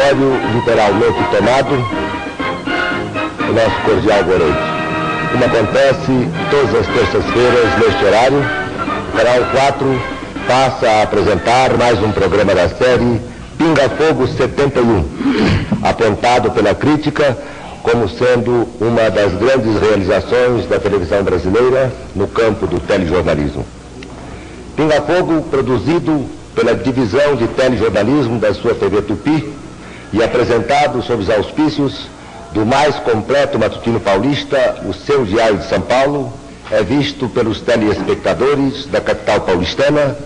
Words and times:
auditório 0.00 0.32
literalmente 0.54 1.18
tomado, 1.36 1.74
o 3.48 3.52
nosso 3.52 3.82
cordial 3.84 4.24
boa. 4.24 4.70
Como 5.30 5.44
acontece 5.44 6.28
todas 6.50 6.74
as 6.74 6.86
terças-feiras 6.86 7.78
neste 7.78 8.04
horário, 8.04 8.44
Canal 9.16 9.50
4 9.52 10.02
passa 10.46 10.88
a 10.88 11.02
apresentar 11.02 11.76
mais 11.76 12.02
um 12.02 12.10
programa 12.12 12.54
da 12.54 12.68
série 12.68 13.20
Pinga 13.58 13.88
Fogo 13.90 14.26
71, 14.26 15.04
apontado 15.82 16.50
pela 16.50 16.74
crítica 16.74 17.36
como 17.82 18.08
sendo 18.08 18.68
uma 18.80 19.10
das 19.10 19.32
grandes 19.34 19.80
realizações 19.80 20.66
da 20.68 20.78
televisão 20.78 21.22
brasileira 21.22 21.92
no 22.14 22.26
campo 22.26 22.66
do 22.66 22.80
telejornalismo. 22.80 23.64
Pinga 24.76 25.00
Fogo, 25.02 25.42
produzido 25.42 26.26
pela 26.54 26.74
divisão 26.74 27.36
de 27.36 27.46
telejornalismo 27.48 28.38
da 28.38 28.52
sua 28.52 28.74
TV 28.74 29.02
Tupi 29.02 29.59
e 30.12 30.22
apresentado 30.22 31.02
sob 31.02 31.22
os 31.22 31.30
auspícios 31.30 32.08
do 32.52 32.66
mais 32.66 32.96
completo 32.96 33.58
matutino 33.58 34.00
paulista, 34.00 34.82
o 34.84 34.92
seu 34.92 35.24
Diário 35.24 35.58
de 35.58 35.68
São 35.68 35.80
Paulo, 35.80 36.32
é 36.70 36.82
visto 36.82 37.28
pelos 37.28 37.60
telespectadores 37.60 38.86
da 38.86 39.00
capital 39.00 39.40
paulistana, 39.40 40.16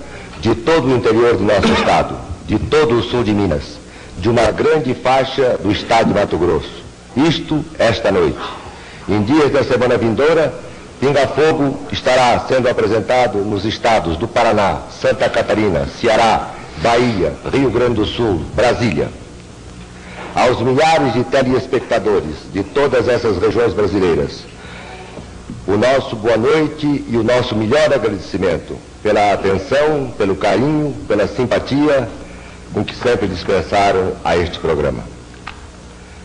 de 0.40 0.54
todo 0.54 0.88
o 0.88 0.96
interior 0.96 1.36
do 1.36 1.44
nosso 1.44 1.72
estado, 1.72 2.16
de 2.46 2.58
todo 2.58 2.98
o 2.98 3.02
sul 3.02 3.24
de 3.24 3.32
Minas, 3.32 3.78
de 4.18 4.28
uma 4.28 4.50
grande 4.50 4.94
faixa 4.94 5.56
do 5.62 5.72
estado 5.72 6.08
de 6.08 6.14
Mato 6.14 6.36
Grosso. 6.36 6.84
Isto 7.16 7.64
esta 7.78 8.10
noite. 8.10 8.38
Em 9.08 9.22
dias 9.22 9.50
da 9.50 9.64
semana 9.64 9.96
vindoura, 9.96 10.52
Pinga 11.00 11.26
Fogo 11.28 11.78
estará 11.92 12.38
sendo 12.48 12.68
apresentado 12.68 13.38
nos 13.38 13.64
estados 13.64 14.16
do 14.16 14.28
Paraná, 14.28 14.82
Santa 15.00 15.28
Catarina, 15.28 15.86
Ceará, 16.00 16.50
Bahia, 16.78 17.32
Rio 17.52 17.70
Grande 17.70 17.94
do 17.94 18.06
Sul, 18.06 18.42
Brasília. 18.54 19.08
Aos 20.34 20.60
milhares 20.60 21.12
de 21.12 21.22
telespectadores 21.22 22.34
de 22.52 22.64
todas 22.64 23.06
essas 23.06 23.38
regiões 23.38 23.72
brasileiras, 23.72 24.40
o 25.64 25.76
nosso 25.76 26.16
boa 26.16 26.36
noite 26.36 27.04
e 27.08 27.16
o 27.16 27.22
nosso 27.22 27.54
melhor 27.54 27.94
agradecimento 27.94 28.76
pela 29.00 29.32
atenção, 29.32 30.12
pelo 30.18 30.34
carinho, 30.34 30.92
pela 31.06 31.28
simpatia 31.28 32.08
com 32.72 32.84
que 32.84 32.96
sempre 32.96 33.28
dispensaram 33.28 34.14
a 34.24 34.36
este 34.36 34.58
programa. 34.58 35.04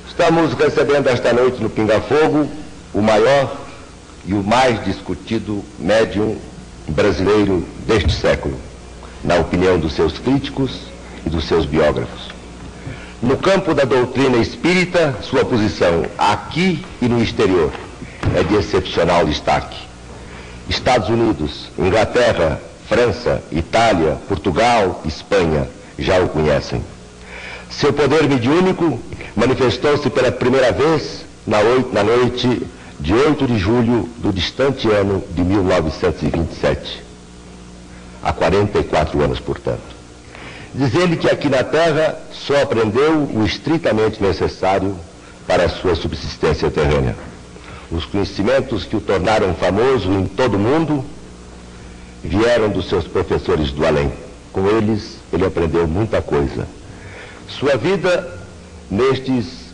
Estamos 0.08 0.54
recebendo 0.54 1.08
esta 1.08 1.32
noite 1.32 1.62
no 1.62 1.70
Pinga 1.70 2.02
Fogo 2.02 2.50
o 2.92 3.02
maior 3.04 3.58
e 4.26 4.34
o 4.34 4.44
mais 4.44 4.84
discutido 4.84 5.64
médium 5.78 6.36
brasileiro 6.88 7.64
deste 7.86 8.12
século, 8.14 8.58
na 9.24 9.36
opinião 9.36 9.78
dos 9.78 9.94
seus 9.94 10.18
críticos 10.18 10.72
e 11.24 11.30
dos 11.30 11.48
seus 11.48 11.68
biógrafos. 11.68 12.39
No 13.22 13.36
campo 13.36 13.74
da 13.74 13.84
doutrina 13.84 14.38
espírita, 14.38 15.14
sua 15.22 15.44
posição 15.44 16.06
aqui 16.18 16.86
e 17.02 17.10
no 17.10 17.22
exterior 17.22 17.70
é 18.34 18.44
de 18.44 18.56
excepcional 18.56 19.26
destaque. 19.26 19.78
Estados 20.70 21.10
Unidos, 21.10 21.70
Inglaterra, 21.78 22.62
França, 22.88 23.44
Itália, 23.52 24.18
Portugal, 24.30 25.02
Espanha 25.04 25.68
já 25.98 26.18
o 26.22 26.30
conhecem. 26.30 26.82
Seu 27.70 27.92
poder 27.92 28.24
mediúnico 28.24 28.98
manifestou-se 29.36 30.10
pela 30.10 30.32
primeira 30.32 30.72
vez 30.72 31.26
na, 31.46 31.62
noite 32.04 32.66
de 33.02 33.14
8 33.14 33.48
de 33.48 33.58
julho 33.58 34.10
do 34.20 34.32
distante 34.32 34.90
ano 34.90 35.22
de 35.32 35.42
1927. 35.42 37.04
Há 38.24 38.32
44 38.32 39.22
anos, 39.22 39.42
portanto. 39.42 39.99
Diz 40.74 40.94
ele 40.94 41.18
que 41.18 41.28
aqui 41.28 41.50
na 41.50 41.64
Terra 41.64 42.16
só 42.32 42.62
aprendeu 42.62 43.28
o 43.34 43.44
estritamente 43.44 44.22
necessário 44.22 44.96
para 45.48 45.66
a 45.66 45.70
sua 45.70 45.96
subsistência 45.96 46.70
terrena. 46.70 47.16
Os 47.92 48.06
conhecimentos 48.06 48.86
que 48.86 48.96
o 48.96 49.02
tornaram 49.02 49.56
famoso 49.56 50.12
em 50.12 50.26
todo 50.28 50.56
o 50.56 50.60
mundo 50.60 51.04
vieram 52.24 52.70
dos 52.70 52.88
seus 52.88 53.08
professores 53.08 53.72
do 53.72 53.86
além. 53.86 54.12
Com 54.54 54.68
eles, 54.68 55.18
ele 55.34 55.46
aprendeu 55.46 55.88
muita 55.88 56.22
coisa. 56.22 56.68
Sua 57.48 57.76
vida 57.76 58.32
nestes 58.92 59.70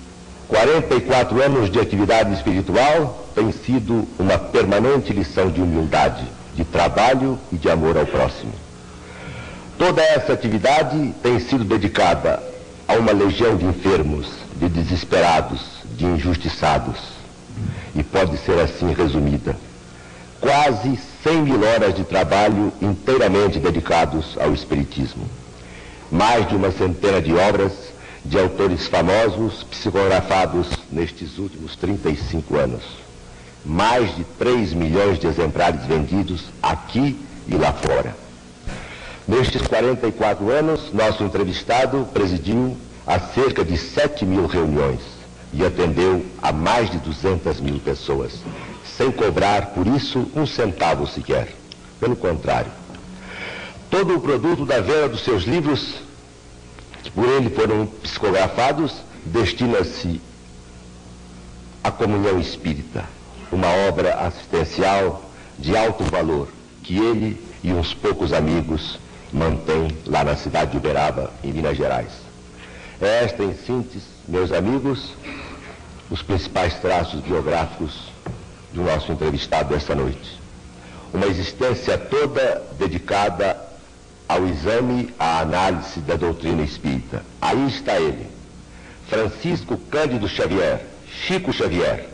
44 0.47 1.43
anos 1.43 1.69
de 1.69 1.79
atividade 1.79 2.33
espiritual 2.33 3.27
tem 3.35 3.51
sido 3.51 4.07
uma 4.17 4.37
permanente 4.37 5.11
lição 5.11 5.49
de 5.49 5.61
humildade, 5.61 6.23
de 6.55 6.63
trabalho 6.63 7.37
e 7.51 7.57
de 7.57 7.69
amor 7.69 7.97
ao 7.97 8.05
próximo. 8.05 8.64
Toda 9.77 10.01
essa 10.01 10.31
atividade 10.31 11.13
tem 11.21 11.37
sido 11.37 11.65
dedicada 11.65 12.41
a 12.87 12.93
uma 12.93 13.11
legião 13.11 13.57
de 13.57 13.65
enfermos, 13.65 14.27
de 14.55 14.69
desesperados, 14.69 15.59
de 15.97 16.05
injustiçados. 16.05 16.95
E 17.93 18.01
pode 18.01 18.37
ser 18.37 18.57
assim 18.59 18.93
resumida. 18.93 19.57
Quase 20.39 20.97
100 21.23 21.41
mil 21.41 21.61
horas 21.61 21.93
de 21.93 22.05
trabalho 22.05 22.71
inteiramente 22.81 23.59
dedicados 23.59 24.37
ao 24.39 24.53
Espiritismo. 24.53 25.25
Mais 26.09 26.47
de 26.47 26.55
uma 26.55 26.71
centena 26.71 27.21
de 27.21 27.33
obras 27.33 27.73
de 28.23 28.39
autores 28.39 28.87
famosos 28.87 29.63
psicografados 29.65 30.69
nestes 30.89 31.37
últimos 31.37 31.75
35 31.75 32.55
anos. 32.55 32.83
Mais 33.65 34.15
de 34.15 34.23
3 34.39 34.71
milhões 34.73 35.19
de 35.19 35.27
exemplares 35.27 35.85
vendidos 35.85 36.45
aqui 36.63 37.19
e 37.47 37.55
lá 37.55 37.73
fora. 37.73 38.24
Nestes 39.27 39.63
44 39.63 40.51
anos, 40.51 40.93
nosso 40.93 41.23
entrevistado 41.23 42.07
presidiu 42.13 42.77
a 43.07 43.19
cerca 43.19 43.65
de 43.65 43.75
7 43.75 44.23
mil 44.23 44.45
reuniões 44.45 44.99
e 45.51 45.65
atendeu 45.65 46.23
a 46.43 46.51
mais 46.51 46.91
de 46.91 46.99
200 46.99 47.59
mil 47.59 47.79
pessoas, 47.79 48.33
sem 48.85 49.11
cobrar 49.11 49.67
por 49.73 49.87
isso 49.87 50.29
um 50.35 50.45
centavo 50.45 51.07
sequer. 51.07 51.55
Pelo 51.99 52.15
contrário, 52.15 52.71
todo 53.89 54.15
o 54.15 54.21
produto 54.21 54.63
da 54.63 54.79
venda 54.79 55.09
dos 55.09 55.23
seus 55.23 55.43
livros 55.43 55.95
que 57.01 57.09
por 57.09 57.27
ele 57.27 57.49
foram 57.49 57.87
psicografados, 57.87 58.93
destina-se 59.25 60.21
à 61.83 61.89
comunhão 61.89 62.39
espírita, 62.39 63.05
uma 63.51 63.69
obra 63.87 64.13
assistencial 64.15 65.27
de 65.57 65.75
alto 65.75 66.03
valor 66.03 66.47
que 66.83 66.97
ele 66.97 67.43
e 67.63 67.73
uns 67.73 67.93
poucos 67.95 68.31
amigos 68.31 68.99
mantêm 69.35 69.89
lá 70.05 70.23
na 70.23 70.37
cidade 70.37 70.71
de 70.71 70.77
Uberaba, 70.77 71.29
em 71.43 71.51
Minas 71.51 71.75
Gerais. 71.75 72.11
É 73.01 73.25
esta, 73.25 73.43
em 73.43 73.53
síntese, 73.53 74.05
meus 74.25 74.51
amigos, 74.53 75.13
os 76.09 76.21
principais 76.21 76.75
traços 76.75 77.19
biográficos 77.19 78.09
do 78.71 78.81
nosso 78.83 79.11
entrevistado 79.11 79.75
esta 79.75 79.93
noite. 79.93 80.39
Uma 81.13 81.27
existência 81.27 81.97
toda 81.97 82.63
dedicada 82.79 83.57
ao 84.27 84.47
exame, 84.47 85.13
à 85.19 85.39
análise 85.39 85.99
da 85.99 86.15
doutrina 86.15 86.63
espírita. 86.63 87.21
Aí 87.41 87.67
está 87.67 87.99
ele, 87.99 88.27
Francisco 89.09 89.77
Cândido 89.77 90.29
Xavier, 90.29 90.85
Chico 91.27 91.51
Xavier, 91.51 92.07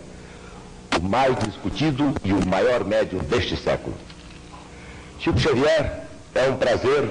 o 1.00 1.04
mais 1.04 1.38
discutido 1.38 2.16
e 2.24 2.34
o 2.34 2.46
maior 2.48 2.84
médium 2.84 3.20
deste 3.20 3.56
século. 3.56 3.96
Chico 5.20 5.40
Xavier, 5.40 6.01
é 6.36 6.50
um 6.50 6.58
prazer 6.58 7.10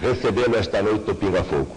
recebê-lo 0.00 0.56
esta 0.56 0.82
noite 0.82 1.06
no 1.06 1.14
Pinga 1.14 1.44
Fogo. 1.44 1.76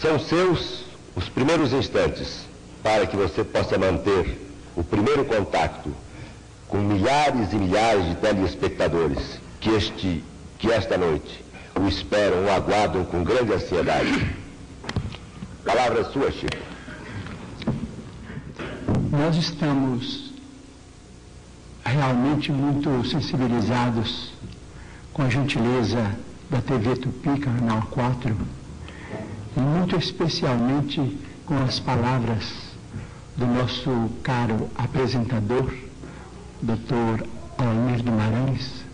São 0.00 0.18
seus 0.18 0.84
os 1.14 1.28
primeiros 1.28 1.72
instantes 1.72 2.46
para 2.82 3.06
que 3.06 3.16
você 3.16 3.44
possa 3.44 3.78
manter 3.78 4.38
o 4.76 4.82
primeiro 4.82 5.24
contato 5.24 5.94
com 6.68 6.78
milhares 6.78 7.52
e 7.52 7.56
milhares 7.56 8.06
de 8.06 8.14
telespectadores 8.16 9.38
que, 9.60 9.70
este, 9.70 10.24
que 10.58 10.70
esta 10.70 10.96
noite 10.96 11.44
o 11.78 11.86
esperam, 11.86 12.44
o 12.44 12.50
aguardam 12.50 13.04
com 13.04 13.22
grande 13.22 13.52
ansiedade. 13.52 14.34
Palavra 15.64 16.04
sua, 16.04 16.30
Chico. 16.30 16.56
Nós 19.10 19.36
estamos 19.36 20.32
realmente 21.84 22.50
muito 22.50 23.06
sensibilizados 23.08 24.31
com 25.12 25.22
a 25.22 25.28
gentileza 25.28 26.16
da 26.48 26.60
TV 26.62 26.96
Tupi, 26.96 27.38
Canal 27.38 27.82
4, 27.90 28.34
e 29.56 29.60
muito 29.60 29.96
especialmente 29.96 31.18
com 31.44 31.56
as 31.62 31.78
palavras 31.78 32.72
do 33.36 33.46
nosso 33.46 34.10
caro 34.22 34.70
apresentador, 34.74 35.70
Dr. 36.62 37.26
Almir 37.58 38.02
Guimarães, 38.02 38.84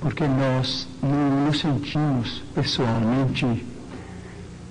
porque 0.00 0.26
nós 0.26 0.86
não 1.02 1.46
nos 1.46 1.60
sentimos 1.60 2.42
pessoalmente 2.54 3.66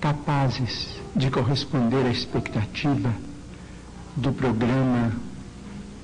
capazes 0.00 1.00
de 1.16 1.28
corresponder 1.28 2.06
à 2.06 2.10
expectativa 2.10 3.12
do 4.14 4.32
programa 4.32 5.12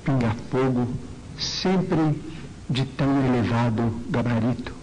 Pinga 0.03 0.35
Fogo, 0.51 0.87
sempre 1.37 2.34
de 2.69 2.85
tão 2.85 3.25
elevado 3.25 4.01
gabarito. 4.09 4.73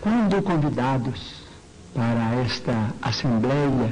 quando 0.00 0.40
convidados 0.42 1.34
para 1.94 2.34
esta 2.44 2.94
assembleia, 3.02 3.90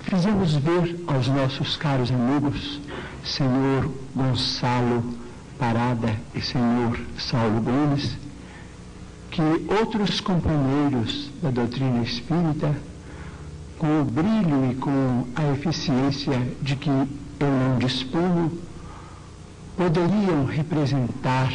fizemos 0.00 0.54
ver 0.54 1.04
aos 1.06 1.28
nossos 1.28 1.76
caros 1.76 2.10
amigos, 2.10 2.80
senhor 3.24 3.90
Gonçalo 4.14 5.04
Parada 5.58 6.16
e 6.34 6.40
senhor 6.40 6.98
Saulo 7.18 7.60
Gomes, 7.60 8.16
que 9.30 9.42
outros 9.80 10.20
companheiros 10.20 11.30
da 11.40 11.50
doutrina 11.50 12.02
espírita, 12.02 12.74
com 13.78 14.00
o 14.00 14.04
brilho 14.04 14.70
e 14.70 14.74
com 14.74 15.26
a 15.36 15.52
eficiência 15.52 16.38
de 16.60 16.76
que 16.76 16.90
eu 16.90 17.08
não 17.40 17.78
disponho, 17.78 18.58
poderiam 19.82 20.44
representar 20.44 21.52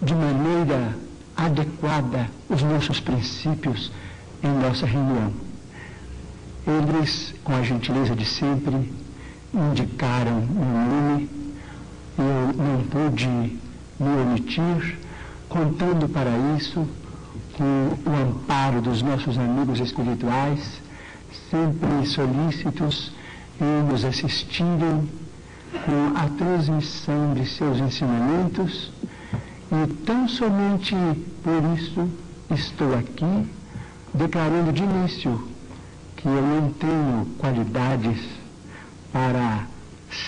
de 0.00 0.14
maneira 0.14 0.96
adequada 1.36 2.30
os 2.48 2.62
nossos 2.62 3.00
princípios 3.00 3.92
em 4.42 4.48
nossa 4.48 4.86
reunião. 4.86 5.30
Eles, 6.66 7.34
com 7.44 7.52
a 7.52 7.62
gentileza 7.62 8.16
de 8.16 8.24
sempre, 8.24 8.90
indicaram 9.52 10.38
o 10.38 10.64
nome 10.64 11.28
eu 12.16 12.54
não 12.56 12.82
pude 12.84 13.26
me 13.26 14.22
omitir, 14.22 14.98
contando 15.48 16.08
para 16.08 16.30
isso 16.56 16.88
com 17.58 18.10
o 18.10 18.16
amparo 18.22 18.80
dos 18.80 19.02
nossos 19.02 19.36
amigos 19.36 19.80
espirituais, 19.80 20.80
sempre 21.50 22.06
solícitos 22.06 23.12
em 23.60 23.82
nos 23.90 24.04
assistirem 24.04 25.08
com 25.84 26.16
a 26.16 26.28
transmissão 26.36 27.34
de 27.34 27.46
seus 27.46 27.78
ensinamentos 27.78 28.92
e 29.72 29.92
tão 30.04 30.28
somente 30.28 30.94
por 31.42 31.76
isso 31.76 32.08
estou 32.50 32.94
aqui 32.96 33.48
declarando 34.12 34.72
de 34.72 34.82
início 34.82 35.48
que 36.16 36.28
eu 36.28 36.42
não 36.42 36.72
tenho 36.72 37.26
qualidades 37.38 38.18
para 39.12 39.66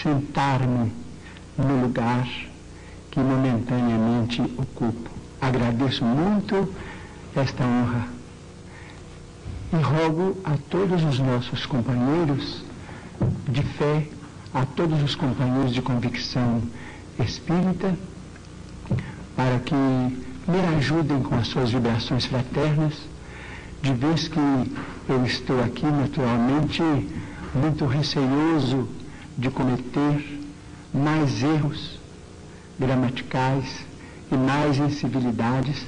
sentar-me 0.03 0.93
no 1.57 1.83
lugar 1.83 2.29
que 3.11 3.21
momentaneamente 3.21 4.43
ocupo. 4.43 5.11
Agradeço 5.41 6.05
muito 6.05 6.75
esta 7.35 7.65
honra 7.65 8.09
e 9.73 9.77
rogo 9.77 10.37
a 10.45 10.57
todos 10.71 11.03
os 11.03 11.19
nossos 11.19 11.67
companheiros 11.67 12.63
de 13.49 13.63
fé, 13.63 14.07
a 14.57 14.65
todos 14.65 15.03
os 15.03 15.15
companheiros 15.15 15.75
de 15.75 15.83
convicção 15.83 16.63
espírita, 17.23 17.95
para 19.37 19.59
que 19.59 19.75
me 19.75 20.61
ajudem 20.79 21.23
com 21.23 21.35
as 21.35 21.49
suas 21.49 21.71
vibrações 21.71 22.25
fraternas, 22.25 22.95
de 23.83 23.93
vez 23.93 24.29
que 24.29 24.41
eu 25.11 25.27
estou 25.27 25.63
aqui 25.63 25.85
naturalmente 25.85 26.83
muito 27.55 27.85
receioso 27.85 28.89
de 29.37 29.51
cometer 29.51 30.41
mais 30.95 31.43
erros 31.43 32.01
gramaticais 32.81 33.85
e 34.33 34.37
mais 34.37 34.79
incivilidades 34.79 35.85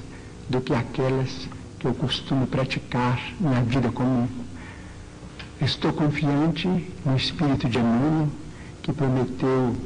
do 0.47 0.61
que 0.61 0.75
aquelas 0.75 1.49
que 1.79 1.87
eu 1.87 1.95
costumo 1.95 2.47
praticar 2.47 3.19
na 3.41 3.63
vida 3.63 3.91
comum. 3.91 4.29
Estou 5.59 5.91
confiante 5.91 6.69
no 7.05 7.17
Espírito 7.17 7.67
de 7.67 7.79
Emmanuel, 7.79 8.29
que 8.89 8.93
prometeu 8.95 9.77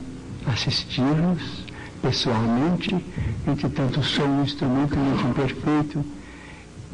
assistir-nos 0.47 1.65
pessoalmente, 2.01 3.05
entretanto 3.49 4.01
sou 4.01 4.25
um 4.25 4.45
instrumento 4.45 4.97
muito 4.97 5.27
imperfeito 5.27 6.05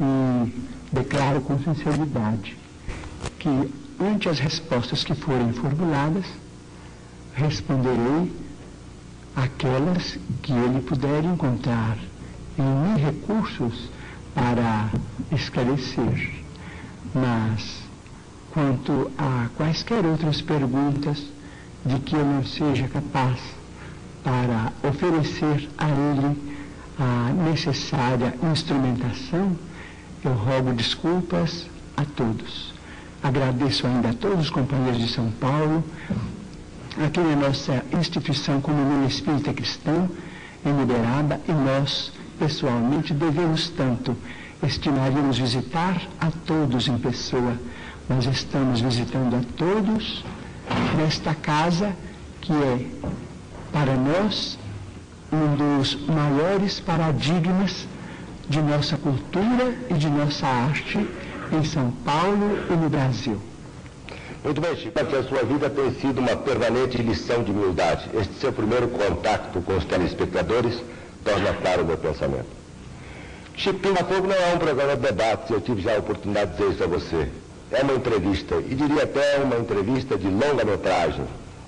e 0.01 0.53
declaro 0.91 1.39
com 1.41 1.59
sinceridade 1.59 2.57
que 3.37 3.71
ante 3.99 4.27
as 4.27 4.39
respostas 4.39 5.03
que 5.03 5.13
forem 5.13 5.53
formuladas, 5.53 6.25
responderei 7.35 8.31
aquelas 9.35 10.17
que 10.41 10.51
ele 10.51 10.81
puder 10.81 11.23
encontrar 11.23 11.95
em 12.57 12.63
mim 12.63 12.99
recursos 12.99 13.87
para 14.33 14.89
esclarecer. 15.31 16.43
Mas, 17.13 17.83
quanto 18.51 19.11
a 19.15 19.47
quaisquer 19.55 20.05
outras 20.05 20.41
perguntas 20.41 21.23
de 21.89 21.99
que 22.01 22.15
eu 22.15 22.23
não 22.23 22.45
seja 22.45 22.87
capaz 22.87 23.39
para 24.23 24.71
oferecer 24.87 25.67
a 25.75 25.87
ele 25.89 26.37
a 26.99 27.31
necessária 27.49 28.35
instrumentação, 28.51 29.57
eu 30.23 30.33
rogo 30.33 30.71
desculpas 30.73 31.65
a 31.97 32.05
todos. 32.05 32.75
Agradeço 33.23 33.87
ainda 33.87 34.09
a 34.09 34.13
todos 34.13 34.45
os 34.45 34.49
companheiros 34.51 35.01
de 35.01 35.11
São 35.11 35.31
Paulo, 35.31 35.83
aqui 37.03 37.19
na 37.21 37.47
nossa 37.47 37.83
instituição 37.97 38.61
Comunhão 38.61 39.07
Espírita 39.07 39.51
Cristã, 39.51 40.07
em 40.63 40.83
Uberaba, 40.83 41.41
e 41.47 41.51
nós, 41.51 42.11
pessoalmente, 42.37 43.15
devemos 43.15 43.69
tanto. 43.69 44.15
Estimaríamos 44.61 45.39
visitar 45.39 45.99
a 46.21 46.29
todos 46.45 46.87
em 46.87 46.99
pessoa. 46.99 47.57
Nós 48.07 48.25
estamos 48.25 48.81
visitando 48.81 49.37
a 49.37 49.41
todos 49.57 50.23
nesta 50.97 51.33
casa 51.33 51.95
que 52.41 52.53
é 52.53 52.85
para 53.71 53.93
nós, 53.95 54.57
um 55.31 55.55
dos 55.55 55.95
maiores 56.07 56.79
paradigmas 56.79 57.87
de 58.47 58.61
nossa 58.61 58.97
cultura 58.97 59.75
e 59.89 59.93
de 59.93 60.09
nossa 60.09 60.47
arte 60.47 61.07
em 61.51 61.63
São 61.63 61.91
Paulo 62.03 62.57
e 62.69 62.73
no 62.73 62.89
Brasil. 62.89 63.39
Muito 64.43 64.61
bem, 64.61 64.75
Chico, 64.75 65.05
que 65.05 65.15
a 65.15 65.23
sua 65.23 65.43
vida 65.43 65.69
tem 65.69 65.93
sido 65.95 66.19
uma 66.19 66.35
permanente 66.35 66.97
lição 66.97 67.43
de 67.43 67.51
humildade. 67.51 68.09
Este 68.13 68.33
seu 68.35 68.53
primeiro 68.53 68.87
contato 68.87 69.61
com 69.61 69.75
os 69.75 69.83
telespectadores 69.83 70.81
torna 71.23 71.53
claro 71.53 71.83
o 71.83 71.85
meu 71.85 71.97
pensamento. 71.97 72.47
Chico 73.55 73.79
Pinga 73.79 74.03
Fogo 74.05 74.27
não 74.27 74.35
é 74.35 74.55
um 74.55 74.57
programa 74.57 74.95
de 74.95 75.01
debate, 75.01 75.51
eu 75.51 75.59
tive 75.59 75.81
já 75.81 75.95
a 75.95 75.99
oportunidade 75.99 76.51
de 76.51 76.57
dizer 76.57 76.73
isso 76.73 76.83
a 76.83 76.87
você. 76.87 77.27
É 77.71 77.83
uma 77.83 77.93
entrevista, 77.93 78.55
e 78.55 78.73
diria 78.73 79.03
até 79.03 79.37
uma 79.43 79.57
entrevista 79.57 80.17
de 80.17 80.27
longa 80.27 80.65
metragem, 80.65 81.23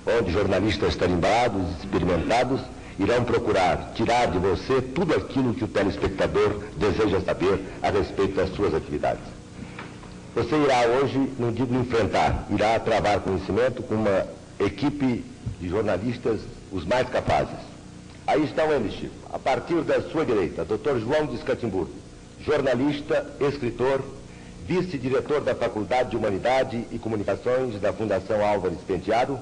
onde 0.05 0.31
jornalistas 0.31 0.95
tarimbados, 0.95 1.61
experimentados, 1.79 2.61
irão 2.97 3.23
procurar 3.23 3.91
tirar 3.93 4.27
de 4.31 4.39
você 4.39 4.81
tudo 4.81 5.15
aquilo 5.15 5.53
que 5.53 5.63
o 5.63 5.67
telespectador 5.67 6.59
deseja 6.75 7.21
saber 7.21 7.59
a 7.81 7.89
respeito 7.89 8.35
das 8.35 8.49
suas 8.55 8.73
atividades. 8.73 9.23
Você 10.35 10.55
irá 10.55 10.81
hoje, 10.87 11.29
não 11.37 11.51
digo 11.51 11.75
enfrentar, 11.75 12.47
irá 12.49 12.79
travar 12.79 13.19
conhecimento 13.19 13.83
com 13.83 13.95
uma 13.95 14.25
equipe 14.59 15.23
de 15.59 15.69
jornalistas 15.69 16.39
os 16.71 16.85
mais 16.85 17.07
capazes. 17.09 17.59
Aí 18.25 18.43
estão 18.43 18.71
eles, 18.71 18.93
Chico. 18.93 19.13
A 19.31 19.37
partir 19.37 19.81
da 19.81 20.01
sua 20.01 20.25
direita, 20.25 20.65
Dr. 20.65 20.99
João 20.99 21.25
de 21.25 21.35
Escatimburgo, 21.35 21.91
jornalista, 22.45 23.25
escritor, 23.39 24.01
vice-diretor 24.67 25.41
da 25.41 25.55
Faculdade 25.55 26.11
de 26.11 26.17
Humanidade 26.17 26.85
e 26.91 26.99
Comunicações 26.99 27.79
da 27.79 27.91
Fundação 27.91 28.45
Álvares 28.45 28.77
Penteado, 28.87 29.39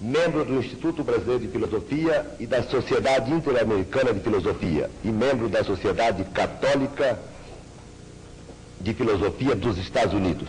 membro 0.00 0.44
do 0.44 0.54
Instituto 0.54 1.02
Brasileiro 1.02 1.40
de 1.40 1.48
Filosofia 1.48 2.26
e 2.38 2.46
da 2.46 2.62
Sociedade 2.62 3.32
Interamericana 3.32 4.14
de 4.14 4.20
Filosofia 4.20 4.90
e 5.04 5.08
membro 5.08 5.48
da 5.48 5.64
Sociedade 5.64 6.24
Católica 6.24 7.18
de 8.80 8.94
Filosofia 8.94 9.56
dos 9.56 9.76
Estados 9.78 10.14
Unidos. 10.14 10.48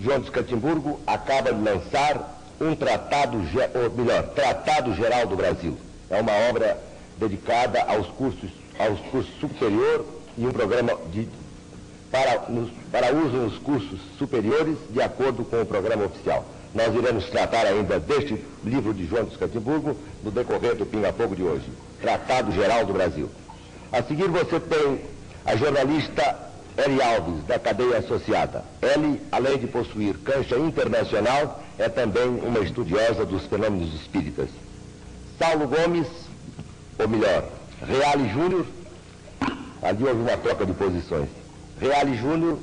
João 0.00 0.20
de 0.20 0.30
Catimburgo 0.30 1.00
acaba 1.06 1.52
de 1.52 1.62
lançar 1.62 2.42
um 2.60 2.74
tratado, 2.74 3.38
ou 3.38 3.96
melhor, 3.96 4.22
Tratado 4.34 4.94
Geral 4.94 5.26
do 5.26 5.36
Brasil. 5.36 5.76
É 6.10 6.20
uma 6.20 6.32
obra 6.50 6.78
dedicada 7.18 7.82
aos 7.82 8.06
cursos, 8.08 8.50
aos 8.78 9.00
cursos 9.10 9.32
superior 9.40 10.04
e 10.36 10.46
um 10.46 10.52
programa 10.52 10.92
de, 11.12 11.28
para, 12.14 12.44
nos, 12.48 12.70
para 12.92 13.12
uso 13.12 13.36
nos 13.36 13.58
cursos 13.58 13.98
superiores 14.16 14.76
de 14.90 15.02
acordo 15.02 15.44
com 15.44 15.60
o 15.60 15.66
programa 15.66 16.04
oficial. 16.04 16.46
Nós 16.72 16.94
iremos 16.94 17.28
tratar 17.28 17.66
ainda 17.66 17.98
deste 17.98 18.40
livro 18.62 18.94
de 18.94 19.04
João 19.04 19.24
de 19.24 19.36
Catimburgo 19.36 19.96
no 20.22 20.30
decorrer 20.30 20.76
do 20.76 20.86
Pinga 20.86 21.12
Fogo 21.12 21.34
de 21.34 21.42
hoje, 21.42 21.64
Tratado 22.00 22.52
Geral 22.52 22.86
do 22.86 22.92
Brasil. 22.92 23.28
A 23.90 24.00
seguir 24.00 24.28
você 24.28 24.60
tem 24.60 25.00
a 25.44 25.56
jornalista 25.56 26.38
Eli 26.78 27.02
Alves, 27.02 27.44
da 27.46 27.58
cadeia 27.58 27.98
associada. 27.98 28.64
Eli, 28.80 29.20
além 29.32 29.58
de 29.58 29.66
possuir 29.66 30.14
cancha 30.18 30.56
internacional, 30.56 31.64
é 31.78 31.88
também 31.88 32.28
uma 32.28 32.60
estudiosa 32.60 33.26
dos 33.26 33.44
fenômenos 33.46 33.92
espíritas. 33.92 34.50
Saulo 35.36 35.66
Gomes, 35.66 36.06
ou 36.96 37.08
melhor, 37.08 37.44
Reale 37.84 38.28
Júnior, 38.28 38.66
ali 39.82 40.04
houve 40.04 40.20
uma 40.20 40.36
troca 40.36 40.64
de 40.64 40.74
posições. 40.74 41.43
Reale 41.84 42.16
Júnior 42.16 42.58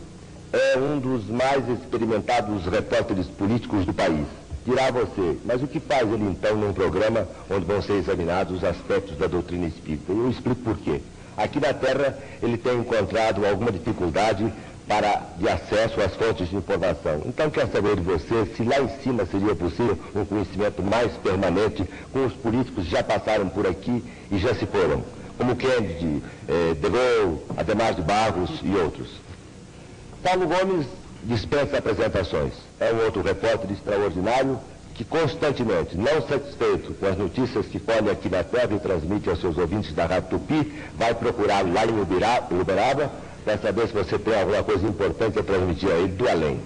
é 0.51 0.79
um 0.79 0.97
dos 0.97 1.27
mais 1.27 1.69
experimentados 1.69 2.65
repórteres 2.65 3.27
políticos 3.27 3.85
do 3.85 3.93
país. 3.93 4.25
Dirá 4.65 4.89
você, 4.89 5.37
mas 5.45 5.61
o 5.61 5.67
que 5.67 5.79
faz 5.79 6.11
ele 6.11 6.23
então 6.23 6.57
num 6.57 6.73
programa 6.73 7.27
onde 7.47 7.63
vão 7.63 7.83
ser 7.83 7.93
examinados 7.93 8.57
os 8.57 8.63
aspectos 8.63 9.15
da 9.19 9.27
doutrina 9.27 9.67
espírita? 9.67 10.11
Eu 10.11 10.27
explico 10.27 10.61
por 10.61 10.77
quê. 10.79 11.01
Aqui 11.37 11.59
na 11.59 11.71
Terra, 11.71 12.17
ele 12.41 12.57
tem 12.57 12.79
encontrado 12.79 13.45
alguma 13.45 13.71
dificuldade 13.71 14.51
para, 14.87 15.21
de 15.37 15.47
acesso 15.47 16.01
às 16.01 16.15
fontes 16.15 16.49
de 16.49 16.55
informação. 16.55 17.21
Então, 17.23 17.47
quer 17.51 17.67
saber 17.67 17.97
de 17.97 18.01
você 18.01 18.47
se 18.57 18.63
lá 18.63 18.81
em 18.81 18.89
cima 19.03 19.27
seria 19.27 19.55
possível 19.55 19.99
um 20.15 20.25
conhecimento 20.25 20.81
mais 20.81 21.11
permanente 21.17 21.87
com 22.11 22.25
os 22.25 22.33
políticos 22.33 22.85
que 22.85 22.89
já 22.89 23.03
passaram 23.03 23.47
por 23.49 23.67
aqui 23.67 24.03
e 24.31 24.39
já 24.39 24.55
se 24.55 24.65
foram, 24.65 25.03
como 25.41 25.55
Kennedy, 25.55 26.21
eh, 26.47 26.75
De 26.75 26.87
Gaulle, 26.87 27.39
Ademar 27.57 27.95
de 27.95 28.03
Barros 28.03 28.51
e 28.61 28.75
outros. 28.75 29.09
Paulo 30.21 30.47
Gomes 30.47 30.85
dispensa 31.23 31.79
apresentações. 31.79 32.53
É 32.79 32.93
um 32.93 33.03
outro 33.05 33.23
repórter 33.23 33.71
extraordinário 33.71 34.59
que 34.93 35.03
constantemente, 35.03 35.97
não 35.97 36.21
satisfeito 36.27 36.93
com 36.93 37.07
as 37.07 37.17
notícias 37.17 37.65
que 37.65 37.79
colhe 37.79 38.11
aqui 38.11 38.29
na 38.29 38.43
terra 38.43 38.75
e 38.75 38.79
transmite 38.79 39.31
aos 39.31 39.41
seus 39.41 39.57
ouvintes 39.57 39.95
da 39.95 40.05
Rádio 40.05 40.29
Tupi, 40.29 40.71
vai 40.95 41.15
procurá-lo 41.15 41.73
lá 41.73 41.85
em 41.87 42.59
Uberaba 42.59 43.11
para 43.43 43.57
saber 43.57 43.87
se 43.87 43.93
você 43.93 44.19
tem 44.19 44.39
alguma 44.39 44.61
coisa 44.61 44.85
importante 44.85 45.39
a 45.39 45.43
transmitir 45.43 45.89
a 45.89 45.95
ele 45.95 46.09
do 46.09 46.29
além. 46.29 46.59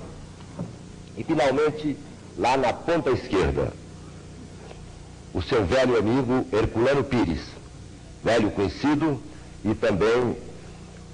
E 1.17 1.24
finalmente, 1.24 1.96
lá 2.38 2.58
na 2.58 2.74
ponta 2.74 3.10
esquerda, 3.12 3.72
o 5.34 5.41
seu 5.41 5.65
velho 5.65 5.98
amigo 5.98 6.46
Herculano 6.51 7.05
Pires, 7.05 7.54
velho 8.25 8.50
conhecido 8.50 9.22
e 9.63 9.75
também 9.75 10.36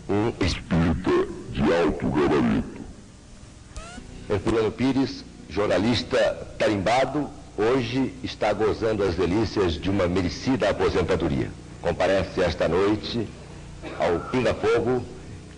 um 0.09 0.29
espírita 0.39 1.11
de 1.51 1.73
alto 1.73 2.07
gabarito. 2.09 2.81
Herculano 4.29 4.71
Pires, 4.71 5.25
jornalista 5.49 6.17
tarimbado, 6.57 7.29
hoje 7.57 8.13
está 8.23 8.53
gozando 8.53 9.03
as 9.03 9.15
delícias 9.15 9.73
de 9.73 9.89
uma 9.89 10.07
merecida 10.07 10.69
aposentadoria. 10.69 11.51
Comparece 11.81 12.41
esta 12.41 12.69
noite 12.69 13.27
ao 13.99 14.19
Pinga 14.31 14.53
Fogo 14.53 15.03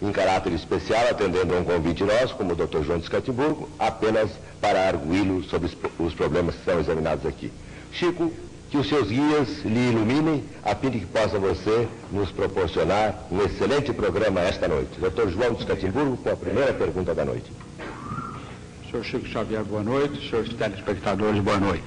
em 0.02 0.12
caráter 0.12 0.54
especial, 0.54 1.08
atendendo 1.08 1.56
a 1.56 1.60
um 1.60 1.64
convite 1.64 2.04
nosso, 2.04 2.36
como 2.36 2.54
o 2.54 2.56
Dr. 2.56 2.82
João 2.84 2.98
de 2.98 3.04
Escatimburgo, 3.04 3.70
apenas 3.78 4.32
para 4.60 4.88
arguí-lo 4.88 5.44
sobre 5.44 5.70
os 6.00 6.14
problemas 6.16 6.56
que 6.56 6.66
são 6.66 6.80
examinados 6.80 7.26
aqui. 7.28 7.52
Chico, 7.92 8.34
que 8.74 8.78
os 8.80 8.90
seus 8.90 9.08
guias 9.08 9.64
lhe 9.64 9.90
iluminem, 9.92 10.44
a 10.66 10.74
fim 10.74 10.90
de 10.90 11.02
que 11.02 11.06
possa 11.06 11.38
você 11.38 11.88
nos 12.12 12.32
proporcionar 12.32 13.14
um 13.32 13.40
excelente 13.44 13.94
programa 13.94 14.42
esta 14.42 14.68
noite. 14.68 15.00
Dr. 15.00 15.30
João 15.30 15.54
de 15.54 15.60
Escatimburgo, 15.60 16.18
com 16.18 16.30
a 16.32 16.36
primeira 16.36 16.74
pergunta 16.74 17.14
da 17.14 17.24
noite. 17.24 17.52
Senhor 18.90 19.04
Chico 19.04 19.28
Xavier, 19.28 19.64
boa 19.64 19.84
noite. 19.84 20.28
Senhores 20.28 20.52
telespectadores, 20.56 21.40
boa 21.44 21.60
noite. 21.60 21.84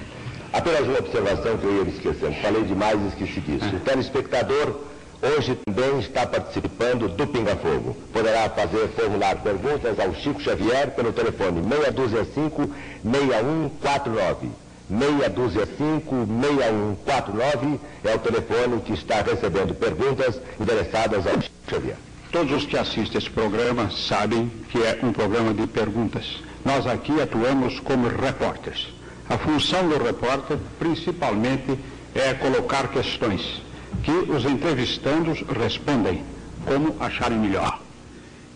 Apenas 0.53 0.83
uma 0.83 0.99
observação 0.99 1.57
que 1.57 1.65
eu 1.65 1.75
ia 1.75 1.83
me 1.83 1.91
esquecendo. 1.91 2.35
Falei 2.41 2.63
demais 2.63 2.97
e 3.01 3.07
esqueci 3.07 3.41
disso. 3.41 3.75
O 3.75 3.79
telespectador 3.81 4.79
hoje 5.21 5.59
também 5.65 5.99
está 5.99 6.25
participando 6.25 7.09
do 7.09 7.27
Pinga 7.27 7.57
Fogo. 7.57 7.97
Poderá 8.13 8.49
fazer 8.51 8.87
formular 8.95 9.35
perguntas 9.43 9.99
ao 9.99 10.15
Chico 10.15 10.41
Xavier 10.41 10.91
pelo 10.91 11.11
telefone 11.11 11.61
625 11.67 12.73
6149. 13.03 14.66
625 14.89 16.27
6149 16.41 17.79
é 18.03 18.15
o 18.15 18.19
telefone 18.19 18.81
que 18.81 18.93
está 18.93 19.21
recebendo 19.21 19.75
perguntas 19.75 20.39
endereçadas 20.59 21.25
ao 21.27 21.33
Xavier. 21.69 21.97
Todos 22.31 22.53
os 22.53 22.65
que 22.65 22.77
assistem 22.77 23.17
esse 23.17 23.29
programa 23.29 23.89
sabem 23.89 24.51
que 24.69 24.77
é 24.79 24.99
um 25.03 25.11
programa 25.11 25.53
de 25.53 25.67
perguntas. 25.67 26.41
Nós 26.63 26.85
aqui 26.87 27.21
atuamos 27.21 27.79
como 27.79 28.07
repórteres. 28.07 28.87
A 29.29 29.37
função 29.37 29.87
do 29.87 30.01
repórter, 30.01 30.57
principalmente, 30.79 31.77
é 32.15 32.33
colocar 32.33 32.87
questões 32.89 33.61
que 34.03 34.11
os 34.11 34.45
entrevistandos 34.45 35.43
respondem 35.57 36.23
como 36.65 36.95
acharem 36.99 37.37
melhor. 37.37 37.79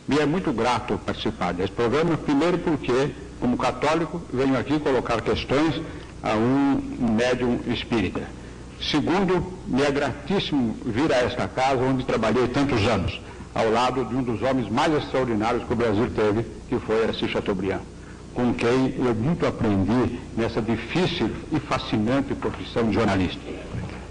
Me 0.07 0.19
é 0.19 0.25
muito 0.25 0.51
grato 0.51 0.99
participar 1.05 1.53
desse 1.53 1.71
programa, 1.71 2.17
primeiro 2.17 2.57
porque, 2.57 3.11
como 3.39 3.57
católico, 3.57 4.21
venho 4.33 4.57
aqui 4.57 4.79
colocar 4.79 5.21
questões 5.21 5.81
a 6.23 6.35
um 6.35 6.81
médium 7.17 7.59
espírita. 7.67 8.21
Segundo, 8.81 9.53
me 9.67 9.83
é 9.83 9.91
gratíssimo 9.91 10.75
vir 10.85 11.11
a 11.11 11.17
esta 11.17 11.47
casa 11.47 11.81
onde 11.81 12.03
trabalhei 12.05 12.47
tantos 12.47 12.85
anos, 12.87 13.19
ao 13.53 13.69
lado 13.69 14.05
de 14.05 14.15
um 14.15 14.23
dos 14.23 14.41
homens 14.41 14.69
mais 14.69 14.93
extraordinários 14.93 15.63
que 15.63 15.73
o 15.73 15.75
Brasil 15.75 16.09
teve, 16.15 16.45
que 16.67 16.79
foi 16.79 17.03
Aracy 17.03 17.27
Chateaubriand, 17.27 17.81
com 18.33 18.53
quem 18.53 18.95
eu 18.97 19.13
muito 19.13 19.45
aprendi 19.45 20.19
nessa 20.35 20.61
difícil 20.61 21.29
e 21.51 21.59
fascinante 21.59 22.33
profissão 22.33 22.87
de 22.87 22.93
jornalista. 22.93 23.39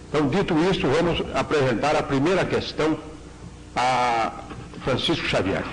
Então, 0.08 0.28
dito 0.28 0.54
isto, 0.70 0.86
vamos 0.86 1.22
apresentar 1.34 1.96
a 1.96 2.02
primeira 2.02 2.44
questão 2.44 2.98
a 3.74 4.32
Francisco 4.84 5.26
Xavier. 5.26 5.64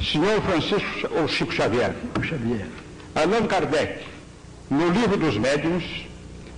Senhor 0.00 0.40
Francisco 0.42 1.08
ou 1.18 1.26
Chico 1.26 1.52
Xavier? 1.52 1.94
Xavier. 2.22 2.66
Allan 3.14 3.46
Kardec, 3.46 4.04
no 4.70 4.90
livro 4.90 5.16
dos 5.16 5.36
médiuns, 5.36 5.84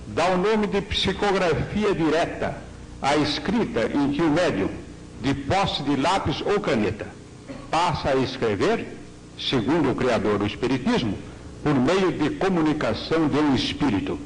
dá 0.07 0.29
o 0.29 0.37
nome 0.37 0.67
de 0.67 0.81
psicografia 0.81 1.93
direta 1.93 2.57
à 3.01 3.15
escrita 3.17 3.85
em 3.93 4.11
que 4.11 4.21
o 4.21 4.29
médium, 4.29 4.69
de 5.21 5.33
posse 5.33 5.83
de 5.83 5.95
lápis 5.95 6.41
ou 6.41 6.59
caneta, 6.59 7.07
passa 7.69 8.09
a 8.09 8.15
escrever, 8.15 8.97
segundo 9.37 9.91
o 9.91 9.95
criador 9.95 10.39
do 10.39 10.47
Espiritismo, 10.47 11.17
por 11.63 11.75
meio 11.75 12.11
de 12.11 12.31
comunicação 12.31 13.27
de 13.27 13.37
um 13.37 13.53
espírito, 13.53 14.19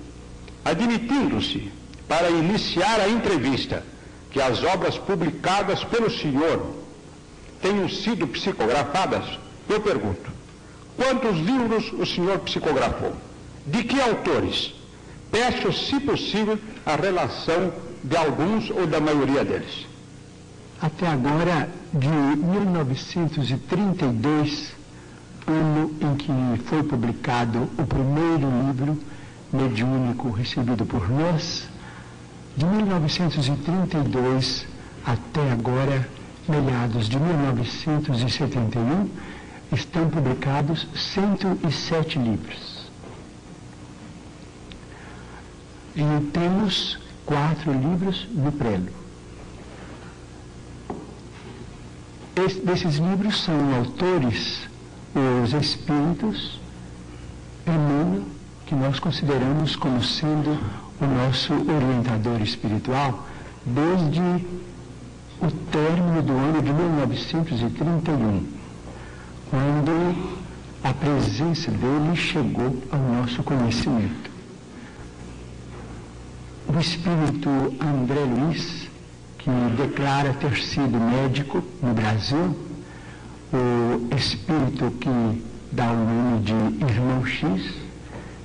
admitindo-se 0.63 1.71
para 2.07 2.29
iniciar 2.29 3.01
a 3.01 3.09
entrevista 3.09 3.83
que 4.31 4.41
as 4.41 4.63
obras 4.63 4.97
publicadas 4.97 5.83
pelo 5.83 6.09
senhor 6.09 6.73
tenham 7.61 7.89
sido 7.89 8.27
psicografadas, 8.27 9.25
eu 9.67 9.81
pergunto: 9.81 10.31
quantos 10.95 11.37
livros 11.37 11.91
o 11.93 12.05
senhor 12.05 12.39
psicografou? 12.39 13.13
De 13.65 13.83
que 13.83 13.99
autores? 13.99 14.71
Peço, 15.31 15.73
se 15.73 15.99
possível, 15.99 16.59
a 16.85 16.95
relação 16.95 17.73
de 18.03 18.17
alguns 18.17 18.69
ou 18.69 18.85
da 18.85 18.99
maioria 18.99 19.45
deles. 19.45 19.87
Até 20.81 21.07
agora, 21.07 21.69
de 21.93 22.07
1932, 22.07 24.73
ano 25.47 25.91
em 26.01 26.15
que 26.15 26.31
foi 26.65 26.83
publicado 26.83 27.69
o 27.77 27.85
primeiro 27.85 28.49
livro 28.67 28.99
mediúnico 29.51 30.29
recebido 30.29 30.85
por 30.85 31.09
nós, 31.09 31.67
de 32.57 32.65
1932 32.65 34.65
até 35.05 35.51
agora, 35.51 36.07
meados 36.47 37.09
de 37.09 37.17
1971, 37.17 39.09
estão 39.71 40.09
publicados 40.09 40.87
107 40.95 42.19
livros. 42.19 42.72
E 45.95 46.31
temos 46.31 46.97
quatro 47.25 47.71
livros 47.71 48.27
no 48.33 48.51
prelo. 48.51 48.89
Es, 52.35 52.55
desses 52.57 52.97
livros 52.97 53.43
são 53.43 53.75
autores 53.75 54.67
os 55.43 55.53
espíritos 55.53 56.59
Emmanuel, 57.67 58.23
que 58.65 58.75
nós 58.75 58.99
consideramos 58.99 59.75
como 59.75 60.03
sendo 60.03 60.59
o 60.99 61.05
nosso 61.05 61.53
orientador 61.53 62.41
espiritual 62.41 63.27
desde 63.65 64.19
o 65.41 65.51
término 65.71 66.21
do 66.21 66.33
ano 66.33 66.61
de 66.61 66.73
1931, 66.73 68.47
quando 69.49 70.33
a 70.83 70.93
presença 70.93 71.71
dele 71.71 72.15
chegou 72.15 72.77
ao 72.91 72.99
nosso 72.99 73.43
conhecimento. 73.43 74.32
O 76.67 76.79
espírito 76.79 77.49
André 77.81 78.21
Luiz, 78.21 78.89
que 79.37 79.49
declara 79.77 80.33
ter 80.33 80.57
sido 80.57 80.97
médico 80.99 81.63
no 81.81 81.93
Brasil, 81.93 82.57
o 83.51 84.15
espírito 84.15 84.91
que 84.99 85.43
dá 85.71 85.91
o 85.91 85.95
nome 85.95 86.41
de 86.41 86.53
Irmão 86.85 87.25
X, 87.25 87.73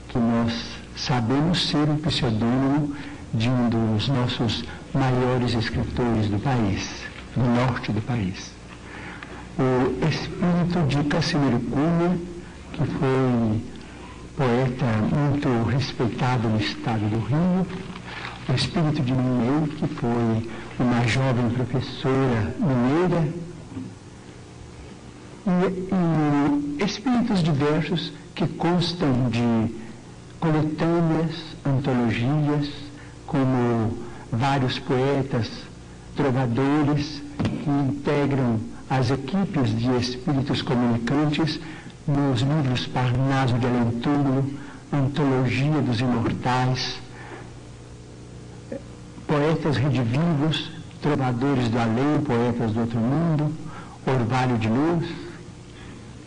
que 0.08 0.18
nós 0.18 0.52
sabemos 0.96 1.68
ser 1.68 1.88
um 1.88 1.96
pseudônimo 1.96 2.94
de 3.32 3.48
um 3.48 3.68
dos 3.68 4.08
nossos 4.08 4.64
maiores 4.92 5.54
escritores 5.54 6.28
do 6.28 6.38
país, 6.40 7.04
do 7.36 7.44
norte 7.44 7.92
do 7.92 8.00
país. 8.02 8.52
O 9.58 10.08
espírito 10.08 10.86
de 10.88 11.08
Casimiro 11.08 11.60
Cunha, 11.60 12.18
que 12.72 12.84
foi 12.84 13.62
poeta 14.36 14.86
muito 15.12 15.68
respeitado 15.68 16.48
no 16.48 16.60
estado 16.60 17.08
do 17.10 17.18
Rio, 17.18 17.66
o 18.48 18.54
espírito 18.54 19.02
de 19.02 19.12
Mineu, 19.12 19.68
que 19.68 19.86
foi 19.86 20.50
uma 20.78 21.06
jovem 21.06 21.50
professora 21.50 22.54
mineira, 22.58 23.28
e, 25.46 26.80
e 26.80 26.84
espíritos 26.84 27.42
diversos 27.42 28.12
que 28.34 28.46
constam 28.46 29.28
de 29.30 29.74
coletâneas, 30.40 31.56
antologias, 31.64 32.70
como 33.26 33.98
vários 34.32 34.78
poetas 34.78 35.50
trovadores 36.16 37.22
que 37.38 37.70
integram 37.70 38.58
as 38.88 39.10
equipes 39.10 39.76
de 39.76 39.96
espíritos 39.96 40.62
comunicantes 40.62 41.60
nos 42.06 42.40
livros 42.40 42.86
Parnaso 42.86 43.58
de 43.58 43.66
Alentúmulo, 43.66 44.50
Antologia 44.90 45.82
dos 45.82 46.00
Imortais, 46.00 46.98
poetas 49.28 49.76
redivivos, 49.76 50.70
trovadores 51.02 51.68
do 51.68 51.78
além, 51.78 52.20
poetas 52.24 52.72
do 52.72 52.80
outro 52.80 52.98
mundo, 52.98 53.54
orvalho 54.06 54.56
de 54.56 54.68
luz, 54.68 55.06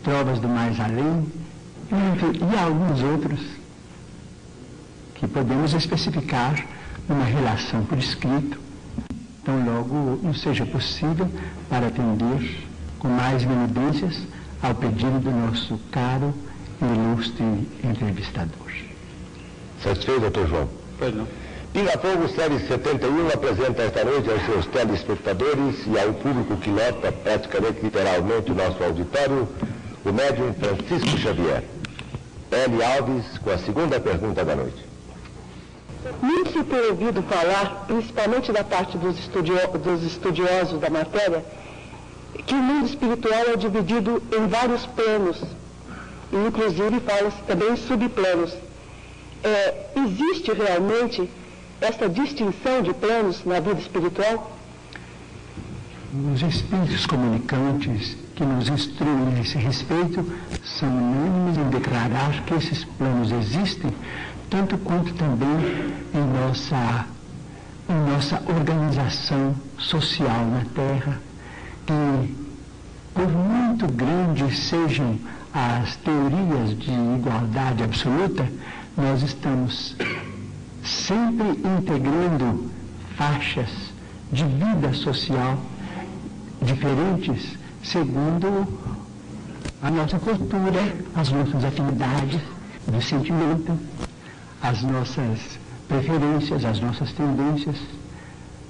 trovas 0.04 0.38
do 0.38 0.48
mais 0.48 0.78
além, 0.80 1.26
e, 1.90 2.54
e 2.54 2.58
alguns 2.58 3.02
outros 3.02 3.40
que 5.16 5.26
podemos 5.26 5.74
especificar 5.74 6.64
numa 7.08 7.24
relação 7.24 7.84
por 7.84 7.98
escrito, 7.98 8.58
tão 9.44 9.64
logo 9.64 10.20
não 10.22 10.32
seja 10.32 10.64
possível 10.64 11.28
para 11.68 11.88
atender 11.88 12.68
com 13.00 13.08
mais 13.08 13.44
minudências 13.44 14.22
ao 14.62 14.74
pedido 14.74 15.18
do 15.18 15.30
nosso 15.30 15.76
caro 15.90 16.32
e 16.80 16.84
ilustre 16.84 17.68
entrevistador. 17.82 18.72
Satisfeito, 19.82 20.20
doutor 20.20 20.48
João? 20.48 20.68
Pois 20.98 21.14
não. 21.14 21.41
Pinga 21.72 21.92
Fogo, 21.92 22.28
série 22.28 22.58
71, 22.68 23.28
apresenta 23.28 23.80
esta 23.80 24.04
noite 24.04 24.30
aos 24.30 24.44
seus 24.44 24.66
telespectadores 24.66 25.76
e 25.86 25.98
ao 25.98 26.12
público 26.12 26.54
que 26.58 26.68
nota 26.68 27.10
praticamente 27.10 27.80
literalmente 27.82 28.52
o 28.52 28.54
nosso 28.54 28.84
auditório, 28.84 29.48
o 30.04 30.12
médium 30.12 30.52
Francisco 30.52 31.16
Xavier. 31.16 31.64
L. 32.50 32.84
Alves, 32.84 33.38
com 33.38 33.50
a 33.50 33.56
segunda 33.56 33.98
pergunta 33.98 34.44
da 34.44 34.54
noite. 34.54 34.84
Muito 36.20 36.52
se 36.52 36.62
tem 36.62 36.90
ouvido 36.90 37.22
falar, 37.22 37.86
principalmente 37.86 38.52
da 38.52 38.64
parte 38.64 38.98
dos, 38.98 39.18
estudio 39.18 39.56
dos 39.82 40.02
estudiosos 40.02 40.78
da 40.78 40.90
matéria, 40.90 41.42
que 42.46 42.52
o 42.52 42.58
mundo 42.58 42.84
espiritual 42.84 43.44
é 43.46 43.56
dividido 43.56 44.22
em 44.30 44.46
vários 44.46 44.84
planos, 44.84 45.42
e 46.30 46.36
inclusive 46.36 47.00
fala-se 47.00 47.40
também 47.46 47.70
em 47.70 47.76
subplanos. 47.76 48.52
É, 49.42 49.74
existe 49.96 50.52
realmente 50.52 51.30
essa 51.82 52.08
distinção 52.08 52.82
de 52.82 52.94
planos 52.94 53.44
na 53.44 53.60
vida 53.60 53.80
espiritual? 53.80 54.56
Os 56.32 56.42
espíritos 56.42 57.06
comunicantes 57.06 58.16
que 58.36 58.44
nos 58.44 58.68
instruem 58.68 59.32
nesse 59.34 59.58
respeito 59.58 60.24
são 60.62 60.88
unânimes 60.88 61.58
em 61.58 61.70
declarar 61.70 62.44
que 62.44 62.54
esses 62.54 62.84
planos 62.84 63.32
existem, 63.32 63.90
tanto 64.48 64.76
quanto 64.78 65.12
também 65.14 65.92
em 66.14 66.40
nossa, 66.40 67.06
em 67.88 68.10
nossa 68.10 68.42
organização 68.46 69.54
social 69.78 70.46
na 70.46 70.64
Terra. 70.74 71.20
E 71.88 72.34
por 73.14 73.28
muito 73.28 73.86
grandes 73.88 74.58
sejam 74.58 75.18
as 75.52 75.96
teorias 75.96 76.78
de 76.78 76.90
igualdade 76.90 77.82
absoluta, 77.82 78.48
nós 78.96 79.22
estamos 79.22 79.96
sempre 80.84 81.48
integrando 81.50 82.70
faixas 83.16 83.68
de 84.32 84.44
vida 84.44 84.92
social 84.94 85.58
diferentes 86.60 87.56
segundo 87.82 88.66
a 89.82 89.90
nossa 89.90 90.18
cultura, 90.18 90.94
as 91.14 91.30
nossas 91.30 91.64
afinidades 91.64 92.40
de 92.86 93.04
sentimento, 93.04 93.78
as 94.62 94.82
nossas 94.82 95.58
preferências, 95.88 96.64
as 96.64 96.80
nossas 96.80 97.12
tendências, 97.12 97.76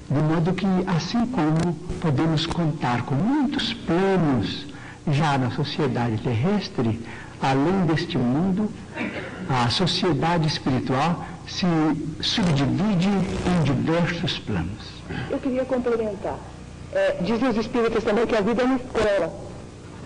de 0.09 0.21
modo 0.21 0.53
que, 0.53 0.65
assim 0.87 1.25
como 1.27 1.73
podemos 2.01 2.45
contar 2.45 3.03
com 3.03 3.15
muitos 3.15 3.73
planos 3.73 4.67
já 5.07 5.37
na 5.37 5.51
sociedade 5.51 6.17
terrestre, 6.17 6.99
além 7.41 7.85
deste 7.85 8.17
mundo, 8.17 8.71
a 9.49 9.69
sociedade 9.69 10.47
espiritual 10.47 11.25
se 11.47 11.65
subdivide 12.21 13.09
em 13.09 13.63
diversos 13.63 14.39
planos. 14.39 14.93
Eu 15.29 15.39
queria 15.39 15.65
complementar. 15.65 16.37
É, 16.91 17.17
dizem 17.21 17.49
os 17.49 17.57
espíritas 17.57 18.03
também 18.03 18.25
que 18.25 18.35
a 18.35 18.41
vida 18.41 18.61
é 18.61 18.65
uma 18.65 18.75
escola. 18.75 19.33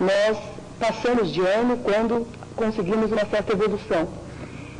Nós 0.00 0.38
passamos 0.78 1.32
de 1.32 1.40
ano 1.40 1.76
quando 1.78 2.26
conseguimos 2.56 3.12
uma 3.12 3.24
certa 3.26 3.52
evolução. 3.52 4.08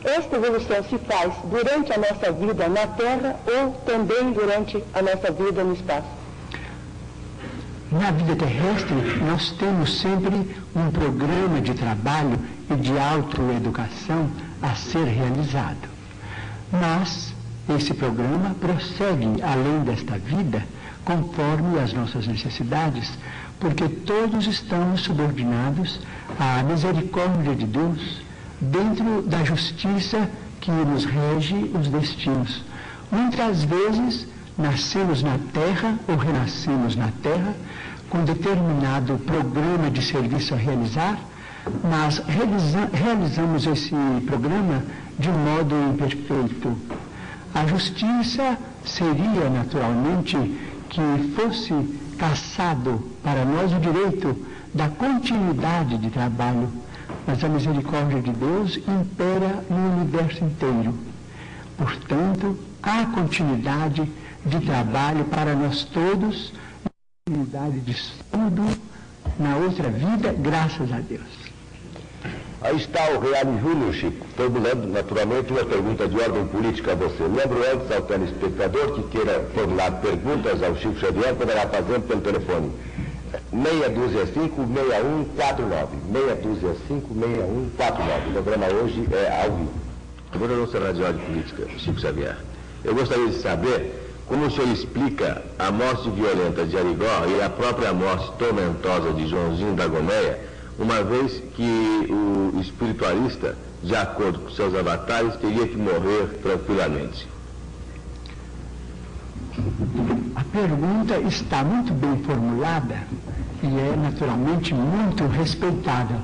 Esta 0.04 0.36
evolução 0.36 0.82
se 0.84 0.98
faz 0.98 1.34
durante 1.44 1.92
a 1.92 1.98
nossa 1.98 2.32
vida 2.32 2.68
na 2.68 2.86
Terra 2.86 3.36
ou 3.46 3.72
também 3.84 4.32
durante 4.32 4.82
a 4.94 5.02
nossa 5.02 5.30
vida 5.30 5.64
no 5.64 5.74
espaço? 5.74 6.06
Na 7.90 8.10
vida 8.10 8.36
terrestre, 8.36 8.94
nós 9.24 9.50
temos 9.52 10.00
sempre 10.00 10.56
um 10.76 10.90
programa 10.90 11.60
de 11.60 11.74
trabalho 11.74 12.38
e 12.70 12.74
de 12.76 12.92
autoeducação 12.98 14.30
a 14.62 14.74
ser 14.74 15.04
realizado. 15.04 15.97
Mas 16.72 17.34
esse 17.76 17.94
programa 17.94 18.54
prossegue 18.60 19.42
além 19.42 19.80
desta 19.84 20.18
vida, 20.18 20.64
conforme 21.04 21.78
as 21.78 21.92
nossas 21.92 22.26
necessidades, 22.26 23.10
porque 23.58 23.88
todos 23.88 24.46
estamos 24.46 25.02
subordinados 25.02 26.00
à 26.38 26.62
misericórdia 26.62 27.54
de 27.54 27.66
Deus 27.66 28.22
dentro 28.60 29.22
da 29.22 29.44
justiça 29.44 30.28
que 30.60 30.70
nos 30.70 31.04
rege 31.04 31.70
os 31.78 31.88
destinos. 31.88 32.62
Muitas 33.10 33.64
vezes 33.64 34.26
nascemos 34.56 35.22
na 35.22 35.38
terra 35.52 35.98
ou 36.08 36.16
renascemos 36.16 36.96
na 36.96 37.10
terra 37.22 37.54
com 38.10 38.24
determinado 38.24 39.18
programa 39.18 39.90
de 39.90 40.02
serviço 40.02 40.54
a 40.54 40.56
realizar, 40.56 41.18
mas 41.84 42.18
realiza 42.26 42.88
realizamos 42.92 43.66
esse 43.66 43.94
programa 44.26 44.82
de 45.18 45.28
modo 45.28 45.74
imperfeito. 45.90 46.76
A 47.54 47.66
justiça 47.66 48.56
seria, 48.84 49.50
naturalmente, 49.50 50.36
que 50.88 51.34
fosse 51.34 51.74
caçado 52.16 53.10
para 53.22 53.44
nós 53.44 53.72
o 53.72 53.80
direito 53.80 54.36
da 54.74 54.88
continuidade 54.88 55.98
de 55.98 56.10
trabalho, 56.10 56.68
mas 57.26 57.42
a 57.42 57.48
misericórdia 57.48 58.20
de 58.20 58.32
Deus 58.32 58.76
impera 58.76 59.64
no 59.68 60.00
universo 60.00 60.44
inteiro. 60.44 60.94
Portanto, 61.76 62.58
há 62.82 63.06
continuidade 63.06 64.10
de 64.44 64.60
trabalho 64.60 65.24
para 65.24 65.54
nós 65.54 65.84
todos, 65.84 66.52
continuidade 67.24 67.80
de 67.80 67.92
estudo 67.92 68.64
na 69.38 69.56
outra 69.56 69.88
vida, 69.88 70.34
graças 70.38 70.92
a 70.92 71.00
Deus. 71.00 71.47
Aí 72.60 72.76
está 72.76 73.08
o 73.10 73.20
Reale 73.20 73.56
Júnior, 73.60 73.94
Chico, 73.94 74.26
formulando 74.36 74.88
naturalmente 74.88 75.52
uma 75.52 75.64
pergunta 75.64 76.08
de 76.08 76.18
ordem 76.18 76.44
política 76.46 76.90
a 76.92 76.94
você. 76.96 77.22
Lembro 77.22 77.62
antes 77.72 77.88
ao 77.92 78.02
telespectador 78.02 78.94
que 78.94 79.02
queira 79.04 79.46
formular 79.54 79.92
perguntas 80.00 80.60
ao 80.62 80.76
Chico 80.76 80.98
Xavier, 80.98 81.36
poderá 81.36 81.68
fazer 81.68 82.00
pelo 82.00 82.20
telefone 82.20 82.72
625-6149. 83.54 85.88
625-6149. 86.12 88.28
O 88.28 88.32
programa 88.32 88.66
hoje 88.66 89.08
é 89.12 89.44
ao 89.44 89.52
vivo. 89.56 89.72
Agora, 90.32 90.56
nossa 90.56 90.80
Rádio 90.80 91.04
Política, 91.26 91.64
Chico 91.78 92.00
Xavier. 92.00 92.36
Eu 92.84 92.94
gostaria 92.94 93.28
de 93.28 93.40
saber 93.40 93.94
como 94.26 94.46
o 94.46 94.50
senhor 94.50 94.68
explica 94.72 95.42
a 95.58 95.70
morte 95.70 96.10
violenta 96.10 96.66
de 96.66 96.76
Arigó 96.76 97.24
e 97.28 97.40
a 97.40 97.48
própria 97.48 97.92
morte 97.92 98.30
tormentosa 98.38 99.12
de 99.12 99.28
Joãozinho 99.28 99.74
da 99.74 99.86
Gomeia, 99.86 100.40
uma 100.78 101.02
vez 101.02 101.42
que 101.56 102.06
o 102.08 102.60
espiritualista, 102.60 103.56
de 103.82 103.96
acordo 103.96 104.38
com 104.38 104.50
seus 104.50 104.74
avatares, 104.74 105.36
teria 105.36 105.66
que 105.66 105.76
morrer 105.76 106.38
tranquilamente? 106.40 107.28
A 110.36 110.44
pergunta 110.44 111.18
está 111.18 111.64
muito 111.64 111.92
bem 111.92 112.22
formulada 112.22 113.02
e 113.62 113.66
é 113.66 113.96
naturalmente 113.96 114.72
muito 114.72 115.26
respeitável. 115.26 116.20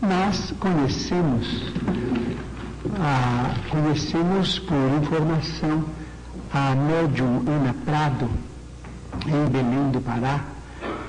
Nós 0.00 0.54
conhecemos, 0.60 1.72
ah, 3.00 3.54
conhecemos 3.70 4.60
por 4.60 4.76
informação 5.02 5.84
a 6.52 6.74
médium 6.74 7.42
Ana 7.46 7.74
Prado, 7.84 8.30
em 9.26 9.50
Belém 9.50 9.90
do 9.90 10.00
Pará, 10.00 10.44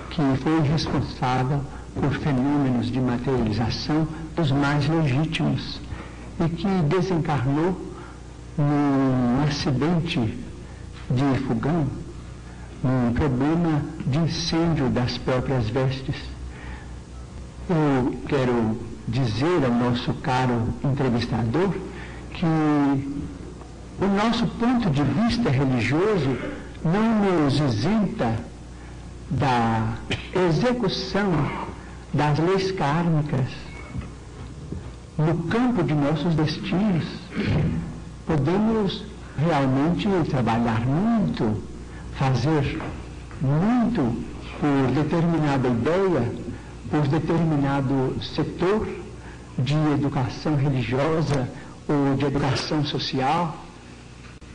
que 0.10 0.22
foi 0.44 0.62
responsável 0.62 1.62
por 1.96 2.14
fenômenos 2.16 2.92
de 2.92 3.00
materialização 3.00 4.08
dos 4.36 4.52
mais 4.52 4.88
legítimos 4.88 5.80
e 6.40 6.50
que 6.50 6.68
desencarnou 6.88 7.92
num 8.58 9.44
acidente 9.48 10.20
de 11.10 11.40
fogão, 11.48 11.88
num 12.84 13.14
problema 13.14 13.82
de 14.06 14.20
incêndio 14.20 14.90
das 14.90 15.18
próprias 15.18 15.70
vestes. 15.70 16.16
Eu 17.70 18.16
quero 18.28 18.80
dizer 19.08 19.66
ao 19.66 19.72
nosso 19.72 20.14
caro 20.16 20.74
entrevistador 20.84 21.74
que 22.34 22.46
o 22.46 24.08
nosso 24.08 24.48
ponto 24.48 24.90
de 24.90 25.04
vista 25.04 25.50
religioso 25.50 26.38
não 26.84 27.44
nos 27.44 27.60
isenta 27.60 28.36
da 29.30 29.96
execução 30.50 31.32
das 32.14 32.40
leis 32.40 32.72
kármicas 32.72 33.48
no 35.18 35.44
campo 35.44 35.84
de 35.84 35.94
nossos 35.94 36.36
destinos. 36.36 37.06
Podemos 38.26 39.06
realmente 39.38 40.08
trabalhar 40.30 40.82
muito, 40.82 41.62
fazer 42.18 42.82
muito 43.42 44.24
por 44.60 44.92
determinada 44.94 45.68
ideia, 45.68 46.32
por 46.90 47.08
determinado 47.08 48.16
setor 48.22 48.88
de 49.58 49.76
educação 49.94 50.56
religiosa 50.56 51.50
ou 51.88 52.16
de 52.16 52.26
educação 52.26 52.84
social, 52.86 53.58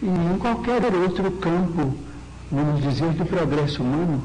e 0.02 0.06
em 0.06 0.38
qualquer 0.38 0.82
outro 0.94 1.30
campo, 1.32 1.94
vamos 2.50 2.82
dizer, 2.82 3.10
do 3.12 3.24
progresso 3.24 3.82
humano, 3.82 4.22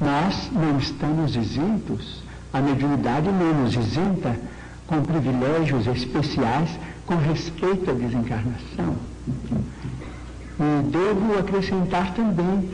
nós 0.00 0.48
não 0.52 0.78
estamos 0.78 1.34
isentos, 1.34 2.22
a 2.52 2.60
mediunidade 2.60 3.28
não 3.30 3.62
nos 3.62 3.74
isenta 3.74 4.36
com 4.86 5.02
privilégios 5.02 5.86
especiais 5.86 6.70
com 7.06 7.16
respeito 7.16 7.90
à 7.90 7.94
desencarnação. 7.94 8.96
E 10.60 10.82
devo 10.90 11.38
acrescentar 11.38 12.14
também 12.14 12.70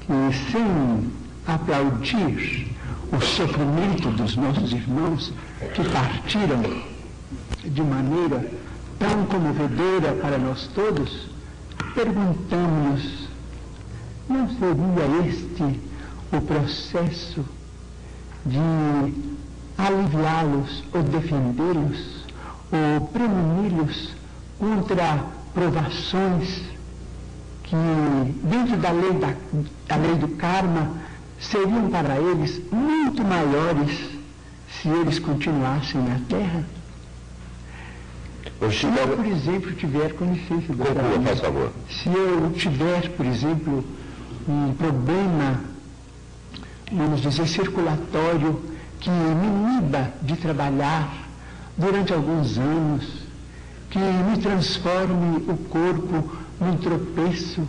que 0.00 0.50
sem 0.50 1.10
aplaudir 1.46 2.68
o 3.12 3.20
sofrimento 3.20 4.10
dos 4.10 4.36
nossos 4.36 4.72
irmãos 4.72 5.32
que 5.74 5.84
partiram 5.88 6.62
de 7.64 7.82
maneira 7.82 8.50
tão 8.98 9.24
comovedora 9.26 10.12
para 10.20 10.38
nós 10.38 10.68
todos, 10.74 11.30
perguntamos-nos, 11.94 13.28
não 14.28 14.48
seria 14.48 15.28
este 15.28 15.80
o 16.32 16.40
processo 16.40 17.44
de 18.46 18.58
aliviá-los 19.78 20.84
ou 20.92 21.02
defendê-los 21.02 22.24
ou 22.72 23.06
premunir-los 23.06 24.14
contra 24.58 25.24
provações 25.54 26.62
que, 27.64 27.76
dentro 28.44 28.76
da 28.76 28.90
lei, 28.90 29.12
da, 29.14 29.34
da 29.88 29.96
lei 29.96 30.16
do 30.16 30.28
karma, 30.28 30.90
seriam 31.40 31.88
para 31.90 32.18
eles 32.18 32.60
muito 32.70 33.22
maiores 33.24 34.10
se 34.80 34.88
eles 34.88 35.18
continuassem 35.18 36.00
na 36.02 36.20
Terra? 36.28 36.64
Se 38.72 38.86
eu, 38.86 39.16
por 39.16 39.26
exemplo, 39.26 39.72
tiver, 39.72 40.12
com 40.14 40.26
licença, 40.26 40.66
Conclua. 40.74 41.72
Se 41.88 42.08
eu 42.08 42.52
tiver, 42.52 43.08
por 43.10 43.24
exemplo, 43.24 43.84
um 44.46 44.74
problema, 44.74 45.60
vamos 46.92 47.20
dizer, 47.20 47.46
circulatório, 47.46 48.60
que 48.98 49.10
me 49.10 49.32
iniba 49.32 50.10
de 50.22 50.36
trabalhar 50.36 51.28
durante 51.76 52.12
alguns 52.12 52.58
anos, 52.58 53.04
que 53.88 53.98
me 53.98 54.38
transforme 54.38 55.38
o 55.48 55.56
corpo 55.68 56.36
num 56.60 56.76
tropeço 56.76 57.66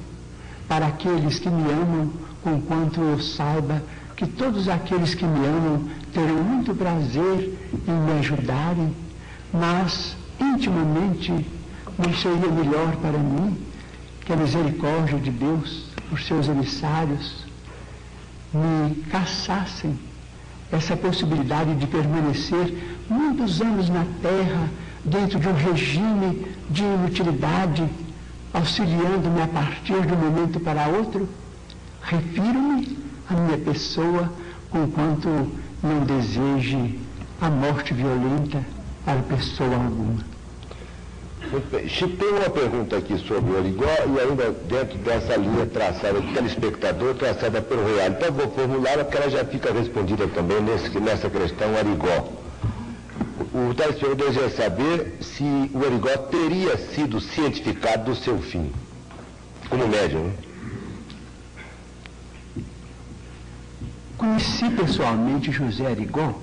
para 0.67 0.87
aqueles 0.87 1.39
que 1.39 1.49
me 1.49 1.71
amam, 1.71 2.11
conquanto 2.43 2.99
eu 2.99 3.19
saiba 3.19 3.81
que 4.15 4.27
todos 4.27 4.67
aqueles 4.67 5.15
que 5.15 5.25
me 5.25 5.45
amam 5.45 5.89
terão 6.13 6.43
muito 6.43 6.75
prazer 6.75 7.57
em 7.87 7.91
me 7.91 8.19
ajudarem, 8.19 8.93
mas 9.53 10.15
intimamente 10.39 11.45
não 11.97 12.13
seria 12.13 12.47
melhor 12.49 12.95
para 12.97 13.17
mim 13.17 13.57
que 14.25 14.33
a 14.33 14.35
misericórdia 14.35 15.17
de 15.17 15.31
Deus, 15.31 15.85
por 16.09 16.19
seus 16.19 16.47
emissários, 16.47 17.40
me 18.53 18.95
caçassem 19.09 19.97
essa 20.71 20.95
possibilidade 20.95 21.75
de 21.75 21.87
permanecer 21.87 22.73
muitos 23.09 23.61
anos 23.61 23.89
na 23.89 24.05
terra, 24.21 24.69
dentro 25.03 25.39
de 25.39 25.47
um 25.47 25.53
regime 25.53 26.47
de 26.69 26.83
inutilidade, 26.83 27.89
auxiliando-me 28.53 29.41
a 29.41 29.47
partir 29.47 30.05
de 30.05 30.13
um 30.13 30.17
momento 30.17 30.59
para 30.59 30.87
outro? 30.87 31.27
Refiro-me 32.01 32.97
à 33.29 33.33
minha 33.33 33.57
pessoa, 33.57 34.31
conquanto 34.69 35.51
não 35.83 36.05
deseje 36.05 36.99
a 37.39 37.49
morte 37.49 37.93
violenta 37.93 38.63
para 39.03 39.21
pessoa 39.23 39.75
alguma. 39.75 40.30
Tem 41.51 42.29
uma 42.29 42.49
pergunta 42.49 42.95
aqui 42.95 43.17
sobre 43.27 43.51
o 43.51 43.57
Origó 43.57 43.83
e 43.85 44.19
ainda 44.21 44.51
dentro 44.69 44.97
dessa 44.99 45.35
linha 45.35 45.65
traçada 45.65 46.21
de 46.21 46.33
telespectador, 46.33 47.13
traçada 47.15 47.61
pelo 47.61 47.85
Real. 47.93 48.07
Então 48.07 48.31
vou 48.31 48.49
formular 48.51 48.99
porque 48.99 49.17
ela 49.17 49.29
já 49.29 49.43
fica 49.43 49.73
respondida 49.73 50.29
também 50.29 50.61
nesse, 50.61 50.97
nessa 50.97 51.29
questão 51.29 51.75
Origó. 51.75 52.29
O 53.53 53.73
telespectador 53.73 54.15
deseja 54.15 54.49
saber 54.49 55.17
se 55.19 55.43
o 55.43 55.79
Origó 55.79 56.15
teria 56.15 56.77
sido 56.77 57.19
cientificado 57.19 58.05
do 58.05 58.15
seu 58.15 58.39
fim, 58.39 58.71
como 59.69 59.89
médium. 59.89 60.23
Né? 60.23 60.33
Conheci 64.17 64.69
pessoalmente 64.69 65.51
José 65.51 65.85
Arigó 65.85 66.33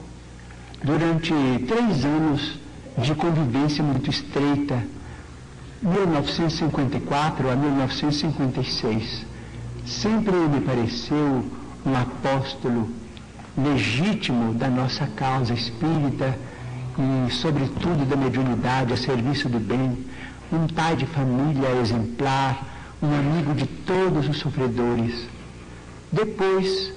durante 0.85 1.33
três 1.67 2.05
anos 2.05 2.59
de 2.99 3.15
convivência 3.15 3.83
muito 3.83 4.11
estreita, 4.11 4.83
1954 5.83 7.51
a 7.51 7.57
1956. 7.57 9.27
Sempre 9.87 10.35
me 10.35 10.61
pareceu 10.61 11.45
um 11.87 11.97
apóstolo 11.97 12.91
legítimo 13.57 14.55
da 14.55 14.69
nossa 14.69 15.07
causa 15.07 15.55
espírita 15.55 16.37
e, 16.99 17.31
sobretudo, 17.33 18.05
da 18.05 18.17
mediunidade 18.17 18.93
a 18.93 18.97
serviço 18.97 19.49
do 19.49 19.61
bem, 19.61 20.05
um 20.53 20.67
pai 20.67 20.97
de 20.97 21.07
família 21.07 21.71
exemplar, 21.81 22.67
um 23.01 23.15
amigo 23.15 23.55
de 23.55 23.67
todos 23.67 24.29
os 24.29 24.39
sofredores. 24.39 25.27
Depois 26.11 26.93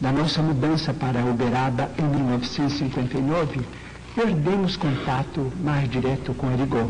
da 0.00 0.10
nossa 0.10 0.40
mudança 0.40 0.94
para 0.94 1.22
Uberaba 1.24 1.90
em 1.98 2.04
1959, 2.04 3.60
perdemos 4.14 4.76
contato 4.76 5.52
mais 5.62 5.90
direto 5.90 6.32
com 6.32 6.48
Arigó. 6.48 6.88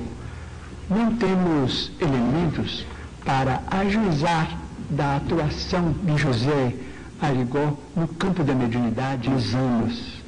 Não 0.91 1.15
temos 1.15 1.93
elementos 2.01 2.85
para 3.25 3.63
ajuizar 3.71 4.59
da 4.91 5.19
atuação 5.19 5.93
de 5.93 6.17
José 6.17 6.75
Arigó 7.21 7.79
no 7.95 8.09
campo 8.09 8.43
da 8.43 8.53
mediunidade 8.53 9.31
nos 9.31 9.55
anos. 9.55 10.21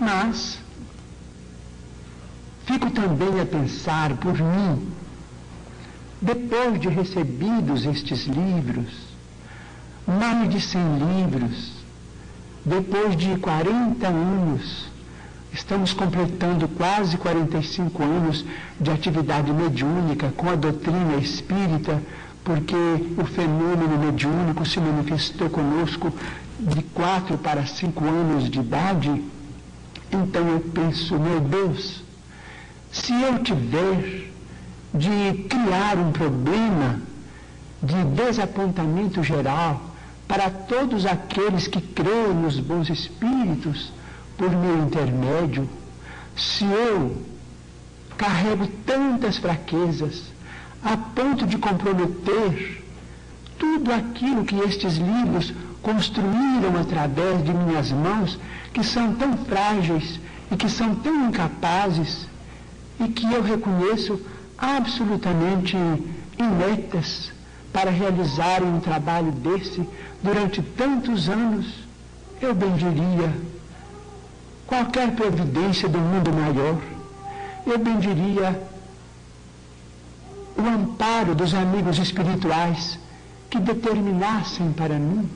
Mas 0.00 0.58
fico 2.64 2.90
também 2.90 3.38
a 3.38 3.44
pensar 3.44 4.16
por 4.16 4.32
mim, 4.32 4.88
depois 6.22 6.80
de 6.80 6.88
recebidos 6.88 7.84
estes 7.84 8.26
livros, 8.26 9.08
mais 10.06 10.48
de 10.48 10.58
100 10.58 10.80
livros, 10.98 11.72
depois 12.64 13.14
de 13.14 13.36
40 13.36 14.06
anos 14.06 14.95
Estamos 15.56 15.94
completando 15.94 16.68
quase 16.68 17.16
45 17.16 18.02
anos 18.02 18.44
de 18.78 18.90
atividade 18.90 19.50
mediúnica 19.50 20.30
com 20.36 20.50
a 20.50 20.54
doutrina 20.54 21.16
espírita, 21.16 22.02
porque 22.44 22.76
o 23.16 23.24
fenômeno 23.24 23.96
mediúnico 23.98 24.66
se 24.66 24.78
manifestou 24.78 25.48
conosco 25.48 26.12
de 26.60 26.82
4 26.82 27.38
para 27.38 27.64
5 27.64 28.04
anos 28.04 28.50
de 28.50 28.60
idade. 28.60 29.24
Então 30.12 30.46
eu 30.46 30.60
penso, 30.60 31.18
meu 31.18 31.40
Deus, 31.40 32.02
se 32.92 33.14
eu 33.14 33.38
tiver 33.38 34.30
de 34.92 35.44
criar 35.48 35.96
um 35.96 36.12
problema 36.12 37.00
de 37.82 38.04
desapontamento 38.14 39.22
geral 39.22 39.80
para 40.28 40.50
todos 40.50 41.06
aqueles 41.06 41.66
que 41.66 41.80
creem 41.80 42.34
nos 42.34 42.60
bons 42.60 42.90
espíritos, 42.90 43.95
por 44.36 44.50
meu 44.50 44.84
intermédio, 44.84 45.68
se 46.36 46.64
eu 46.64 47.16
carrego 48.16 48.66
tantas 48.84 49.36
fraquezas 49.38 50.22
a 50.84 50.96
ponto 50.96 51.46
de 51.46 51.58
comprometer 51.58 52.84
tudo 53.58 53.92
aquilo 53.92 54.44
que 54.44 54.56
estes 54.56 54.96
livros 54.96 55.52
construíram 55.82 56.78
através 56.80 57.44
de 57.44 57.52
minhas 57.52 57.90
mãos, 57.90 58.38
que 58.72 58.84
são 58.84 59.14
tão 59.14 59.36
frágeis 59.38 60.20
e 60.50 60.56
que 60.56 60.68
são 60.68 60.94
tão 60.96 61.28
incapazes 61.28 62.26
e 63.00 63.08
que 63.08 63.32
eu 63.32 63.42
reconheço 63.42 64.20
absolutamente 64.58 65.76
ineptas 66.38 67.32
para 67.72 67.90
realizarem 67.90 68.68
um 68.68 68.80
trabalho 68.80 69.32
desse 69.32 69.86
durante 70.22 70.62
tantos 70.62 71.28
anos, 71.28 71.66
eu 72.40 72.54
bendiria 72.54 73.32
qualquer 74.66 75.12
providência 75.12 75.88
do 75.88 75.98
mundo 75.98 76.32
maior, 76.32 76.78
eu 77.66 77.78
bendiria 77.78 78.60
o 80.56 80.62
amparo 80.62 81.34
dos 81.34 81.54
amigos 81.54 81.98
espirituais 81.98 82.98
que 83.50 83.58
determinassem 83.58 84.72
para 84.72 84.98
mim 84.98 85.28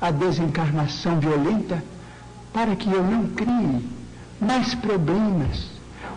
a 0.00 0.10
desencarnação 0.10 1.20
violenta 1.20 1.82
para 2.52 2.74
que 2.74 2.90
eu 2.90 3.02
não 3.02 3.28
crie 3.28 3.88
mais 4.40 4.74
problemas 4.74 5.70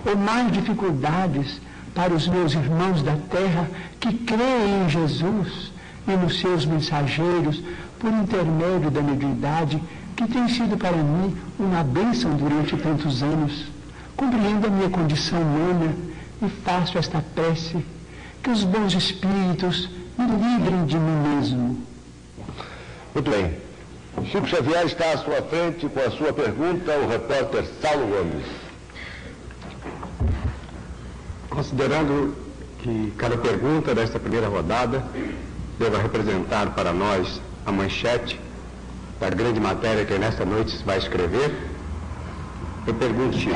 ou 0.05 0.17
mais 0.17 0.51
dificuldades 0.51 1.61
para 1.93 2.13
os 2.13 2.27
meus 2.27 2.53
irmãos 2.53 3.01
da 3.03 3.15
terra 3.29 3.69
que 3.99 4.13
creem 4.13 4.85
em 4.85 4.89
Jesus 4.89 5.71
e 6.07 6.11
nos 6.11 6.39
seus 6.39 6.65
mensageiros 6.65 7.61
por 7.99 8.11
intermédio 8.11 8.91
da 8.91 9.01
mediunidade 9.01 9.81
que 10.15 10.27
tem 10.27 10.47
sido 10.47 10.77
para 10.77 10.95
mim 10.95 11.35
uma 11.59 11.83
bênção 11.83 12.35
durante 12.35 12.77
tantos 12.77 13.21
anos. 13.21 13.65
Compreendo 14.15 14.67
a 14.67 14.69
minha 14.69 14.89
condição 14.89 15.41
humana 15.41 15.93
e 16.41 16.49
faço 16.63 16.97
esta 16.97 17.21
prece 17.33 17.85
que 18.41 18.49
os 18.49 18.63
bons 18.63 18.93
espíritos 18.93 19.89
me 20.17 20.25
livrem 20.25 20.85
de 20.85 20.97
mim 20.97 21.35
mesmo. 21.35 21.81
Muito 23.13 23.29
bem. 23.29 23.53
Chico 24.31 24.47
Xavier 24.47 24.85
está 24.85 25.11
à 25.11 25.17
sua 25.17 25.41
frente 25.41 25.89
com 25.89 25.99
a 25.99 26.11
sua 26.11 26.31
pergunta, 26.31 26.97
o 26.97 27.09
repórter 27.09 27.65
Saulo 27.81 28.07
Gomes. 28.07 28.45
Considerando 31.49 32.35
que 32.79 33.13
cada 33.17 33.37
pergunta 33.37 33.93
desta 33.93 34.17
primeira 34.19 34.47
rodada 34.47 35.03
deva 35.77 35.97
representar 36.01 36.71
para 36.71 36.93
nós 36.93 37.41
a 37.65 37.71
manchete 37.71 38.39
da 39.19 39.29
grande 39.29 39.59
matéria 39.59 40.05
que 40.05 40.17
nesta 40.17 40.45
noite 40.45 40.77
vai 40.83 40.97
escrever, 40.97 41.55
eu 42.85 42.93
pergunto, 42.93 43.37
Chico, 43.37 43.55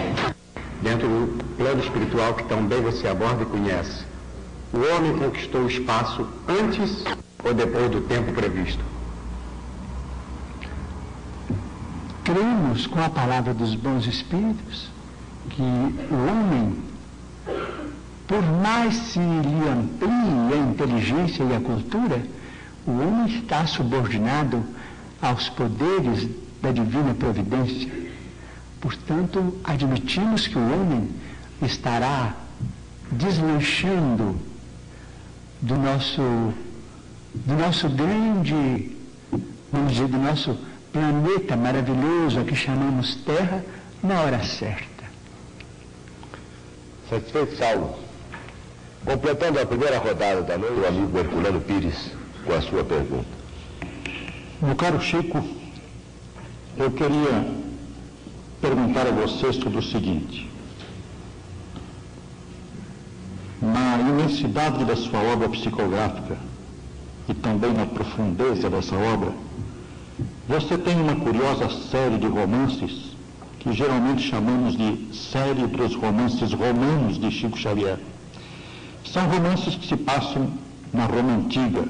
dentro 0.81 1.07
do 1.07 1.43
plano 1.55 1.81
espiritual 1.81 2.33
que 2.33 2.43
tão 2.43 2.65
bem 2.65 2.81
você 2.81 3.07
aborda 3.07 3.43
e 3.43 3.45
conhece, 3.45 4.05
o 4.73 4.79
homem 4.95 5.17
conquistou 5.17 5.61
o 5.61 5.67
espaço 5.67 6.27
antes 6.47 7.03
ou 7.43 7.53
depois 7.53 7.89
do 7.89 8.01
tempo 8.01 8.31
previsto? 8.31 8.83
Cremos 12.23 12.85
com 12.87 13.03
a 13.03 13.09
palavra 13.09 13.53
dos 13.53 13.75
bons 13.75 14.05
espíritos 14.05 14.89
que 15.49 15.61
o 15.61 16.27
homem, 16.29 16.77
por 18.27 18.41
mais 18.61 18.95
se 18.95 19.19
lhe 19.19 19.69
amplie 19.69 20.53
a 20.53 20.57
inteligência 20.57 21.43
e 21.43 21.55
a 21.55 21.59
cultura, 21.59 22.21
o 22.85 22.91
homem 22.91 23.39
está 23.39 23.65
subordinado 23.65 24.63
aos 25.21 25.49
poderes 25.49 26.27
da 26.61 26.71
divina 26.71 27.13
providência. 27.13 27.89
Portanto, 28.79 29.59
admitimos 29.63 30.47
que 30.47 30.57
o 30.57 30.61
homem 30.61 31.09
estará 31.61 32.35
deslanchando 33.11 34.39
do 35.61 35.75
nosso, 35.75 36.21
do 37.33 37.53
nosso 37.55 37.89
grande, 37.89 38.95
vamos 39.71 39.93
dizer, 39.93 40.07
do 40.07 40.17
nosso 40.17 40.57
planeta 40.93 41.55
maravilhoso 41.55 42.39
a 42.39 42.43
que 42.43 42.55
chamamos 42.55 43.15
Terra 43.15 43.63
na 44.01 44.21
hora 44.21 44.43
certa. 44.43 45.05
Satisfeito, 47.09 47.57
Saulo? 47.57 47.97
Completando 49.03 49.59
a 49.59 49.65
primeira 49.65 49.97
rodada 49.97 50.41
da 50.41 50.57
noite, 50.57 50.79
o 50.79 50.87
amigo 50.87 51.17
Herculano 51.17 51.61
Pires 51.61 52.11
com 52.45 52.53
a 52.53 52.61
sua 52.61 52.83
pergunta. 52.83 53.38
Meu 54.61 54.75
caro 54.75 54.99
Chico, 54.99 55.41
eu 56.75 56.91
queria 56.91 57.49
perguntar 58.59 59.07
a 59.07 59.11
você 59.11 59.53
sobre 59.53 59.79
o 59.79 59.81
seguinte. 59.81 60.51
Na 63.61 63.97
imensidade 64.01 64.83
da 64.83 64.97
sua 64.97 65.21
obra 65.21 65.47
psicográfica 65.47 66.35
e 67.29 67.33
também 67.35 67.71
na 67.71 67.85
profundeza 67.85 68.69
dessa 68.69 68.97
obra, 68.97 69.31
você 70.45 70.77
tem 70.77 70.99
uma 70.99 71.15
curiosa 71.15 71.69
série 71.89 72.17
de 72.17 72.27
romances 72.27 73.15
que 73.59 73.71
geralmente 73.71 74.27
chamamos 74.29 74.75
de 74.75 75.15
série 75.15 75.67
dos 75.67 75.95
romances 75.95 76.51
romanos 76.51 77.17
de 77.17 77.31
Chico 77.31 77.57
Xavier. 77.57 77.97
São 79.05 79.25
romances 79.25 79.75
que 79.75 79.87
se 79.87 79.95
passam 79.95 80.51
na 80.91 81.05
Roma 81.05 81.31
Antiga, 81.31 81.87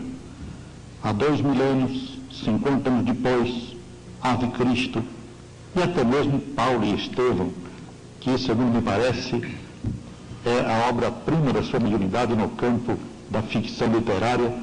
há 1.01 1.12
dois 1.12 1.41
milênios, 1.41 2.18
50 2.43 2.89
anos 2.89 3.06
depois, 3.06 3.75
Ave 4.21 4.47
Cristo, 4.49 5.04
e 5.75 5.82
até 5.82 6.04
mesmo 6.04 6.39
Paulo 6.39 6.84
e 6.86 6.95
Estevão, 6.95 7.52
que, 8.19 8.38
segundo 8.38 8.73
me 8.73 8.82
parece, 8.82 9.41
é 10.45 10.60
a 10.65 10.89
obra-prima 10.89 11.54
da 11.54 11.63
sua 11.63 11.80
mediunidade 11.80 12.36
no 12.36 12.49
campo 12.49 12.97
da 13.30 13.41
ficção 13.41 13.88
literária, 13.91 14.54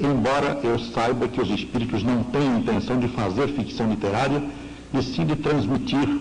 embora 0.00 0.58
eu 0.62 0.78
saiba 0.78 1.28
que 1.28 1.40
os 1.40 1.50
espíritos 1.50 2.02
não 2.02 2.22
têm 2.24 2.58
intenção 2.58 2.98
de 2.98 3.08
fazer 3.08 3.48
ficção 3.48 3.88
literária, 3.88 4.42
e 4.92 5.02
sim 5.02 5.26
de 5.26 5.36
transmitir 5.36 6.20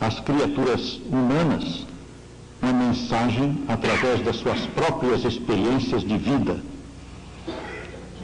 às 0.00 0.18
criaturas 0.20 1.00
humanas 1.10 1.86
uma 2.62 2.72
mensagem 2.72 3.58
através 3.68 4.24
das 4.24 4.36
suas 4.36 4.60
próprias 4.66 5.24
experiências 5.24 6.02
de 6.02 6.16
vida. 6.16 6.58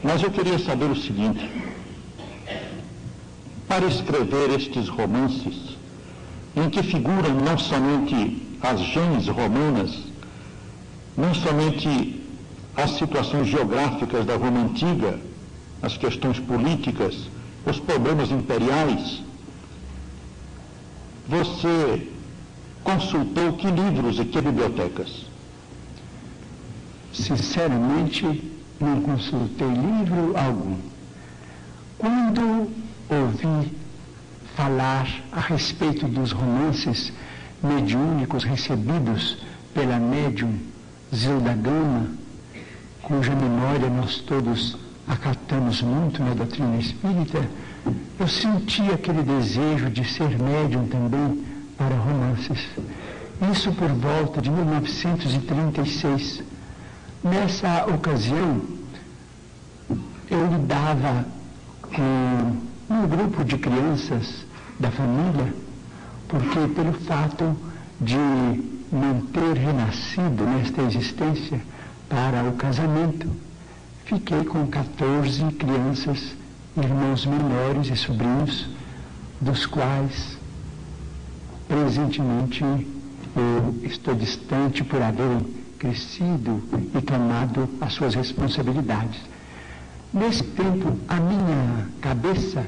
Mas 0.03 0.21
eu 0.21 0.31
queria 0.31 0.59
saber 0.59 0.85
o 0.85 0.95
seguinte: 0.95 1.49
para 3.73 3.87
escrever 3.87 4.51
estes 4.51 4.87
romances, 4.87 5.75
em 6.55 6.69
que 6.69 6.83
figuram 6.83 7.33
não 7.43 7.57
somente 7.57 8.39
as 8.61 8.79
gens 8.79 9.27
romanas, 9.27 9.97
não 11.17 11.33
somente 11.33 12.21
as 12.75 12.91
situações 12.91 13.47
geográficas 13.47 14.27
da 14.27 14.35
Roma 14.35 14.59
Antiga, 14.59 15.19
as 15.81 15.97
questões 15.97 16.37
políticas, 16.37 17.15
os 17.65 17.79
problemas 17.79 18.29
imperiais, 18.29 19.23
você 21.27 22.07
consultou 22.83 23.53
que 23.53 23.65
livros 23.65 24.19
e 24.19 24.25
que 24.25 24.39
bibliotecas? 24.39 25.25
Sinceramente, 27.11 28.51
não 28.79 29.01
consultei 29.01 29.67
livro 29.67 30.37
algum. 30.37 30.77
Quando 31.97 32.82
ouvi 33.09 33.71
falar 34.55 35.07
a 35.31 35.39
respeito 35.39 36.07
dos 36.07 36.31
romances 36.31 37.11
mediúnicos 37.61 38.43
recebidos 38.43 39.37
pela 39.73 39.97
médium 39.97 40.57
Zilda 41.13 41.53
Gama, 41.53 42.07
cuja 43.01 43.35
memória 43.35 43.89
nós 43.89 44.17
todos 44.17 44.77
acatamos 45.07 45.81
muito 45.81 46.21
na 46.23 46.33
doutrina 46.33 46.77
espírita, 46.77 47.47
eu 48.19 48.27
senti 48.27 48.81
aquele 48.91 49.23
desejo 49.23 49.89
de 49.89 50.05
ser 50.05 50.37
médium 50.39 50.87
também 50.87 51.43
para 51.77 51.95
romances. 51.95 52.67
Isso 53.51 53.71
por 53.73 53.89
volta 53.89 54.41
de 54.41 54.49
1936. 54.49 56.43
Nessa 57.23 57.85
ocasião, 57.87 58.61
eu 60.29 60.47
lidava 60.47 61.25
com 61.81 62.72
um 62.93 63.07
grupo 63.07 63.43
de 63.43 63.57
crianças 63.57 64.45
da 64.79 64.91
família, 64.91 65.51
porque 66.27 66.67
pelo 66.75 66.93
fato 66.93 67.57
de 67.99 68.15
não 68.91 69.21
ter 69.33 69.57
renascido 69.57 70.43
nesta 70.45 70.83
existência 70.83 71.59
para 72.07 72.43
o 72.43 72.53
casamento, 72.53 73.27
fiquei 74.05 74.43
com 74.43 74.67
14 74.67 75.43
crianças, 75.53 76.35
irmãos 76.77 77.25
menores 77.25 77.89
e 77.89 77.95
sobrinhos, 77.95 78.69
dos 79.41 79.65
quais 79.65 80.37
presentemente 81.67 82.63
eu 82.63 83.75
estou 83.83 84.13
distante 84.13 84.83
por 84.83 85.01
haverem 85.01 85.47
crescido 85.79 86.61
e 86.95 87.01
tomado 87.01 87.67
as 87.81 87.93
suas 87.93 88.13
responsabilidades. 88.13 89.19
Nesse 90.13 90.43
tempo, 90.43 90.95
a 91.07 91.15
minha 91.15 91.87
cabeça 91.99 92.63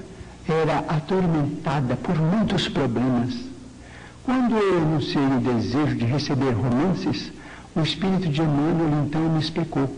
era 0.48 0.80
atormentada 0.80 1.96
por 1.96 2.16
muitos 2.16 2.68
problemas. 2.68 3.36
Quando 4.24 4.56
eu 4.56 4.78
anunciei 4.80 5.26
o 5.26 5.40
desejo 5.40 5.96
de 5.96 6.06
receber 6.06 6.52
romances, 6.52 7.32
o 7.76 7.82
Espírito 7.82 8.30
de 8.30 8.42
Emmanuel 8.42 9.06
então 9.06 9.22
me 9.30 9.40
explicou: 9.40 9.90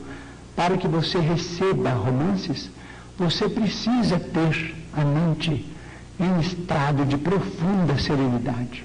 para 0.55 0.77
que 0.77 0.87
você 0.87 1.19
receba 1.19 1.91
romances, 1.91 2.69
você 3.17 3.47
precisa 3.47 4.19
ter 4.19 4.75
a 4.93 5.03
mente 5.03 5.65
em 6.19 6.39
estado 6.39 7.05
de 7.05 7.17
profunda 7.17 7.97
serenidade. 7.99 8.83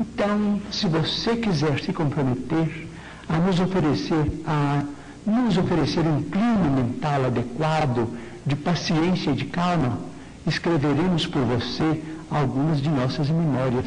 Então, 0.00 0.60
se 0.70 0.86
você 0.86 1.36
quiser 1.36 1.80
se 1.80 1.92
comprometer 1.92 2.88
a 3.28 3.38
nos 3.38 3.60
oferecer, 3.60 4.42
a 4.46 4.82
nos 5.26 5.56
oferecer 5.56 6.00
um 6.00 6.22
clima 6.22 6.68
mental 6.74 7.26
adequado, 7.26 8.08
de 8.44 8.56
paciência 8.56 9.30
e 9.30 9.34
de 9.34 9.44
calma, 9.46 9.98
escreveremos 10.46 11.26
por 11.26 11.42
você 11.42 12.02
algumas 12.30 12.80
de 12.80 12.88
nossas 12.88 13.28
memórias. 13.28 13.86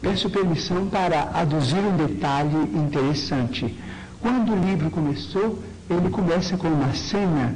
peço 0.00 0.30
permissão 0.30 0.86
para 0.86 1.30
aduzir 1.34 1.78
um 1.78 1.96
detalhe 1.96 2.56
interessante. 2.74 3.76
Quando 4.20 4.52
o 4.52 4.56
livro 4.56 4.90
começou, 4.90 5.62
ele 5.88 6.10
começa 6.10 6.56
com 6.56 6.68
uma 6.68 6.92
cena 6.94 7.54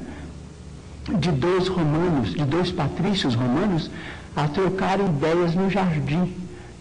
de 1.18 1.30
dois 1.32 1.68
romanos, 1.68 2.34
de 2.34 2.44
dois 2.44 2.70
patrícios 2.70 3.34
romanos, 3.34 3.90
a 4.36 4.46
trocar 4.46 5.00
ideias 5.00 5.54
no 5.54 5.68
jardim, 5.68 6.32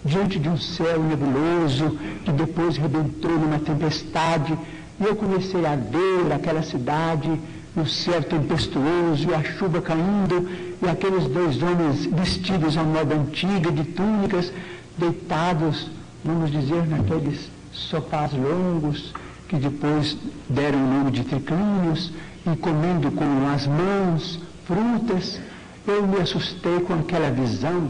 diante 0.06 0.40
de 0.40 0.50
um 0.50 0.58
céu 0.58 1.02
nebuloso, 1.02 1.98
que 2.24 2.32
depois 2.32 2.78
rebentou 2.78 3.32
numa 3.32 3.60
tempestade. 3.60 4.58
E 5.00 5.04
eu 5.04 5.16
comecei 5.16 5.66
a 5.66 5.76
ver 5.76 6.32
aquela 6.34 6.62
cidade 6.62 7.40
no 7.76 7.88
céu 7.88 8.22
tempestuoso, 8.22 9.30
e 9.30 9.34
a 9.34 9.44
chuva 9.44 9.82
caindo, 9.82 10.48
e 10.82 10.88
aqueles 10.88 11.26
dois 11.26 11.62
homens 11.62 12.06
vestidos 12.06 12.78
à 12.78 12.84
moda 12.84 13.16
antiga, 13.16 13.72
de 13.72 13.84
túnicas, 13.84 14.52
deitados, 15.00 15.90
vamos 16.24 16.52
dizer, 16.52 16.88
naqueles 16.88 17.50
sofás 17.72 18.32
longos, 18.34 19.14
que 19.48 19.56
depois 19.56 20.18
deram 20.50 20.80
o 20.80 20.88
nome 20.88 21.12
de 21.12 21.24
triclínios, 21.24 22.12
e 22.46 22.56
comendo 22.58 23.12
com 23.12 23.48
as 23.54 23.66
mãos 23.68 24.40
frutas, 24.66 25.40
eu 25.88 26.06
me 26.06 26.18
assustei 26.18 26.80
com 26.82 26.94
aquela 26.94 27.32
visão 27.32 27.90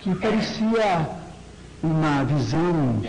que 0.00 0.14
parecia 0.14 1.08
uma 1.82 2.24
visão 2.24 3.00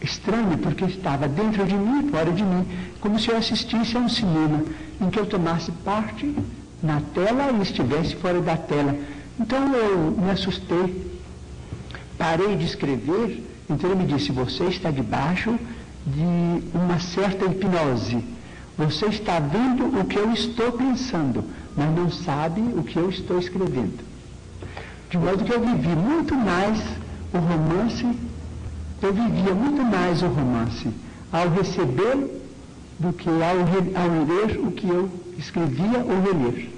estranha, 0.00 0.58
porque 0.58 0.84
estava 0.84 1.28
dentro 1.28 1.64
de 1.64 1.74
mim 1.74 2.08
fora 2.10 2.32
de 2.32 2.42
mim, 2.42 2.66
como 3.00 3.18
se 3.18 3.30
eu 3.30 3.36
assistisse 3.36 3.96
a 3.96 4.00
um 4.00 4.08
cinema 4.08 4.62
em 5.00 5.10
que 5.10 5.18
eu 5.18 5.26
tomasse 5.26 5.70
parte 5.84 6.34
na 6.82 7.00
tela 7.14 7.52
e 7.52 7.62
estivesse 7.62 8.16
fora 8.16 8.40
da 8.40 8.56
tela. 8.56 8.96
Então 9.38 9.74
eu 9.74 10.10
me 10.10 10.30
assustei, 10.30 11.19
parei 12.20 12.54
de 12.54 12.66
escrever, 12.66 13.42
então 13.70 13.90
ele 13.90 14.02
me 14.02 14.12
disse, 14.12 14.30
você 14.30 14.64
está 14.64 14.90
debaixo 14.90 15.58
de 16.06 16.68
uma 16.74 17.00
certa 17.00 17.46
hipnose. 17.46 18.22
Você 18.76 19.06
está 19.06 19.40
vendo 19.40 19.98
o 19.98 20.04
que 20.04 20.18
eu 20.18 20.30
estou 20.30 20.70
pensando, 20.72 21.42
mas 21.74 21.96
não 21.96 22.10
sabe 22.10 22.60
o 22.60 22.82
que 22.82 22.98
eu 22.98 23.08
estou 23.08 23.38
escrevendo. 23.38 24.04
De 25.08 25.16
modo 25.16 25.44
que 25.44 25.52
eu 25.52 25.60
vivi 25.60 25.88
muito 25.88 26.34
mais 26.34 26.78
o 27.32 27.38
romance, 27.38 28.06
eu 29.02 29.14
vivia 29.14 29.54
muito 29.54 29.82
mais 29.82 30.22
o 30.22 30.26
romance 30.26 30.88
ao 31.32 31.48
receber 31.48 32.42
do 32.98 33.14
que 33.14 33.30
ao, 33.30 34.02
ao 34.02 34.26
ler 34.26 34.60
o 34.60 34.70
que 34.72 34.86
eu 34.86 35.08
escrevia 35.38 35.98
ou 36.00 36.20
reler. 36.20 36.68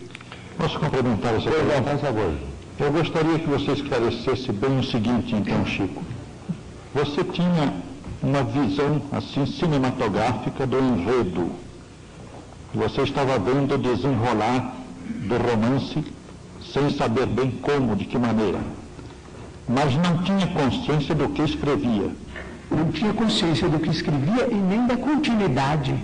Posso 0.56 0.78
complementar 0.78 1.34
essa 1.34 1.50
pergunta? 1.50 1.90
Por 1.90 1.98
favor. 1.98 2.51
Eu 2.78 2.90
gostaria 2.90 3.38
que 3.38 3.46
você 3.46 3.72
esclarecesse 3.72 4.50
bem 4.50 4.78
o 4.78 4.84
seguinte, 4.84 5.34
então, 5.34 5.64
Chico. 5.66 6.02
Você 6.94 7.22
tinha 7.22 7.74
uma 8.22 8.42
visão 8.44 9.02
assim 9.12 9.44
cinematográfica 9.46 10.66
do 10.66 10.78
enredo. 10.78 11.52
Você 12.74 13.02
estava 13.02 13.38
vendo 13.38 13.76
desenrolar 13.76 14.74
do 15.06 15.36
romance 15.36 16.02
sem 16.72 16.90
saber 16.90 17.26
bem 17.26 17.50
como, 17.50 17.94
de 17.94 18.06
que 18.06 18.18
maneira. 18.18 18.58
Mas 19.68 19.94
não 19.94 20.22
tinha 20.22 20.46
consciência 20.46 21.14
do 21.14 21.28
que 21.28 21.42
escrevia. 21.42 22.10
Não 22.70 22.90
tinha 22.90 23.12
consciência 23.12 23.68
do 23.68 23.78
que 23.78 23.90
escrevia 23.90 24.48
e 24.50 24.54
nem 24.54 24.86
da 24.86 24.96
continuidade 24.96 25.94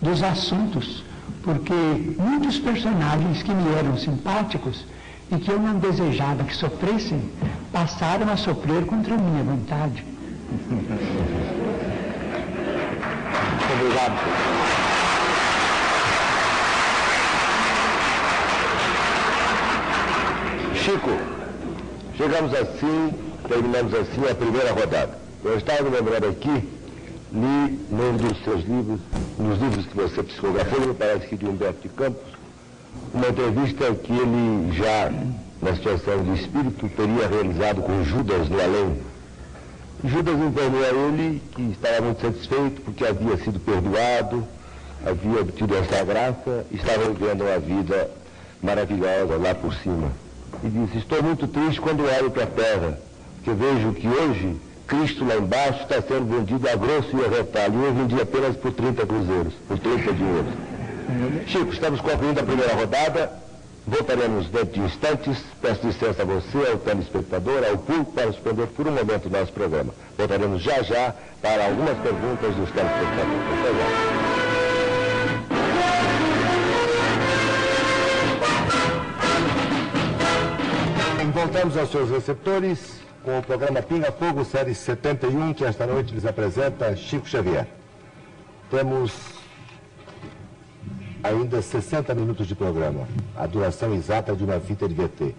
dos 0.00 0.20
assuntos, 0.22 1.04
porque 1.44 1.72
muitos 2.18 2.58
personagens 2.58 3.42
que 3.42 3.54
me 3.54 3.72
eram 3.74 3.96
simpáticos 3.96 4.84
e 5.32 5.38
que 5.38 5.50
eu 5.50 5.58
não 5.58 5.78
desejava 5.78 6.44
que 6.44 6.54
sofressem, 6.54 7.22
passaram 7.72 8.30
a 8.30 8.36
sofrer 8.36 8.84
contra 8.84 9.14
a 9.14 9.18
minha 9.18 9.42
vontade. 9.42 10.04
Obrigado. 13.72 14.18
Chico, 20.76 21.10
chegamos 22.16 22.52
assim, 22.54 23.14
terminamos 23.48 23.94
assim 23.94 24.30
a 24.30 24.34
primeira 24.34 24.72
rodada. 24.72 25.18
Eu 25.42 25.56
estava 25.56 25.88
lembrando 25.88 26.26
aqui, 26.28 26.68
li 27.32 27.80
num 27.90 28.16
dos 28.18 28.44
seus 28.44 28.64
livros, 28.64 29.00
nos 29.38 29.58
livros 29.58 29.86
que 29.86 29.96
você 29.96 30.22
psicografou, 30.22 30.86
me 30.86 30.92
parece 30.92 31.26
que 31.26 31.36
de 31.36 31.46
Humberto 31.46 31.80
de 31.80 31.88
Campos, 31.88 32.31
uma 33.12 33.28
entrevista 33.28 33.94
que 33.94 34.12
ele 34.12 34.72
já, 34.72 35.10
na 35.60 35.74
situação 35.76 36.22
de 36.22 36.40
espírito, 36.40 36.88
teria 36.88 37.28
realizado 37.28 37.82
com 37.82 38.04
Judas 38.04 38.48
no 38.48 38.60
além 38.60 39.12
Judas 40.04 40.34
informou 40.34 40.82
a 40.82 40.88
ele 40.88 41.40
que 41.54 41.62
estava 41.62 42.00
muito 42.00 42.20
satisfeito 42.20 42.80
porque 42.80 43.06
havia 43.06 43.36
sido 43.36 43.60
perdoado, 43.60 44.44
havia 45.06 45.40
obtido 45.42 45.76
essa 45.76 46.04
graça, 46.04 46.66
estava 46.72 47.08
vivendo 47.10 47.42
uma 47.42 47.58
vida 47.60 48.10
maravilhosa 48.60 49.36
lá 49.36 49.54
por 49.54 49.72
cima. 49.74 50.10
E 50.64 50.68
disse, 50.68 50.98
estou 50.98 51.22
muito 51.22 51.46
triste 51.46 51.80
quando 51.80 52.02
olho 52.04 52.32
para 52.32 52.42
a 52.42 52.48
terra, 52.48 52.98
porque 53.36 53.52
vejo 53.52 53.92
que 53.92 54.08
hoje 54.08 54.56
Cristo 54.88 55.24
lá 55.24 55.36
embaixo 55.36 55.82
está 55.82 56.02
sendo 56.02 56.36
vendido 56.36 56.68
a 56.68 56.74
grosso 56.74 57.16
e 57.16 57.24
a 57.24 57.28
retalho, 57.28 57.80
e 57.80 57.84
eu 57.84 57.94
vendi 57.94 58.20
apenas 58.20 58.56
por 58.56 58.72
30 58.72 59.06
cruzeiros, 59.06 59.54
por 59.68 59.78
30 59.78 60.12
dinheiros. 60.14 60.54
Chico, 61.46 61.72
estamos 61.72 62.00
concluindo 62.00 62.40
a 62.40 62.42
primeira 62.42 62.74
rodada. 62.74 63.32
Voltaremos 63.86 64.48
dentro 64.48 64.72
de 64.72 64.80
instantes. 64.80 65.38
Peço 65.60 65.86
licença 65.86 66.22
a 66.22 66.24
você, 66.24 66.70
ao 66.70 66.78
telespectador, 66.78 67.64
ao 67.68 67.76
público, 67.78 68.12
para 68.12 68.32
suspender 68.32 68.66
por 68.68 68.86
um 68.86 68.92
momento 68.92 69.26
o 69.26 69.30
nosso 69.30 69.52
programa. 69.52 69.92
Voltaremos 70.16 70.62
já 70.62 70.82
já 70.82 71.14
para 71.40 71.66
algumas 71.66 71.98
perguntas 71.98 72.54
dos 72.54 72.70
telespectadores. 72.70 73.42
Até 73.60 73.72
já. 73.72 74.22
Voltamos 81.34 81.76
aos 81.76 81.90
seus 81.90 82.08
receptores 82.10 83.00
com 83.24 83.38
o 83.38 83.42
programa 83.42 83.82
Pinga 83.82 84.12
Fogo, 84.12 84.44
série 84.44 84.74
71, 84.74 85.54
que 85.54 85.64
esta 85.64 85.86
noite 85.86 86.14
lhes 86.14 86.24
apresenta 86.24 86.94
Chico 86.94 87.28
Xavier. 87.28 87.66
Temos 88.70 89.41
ainda 91.22 91.62
60 91.62 92.14
minutos 92.14 92.46
de 92.46 92.54
programa, 92.54 93.06
a 93.36 93.46
duração 93.46 93.94
exata 93.94 94.34
de 94.34 94.44
uma 94.44 94.58
fita 94.60 94.88
de 94.88 94.94
VT. 94.94 95.34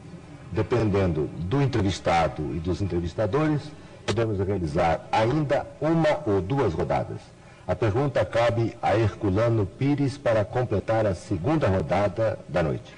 Dependendo 0.51 1.29
do 1.39 1.61
entrevistado 1.61 2.55
e 2.55 2.59
dos 2.59 2.81
entrevistadores, 2.81 3.61
podemos 4.05 4.37
realizar 4.39 5.07
ainda 5.11 5.65
uma 5.81 6.19
ou 6.25 6.41
duas 6.41 6.73
rodadas. 6.73 7.19
A 7.67 7.75
pergunta 7.75 8.23
cabe 8.25 8.77
a 8.81 8.95
Herculano 8.95 9.65
Pires 9.65 10.17
para 10.17 10.45
completar 10.45 11.05
a 11.05 11.15
segunda 11.15 11.67
rodada 11.67 12.37
da 12.47 12.61
noite. 12.61 12.93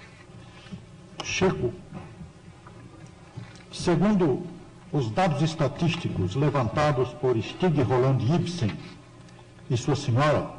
Chico, 1.23 1.71
Segundo 3.75 4.41
os 4.91 5.11
dados 5.11 5.41
estatísticos 5.41 6.33
levantados 6.33 7.09
por 7.09 7.37
Stig 7.37 7.81
Roland 7.81 8.19
Ibsen 8.23 8.71
e 9.69 9.75
sua 9.75 9.97
senhora, 9.97 10.49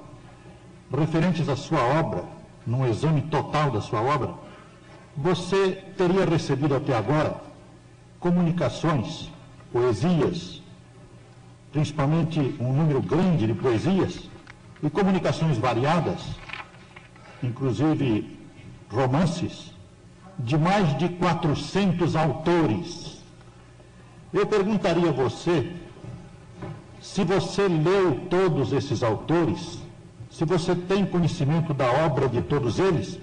referentes 0.93 1.49
à 1.49 1.57
sua 1.57 1.81
obra, 1.81 2.25
num 2.67 2.87
exame 2.87 3.23
total 3.23 3.71
da 3.71 3.81
sua 3.81 4.01
obra, 4.01 4.35
você 5.17 5.83
teria 5.97 6.25
recebido 6.25 6.75
até 6.75 6.97
agora 6.97 7.41
comunicações, 8.21 9.31
poesias, 9.73 10.63
principalmente 11.73 12.41
um 12.61 12.73
número 12.73 13.01
grande 13.01 13.47
de 13.47 13.55
poesias 13.55 14.29
e 14.83 14.91
comunicações 14.91 15.59
variadas, 15.59 16.21
inclusive 17.43 18.39
romances, 18.91 19.73
de 20.39 20.57
mais 20.59 20.97
de 20.99 21.09
400 21.09 22.15
autores. 22.17 23.23
Eu 24.33 24.47
perguntaria 24.47 25.09
a 25.09 25.13
você 25.13 25.73
se 27.01 27.25
você 27.25 27.69
leu 27.69 28.27
todos 28.29 28.73
esses 28.73 29.03
autores, 29.03 29.79
se 30.37 30.45
você 30.45 30.75
tem 30.75 31.07
conhecimento 31.07 31.73
da 31.73 31.91
obra 31.91 32.29
de 32.29 32.43
todos 32.43 32.79
eles, 32.79 33.19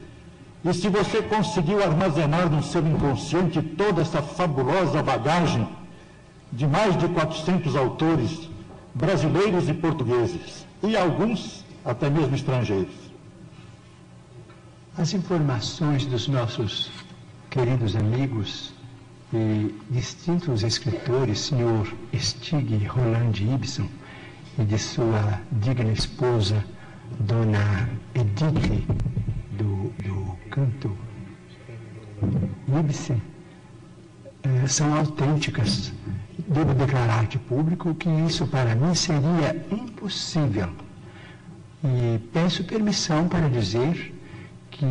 e 0.66 0.74
se 0.74 0.89
você 0.89 1.22
conseguiu 1.22 1.84
armazenar 1.84 2.49
no 2.49 2.64
seu 2.64 2.82
inconsciente 2.88 3.61
toda 3.61 4.01
essa 4.01 4.20
fabulosa 4.20 5.03
bagagem 5.03 5.68
de 6.51 6.66
mais 6.66 6.97
de 6.97 7.07
400 7.09 7.76
autores 7.76 8.49
brasileiros 8.95 9.70
e 9.70 9.76
portugueses, 9.76 10.66
e 10.82 10.97
alguns 10.97 11.64
até 11.86 12.09
mesmo 12.09 12.34
estrangeiros. 12.34 12.95
As 14.97 15.14
informações 15.14 16.07
dos 16.07 16.28
nossos 16.28 16.89
queridos 17.51 17.95
amigos 17.95 18.74
e 19.32 19.76
distintos 19.91 20.64
escritores, 20.64 21.41
senhor 21.41 21.93
Stig 22.16 22.88
Roland 22.88 23.39
Ibsen, 23.39 23.88
e 24.57 24.64
de 24.64 24.80
sua 24.80 25.39
digna 25.51 25.91
esposa, 25.91 26.64
dona 27.19 27.89
Edith, 28.15 28.85
do, 29.57 29.91
do 30.03 30.37
canto 30.49 30.95
Ibsen, 32.79 33.21
eh, 34.43 34.67
são 34.67 34.93
autênticas. 34.95 35.91
Devo 36.47 36.73
declarar 36.73 37.25
de 37.27 37.37
público 37.39 37.93
que 37.95 38.09
isso 38.09 38.47
para 38.47 38.75
mim 38.75 38.95
seria 38.95 39.65
impossível. 39.71 40.69
E 41.83 42.19
peço 42.31 42.63
permissão 42.63 43.27
para 43.27 43.49
dizer 43.49 44.15
que 44.71 44.85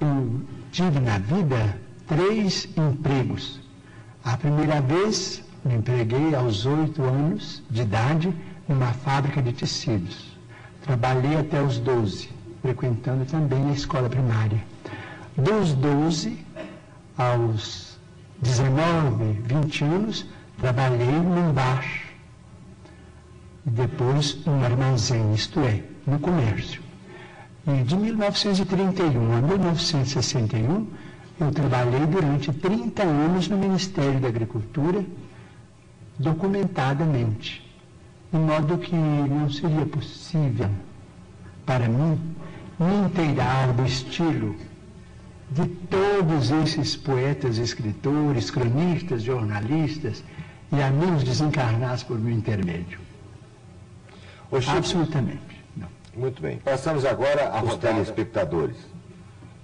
eu 0.00 0.40
tive 0.70 1.00
na 1.00 1.18
vida 1.18 1.78
três 2.06 2.68
empregos. 2.76 3.60
A 4.24 4.36
primeira 4.36 4.80
vez 4.80 5.42
me 5.64 5.74
empreguei 5.74 6.34
aos 6.34 6.64
oito 6.66 7.02
anos 7.02 7.62
de 7.70 7.82
idade 7.82 8.34
numa 8.68 8.92
fábrica 8.92 9.42
de 9.42 9.52
tecidos. 9.52 10.35
Trabalhei 10.86 11.36
até 11.36 11.60
os 11.60 11.78
doze, 11.78 12.30
frequentando 12.62 13.24
também 13.24 13.70
a 13.70 13.72
escola 13.72 14.08
primária. 14.08 14.62
Dos 15.36 15.74
doze 15.74 16.38
aos 17.18 17.98
19, 18.40 19.32
20 19.42 19.84
anos, 19.84 20.26
trabalhei 20.58 21.10
num 21.10 21.52
bar. 21.52 21.84
E 23.66 23.70
depois 23.70 24.44
num 24.46 24.62
armazém, 24.62 25.34
isto 25.34 25.58
é, 25.58 25.82
no 26.06 26.20
comércio. 26.20 26.80
E 27.66 27.82
de 27.82 27.96
1931 27.96 29.32
a 29.32 29.42
1961, 29.42 30.86
eu 31.40 31.50
trabalhei 31.50 32.06
durante 32.06 32.52
30 32.52 33.02
anos 33.02 33.48
no 33.48 33.58
Ministério 33.58 34.20
da 34.20 34.28
Agricultura, 34.28 35.04
documentadamente, 36.16 37.65
de 38.32 38.38
modo 38.38 38.78
que 38.78 38.94
não 38.94 39.50
seria 39.50 39.86
possível 39.86 40.70
para 41.64 41.88
mim 41.88 42.18
me 42.78 43.06
inteirar 43.06 43.72
do 43.72 43.84
estilo 43.84 44.56
de 45.50 45.66
todos 45.66 46.50
esses 46.50 46.96
poetas, 46.96 47.58
escritores, 47.58 48.50
cronistas, 48.50 49.22
jornalistas 49.22 50.22
e 50.72 50.82
amigos 50.82 51.22
desencarnados 51.22 52.02
por 52.02 52.18
meu 52.18 52.34
intermédio. 52.34 52.98
Absolutamente. 54.52 55.64
Muito 56.14 56.40
bem. 56.40 56.58
Passamos 56.58 57.04
agora 57.04 57.50
aos 57.50 57.76
telespectadores. 57.76 58.76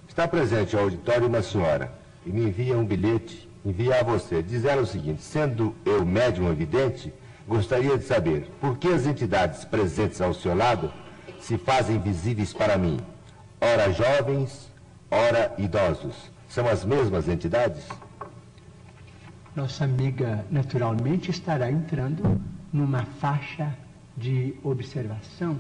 Está 0.09 0.29
presente 0.29 0.77
ao 0.77 0.85
auditório 0.85 1.27
uma 1.27 1.43
senhora 1.43 1.93
e 2.27 2.31
me 2.31 2.43
envia 2.43 2.77
um 2.77 2.85
bilhete, 2.85 3.49
envia 3.65 4.01
a 4.01 4.03
você, 4.03 4.43
dizendo 4.43 4.83
o 4.83 4.87
seguinte: 4.87 5.23
sendo 5.23 5.75
eu 5.85 6.05
médium 6.05 6.51
evidente, 6.51 7.13
gostaria 7.53 7.99
de 7.99 8.05
saber 8.05 8.51
por 8.59 8.79
que 8.79 8.89
as 8.89 9.07
entidades 9.07 9.63
presentes 9.63 10.23
ao 10.23 10.33
seu 10.33 10.55
lado 10.55 10.91
se 11.39 11.59
fazem 11.59 11.99
visíveis 11.99 12.51
para 12.55 12.79
mim. 12.79 12.99
Ora 13.61 13.93
jovens, 13.93 14.71
ora 15.11 15.55
idosos. 15.59 16.15
São 16.49 16.67
as 16.67 16.83
mesmas 16.83 17.29
entidades? 17.29 17.87
Nossa 19.55 19.85
amiga 19.85 20.47
naturalmente 20.51 21.31
estará 21.31 21.71
entrando 21.71 22.41
numa 22.73 23.05
faixa 23.21 23.77
de 24.17 24.55
observação 24.65 25.59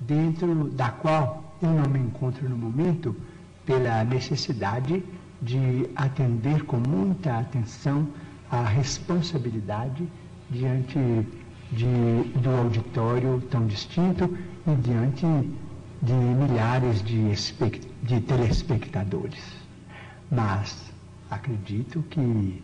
dentro 0.00 0.64
da 0.70 0.90
qual 0.90 1.54
eu 1.62 1.70
não 1.70 1.88
me 1.88 2.00
encontro 2.00 2.48
no 2.48 2.58
momento 2.58 3.14
pela 3.64 4.02
necessidade 4.02 5.04
de 5.40 5.88
atender 5.94 6.64
com 6.64 6.78
muita 6.78 7.38
atenção 7.38 8.08
à 8.50 8.64
responsabilidade 8.64 10.08
diante 10.50 10.98
de, 11.72 12.22
do 12.40 12.50
auditório 12.50 13.40
tão 13.50 13.66
distinto 13.66 14.36
e 14.66 14.74
diante 14.76 15.26
de 16.02 16.12
milhares 16.12 17.02
de, 17.02 17.32
de 18.02 18.20
telespectadores. 18.20 19.42
Mas 20.30 20.92
acredito 21.30 22.02
que 22.10 22.62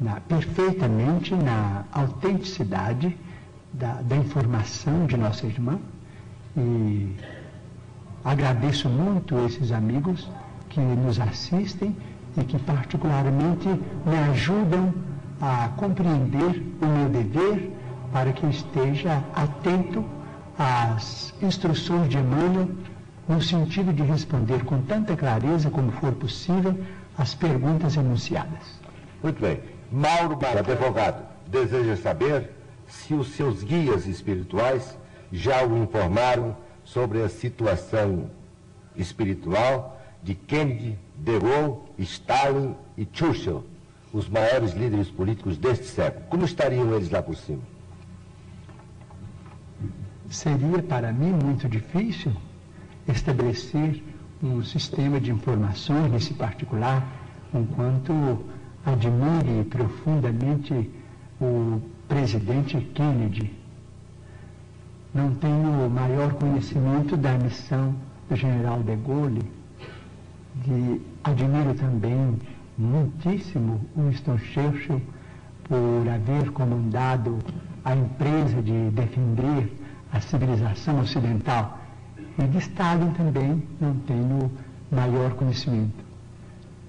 na, 0.00 0.20
perfeitamente 0.20 1.34
na 1.34 1.84
autenticidade 1.92 3.16
da, 3.72 4.00
da 4.02 4.16
informação 4.16 5.06
de 5.06 5.16
nossa 5.16 5.46
irmã 5.46 5.78
e 6.56 7.16
agradeço 8.24 8.88
muito 8.88 9.36
esses 9.46 9.72
amigos 9.72 10.30
que 10.70 10.80
nos 10.80 11.20
assistem 11.20 11.96
e 12.36 12.44
que 12.44 12.58
particularmente 12.58 13.68
me 13.68 14.16
ajudam 14.30 14.92
a 15.44 15.68
compreender 15.76 16.62
o 16.80 16.86
meu 16.86 17.08
dever 17.10 17.70
para 18.10 18.32
que 18.32 18.44
eu 18.44 18.50
esteja 18.50 19.22
atento 19.34 20.02
às 20.58 21.34
instruções 21.42 22.08
de 22.08 22.16
Emmanuel 22.16 22.70
no 23.28 23.42
sentido 23.42 23.92
de 23.92 24.02
responder 24.02 24.64
com 24.64 24.80
tanta 24.82 25.14
clareza 25.14 25.68
como 25.68 25.92
for 25.92 26.12
possível 26.12 26.74
as 27.18 27.34
perguntas 27.34 27.94
enunciadas. 27.96 28.80
Muito 29.22 29.38
bem. 29.38 29.60
Mauro 29.92 30.34
Barata, 30.34 30.72
advogado, 30.72 31.26
deseja 31.46 31.96
saber 31.96 32.50
se 32.86 33.12
os 33.12 33.28
seus 33.34 33.62
guias 33.62 34.06
espirituais 34.06 34.98
já 35.30 35.62
o 35.62 35.76
informaram 35.76 36.56
sobre 36.84 37.22
a 37.22 37.28
situação 37.28 38.30
espiritual 38.96 40.00
de 40.22 40.34
Kennedy, 40.34 40.98
De 41.18 41.38
Gaulle, 41.38 41.80
Stalin 41.98 42.74
e 42.96 43.06
Churchill, 43.12 43.64
os 44.14 44.28
maiores 44.28 44.72
líderes 44.74 45.10
políticos 45.10 45.58
deste 45.58 45.86
século. 45.86 46.24
Como 46.28 46.44
estariam 46.44 46.94
eles 46.94 47.10
lá 47.10 47.20
por 47.20 47.34
cima? 47.34 47.62
Seria 50.30 50.80
para 50.84 51.12
mim 51.12 51.32
muito 51.32 51.68
difícil 51.68 52.32
estabelecer 53.08 54.02
um 54.40 54.62
sistema 54.62 55.20
de 55.20 55.32
informações 55.32 56.10
nesse 56.12 56.32
particular, 56.32 57.04
enquanto 57.52 58.44
admire 58.86 59.64
profundamente 59.68 60.90
o 61.40 61.80
presidente 62.08 62.80
Kennedy 62.94 63.52
não 65.12 65.34
tenho 65.34 65.88
maior 65.90 66.34
conhecimento 66.34 67.16
da 67.16 67.32
missão 67.38 67.94
do 68.28 68.36
general 68.36 68.82
de 68.82 68.96
Gaulle, 68.96 69.42
de, 70.56 71.00
admiro 71.22 71.74
também 71.74 72.36
muitíssimo 72.76 73.80
Winston 73.96 74.38
Churchill 74.38 75.00
por 75.68 76.08
haver 76.08 76.50
comandado 76.50 77.38
a 77.84 77.94
empresa 77.94 78.62
de 78.62 78.90
defender 78.90 79.72
a 80.12 80.20
civilização 80.20 81.00
ocidental. 81.00 81.78
E 82.38 82.42
de 82.46 82.58
Stalin 82.58 83.10
também 83.12 83.62
não 83.80 83.94
tenho 84.00 84.50
maior 84.90 85.32
conhecimento. 85.34 86.04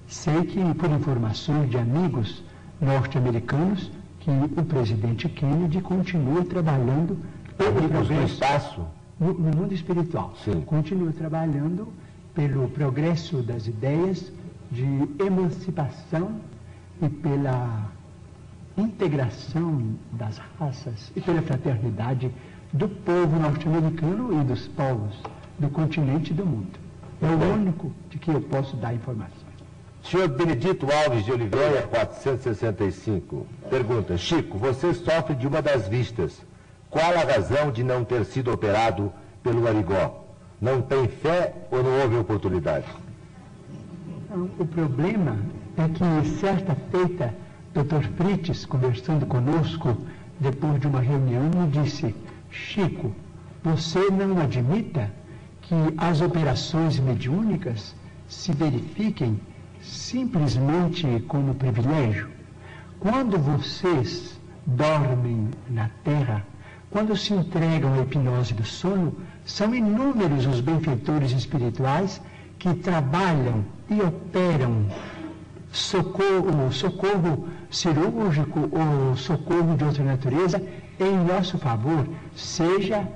Sei 0.08 0.44
que, 0.44 0.60
por 0.74 0.90
informações 0.90 1.70
de 1.70 1.78
amigos 1.78 2.42
norte-americanos, 2.80 3.90
que 4.20 4.30
o 4.30 4.64
presidente 4.64 5.28
Kennedy 5.28 5.80
continua 5.80 6.44
trabalhando 6.44 7.18
no 7.58 8.24
espaço? 8.24 8.86
No, 9.18 9.32
no 9.32 9.56
mundo 9.56 9.72
espiritual. 9.72 10.34
Sim. 10.44 10.60
Continua 10.62 11.12
trabalhando 11.12 11.88
pelo 12.34 12.68
progresso 12.68 13.42
das 13.42 13.66
ideias 13.66 14.30
de 14.70 14.84
emancipação 15.24 16.40
e 17.00 17.08
pela 17.08 17.90
integração 18.76 19.94
das 20.12 20.38
raças 20.58 21.10
e 21.16 21.20
pela 21.20 21.40
fraternidade 21.42 22.30
do 22.72 22.88
povo 22.88 23.38
norte-americano 23.38 24.40
e 24.40 24.44
dos 24.44 24.68
povos 24.68 25.16
do 25.58 25.68
continente 25.70 26.32
e 26.32 26.34
do 26.34 26.44
mundo. 26.44 26.78
É 27.22 27.26
o 27.26 27.54
único 27.54 27.92
de 28.10 28.18
que 28.18 28.30
eu 28.30 28.40
posso 28.42 28.76
dar 28.76 28.94
informações. 28.94 29.46
Senhor 30.02 30.28
Benedito 30.28 30.86
Alves 30.92 31.24
de 31.24 31.32
Oliveira, 31.32 31.82
465. 31.88 33.46
Pergunta: 33.70 34.16
Chico, 34.16 34.58
você 34.58 34.92
sofre 34.94 35.34
de 35.34 35.46
uma 35.46 35.62
das 35.62 35.88
vistas. 35.88 36.42
Qual 36.90 37.12
a 37.12 37.24
razão 37.24 37.72
de 37.72 37.82
não 37.82 38.04
ter 38.04 38.24
sido 38.24 38.52
operado 38.52 39.12
pelo 39.42 39.66
Arigó? 39.66 40.24
Não 40.60 40.80
tem 40.80 41.08
fé 41.08 41.54
ou 41.70 41.82
não 41.82 42.00
houve 42.02 42.16
oportunidade? 42.16 42.86
O 44.36 44.66
problema 44.66 45.38
é 45.78 45.88
que, 45.88 46.28
certa 46.28 46.76
feita, 46.90 47.34
Dr. 47.72 48.04
Fritz, 48.18 48.66
conversando 48.66 49.24
conosco, 49.24 49.96
depois 50.38 50.78
de 50.78 50.86
uma 50.86 51.00
reunião, 51.00 51.44
me 51.44 51.70
disse: 51.70 52.14
Chico, 52.50 53.12
você 53.64 54.10
não 54.10 54.38
admita 54.38 55.10
que 55.62 55.74
as 55.96 56.20
operações 56.20 56.98
mediúnicas 57.00 57.94
se 58.28 58.52
verifiquem 58.52 59.40
simplesmente 59.80 61.24
como 61.28 61.54
privilégio? 61.54 62.28
Quando 63.00 63.38
vocês 63.38 64.38
dormem 64.66 65.48
na 65.70 65.88
Terra, 66.04 66.44
quando 66.90 67.16
se 67.16 67.32
entregam 67.32 67.94
à 67.94 68.02
hipnose 68.02 68.52
do 68.52 68.64
sono, 68.64 69.16
são 69.46 69.74
inúmeros 69.74 70.44
os 70.44 70.60
benfeitores 70.60 71.32
espirituais 71.32 72.20
que 72.58 72.74
trabalham 72.74 73.64
e 73.88 74.00
operam 74.00 74.86
socorro, 75.70 76.72
socorro 76.72 77.48
cirúrgico 77.70 78.68
ou 78.72 79.16
socorro 79.16 79.76
de 79.76 79.84
outra 79.84 80.04
natureza 80.04 80.62
em 80.98 81.16
nosso 81.24 81.58
favor, 81.58 82.06
seja 82.34 83.06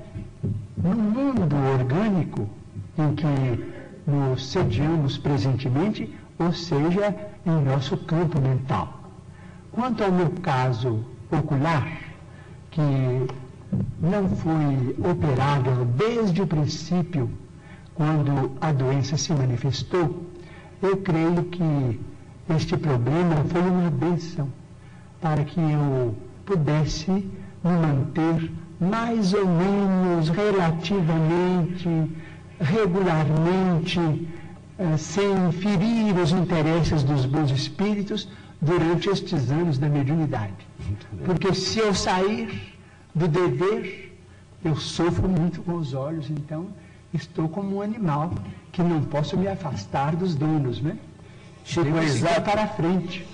no 0.77 0.95
mundo 0.95 1.57
orgânico 1.75 2.49
em 2.99 3.15
que 3.15 3.71
nos 4.07 4.51
sediamos 4.51 5.17
presentemente, 5.17 6.15
ou 6.39 6.53
seja, 6.53 7.15
em 7.47 7.65
nosso 7.65 7.97
campo 7.97 8.41
mental. 8.41 9.01
Quanto 9.73 10.03
ao 10.03 10.13
meu 10.13 10.31
caso 10.43 11.05
ocular, 11.31 11.89
que 12.71 12.81
não 14.01 14.29
foi 14.29 14.97
operado 15.11 15.85
desde 15.97 16.43
o 16.43 16.47
princípio, 16.47 17.31
quando 18.01 18.53
a 18.63 18.73
doença 18.73 19.19
se 19.19 19.31
manifestou, 19.31 20.25
eu 20.81 20.97
creio 20.97 21.45
que 21.45 22.01
este 22.49 22.75
problema 22.79 23.45
foi 23.53 23.61
uma 23.61 23.91
bênção 23.91 24.49
para 25.21 25.45
que 25.45 25.61
eu 25.61 26.17
pudesse 26.47 27.11
me 27.11 27.29
manter 27.63 28.51
mais 28.81 29.35
ou 29.35 29.47
menos 29.47 30.31
relativamente, 30.31 32.11
regularmente, 32.59 34.01
eh, 34.79 34.97
sem 34.97 35.53
ferir 35.53 36.17
os 36.17 36.33
interesses 36.33 37.03
dos 37.03 37.27
bons 37.27 37.51
espíritos 37.51 38.27
durante 38.63 39.11
estes 39.11 39.51
anos 39.51 39.77
da 39.77 39.91
mediunidade. 39.91 40.67
Porque 41.27 41.53
se 41.53 41.81
eu 41.81 41.93
sair 41.93 42.79
do 43.15 43.29
dever, 43.29 44.17
eu 44.65 44.75
sofro 44.77 45.29
muito 45.29 45.61
com 45.61 45.75
os 45.75 45.93
olhos, 45.93 46.31
então 46.31 46.69
estou 47.13 47.49
como 47.49 47.77
um 47.77 47.83
animal 47.83 48.33
que 48.73 48.83
não 48.83 49.03
posso 49.03 49.37
me 49.37 49.49
afastar 49.49 50.15
dos 50.17 50.35
donos, 50.35 50.81
né? 50.81 50.97
Chico, 51.65 51.97
é 51.97 52.05
exato, 52.05 52.43
para 52.43 52.67
frente. 52.69 53.27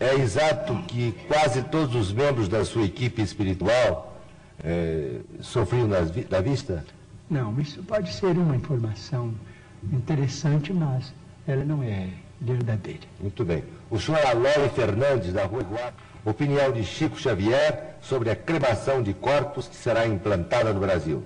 É 0.00 0.14
exato 0.14 0.74
que 0.88 1.12
quase 1.28 1.62
todos 1.62 1.94
os 1.94 2.12
membros 2.12 2.48
da 2.48 2.64
sua 2.64 2.84
equipe 2.84 3.22
espiritual 3.22 4.16
é, 4.62 5.20
sofriam 5.40 5.88
da 5.88 6.40
vista? 6.40 6.84
Não, 7.28 7.58
isso 7.60 7.82
pode 7.82 8.12
ser 8.12 8.36
uma 8.38 8.56
informação 8.56 9.34
interessante, 9.92 10.72
mas 10.72 11.12
ela 11.46 11.64
não 11.64 11.82
é 11.82 12.08
verdadeira. 12.40 13.00
Muito 13.20 13.44
bem. 13.44 13.64
O 13.90 13.98
senhor 13.98 14.24
Aloy 14.26 14.68
Fernandes, 14.74 15.32
da 15.32 15.44
Rua 15.44 15.62
Iguape, 15.62 16.02
opinião 16.24 16.72
de 16.72 16.84
Chico 16.84 17.18
Xavier 17.18 17.96
sobre 18.00 18.30
a 18.30 18.36
cremação 18.36 19.02
de 19.02 19.12
corpos 19.12 19.68
que 19.68 19.76
será 19.76 20.06
implantada 20.06 20.72
no 20.72 20.80
Brasil. 20.80 21.22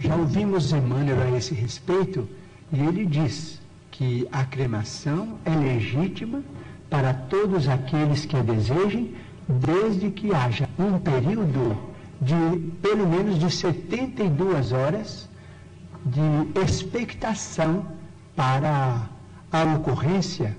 Já 0.00 0.14
ouvimos 0.14 0.72
Emmanuel 0.72 1.20
a 1.22 1.36
esse 1.36 1.54
respeito 1.54 2.28
e 2.72 2.78
ele 2.78 3.04
diz 3.04 3.60
que 3.90 4.28
a 4.30 4.44
cremação 4.44 5.38
é 5.44 5.50
legítima 5.50 6.40
para 6.88 7.12
todos 7.12 7.68
aqueles 7.68 8.24
que 8.24 8.36
a 8.36 8.40
desejem, 8.40 9.16
desde 9.48 10.10
que 10.10 10.32
haja 10.32 10.68
um 10.78 11.00
período 11.00 11.76
de 12.20 12.60
pelo 12.80 13.08
menos 13.08 13.40
de 13.40 13.50
72 13.50 14.70
horas 14.70 15.28
de 16.06 16.60
expectação 16.60 17.84
para 18.36 19.02
a 19.50 19.64
ocorrência 19.74 20.56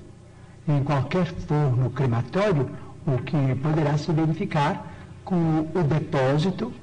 em 0.68 0.84
qualquer 0.84 1.26
forno 1.26 1.90
crematório, 1.92 2.70
o 3.08 3.18
que 3.20 3.56
poderá 3.64 3.98
se 3.98 4.12
verificar 4.12 4.86
com 5.24 5.62
o 5.74 5.84
depósito 5.84 6.74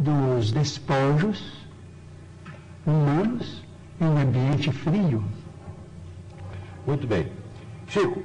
dos 0.00 0.50
despojos 0.50 1.65
humanos 2.86 3.62
em 4.00 4.06
ambiente 4.06 4.70
frio. 4.70 5.22
Muito 6.86 7.06
bem. 7.06 7.26
Chico, 7.88 8.22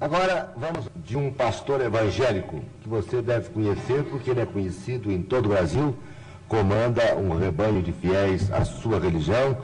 agora 0.00 0.52
vamos 0.56 0.88
de 0.96 1.16
um 1.16 1.30
pastor 1.30 1.80
evangélico 1.80 2.62
que 2.80 2.88
você 2.88 3.20
deve 3.20 3.50
conhecer, 3.50 4.04
porque 4.04 4.30
ele 4.30 4.40
é 4.40 4.46
conhecido 4.46 5.12
em 5.12 5.22
todo 5.22 5.46
o 5.46 5.50
Brasil, 5.50 5.94
comanda 6.48 7.16
um 7.16 7.36
rebanho 7.36 7.82
de 7.82 7.92
fiéis 7.92 8.50
à 8.50 8.64
sua 8.64 8.98
religião, 8.98 9.58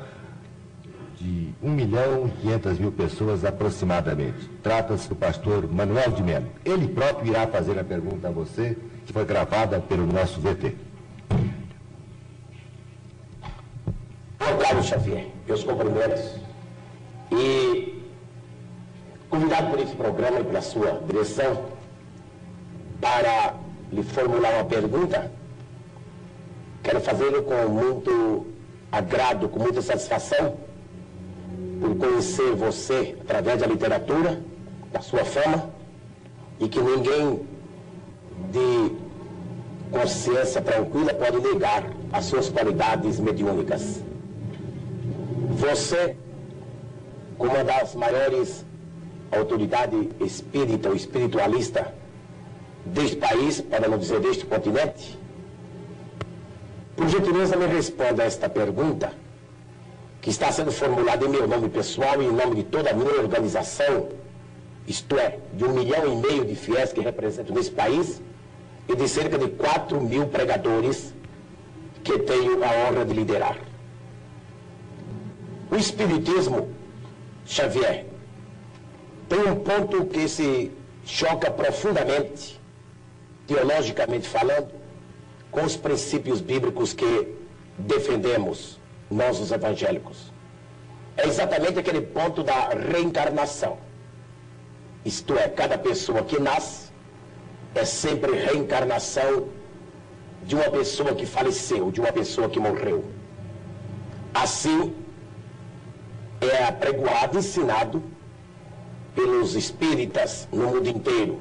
de 1.18 1.55
1 1.62 1.70
milhão 1.70 2.26
e 2.26 2.30
500 2.42 2.78
mil 2.78 2.92
pessoas 2.92 3.45
aproximadamente. 3.45 4.51
Trata-se 4.62 5.09
do 5.09 5.16
pastor 5.16 5.66
Manuel 5.72 6.11
de 6.11 6.22
Melo. 6.22 6.47
Ele 6.64 6.88
próprio 6.88 7.30
irá 7.30 7.47
fazer 7.47 7.78
a 7.78 7.84
pergunta 7.84 8.28
a 8.28 8.30
você, 8.30 8.76
que 9.07 9.12
foi 9.12 9.24
gravada 9.24 9.80
pelo 9.80 10.07
nosso 10.07 10.38
VT. 10.40 10.76
Carlos 14.59 14.86
Xavier, 14.86 15.26
meus 15.47 15.64
cumprimentos. 15.64 16.36
E 17.32 18.03
convidado 19.30 19.70
por 19.70 19.80
esse 19.80 19.95
programa 19.97 20.40
e 20.40 20.45
pela 20.45 20.62
sua 20.62 21.01
direção 21.07 21.64
para 23.01 23.55
lhe 23.92 24.03
formular 24.03 24.55
uma 24.55 24.64
pergunta, 24.64 25.30
quero 26.82 27.01
fazê-lo 27.01 27.42
com 27.42 27.68
muito 27.68 28.47
agrado, 28.92 29.49
com 29.49 29.59
muita 29.59 29.82
satisfação, 29.82 30.57
por 31.80 31.97
conhecer 31.97 32.55
você 32.55 33.16
através 33.20 33.61
da 33.61 33.66
literatura, 33.66 34.40
da 34.92 35.01
sua 35.01 35.24
fama, 35.24 35.70
e 36.61 36.68
que 36.68 36.80
ninguém 36.80 37.47
de 38.51 38.97
consciência 39.90 40.62
tranquila 40.62 41.12
pode 41.14 41.40
negar 41.40 41.84
as 42.12 42.26
suas 42.26 42.49
qualidades 42.49 43.18
mediúnicas. 43.18 44.01
Você, 45.55 46.16
como 47.38 47.52
uma 47.52 47.62
das 47.62 47.94
maiores 47.94 48.64
autoridades 49.30 50.09
espírita 50.20 50.88
ou 50.88 50.96
espiritualista 50.96 51.94
deste 52.84 53.16
país, 53.16 53.61
para 53.61 53.88
não 53.88 53.96
dizer 53.96 54.18
deste 54.18 54.44
continente, 54.46 55.16
por 56.96 57.09
gentileza 57.09 57.57
me 57.57 57.66
responda 57.66 58.24
a 58.24 58.26
esta 58.26 58.48
pergunta, 58.48 59.12
que 60.20 60.30
está 60.30 60.50
sendo 60.50 60.72
formulada 60.72 61.24
em 61.24 61.28
meu 61.28 61.46
nome 61.46 61.68
pessoal 61.68 62.20
e 62.20 62.26
em 62.26 62.32
nome 62.32 62.57
de 62.57 62.64
toda 62.64 62.90
a 62.90 62.94
minha 62.94 63.14
organização, 63.20 64.09
isto 64.88 65.16
é, 65.16 65.38
de 65.52 65.64
um 65.64 65.72
milhão 65.72 66.12
e 66.12 66.16
meio 66.16 66.44
de 66.44 66.57
fiéis 66.57 66.92
que 66.92 67.00
representam 67.00 67.55
nesse 67.55 67.70
país 67.70 68.20
e 68.88 68.96
de 68.96 69.09
cerca 69.09 69.38
de 69.38 69.48
4 69.48 70.00
mil 70.00 70.26
pregadores 70.26 71.14
que 72.02 72.18
tenho 72.18 72.62
a 72.64 72.88
honra 72.88 73.05
de 73.05 73.14
liderar. 73.14 73.57
O 75.75 75.77
Espiritismo, 75.77 76.68
Xavier, 77.45 78.07
tem 79.29 79.41
um 79.41 79.57
ponto 79.57 80.05
que 80.05 80.29
se 80.29 80.70
choca 81.05 81.51
profundamente, 81.51 82.61
teologicamente 83.45 84.29
falando, 84.29 84.70
com 85.51 85.64
os 85.64 85.77
princípios 85.77 86.41
bíblicos 86.41 86.93
que 86.93 87.35
defendemos, 87.77 88.79
nós 89.11 89.41
os 89.41 89.51
evangélicos. 89.51 90.33
É 91.16 91.27
exatamente 91.27 91.81
aquele 91.81 92.03
ponto 92.03 92.45
da 92.45 92.68
reencarnação. 92.68 93.77
Isto 95.05 95.37
é, 95.37 95.49
cada 95.49 95.77
pessoa 95.77 96.22
que 96.22 96.39
nasce 96.39 96.93
é 97.75 97.85
sempre 97.85 98.31
reencarnação 98.31 99.49
de 100.45 100.55
uma 100.55 100.70
pessoa 100.70 101.16
que 101.16 101.27
faleceu, 101.27 101.91
de 101.91 102.01
uma 102.01 102.12
pessoa 102.12 102.49
que 102.49 102.61
morreu. 102.61 103.05
Assim, 104.33 105.03
é 106.51 106.64
apregoado, 106.64 107.38
ensinado 107.38 108.03
pelos 109.14 109.55
espíritas 109.55 110.49
no 110.53 110.66
mundo 110.66 110.88
inteiro. 110.88 111.40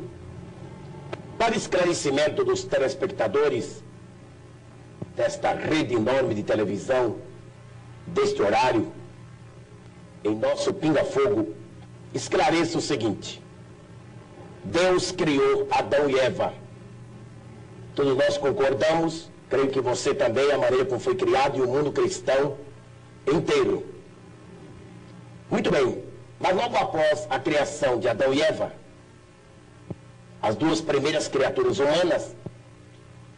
Para 1.37 1.55
esclarecimento 1.55 2.43
dos 2.43 2.63
telespectadores 2.63 3.83
desta 5.15 5.53
rede 5.53 5.95
enorme 5.95 6.35
de 6.35 6.43
televisão, 6.43 7.17
deste 8.07 8.41
horário, 8.41 8.91
em 10.23 10.35
nosso 10.35 10.73
pinga-fogo, 10.73 11.53
esclareça 12.13 12.77
o 12.77 12.81
seguinte: 12.81 13.41
Deus 14.63 15.11
criou 15.11 15.67
Adão 15.71 16.09
e 16.09 16.17
Eva. 16.17 16.53
Todos 17.95 18.15
nós 18.17 18.37
concordamos, 18.37 19.29
creio 19.49 19.67
que 19.67 19.81
você 19.81 20.13
também, 20.13 20.51
a 20.51 20.57
maneira 20.57 20.85
como 20.85 20.99
foi 20.99 21.15
criado 21.15 21.57
e 21.57 21.61
o 21.61 21.67
mundo 21.67 21.91
cristão 21.91 22.57
inteiro. 23.27 23.92
Muito 25.53 25.69
bem, 25.69 26.03
mas 26.39 26.55
logo 26.55 26.75
após 26.75 27.27
a 27.29 27.39
criação 27.39 27.99
de 27.99 28.07
Adão 28.07 28.33
e 28.33 28.41
Eva, 28.41 28.73
as 30.41 30.55
duas 30.55 30.81
primeiras 30.81 31.27
criaturas 31.27 31.77
humanas, 31.77 32.35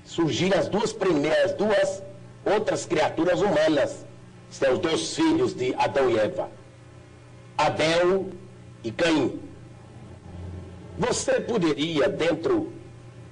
surgiram 0.05 0.57
as 0.57 0.69
duas 0.69 0.93
primeiras, 0.93 1.51
duas 1.51 2.01
outras 2.45 2.85
criaturas 2.85 3.41
humanas. 3.41 4.05
São 4.49 4.71
os 4.75 4.79
dois 4.79 5.13
filhos 5.13 5.53
de 5.53 5.75
Adão 5.75 6.09
e 6.09 6.17
Eva, 6.17 6.49
Abel 7.57 8.29
e 8.81 8.91
Caim. 8.93 9.37
Você 10.97 11.41
poderia, 11.41 12.07
dentro 12.07 12.71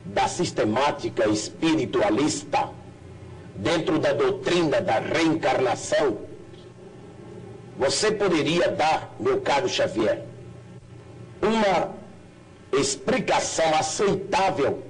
da 0.03 0.27
sistemática 0.27 1.25
espiritualista, 1.29 2.69
dentro 3.55 3.97
da 3.97 4.11
doutrina 4.11 4.81
da 4.81 4.99
reencarnação, 4.99 6.32
você 7.77 8.11
poderia 8.11 8.69
dar, 8.69 9.15
meu 9.19 9.41
caro 9.41 9.67
Xavier, 9.67 10.23
uma 11.41 11.93
explicação 12.71 13.73
aceitável 13.75 14.83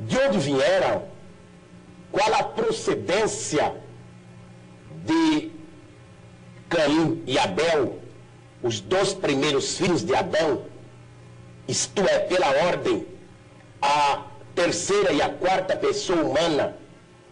de 0.00 0.16
onde 0.18 0.38
vieram, 0.38 1.04
qual 2.10 2.34
a 2.34 2.42
procedência 2.42 3.74
de 5.04 5.50
Caim 6.68 7.22
e 7.26 7.38
Abel, 7.38 7.98
os 8.62 8.80
dois 8.80 9.12
primeiros 9.12 9.76
filhos 9.76 10.04
de 10.04 10.14
Adão, 10.14 10.64
isto 11.68 12.00
é, 12.02 12.18
pela 12.20 12.48
ordem, 12.66 13.06
a 13.80 14.24
terceira 14.54 15.12
e 15.12 15.22
a 15.22 15.28
quarta 15.28 15.76
pessoa 15.76 16.22
humana 16.22 16.76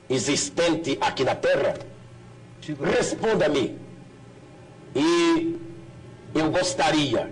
existente 0.09 0.97
aqui 1.01 1.25
na 1.25 1.35
Terra? 1.35 1.75
Responda-me. 2.81 3.88
E 4.99 5.57
eu 6.35 6.51
gostaria 6.51 7.31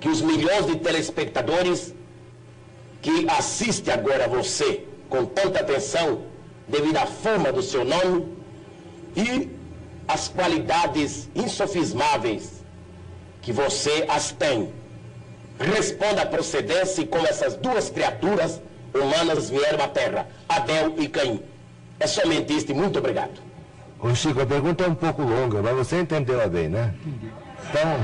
que 0.00 0.08
os 0.08 0.22
milhões 0.22 0.66
de 0.66 0.76
telespectadores 0.76 1.94
que 3.02 3.26
assistem 3.28 3.92
agora 3.92 4.26
você 4.26 4.86
com 5.10 5.26
tanta 5.26 5.60
atenção, 5.60 6.22
devido 6.66 6.96
à 6.96 7.06
fama 7.06 7.52
do 7.52 7.62
seu 7.62 7.84
nome 7.84 8.28
e 9.14 9.50
as 10.08 10.28
qualidades 10.28 11.28
insofismáveis 11.34 12.62
que 13.42 13.52
você 13.52 14.06
as 14.08 14.30
tem. 14.32 14.72
Responda 15.58 16.22
a 16.22 16.26
procedência 16.26 17.02
e 17.02 17.06
como 17.06 17.26
essas 17.26 17.56
duas 17.56 17.90
criaturas 17.90 18.60
humanas 18.94 19.50
vieram 19.50 19.84
à 19.84 19.88
Terra, 19.88 20.28
Abel 20.48 20.94
e 20.98 21.08
Caim. 21.08 21.42
É 21.98 22.06
somente 22.06 22.56
isto 22.56 22.70
e 22.70 22.74
muito 22.74 22.98
obrigado. 22.98 23.49
Ô 24.02 24.14
Chico, 24.14 24.40
a 24.40 24.46
pergunta 24.46 24.84
é 24.84 24.88
um 24.88 24.94
pouco 24.94 25.22
longa, 25.22 25.60
mas 25.60 25.76
você 25.76 26.00
entendeu 26.00 26.48
bem, 26.48 26.70
né? 26.70 26.94
Então. 27.68 28.00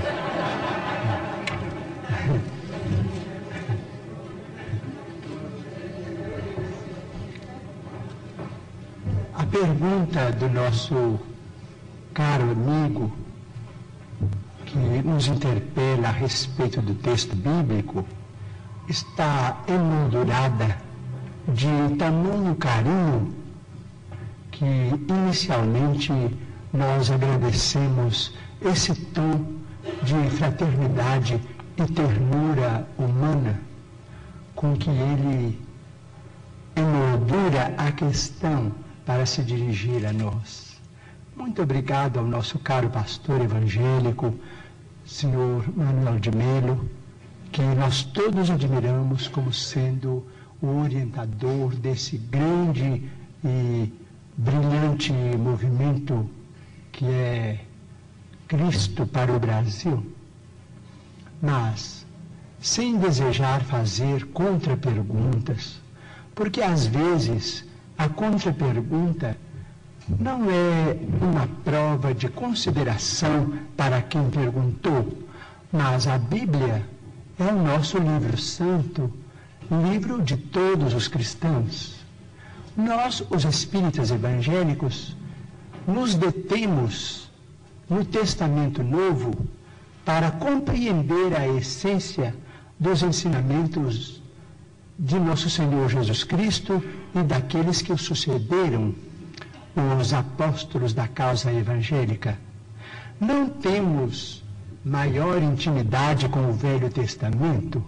A 9.33 9.47
pergunta 9.47 10.33
do 10.33 10.51
nosso 10.51 11.19
caro 12.13 12.51
amigo, 12.51 13.11
que 14.67 14.77
nos 14.77 15.29
interpela 15.29 16.09
a 16.09 16.13
respeito 16.13 16.83
do 16.83 16.95
texto 16.95 17.35
bíblico, 17.35 18.05
está 18.87 19.63
emoldurada 19.67 20.77
de 21.49 21.97
tamanho 21.97 22.55
carinho 22.57 23.46
que 24.57 24.65
inicialmente 25.13 26.13
nós 26.73 27.11
agradecemos 27.11 28.33
esse 28.63 28.95
tom 28.95 29.45
de 30.03 30.31
fraternidade 30.31 31.39
e 31.77 31.93
ternura 31.93 32.89
humana 32.97 33.61
com 34.55 34.75
que 34.75 34.89
ele 34.89 35.61
emoldura 36.75 37.75
a 37.77 37.93
questão 37.93 38.73
para 39.05 39.27
se 39.27 39.43
dirigir 39.43 40.07
a 40.07 40.13
nós. 40.13 40.81
Muito 41.37 41.63
obrigado 41.63 42.19
ao 42.19 42.25
nosso 42.25 42.59
caro 42.59 42.89
pastor 42.89 43.43
evangélico, 43.43 44.35
senhor 45.05 45.65
Manuel 45.77 46.19
de 46.19 46.31
Melo, 46.31 46.89
que 47.53 47.61
nós 47.61 48.05
todos 48.05 48.51
admiramos 48.51 49.29
como 49.29 49.53
sendo 49.53 50.27
o 50.63 50.81
orientador 50.81 51.75
desse 51.77 52.17
grande 52.17 53.03
e 53.45 53.93
brilhante 54.37 55.12
movimento 55.12 56.28
que 56.93 57.07
é 57.07 57.61
Cristo 58.47 59.07
para 59.07 59.32
o 59.32 59.39
Brasil. 59.39 60.05
Mas, 61.41 62.07
sem 62.61 62.99
desejar 62.99 63.62
fazer 63.62 64.26
contra-perguntas, 64.26 65.80
porque 66.34 66.62
às 66.62 66.87
vezes 66.87 67.64
a 67.97 68.09
contra-pergunta 68.09 69.37
não 70.20 70.51
é 70.51 70.97
uma 71.20 71.47
prova 71.64 72.14
de 72.14 72.28
consideração 72.28 73.55
para 73.76 74.01
quem 74.03 74.30
perguntou, 74.30 75.26
mas 75.72 76.07
a 76.07 76.16
Bíblia 76.16 76.84
é 77.39 77.45
o 77.45 77.62
nosso 77.62 77.99
livro 77.99 78.39
santo, 78.39 79.12
livro 79.91 80.22
de 80.22 80.37
todos 80.37 80.95
os 80.95 81.09
cristãos. 81.09 81.96
Nós, 82.77 83.24
os 83.31 83.45
espíritas 83.45 84.11
evangélicos, 84.11 85.16
nos 85.87 86.14
detemos 86.14 87.31
no 87.89 88.05
Testamento 88.05 88.83
Novo 88.83 89.47
para 90.05 90.31
compreender 90.31 91.35
a 91.35 91.49
essência 91.49 92.35
dos 92.79 93.03
ensinamentos 93.03 94.20
de 94.99 95.18
nosso 95.18 95.49
Senhor 95.49 95.89
Jesus 95.89 96.22
Cristo 96.22 96.83
e 97.14 97.22
daqueles 97.22 97.81
que 97.81 97.93
o 97.93 97.99
sucederam, 97.99 98.95
os 99.99 100.12
apóstolos 100.12 100.93
da 100.93 101.09
causa 101.09 101.53
evangélica. 101.53 102.39
Não 103.20 103.49
temos 103.49 104.45
maior 104.85 105.43
intimidade 105.43 106.29
com 106.29 106.51
o 106.51 106.53
Velho 106.53 106.91
Testamento, 106.91 107.83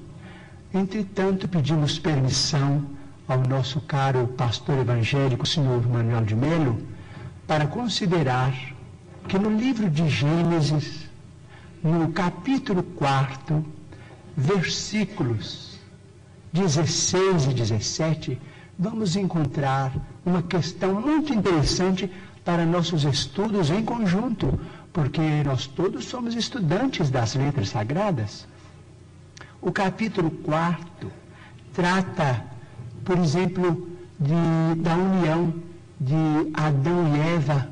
entretanto, 0.73 1.47
pedimos 1.47 1.99
permissão 1.99 2.85
ao 3.29 3.41
nosso 3.47 3.81
caro 3.83 4.27
pastor 4.27 4.79
evangélico, 4.79 5.47
senhor 5.47 5.87
Manuel 5.87 6.25
de 6.25 6.35
Melo, 6.35 6.83
para 7.47 7.67
considerar 7.67 8.55
que 9.29 9.39
no 9.39 9.51
livro 9.51 9.91
de 9.91 10.09
Gênesis, 10.09 11.07
no 11.83 12.11
capítulo 12.11 12.83
4, 12.83 13.65
versículos 14.35 15.79
16 16.53 17.45
e 17.45 17.55
17, 17.55 18.41
vamos 18.79 19.15
encontrar 19.15 19.93
uma 20.25 20.43
questão 20.43 20.99
muito 21.01 21.35
interessante 21.35 22.11
para 22.45 22.65
nossos 22.65 23.05
estudos 23.05 23.71
em 23.71 23.85
conjunto, 23.85 24.59
porque 24.91 25.21
nós 25.45 25.67
todos 25.67 26.07
somos 26.07 26.35
estudantes 26.35 27.11
das 27.11 27.35
letras 27.35 27.69
sagradas. 27.69 28.49
O 29.61 29.71
capítulo 29.71 30.31
4 30.31 31.13
trata, 31.75 32.43
por 33.05 33.19
exemplo, 33.19 33.89
de, 34.19 34.81
da 34.81 34.95
união 34.97 35.55
de 36.01 36.15
Adão 36.55 37.17
e 37.17 37.21
Eva 37.35 37.69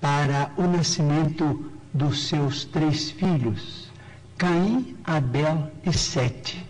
para 0.00 0.50
o 0.56 0.62
nascimento 0.62 1.70
dos 1.92 2.28
seus 2.28 2.64
três 2.64 3.10
filhos, 3.10 3.90
Caim, 4.36 4.96
Abel 5.04 5.70
e 5.84 5.92
Sete. 5.92 6.64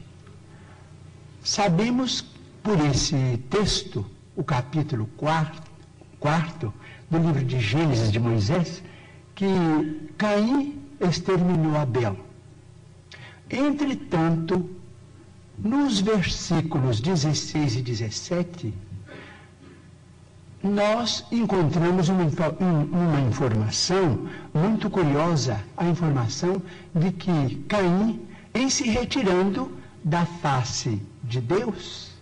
Sabemos 1.42 2.24
por 2.62 2.78
esse 2.86 3.38
texto, 3.50 4.04
o 4.36 4.44
capítulo 4.44 5.08
4, 5.16 5.62
quarto 6.20 6.72
do 7.10 7.18
livro 7.18 7.44
de 7.44 7.60
Gênesis 7.60 8.12
de 8.12 8.18
Moisés, 8.18 8.82
que 9.34 10.10
Caim 10.16 10.78
exterminou 11.00 11.76
Abel. 11.76 12.16
Entretanto, 13.50 14.68
nos 15.62 16.00
versículos 16.00 17.00
16 17.00 17.76
e 17.76 17.82
17, 17.82 18.74
nós 20.62 21.24
encontramos 21.30 22.08
uma, 22.08 22.24
uma, 22.60 23.20
informação 23.20 24.28
muito 24.54 24.88
curiosa, 24.88 25.60
a 25.76 25.84
informação 25.86 26.62
de 26.94 27.10
que 27.12 27.56
Caim, 27.68 28.20
em 28.54 28.68
se 28.68 28.88
retirando 28.88 29.76
da 30.04 30.24
face 30.26 31.00
de 31.22 31.40
Deus, 31.40 32.12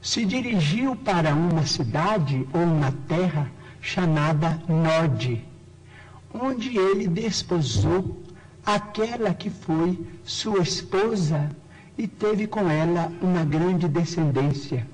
se 0.00 0.24
dirigiu 0.24 0.94
para 0.94 1.34
uma 1.34 1.66
cidade 1.66 2.46
ou 2.52 2.62
uma 2.62 2.92
terra 3.08 3.50
chamada 3.80 4.60
Nod, 4.68 5.44
onde 6.32 6.76
ele 6.76 7.06
desposou 7.06 8.22
aquela 8.64 9.32
que 9.34 9.50
foi 9.50 9.98
sua 10.24 10.60
esposa 10.60 11.50
e 11.96 12.06
teve 12.06 12.46
com 12.46 12.68
ela 12.68 13.10
uma 13.22 13.44
grande 13.44 13.88
descendência. 13.88 14.86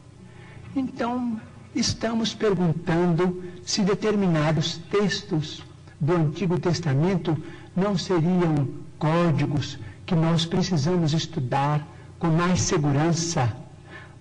Então, 0.74 1.40
estamos 1.74 2.34
perguntando 2.34 3.42
se 3.64 3.82
determinados 3.82 4.78
textos 4.90 5.62
do 5.98 6.14
Antigo 6.14 6.58
Testamento 6.58 7.36
não 7.74 7.96
seriam 7.96 8.68
códigos 8.98 9.78
que 10.06 10.14
nós 10.14 10.44
precisamos 10.44 11.12
estudar 11.12 11.86
com 12.18 12.28
mais 12.28 12.60
segurança 12.60 13.52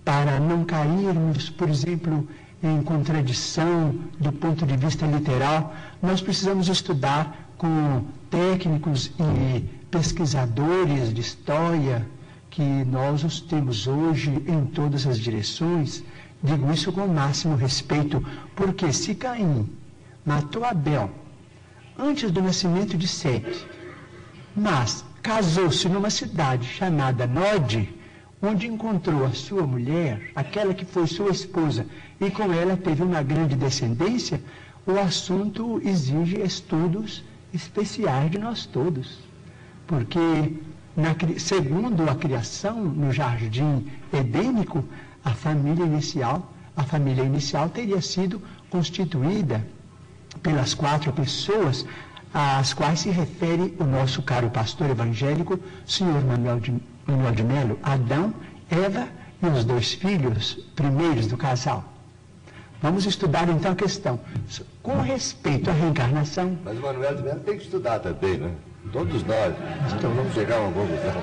para 0.06 0.40
não 0.40 0.64
cairmos, 0.64 1.50
por 1.50 1.70
exemplo, 1.70 2.28
em 2.64 2.82
contradição 2.82 3.96
do 4.20 4.32
ponto 4.32 4.66
de 4.66 4.76
vista 4.78 5.06
literal. 5.06 5.74
Nós 6.02 6.22
precisamos 6.22 6.68
estudar 6.68 7.50
com 7.58 8.04
técnicos 8.30 9.12
e 9.20 9.62
pesquisadores 9.92 11.14
de 11.14 11.22
história, 11.22 12.06
que 12.50 12.62
nós 12.62 13.24
os 13.24 13.40
temos 13.40 13.88
hoje 13.88 14.32
em 14.48 14.66
todas 14.66 15.06
as 15.06 15.20
direções, 15.20 16.04
digo 16.44 16.72
isso 16.72 16.92
com 16.92 17.06
o 17.06 17.14
máximo 17.14 17.56
respeito, 17.56 18.26
porque 18.56 18.92
se 18.92 19.16
Caim 19.16 19.70
matou 20.26 20.64
Abel 20.64 21.10
antes 21.98 22.32
do 22.32 22.42
nascimento 22.42 22.98
de 22.98 23.08
Sete, 23.08 23.68
mas 24.56 25.06
casou-se 25.22 25.88
numa 25.90 26.10
cidade 26.10 26.66
chamada 26.66 27.28
Nod, 27.28 27.94
onde 28.42 28.68
encontrou 28.68 29.26
a 29.26 29.32
sua 29.32 29.68
mulher, 29.68 30.32
aquela 30.36 30.74
que 30.74 30.86
foi 30.86 31.08
sua 31.08 31.30
esposa, 31.30 31.86
e 32.20 32.32
com 32.32 32.54
ela 32.54 32.78
teve 32.78 33.04
uma 33.04 33.22
grande 33.22 33.56
descendência, 33.56 34.42
o 34.88 34.98
assunto 34.98 35.82
exige 35.84 36.42
estudos 36.42 37.24
especiais 37.54 38.32
de 38.32 38.40
nós 38.40 38.66
todos. 38.66 39.20
Porque, 39.86 40.56
na, 41.00 41.16
segundo 41.40 42.10
a 42.10 42.16
criação 42.16 42.76
no 42.84 43.12
jardim 43.12 43.88
edênico, 44.14 44.84
a 45.24 45.32
família 45.32 45.86
inicial, 45.86 46.52
a 46.76 46.84
família 46.84 47.24
inicial 47.24 47.70
teria 47.70 48.02
sido 48.02 48.42
constituída 48.70 49.66
pelas 50.44 50.74
quatro 50.74 51.12
pessoas 51.12 51.86
às 52.34 52.74
quais 52.74 53.00
se 53.00 53.10
refere 53.10 53.76
o 53.80 53.84
nosso 53.84 54.22
caro 54.22 54.50
pastor 54.50 54.90
evangélico, 54.90 55.60
senhor 55.86 56.24
Manuel 56.24 56.60
de, 56.60 56.74
Manuel 57.08 57.32
de 57.34 57.44
Melo, 57.44 57.80
Adão, 57.82 58.34
Eva 58.70 59.08
e 59.42 59.48
os 59.48 59.66
dois 59.66 59.94
filhos 59.94 60.60
primeiros 60.76 61.28
do 61.28 61.38
casal. 61.38 61.84
Vamos 62.82 63.06
estudar 63.06 63.50
então 63.50 63.72
a 63.72 63.76
questão. 63.76 64.20
Com 64.82 65.02
respeito 65.02 65.70
à 65.70 65.74
reencarnação. 65.74 66.58
Mas 66.64 66.78
o 66.78 66.82
Manuel 66.82 67.16
de 67.16 67.24
Melo 67.24 67.40
tem 67.42 67.58
que 67.58 67.64
estudar 67.64 68.00
também, 68.00 68.38
né? 68.38 68.52
Todos 68.92 69.24
nós. 69.24 69.54
Então 69.96 70.12
vamos 70.12 70.34
chegar 70.34 70.58
a 70.58 70.62
uma 70.62 70.72
conclusão. 70.72 71.14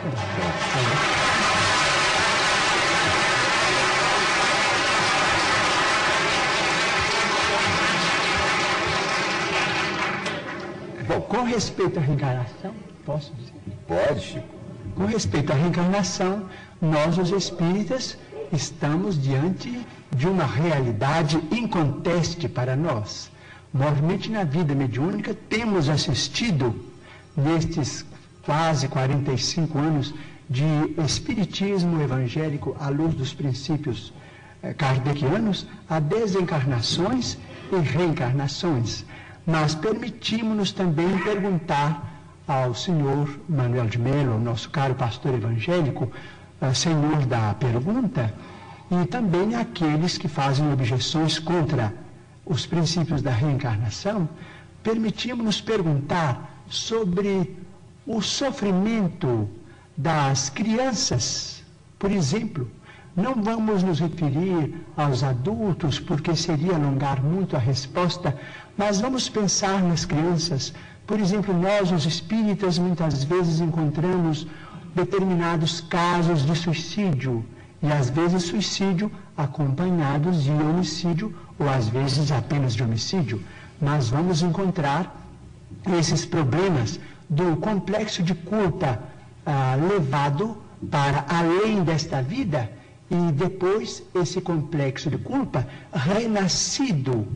Bom, 11.08 11.20
com 11.22 11.42
respeito 11.42 11.98
à 11.98 12.02
reencarnação, 12.02 12.74
posso 13.04 13.32
dizer? 13.34 13.52
Pode, 13.86 14.20
Chico. 14.20 14.46
Com 14.94 15.06
respeito 15.06 15.52
à 15.52 15.54
reencarnação, 15.54 16.48
nós, 16.80 17.18
os 17.18 17.30
espíritas, 17.30 18.16
estamos 18.52 19.20
diante 19.20 19.86
de 20.14 20.28
uma 20.28 20.44
realidade 20.44 21.36
inconteste 21.50 22.48
para 22.48 22.76
nós. 22.76 23.30
Normalmente, 23.74 24.30
na 24.30 24.44
vida 24.44 24.74
mediúnica, 24.74 25.36
temos 25.48 25.88
assistido, 25.88 26.74
nestes 27.36 28.04
quase 28.42 28.88
45 28.88 29.78
anos 29.78 30.14
de 30.48 30.64
espiritismo 31.04 32.00
evangélico 32.00 32.76
à 32.78 32.88
luz 32.88 33.14
dos 33.14 33.34
princípios 33.34 34.12
eh, 34.62 34.72
kardecianos, 34.72 35.66
a 35.88 35.98
desencarnações 35.98 37.36
e 37.72 37.76
reencarnações. 37.76 39.04
Mas 39.44 39.74
permitimos-nos 39.74 40.72
também 40.72 41.18
perguntar 41.18 42.16
ao 42.46 42.74
senhor 42.74 43.28
Manuel 43.48 43.86
de 43.86 43.98
Mello, 43.98 44.38
nosso 44.38 44.70
caro 44.70 44.94
pastor 44.94 45.34
evangélico, 45.34 46.10
uh, 46.60 46.74
senhor 46.74 47.26
da 47.26 47.54
pergunta, 47.54 48.32
e 48.90 49.04
também 49.06 49.56
aqueles 49.56 50.16
que 50.16 50.28
fazem 50.28 50.72
objeções 50.72 51.40
contra 51.40 51.92
os 52.44 52.64
princípios 52.64 53.20
da 53.20 53.32
reencarnação, 53.32 54.28
permitimos-nos 54.82 55.60
perguntar 55.60 56.55
sobre 56.68 57.56
o 58.06 58.20
sofrimento 58.20 59.48
das 59.96 60.50
crianças, 60.50 61.62
por 61.98 62.10
exemplo, 62.10 62.68
não 63.16 63.34
vamos 63.42 63.82
nos 63.82 63.98
referir 63.98 64.74
aos 64.94 65.22
adultos, 65.22 65.98
porque 65.98 66.36
seria 66.36 66.74
alongar 66.74 67.22
muito 67.22 67.56
a 67.56 67.58
resposta, 67.58 68.36
mas 68.76 69.00
vamos 69.00 69.26
pensar 69.28 69.82
nas 69.82 70.04
crianças. 70.04 70.74
Por 71.06 71.18
exemplo, 71.18 71.54
nós, 71.58 71.90
os 71.90 72.04
espíritas, 72.04 72.78
muitas 72.78 73.24
vezes 73.24 73.60
encontramos 73.60 74.46
determinados 74.94 75.80
casos 75.80 76.44
de 76.44 76.54
suicídio, 76.54 77.42
e 77.82 77.86
às 77.86 78.10
vezes 78.10 78.42
suicídio 78.42 79.10
acompanhados 79.36 80.44
de 80.44 80.50
homicídio, 80.50 81.34
ou 81.58 81.68
às 81.68 81.88
vezes 81.88 82.30
apenas 82.30 82.74
de 82.74 82.82
homicídio. 82.82 83.42
Mas 83.80 84.10
vamos 84.10 84.42
encontrar 84.42 85.25
esses 85.98 86.24
problemas 86.24 87.00
do 87.28 87.56
complexo 87.56 88.22
de 88.22 88.34
culpa 88.34 89.00
ah, 89.44 89.76
levado 89.76 90.56
para 90.90 91.24
além 91.28 91.82
desta 91.82 92.22
vida 92.22 92.70
e 93.10 93.32
depois 93.32 94.02
esse 94.14 94.40
complexo 94.40 95.08
de 95.10 95.18
culpa 95.18 95.66
renascido 95.92 97.26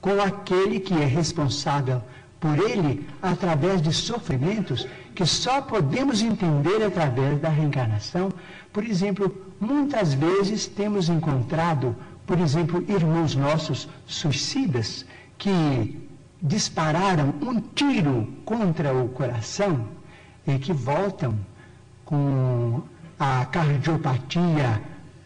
com 0.00 0.20
aquele 0.20 0.80
que 0.80 0.94
é 0.94 1.06
responsável 1.06 2.02
por 2.38 2.58
ele 2.58 3.06
através 3.22 3.80
de 3.80 3.90
sofrimentos 3.92 4.86
que 5.14 5.24
só 5.24 5.62
podemos 5.62 6.20
entender 6.20 6.84
através 6.84 7.40
da 7.40 7.48
reencarnação. 7.48 8.30
Por 8.70 8.84
exemplo, 8.84 9.34
muitas 9.58 10.12
vezes 10.12 10.66
temos 10.66 11.08
encontrado, 11.08 11.96
por 12.26 12.38
exemplo, 12.38 12.84
irmãos 12.86 13.34
nossos 13.34 13.88
suicidas 14.06 15.06
que 15.38 16.03
dispararam 16.44 17.32
um 17.40 17.58
tiro 17.58 18.28
contra 18.44 18.92
o 18.92 19.08
coração 19.08 19.88
e 20.46 20.58
que 20.58 20.74
voltam 20.74 21.34
com 22.04 22.82
a 23.18 23.46
cardiopatia 23.46 24.82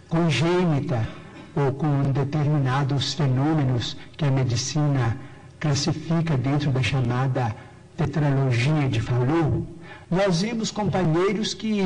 congênita 0.08 1.08
ou 1.56 1.72
com 1.72 2.12
determinados 2.12 3.14
fenômenos 3.14 3.96
que 4.16 4.24
a 4.24 4.30
medicina 4.30 5.16
classifica 5.58 6.36
dentro 6.36 6.70
da 6.70 6.84
chamada 6.84 7.52
tetralogia 7.96 8.88
de 8.88 9.00
Fallot, 9.00 9.66
nós 10.08 10.42
vimos 10.42 10.70
companheiros 10.70 11.52
que 11.52 11.82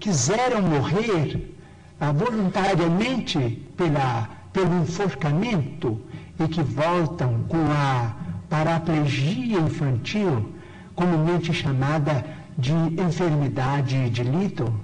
quiseram 0.00 0.62
morrer 0.62 1.54
ah, 2.00 2.12
voluntariamente 2.12 3.62
pela, 3.76 4.26
pelo 4.54 4.80
enforcamento 4.80 6.00
e 6.42 6.48
que 6.48 6.62
voltam 6.62 7.44
com 7.46 7.58
a 7.70 8.29
paraplegia 8.50 9.60
infantil, 9.60 10.52
comumente 10.94 11.54
chamada 11.54 12.26
de 12.58 12.72
enfermidade 12.72 14.10
de 14.10 14.24
Little. 14.24 14.74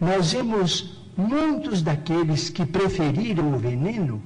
Nós 0.00 0.32
vemos 0.32 1.02
muitos 1.16 1.80
daqueles 1.82 2.50
que 2.50 2.66
preferiram 2.66 3.54
o 3.54 3.58
veneno 3.58 4.22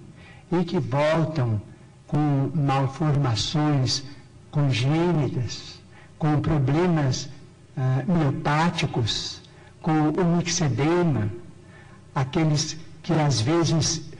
e 0.50 0.64
que 0.64 0.80
voltam 0.80 1.62
com 2.08 2.50
malformações 2.54 4.02
congênitas, 4.50 5.80
com 6.18 6.40
problemas 6.40 7.28
ah, 7.76 8.02
miopáticos, 8.06 9.40
com 9.80 10.10
o 10.10 10.36
mixedema, 10.36 11.28
aqueles 12.14 12.76
que 13.02 13.12
às 13.12 13.40
vezes 13.40 14.10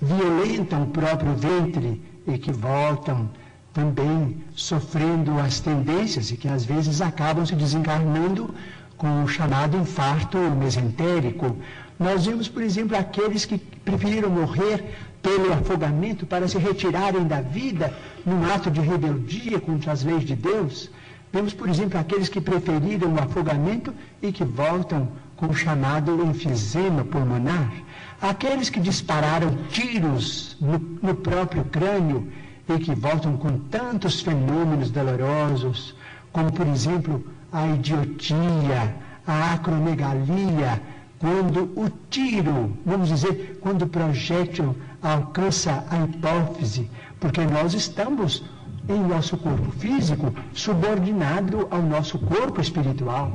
violentam 0.00 0.84
o 0.84 0.86
próprio 0.86 1.34
ventre 1.34 2.00
e 2.26 2.38
que 2.38 2.52
voltam 2.52 3.28
também 3.72 4.42
sofrendo 4.54 5.38
as 5.38 5.60
tendências 5.60 6.30
e 6.30 6.36
que 6.36 6.48
às 6.48 6.64
vezes 6.64 7.00
acabam 7.00 7.44
se 7.46 7.54
desencarnando 7.54 8.54
com 8.96 9.24
o 9.24 9.28
chamado 9.28 9.76
infarto 9.76 10.38
mesentérico 10.38 11.56
nós 12.02 12.26
vimos, 12.26 12.48
por 12.48 12.62
exemplo, 12.62 12.96
aqueles 12.96 13.44
que 13.44 13.58
preferiram 13.58 14.28
morrer 14.28 14.84
pelo 15.22 15.52
afogamento 15.52 16.26
para 16.26 16.48
se 16.48 16.58
retirarem 16.58 17.24
da 17.24 17.40
vida 17.40 17.94
num 18.26 18.44
ato 18.52 18.70
de 18.70 18.80
rebeldia 18.80 19.60
contra 19.60 19.92
as 19.92 20.02
leis 20.02 20.24
de 20.24 20.34
Deus. 20.34 20.90
Vemos, 21.32 21.54
por 21.54 21.68
exemplo, 21.68 21.98
aqueles 21.98 22.28
que 22.28 22.40
preferiram 22.40 23.14
o 23.14 23.22
afogamento 23.22 23.94
e 24.20 24.32
que 24.32 24.44
voltam 24.44 25.08
com 25.36 25.46
o 25.46 25.54
chamado 25.54 26.24
enfisema 26.24 27.04
pulmonar, 27.04 27.72
aqueles 28.20 28.68
que 28.68 28.80
dispararam 28.80 29.56
tiros 29.70 30.56
no, 30.60 30.78
no 31.00 31.14
próprio 31.14 31.64
crânio 31.64 32.28
e 32.68 32.78
que 32.78 32.94
voltam 32.94 33.36
com 33.36 33.58
tantos 33.58 34.20
fenômenos 34.20 34.90
dolorosos, 34.90 35.94
como 36.32 36.52
por 36.52 36.66
exemplo 36.66 37.24
a 37.52 37.66
idiotia, 37.66 38.94
a 39.26 39.54
acromegalia, 39.54 40.80
quando 41.18 41.70
o 41.76 41.88
tiro, 42.10 42.76
vamos 42.84 43.08
dizer, 43.08 43.58
quando 43.60 43.82
o 43.82 43.88
projétil 43.88 44.76
alcança 45.00 45.84
a 45.88 45.98
hipófise, 46.04 46.90
porque 47.20 47.40
nós 47.44 47.74
estamos 47.74 48.42
em 48.88 49.00
nosso 49.00 49.36
corpo 49.36 49.70
físico 49.72 50.34
subordinado 50.52 51.68
ao 51.70 51.80
nosso 51.80 52.18
corpo 52.18 52.60
espiritual. 52.60 53.32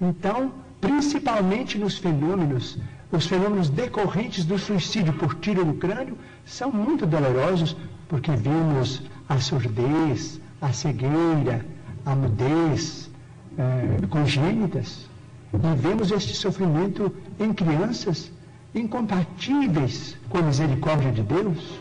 Então, 0.00 0.52
principalmente 0.80 1.76
nos 1.76 1.98
fenômenos, 1.98 2.78
os 3.10 3.26
fenômenos 3.26 3.68
decorrentes 3.68 4.44
do 4.44 4.58
suicídio 4.58 5.12
por 5.12 5.34
tiro 5.34 5.64
no 5.66 5.74
crânio 5.74 6.16
são 6.46 6.72
muito 6.72 7.04
dolorosos, 7.04 7.76
porque 8.12 8.30
vemos 8.32 9.02
a 9.26 9.40
surdez, 9.40 10.38
a 10.60 10.70
cegueira, 10.70 11.64
a 12.04 12.14
mudez 12.14 13.10
é, 13.56 14.06
congênitas, 14.06 15.08
e 15.54 15.76
vemos 15.80 16.10
este 16.10 16.34
sofrimento 16.36 17.10
em 17.40 17.54
crianças 17.54 18.30
incompatíveis 18.74 20.18
com 20.28 20.36
a 20.36 20.42
misericórdia 20.42 21.10
de 21.10 21.22
Deus, 21.22 21.80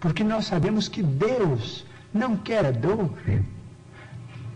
porque 0.00 0.24
nós 0.24 0.46
sabemos 0.46 0.88
que 0.88 1.02
Deus 1.02 1.84
não 2.10 2.38
quer 2.38 2.64
a 2.64 2.70
dor. 2.70 3.10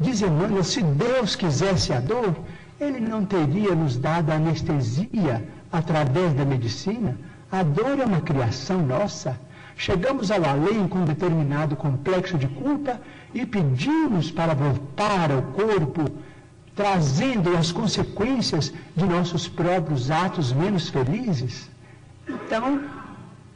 Diz 0.01 0.23
Emmanuel, 0.23 0.65
se 0.65 0.83
Deus 0.83 1.37
quisesse 1.37 1.93
a 1.93 2.01
dor, 2.01 2.35
Ele 2.81 2.99
não 2.99 3.27
teria 3.27 3.75
nos 3.75 3.99
dado 3.99 4.31
anestesia 4.31 5.47
através 5.71 6.33
da 6.33 6.47
medicina. 6.47 7.19
A 7.53 7.63
dor 7.63 8.01
é 8.01 8.07
uma 8.07 8.23
criação 8.23 8.81
nossa. 8.87 9.39
Chegamos 9.81 10.31
ao 10.31 10.45
além 10.45 10.87
com 10.87 11.07
determinado 11.07 11.75
complexo 11.75 12.37
de 12.37 12.47
culpa 12.47 13.01
e 13.33 13.47
pedimos 13.47 14.31
para 14.31 14.53
voltar 14.53 15.33
ao 15.33 15.41
corpo, 15.41 16.05
trazendo 16.77 17.57
as 17.57 17.73
consequências 17.73 18.75
de 18.95 19.07
nossos 19.07 19.49
próprios 19.49 20.11
atos 20.11 20.53
menos 20.53 20.91
felizes. 20.91 21.71
Então, 22.29 22.83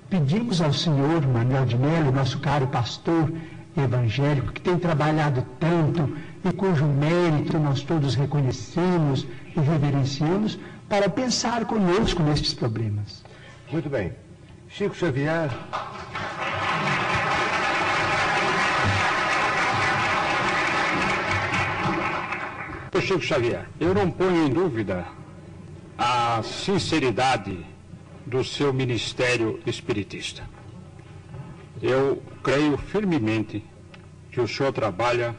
pedimos 0.09 0.63
ao 0.63 0.73
Senhor 0.73 1.27
Manuel 1.27 1.67
de 1.67 1.77
Melo, 1.77 2.11
nosso 2.11 2.39
caro 2.39 2.69
pastor 2.69 3.31
evangélico, 3.77 4.51
que 4.51 4.63
tem 4.63 4.79
trabalhado 4.79 5.45
tanto 5.61 6.17
e 6.43 6.51
cujo 6.55 6.87
mérito 6.87 7.59
nós 7.59 7.83
todos 7.83 8.15
reconhecemos 8.15 9.27
e 9.55 9.61
reverenciamos, 9.61 10.59
para 10.89 11.07
pensar 11.11 11.67
conosco 11.67 12.23
nestes 12.23 12.55
problemas. 12.55 13.23
Muito 13.71 13.91
bem. 13.91 14.24
Chico 14.77 14.93
Xavier. 14.93 15.51
Chico 23.01 23.21
Xavier, 23.21 23.69
eu 23.79 23.95
não 23.95 24.11
ponho 24.11 24.49
em 24.49 24.51
dúvida 24.51 25.07
a 25.97 26.43
sinceridade 26.43 27.65
do 28.27 28.43
seu 28.43 28.73
ministério 28.73 29.61
espiritista. 29.65 30.43
Eu 31.81 32.21
creio 32.43 32.77
firmemente 32.77 33.65
que 34.33 34.41
o 34.41 34.49
senhor 34.49 34.73
trabalha 34.73 35.37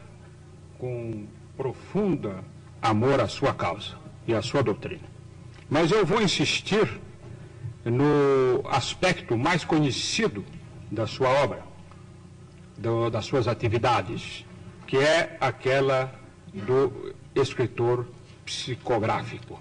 com 0.78 1.26
profunda 1.58 2.42
amor 2.80 3.20
à 3.20 3.28
sua 3.28 3.52
causa 3.52 3.98
e 4.26 4.32
à 4.32 4.40
sua 4.40 4.62
doutrina. 4.62 5.04
Mas 5.68 5.90
eu 5.90 6.06
vou 6.06 6.22
insistir 6.22 6.88
no 7.90 8.66
aspecto 8.68 9.36
mais 9.36 9.64
conhecido 9.64 10.44
da 10.90 11.06
sua 11.06 11.28
obra, 11.28 11.62
do, 12.76 13.08
das 13.08 13.24
suas 13.24 13.46
atividades, 13.46 14.44
que 14.86 14.96
é 14.96 15.36
aquela 15.40 16.12
do 16.52 17.14
escritor 17.34 18.06
psicográfico. 18.44 19.60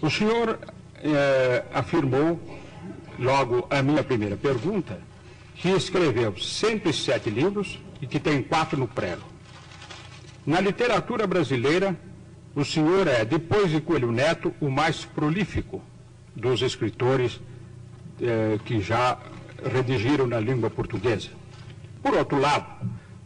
O 0.00 0.08
senhor 0.08 0.58
eh, 1.02 1.64
afirmou, 1.74 2.40
logo 3.18 3.66
a 3.68 3.82
minha 3.82 4.02
primeira 4.02 4.36
pergunta, 4.36 5.00
que 5.56 5.68
escreveu 5.70 6.36
107 6.36 7.30
livros 7.30 7.78
e 8.00 8.06
que 8.06 8.18
tem 8.18 8.42
quatro 8.42 8.78
no 8.78 8.88
prelo. 8.88 9.24
Na 10.46 10.60
literatura 10.60 11.26
brasileira, 11.26 11.98
o 12.54 12.64
senhor 12.64 13.06
é, 13.06 13.24
depois 13.24 13.70
de 13.70 13.80
Coelho 13.80 14.10
Neto, 14.10 14.54
o 14.60 14.70
mais 14.70 15.04
prolífico 15.04 15.82
dos 16.34 16.62
escritores 16.62 17.40
eh, 18.20 18.58
que 18.64 18.80
já 18.80 19.18
redigiram 19.64 20.26
na 20.26 20.38
língua 20.40 20.70
portuguesa. 20.70 21.28
Por 22.02 22.14
outro 22.14 22.38
lado, 22.38 22.66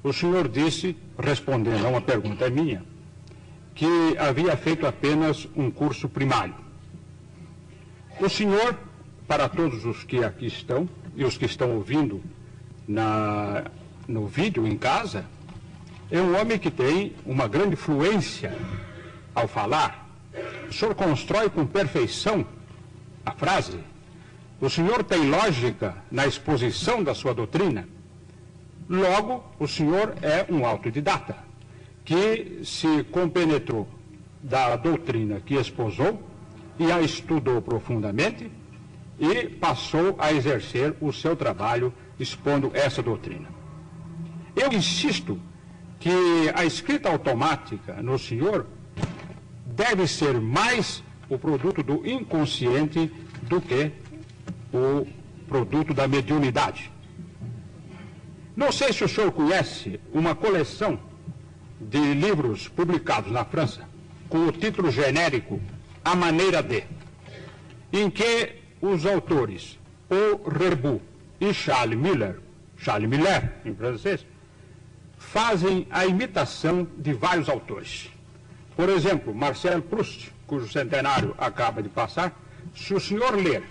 o 0.03 0.13
senhor 0.13 0.49
disse, 0.49 0.97
respondendo 1.19 1.85
a 1.87 1.89
uma 1.89 2.01
pergunta 2.01 2.51
minha, 2.51 2.85
que 3.75 4.17
havia 4.19 4.57
feito 4.57 4.87
apenas 4.87 5.49
um 5.57 5.71
curso 5.71 6.09
primário. 6.09 6.55
O 8.21 8.29
senhor, 8.29 8.79
para 9.27 9.49
todos 9.49 9.85
os 9.85 10.05
que 10.05 10.23
aqui 10.23 10.47
estão 10.47 10.89
e 11.17 11.25
os 11.25 11.37
que 11.37 11.45
estão 11.45 11.75
ouvindo 11.75 12.23
na, 12.87 13.65
no 14.07 14.27
vídeo 14.27 14.67
em 14.67 14.77
casa, 14.77 15.25
é 16.11 16.21
um 16.21 16.39
homem 16.39 16.59
que 16.59 16.71
tem 16.71 17.15
uma 17.25 17.49
grande 17.49 17.75
fluência 17.75 18.57
ao 19.35 19.49
falar. 19.49 20.09
O 20.69 20.73
senhor 20.73 20.95
constrói 20.95 21.51
com 21.51 21.67
perfeição 21.67 22.47
a 23.25 23.33
frase. 23.33 23.79
O 24.61 24.69
senhor 24.69 25.03
tem 25.05 25.29
lógica 25.29 25.97
na 26.11 26.27
exposição 26.27 27.03
da 27.03 27.15
sua 27.15 27.35
doutrina. 27.35 27.89
Logo, 28.89 29.45
o 29.59 29.67
senhor 29.67 30.15
é 30.23 30.47
um 30.51 30.65
autodidata 30.65 31.37
que 32.05 32.61
se 32.65 33.05
compenetrou 33.05 33.89
da 34.43 34.77
doutrina 34.77 35.41
que 35.41 35.55
esposou 35.55 36.23
e 36.79 36.93
a 36.93 37.01
estudou 37.01 37.63
profundamente 37.63 38.51
e 39.19 39.49
passou 39.49 40.17
a 40.19 40.33
exercer 40.33 40.95
o 41.01 41.13
seu 41.13 41.35
trabalho 41.35 41.93
expondo 42.19 42.71
essa 42.75 43.03
doutrina. 43.03 43.49
Eu 44.55 44.73
insisto 44.73 45.41
que 45.99 46.11
a 46.55 46.65
escrita 46.65 47.09
automática 47.09 48.03
no 48.03 48.19
senhor 48.19 48.67
deve 49.67 50.07
ser 50.07 50.41
mais 50.41 51.03
o 51.35 51.39
produto 51.39 51.83
do 51.83 52.07
inconsciente 52.07 53.11
do 53.43 53.61
que 53.61 53.91
o 54.73 55.07
produto 55.49 55.93
da 55.93 56.07
mediunidade. 56.09 56.91
Não 58.57 58.71
sei 58.71 58.93
se 58.93 59.05
o 59.05 59.09
senhor 59.09 59.33
conhece 59.33 60.01
uma 60.13 60.35
coleção 60.35 60.99
de 61.81 62.15
livros 62.15 62.69
publicados 62.69 63.33
na 63.33 63.45
França 63.45 63.89
com 64.29 64.47
o 64.47 64.53
título 64.53 64.91
genérico 64.91 65.61
A 66.05 66.15
Maneira 66.15 66.63
de, 66.63 66.85
em 67.93 68.09
que 68.09 68.55
os 68.81 69.05
autores 69.05 69.79
Paul 70.09 70.49
Rebu 70.49 71.01
e 71.41 71.53
Charles 71.53 71.99
Miller, 71.99 72.39
Charles 72.77 73.09
Miller 73.09 73.55
em 73.65 73.75
francês, 73.75 74.25
fazem 75.19 75.87
a 75.91 76.07
imitação 76.07 76.87
de 76.99 77.13
vários 77.13 77.49
autores. 77.49 78.11
Por 78.77 78.89
exemplo, 78.89 79.35
Marcel 79.35 79.83
Proust, 79.83 80.34
cujo 80.47 80.71
centenário 80.71 81.35
acaba 81.39 81.83
de 81.83 81.89
passar, 81.89 82.33
se 82.75 82.95
o 82.95 83.01
senhor 83.01 83.35
ler 83.35 83.63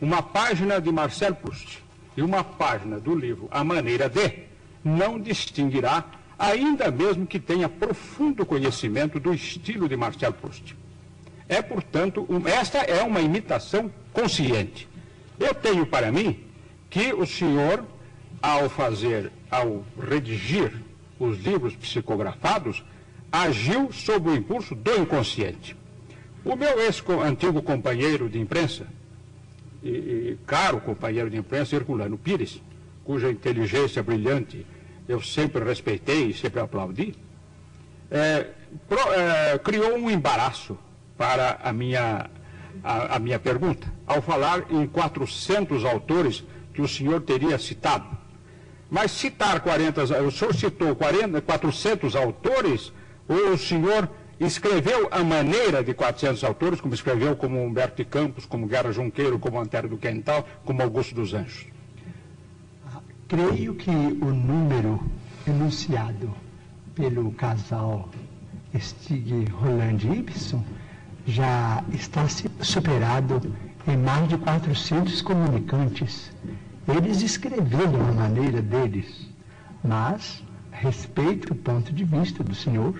uma 0.00 0.22
página 0.22 0.80
de 0.80 0.90
Marcel 0.90 1.34
Proust 1.34 1.82
e 2.16 2.22
uma 2.22 2.42
página 2.42 2.98
do 2.98 3.14
livro 3.14 3.48
A 3.50 3.62
Maneira 3.62 4.08
de, 4.08 4.44
não 4.82 5.20
distinguirá, 5.20 6.04
ainda 6.38 6.90
mesmo 6.90 7.26
que 7.26 7.38
tenha 7.38 7.68
profundo 7.68 8.46
conhecimento 8.46 9.20
do 9.20 9.32
estilo 9.34 9.88
de 9.88 9.96
Marcel 9.96 10.32
Proust. 10.32 10.74
É, 11.48 11.60
portanto, 11.60 12.24
um, 12.28 12.46
esta 12.46 12.78
é 12.78 13.02
uma 13.02 13.20
imitação 13.20 13.90
consciente. 14.12 14.88
Eu 15.38 15.54
tenho 15.54 15.84
para 15.86 16.10
mim 16.12 16.44
que 16.88 17.12
o 17.12 17.26
senhor, 17.26 17.84
ao 18.40 18.68
fazer, 18.68 19.30
ao 19.50 19.84
redigir 19.98 20.72
os 21.18 21.38
livros 21.38 21.74
psicografados, 21.76 22.82
agiu 23.30 23.92
sob 23.92 24.30
o 24.30 24.34
impulso 24.34 24.74
do 24.74 24.96
inconsciente. 24.96 25.76
O 26.44 26.56
meu 26.56 26.80
ex-antigo 26.80 27.60
companheiro 27.62 28.28
de 28.28 28.38
imprensa, 28.38 28.86
e, 29.82 29.88
e, 29.88 30.38
caro 30.46 30.80
companheiro 30.80 31.28
de 31.28 31.36
imprensa, 31.36 31.76
Herculano 31.76 32.16
Pires, 32.16 32.62
cuja 33.04 33.30
inteligência 33.30 34.02
brilhante 34.02 34.66
eu 35.06 35.20
sempre 35.20 35.62
respeitei 35.64 36.28
e 36.28 36.34
sempre 36.34 36.60
aplaudi, 36.60 37.14
é, 38.10 38.46
pro, 38.88 39.12
é, 39.12 39.58
criou 39.58 39.96
um 39.96 40.10
embaraço 40.10 40.78
para 41.16 41.58
a 41.62 41.72
minha, 41.72 42.30
a, 42.82 43.16
a 43.16 43.18
minha 43.18 43.38
pergunta, 43.38 43.92
ao 44.06 44.22
falar 44.22 44.64
em 44.70 44.86
400 44.86 45.84
autores 45.84 46.42
que 46.72 46.80
o 46.80 46.88
senhor 46.88 47.20
teria 47.20 47.58
citado. 47.58 48.06
Mas 48.90 49.10
citar 49.10 49.60
40, 49.60 50.04
o 50.22 50.30
senhor 50.30 50.54
citou 50.54 50.96
40, 50.96 51.40
400 51.42 52.16
autores, 52.16 52.92
ou 53.28 53.52
o 53.52 53.58
senhor 53.58 54.08
escreveu 54.46 55.08
a 55.10 55.22
maneira 55.22 55.84
de 55.84 55.92
400 55.92 56.42
autores, 56.44 56.80
como 56.80 56.94
escreveu 56.94 57.36
como 57.36 57.62
Humberto 57.62 57.96
de 57.96 58.04
Campos, 58.06 58.46
como 58.46 58.66
Guerra 58.66 58.90
Junqueiro, 58.90 59.38
como 59.38 59.60
Antero 59.60 59.88
do 59.88 59.98
Quental, 59.98 60.46
como 60.64 60.82
Augusto 60.82 61.14
dos 61.14 61.34
Anjos? 61.34 61.66
Creio 63.28 63.74
que 63.74 63.90
o 63.90 64.32
número 64.32 65.00
enunciado 65.46 66.34
pelo 66.94 67.30
casal 67.32 68.08
Stig 68.76 69.48
Roland 69.50 70.02
Ibsen 70.04 70.64
já 71.26 71.84
está 71.92 72.26
superado 72.62 73.40
em 73.86 73.96
mais 73.96 74.28
de 74.28 74.38
400 74.38 75.22
comunicantes. 75.22 76.32
Eles 76.88 77.22
escreveram 77.22 78.08
a 78.08 78.12
maneira 78.12 78.62
deles, 78.62 79.28
mas 79.84 80.42
respeito 80.70 81.52
o 81.52 81.56
ponto 81.56 81.92
de 81.92 82.04
vista 82.04 82.42
do 82.42 82.54
senhor, 82.54 82.94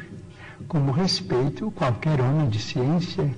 como 0.70 0.92
respeito 0.92 1.68
qualquer 1.72 2.20
homem 2.20 2.48
de 2.48 2.60
ciência 2.60 3.28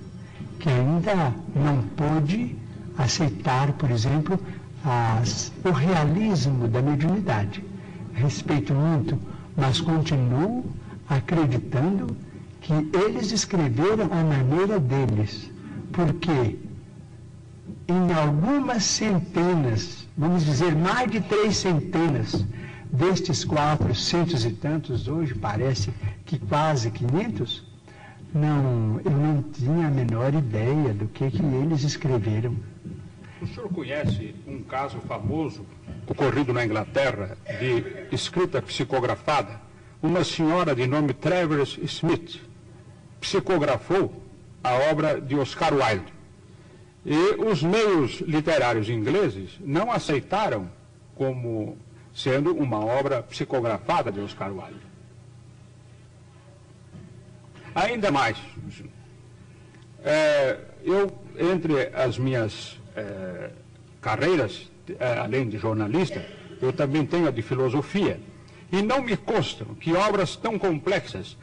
que 0.59 0.69
ainda 0.69 1.35
não 1.57 1.83
pôde 1.97 2.55
aceitar, 2.99 3.73
por 3.73 3.91
exemplo, 3.91 4.39
as, 4.85 5.51
o 5.65 5.71
realismo 5.71 6.69
da 6.69 6.83
mediunidade. 6.83 7.65
Respeito 8.13 8.75
muito, 8.75 9.19
mas 9.57 9.81
continuo 9.81 10.63
acreditando 11.09 12.15
que 12.61 12.75
eles 12.93 13.33
escreveram 13.33 14.11
a 14.13 14.23
maneira 14.23 14.79
deles, 14.79 15.51
porque 15.91 16.59
em 17.89 18.13
algumas 18.13 18.85
centenas, 18.85 20.07
vamos 20.19 20.45
dizer 20.45 20.77
mais 20.77 21.11
de 21.11 21.23
três 21.23 21.57
centenas, 21.57 22.45
destes 22.93 23.43
quatrocentos 23.43 24.45
e 24.45 24.51
tantos, 24.51 25.09
hoje 25.09 25.35
parece 25.35 25.91
que 26.33 26.39
quase 26.47 26.91
quinhentos, 26.91 27.63
não, 28.33 28.99
eu 29.05 29.11
não 29.11 29.43
tinha 29.43 29.89
a 29.89 29.91
menor 29.91 30.33
ideia 30.33 30.95
do 30.95 31.07
que, 31.07 31.31
que 31.31 31.45
eles 31.45 31.83
escreveram. 31.83 32.57
O 33.43 33.47
senhor 33.47 33.69
conhece 33.69 34.35
um 34.47 34.63
caso 34.63 34.99
famoso 35.01 35.67
ocorrido 36.07 36.55
na 36.55 36.65
Inglaterra 36.65 37.37
de 37.61 38.15
escrita 38.15 38.63
psicografada? 38.63 39.61
Uma 40.03 40.25
senhora 40.25 40.75
de 40.75 40.87
nome 40.87 41.13
Travers 41.13 41.79
Smith 41.83 42.41
psicografou 43.21 44.23
a 44.65 44.73
obra 44.91 45.21
de 45.21 45.37
Oscar 45.37 45.75
Wilde. 45.75 46.13
E 47.05 47.45
os 47.45 47.63
meios 47.63 48.23
literários 48.23 48.89
ingleses 48.89 49.51
não 49.61 49.93
aceitaram 49.93 50.71
como 51.15 51.77
sendo 52.15 52.57
uma 52.57 52.83
obra 52.83 53.23
psicografada 53.23 54.11
de 54.11 54.21
Oscar 54.21 54.51
Wilde. 54.51 54.92
Ainda 57.75 58.11
mais, 58.11 58.37
é, 60.05 60.59
eu, 60.85 61.11
entre 61.39 61.89
as 61.95 62.19
minhas 62.19 62.79
é, 62.95 63.51
carreiras, 64.01 64.71
é, 64.99 65.19
além 65.19 65.49
de 65.49 65.59
jornalista, 65.59 66.25
eu 66.61 66.73
também 66.73 67.07
tenho 67.07 67.29
a 67.29 67.31
de 67.31 67.41
filosofia. 67.41 68.21
E 68.71 68.83
não 68.83 69.03
me 69.03 69.17
constam 69.17 69.75
que 69.75 69.93
obras 69.95 70.37
tão 70.37 70.59
complexas 70.59 71.37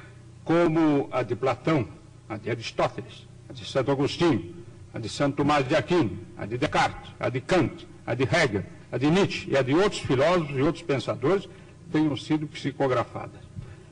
como 0.43 1.07
a 1.11 1.23
de 1.23 1.35
Platão, 1.35 1.87
a 2.27 2.37
de 2.37 2.49
Aristóteles, 2.49 3.27
a 3.49 3.53
de 3.53 3.65
Santo 3.65 3.91
Agostinho, 3.91 4.55
a 4.93 4.99
de 4.99 5.09
Santo 5.09 5.37
Tomás 5.37 5.67
de 5.67 5.75
Aquino, 5.75 6.17
a 6.37 6.45
de 6.45 6.57
Descartes, 6.57 7.11
a 7.19 7.29
de 7.29 7.41
Kant, 7.41 7.87
a 8.05 8.13
de 8.13 8.23
Hegel, 8.23 8.63
a 8.91 8.97
de 8.97 9.09
Nietzsche 9.09 9.51
e 9.51 9.57
a 9.57 9.61
de 9.61 9.73
outros 9.73 10.01
filósofos 10.01 10.57
e 10.57 10.61
outros 10.61 10.83
pensadores 10.83 11.47
tenham 11.91 12.15
sido 12.17 12.47
psicografadas. 12.47 13.48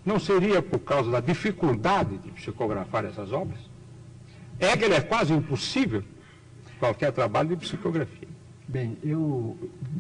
Não 0.08 0.22
seria 0.22 0.62
por 0.62 0.80
causa 0.80 1.12
da 1.12 1.20
dificuldade 1.20 2.18
de 2.20 2.32
psicografar 2.32 3.04
essas 3.04 3.34
obras? 3.34 3.60
Hegel 4.58 4.94
é 4.94 5.02
quase 5.02 5.34
impossível 5.34 6.02
qualquer 6.80 7.12
trabalho 7.12 7.50
de 7.50 7.58
psicografia. 7.58 8.30
Bem, 8.70 8.98
eu 9.04 9.58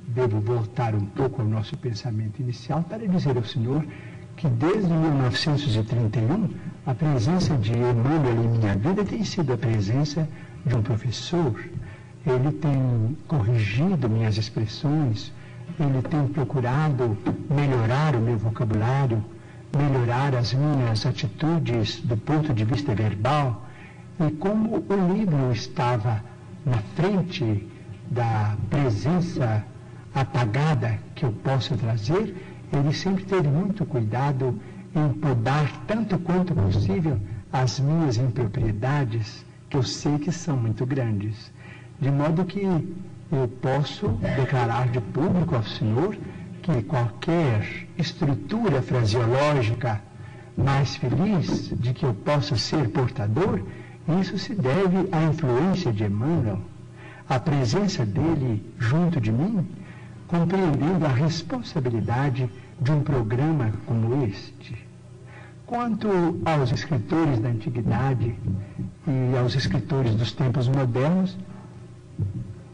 devo 0.08 0.39
voltar 0.39 0.95
um 0.95 1.05
pouco 1.08 1.41
ao 1.41 1.47
nosso 1.49 1.76
pensamento 1.76 2.41
inicial 2.41 2.84
para 2.84 3.05
dizer 3.05 3.36
ao 3.36 3.43
senhor 3.43 3.86
que 4.38 4.47
desde 4.47 4.93
1931 4.93 6.51
a 6.86 6.95
presença 6.95 7.58
de 7.58 7.74
Emmanuel 7.74 8.45
em 8.45 8.60
minha 8.60 8.78
vida 8.78 9.03
tem 9.03 9.26
sido 9.26 9.51
a 9.51 9.58
presença 9.58 10.26
de 10.66 10.74
um 10.74 10.82
professor. 10.82 11.53
Ele 12.26 12.51
tem 12.53 13.18
corrigido 13.28 14.10
minhas 14.10 14.38
expressões, 14.38 15.34
ele 15.78 16.01
tem 16.03 16.26
procurado 16.30 17.18
melhorar 17.49 18.16
o 18.16 18.22
meu 18.22 18.38
vocabulário, 18.38 19.22
melhorar 19.78 20.36
as 20.36 20.53
minhas 20.53 21.05
atitudes 21.05 22.01
do 22.01 22.17
ponto 22.17 22.53
de 22.53 22.65
vista 22.65 22.95
verbal. 22.95 23.65
E 24.19 24.32
como 24.32 24.78
o 24.78 25.13
livro 25.13 25.51
estava 25.51 26.23
na 26.65 26.80
frente 26.95 27.67
da 28.09 28.55
presença 28.69 29.63
apagada 30.13 30.97
que 31.13 31.23
eu 31.23 31.32
posso 31.32 31.78
trazer, 31.78 32.36
ele 32.73 32.93
sempre 32.93 33.23
teve 33.23 33.47
muito 33.47 33.86
cuidado 33.86 34.59
em 34.95 35.13
podar 35.13 35.71
tanto 35.86 36.17
quanto 36.19 36.55
possível 36.55 37.19
as 37.53 37.80
minhas 37.80 38.17
impropriedades, 38.17 39.45
que 39.69 39.78
eu 39.78 39.84
sei 39.84 40.17
que 40.17 40.32
são 40.32 40.57
muito 40.57 40.86
grandes. 40.86 41.51
De 41.99 42.09
modo 42.09 42.45
que 42.45 42.61
eu 43.32 43.47
posso 43.61 44.07
declarar 44.36 44.88
de 44.89 44.99
público 45.01 45.55
ao 45.55 45.63
Senhor 45.63 46.17
que 46.68 46.82
qualquer 46.84 47.88
estrutura 47.97 48.82
fraseológica 48.82 50.01
mais 50.57 50.97
feliz 50.97 51.70
de 51.80 51.93
que 51.93 52.05
eu 52.05 52.13
possa 52.13 52.57
ser 52.57 52.89
portador 52.89 53.61
isso 54.20 54.38
se 54.38 54.53
deve 54.53 55.07
à 55.13 55.24
influência 55.24 55.93
de 55.93 56.03
Emmanuel, 56.03 56.59
à 57.30 57.39
presença 57.39 58.05
dele 58.05 58.65
junto 58.78 59.22
de 59.22 59.32
mim, 59.32 59.65
compreendendo 60.28 61.05
a 61.05 61.09
responsabilidade 61.09 62.49
de 62.82 62.91
um 62.91 63.01
programa 63.01 63.72
como 63.86 64.26
este. 64.26 64.86
Quanto 65.65 66.09
aos 66.43 66.74
escritores 66.74 67.39
da 67.39 67.47
antiguidade 67.47 68.36
e 69.07 69.38
aos 69.38 69.55
escritores 69.55 70.15
dos 70.15 70.34
tempos 70.34 70.68
modernos, 70.68 71.38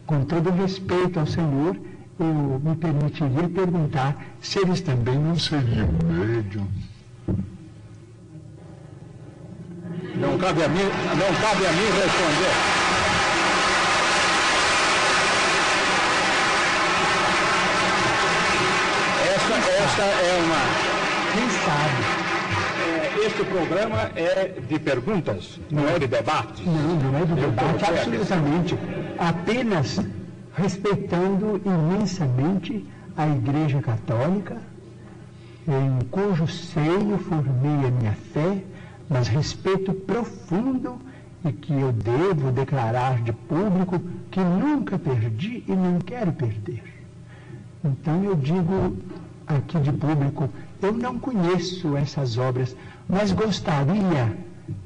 com 0.04 0.24
todo 0.24 0.50
respeito 0.50 1.20
ao 1.20 1.26
Senhor, 1.26 1.76
eu 2.18 2.60
me 2.62 2.76
permitiria 2.76 3.48
perguntar 3.48 4.16
se 4.40 4.60
eles 4.60 4.80
também 4.80 5.18
não 5.18 5.36
seriam 5.38 5.88
médiums. 6.04 6.94
Não 10.16 10.38
cabe 10.38 10.62
a 10.62 10.68
mim, 10.68 10.84
não 10.84 11.34
cabe 11.40 11.66
a 11.66 11.72
mim 11.72 11.86
responder. 11.86 12.54
Esta, 19.34 19.54
esta 19.82 20.02
é 20.02 20.42
uma. 20.44 20.94
Quem 21.32 21.50
sabe? 21.50 22.24
É, 22.86 23.26
este 23.26 23.44
programa 23.44 24.10
é 24.14 24.60
de 24.60 24.78
perguntas, 24.78 25.58
não 25.68 25.88
é 25.88 25.98
de 25.98 26.06
debates. 26.06 26.64
Não, 26.64 26.72
não 26.74 27.18
é 27.18 27.24
de 27.24 27.34
debate, 27.34 27.84
absolutamente. 27.84 28.78
Apenas 29.18 29.98
respeitando 30.54 31.60
imensamente 31.64 32.86
a 33.16 33.26
Igreja 33.28 33.80
Católica, 33.80 34.56
em 35.66 36.04
cujo 36.06 36.46
seio 36.46 37.18
formei 37.18 37.88
a 37.88 37.90
minha 37.90 38.12
fé 38.12 38.62
mas 39.08 39.28
respeito 39.28 39.92
profundo 39.92 40.98
e 41.44 41.52
que 41.52 41.72
eu 41.72 41.92
devo 41.92 42.50
declarar 42.50 43.22
de 43.22 43.32
público 43.32 44.00
que 44.30 44.40
nunca 44.40 44.98
perdi 44.98 45.62
e 45.68 45.72
não 45.72 45.98
quero 46.00 46.32
perder. 46.32 46.82
Então 47.84 48.24
eu 48.24 48.34
digo 48.34 48.96
aqui 49.46 49.78
de 49.78 49.92
público, 49.92 50.48
eu 50.80 50.92
não 50.92 51.18
conheço 51.18 51.96
essas 51.96 52.38
obras, 52.38 52.74
mas 53.06 53.30
gostaria 53.30 54.36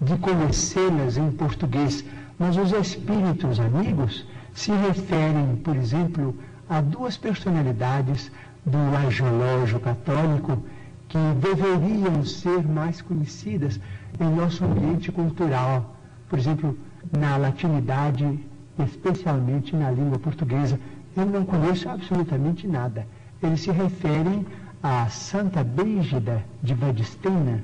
de 0.00 0.16
conhecê-las 0.18 1.16
em 1.16 1.30
português. 1.30 2.04
Mas 2.36 2.56
os 2.56 2.72
espíritos 2.72 3.60
amigos 3.60 4.26
se 4.58 4.72
referem, 4.72 5.54
por 5.62 5.76
exemplo, 5.76 6.34
a 6.68 6.80
duas 6.80 7.16
personalidades 7.16 8.28
do 8.66 8.76
angelógio 8.76 9.78
católico 9.78 10.60
que 11.08 11.16
deveriam 11.40 12.24
ser 12.24 12.66
mais 12.66 13.00
conhecidas 13.00 13.78
em 14.18 14.28
nosso 14.34 14.64
ambiente 14.64 15.12
cultural. 15.12 15.96
Por 16.28 16.40
exemplo, 16.40 16.76
na 17.16 17.36
latinidade, 17.36 18.40
especialmente 18.84 19.76
na 19.76 19.92
língua 19.92 20.18
portuguesa, 20.18 20.78
eu 21.16 21.24
não 21.24 21.44
conheço 21.44 21.88
absolutamente 21.88 22.66
nada. 22.66 23.06
Eles 23.40 23.60
se 23.60 23.70
referem 23.70 24.44
a 24.82 25.06
Santa 25.08 25.62
Brígida 25.62 26.44
de 26.60 26.74
Vadistena, 26.74 27.62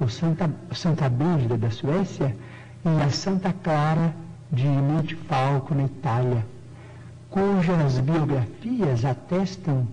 ou 0.00 0.08
Santa, 0.08 0.50
Santa 0.72 1.08
Brígida 1.08 1.56
da 1.56 1.70
Suécia, 1.70 2.34
e 2.84 3.00
a 3.00 3.10
Santa 3.10 3.54
Clara 3.62 4.12
de 4.52 4.66
Montefalco, 4.66 5.74
na 5.74 5.84
Itália, 5.84 6.46
cujas 7.30 7.98
biografias 7.98 9.04
atestam 9.04 9.88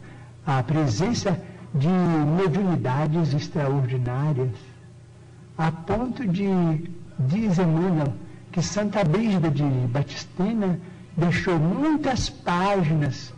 a 0.46 0.62
presença 0.62 1.40
de 1.74 1.88
mediunidades 1.88 3.34
extraordinárias 3.34 4.52
a 5.60 5.74
ponto 5.74 6.26
de, 6.26 6.48
diz 7.20 7.60
Emmanuel, 7.60 8.14
que 8.50 8.62
Santa 8.62 9.04
Brígida 9.04 9.52
de 9.52 9.64
Batistena 9.64 10.80
deixou 11.18 11.60
muitas 11.60 12.30
páginas, 12.30 13.34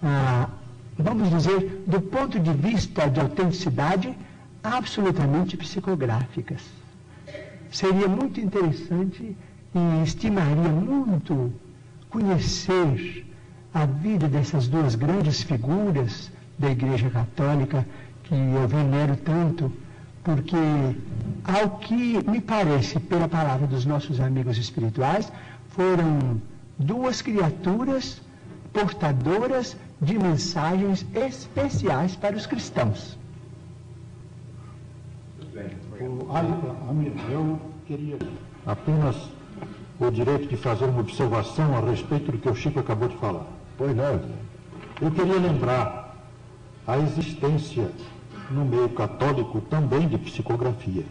ah, 0.00 0.48
vamos 0.96 1.30
dizer, 1.30 1.82
do 1.84 2.00
ponto 2.00 2.38
de 2.38 2.52
vista 2.52 3.10
de 3.10 3.18
autenticidade, 3.18 4.16
absolutamente 4.62 5.56
psicográficas. 5.56 6.62
Seria 7.72 8.06
muito 8.06 8.40
interessante 8.40 9.36
e 9.74 10.02
estimaria 10.02 10.68
muito 10.68 11.52
conhecer 12.08 13.26
a 13.72 13.84
vida 13.86 14.28
dessas 14.28 14.68
duas 14.68 14.94
grandes 14.94 15.42
figuras 15.42 16.30
da 16.58 16.70
Igreja 16.70 17.10
Católica 17.10 17.84
que 18.22 18.34
eu 18.34 18.68
venero 18.68 19.16
tanto, 19.16 19.72
porque, 20.22 20.56
ao 21.44 21.78
que 21.78 22.22
me 22.30 22.40
parece, 22.40 23.00
pela 23.00 23.28
palavra 23.28 23.66
dos 23.66 23.84
nossos 23.84 24.20
amigos 24.20 24.56
espirituais, 24.56 25.30
foram 25.70 26.40
duas 26.78 27.20
criaturas 27.20 28.22
portadoras 28.72 29.76
de 30.00 30.18
mensagens 30.18 31.04
especiais 31.14 32.16
para 32.16 32.36
os 32.36 32.46
cristãos. 32.46 33.18
Eu 37.30 37.60
queria 37.86 38.18
apenas 38.66 39.33
o 39.98 40.10
direito 40.10 40.48
de 40.48 40.56
fazer 40.56 40.86
uma 40.86 41.00
observação 41.00 41.76
a 41.76 41.80
respeito 41.80 42.32
do 42.32 42.38
que 42.38 42.48
o 42.48 42.54
Chico 42.54 42.80
acabou 42.80 43.08
de 43.08 43.16
falar. 43.16 43.46
Pois 43.78 43.94
não. 43.94 44.20
Eu 45.00 45.10
queria 45.10 45.38
lembrar 45.38 46.16
a 46.86 46.98
existência 46.98 47.90
no 48.50 48.64
meio 48.64 48.88
católico 48.90 49.60
também 49.62 50.06
de 50.06 50.18
psicografia, 50.18 51.04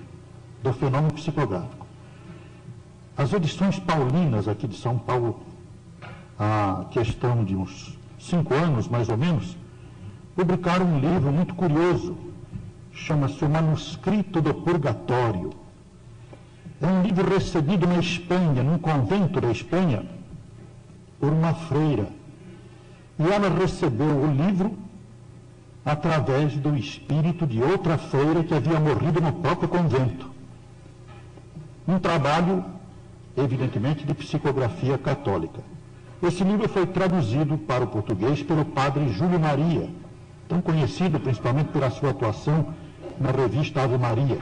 do 0.61 0.73
fenômeno 0.73 1.13
psicográfico. 1.13 1.85
As 3.17 3.31
edições 3.33 3.79
paulinas 3.79 4.47
aqui 4.47 4.67
de 4.67 4.77
São 4.77 4.97
Paulo, 4.97 5.41
a 6.37 6.85
questão 6.91 7.43
de 7.43 7.55
uns 7.55 7.97
cinco 8.19 8.53
anos 8.53 8.87
mais 8.87 9.09
ou 9.09 9.17
menos, 9.17 9.57
publicaram 10.35 10.85
um 10.85 10.99
livro 10.99 11.31
muito 11.31 11.53
curioso, 11.53 12.15
chama-se 12.91 13.43
O 13.43 13.49
Manuscrito 13.49 14.41
do 14.41 14.53
Purgatório. 14.53 15.51
Um 16.85 17.01
livro 17.01 17.33
recebido 17.33 17.87
na 17.87 17.97
Espanha, 17.97 18.61
num 18.61 18.77
convento 18.77 19.39
da 19.39 19.49
Espanha, 19.49 20.03
por 21.17 21.31
uma 21.31 21.53
freira. 21.53 22.09
E 23.17 23.23
ela 23.23 23.47
recebeu 23.47 24.17
o 24.17 24.29
livro 24.29 24.77
através 25.85 26.57
do 26.57 26.75
espírito 26.75 27.47
de 27.47 27.63
outra 27.63 27.97
freira 27.97 28.43
que 28.43 28.53
havia 28.53 28.81
morrido 28.81 29.21
no 29.21 29.31
próprio 29.31 29.69
convento. 29.69 30.29
Um 31.87 31.97
trabalho, 31.99 32.65
evidentemente, 33.37 34.05
de 34.05 34.13
psicografia 34.13 34.97
católica. 34.97 35.61
Esse 36.21 36.43
livro 36.43 36.67
foi 36.67 36.85
traduzido 36.85 37.57
para 37.59 37.85
o 37.85 37.87
português 37.87 38.43
pelo 38.43 38.65
padre 38.65 39.07
Júlio 39.07 39.39
Maria, 39.39 39.89
tão 40.49 40.61
conhecido 40.61 41.17
principalmente 41.17 41.67
pela 41.67 41.89
sua 41.89 42.09
atuação 42.09 42.73
na 43.17 43.31
revista 43.31 43.83
Ave 43.83 43.97
Maria. 43.97 44.39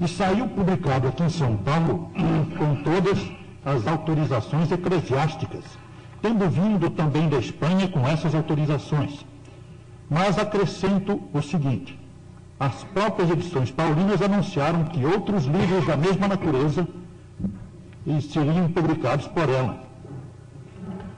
E 0.00 0.08
saiu 0.08 0.48
publicado 0.48 1.08
aqui 1.08 1.22
em 1.22 1.28
São 1.28 1.56
Paulo 1.58 2.10
com 2.56 2.76
todas 2.82 3.18
as 3.64 3.86
autorizações 3.86 4.72
eclesiásticas, 4.72 5.64
tendo 6.22 6.48
vindo 6.48 6.88
também 6.90 7.28
da 7.28 7.38
Espanha 7.38 7.86
com 7.88 8.06
essas 8.08 8.34
autorizações. 8.34 9.24
Mas 10.08 10.38
acrescento 10.38 11.20
o 11.32 11.42
seguinte: 11.42 11.98
as 12.58 12.82
próprias 12.84 13.30
edições 13.30 13.70
paulinas 13.70 14.22
anunciaram 14.22 14.84
que 14.84 15.04
outros 15.04 15.44
livros 15.44 15.86
da 15.86 15.96
mesma 15.96 16.28
natureza 16.28 16.88
seriam 18.22 18.70
publicados 18.72 19.26
por 19.26 19.48
ela. 19.48 19.82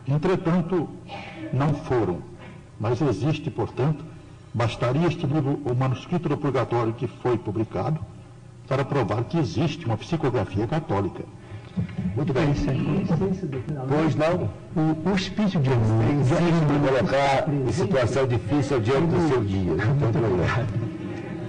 Entretanto, 0.06 0.88
não 1.52 1.72
foram. 1.74 2.18
Mas 2.78 3.00
existe, 3.00 3.50
portanto, 3.50 4.04
bastaria 4.52 5.06
este 5.06 5.24
livro, 5.26 5.60
o 5.64 5.74
Manuscrito 5.74 6.28
do 6.28 6.36
Purgatório, 6.36 6.92
que 6.92 7.06
foi 7.06 7.38
publicado, 7.38 8.00
para 8.72 8.86
provar 8.86 9.22
que 9.24 9.36
existe 9.36 9.84
uma 9.84 9.98
psicografia 9.98 10.66
católica. 10.66 11.22
Muito 12.16 12.32
bem. 12.32 12.54
Pois 13.86 14.14
não? 14.14 14.48
O, 14.74 15.10
o 15.10 15.14
espírito 15.14 15.60
de 15.60 15.70
amor. 15.70 16.04
Insiste 16.10 16.64
colocar 16.88 17.48
em 17.52 17.70
situação 17.70 18.26
difícil 18.26 18.80
diante 18.80 19.08
do 19.08 19.28
seu 19.28 19.42
guia. 19.42 19.72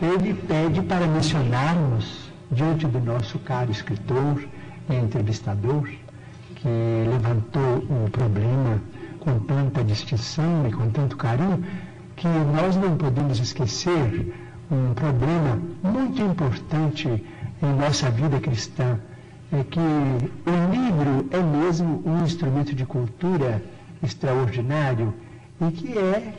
Ele 0.02 0.34
pede 0.34 0.82
para 0.82 1.08
mencionarmos, 1.08 2.30
diante 2.52 2.86
do 2.88 3.00
nosso 3.00 3.40
caro 3.40 3.72
escritor 3.72 4.44
e 4.90 4.94
entrevistador, 4.94 5.88
que 6.56 6.68
levantou 7.10 7.86
o 7.90 8.10
problema 8.12 8.82
com 9.22 9.40
tanta 9.40 9.82
distinção 9.82 10.68
e 10.68 10.74
com 10.74 10.90
tanto 10.90 11.16
carinho, 11.16 11.64
que 12.18 12.28
nós 12.28 12.76
não 12.76 12.98
podemos 12.98 13.40
esquecer 13.40 14.34
um 14.74 14.94
problema 14.94 15.60
muito 15.84 16.22
importante 16.22 17.08
em 17.08 17.74
nossa 17.78 18.10
vida 18.10 18.40
cristã 18.40 19.00
é 19.52 19.64
que 19.64 19.80
o 19.80 20.72
livro 20.72 21.28
é 21.32 21.42
mesmo 21.42 22.02
um 22.06 22.24
instrumento 22.24 22.74
de 22.74 22.86
cultura 22.86 23.64
extraordinário 24.02 25.14
e 25.62 25.72
que 25.72 25.98
é, 25.98 26.34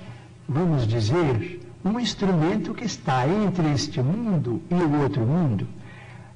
vamos 0.49 0.87
dizer, 0.87 1.61
um 1.85 2.01
instrumento 2.01 2.75
que 2.75 2.85
está 2.85 3.27
entre 3.29 3.73
este 3.73 4.03
mundo 4.03 4.61
e 4.71 4.75
o 4.75 5.03
outro 5.03 5.23
mundo. 5.23 5.67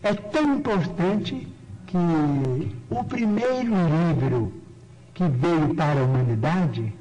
É 0.02 0.14
tão 0.14 0.54
importante 0.54 1.48
que 1.86 1.96
o 2.90 3.04
primeiro 3.04 3.72
livro 3.74 4.52
que 5.14 5.24
veio 5.24 5.74
para 5.74 6.00
a 6.00 6.04
humanidade, 6.04 6.92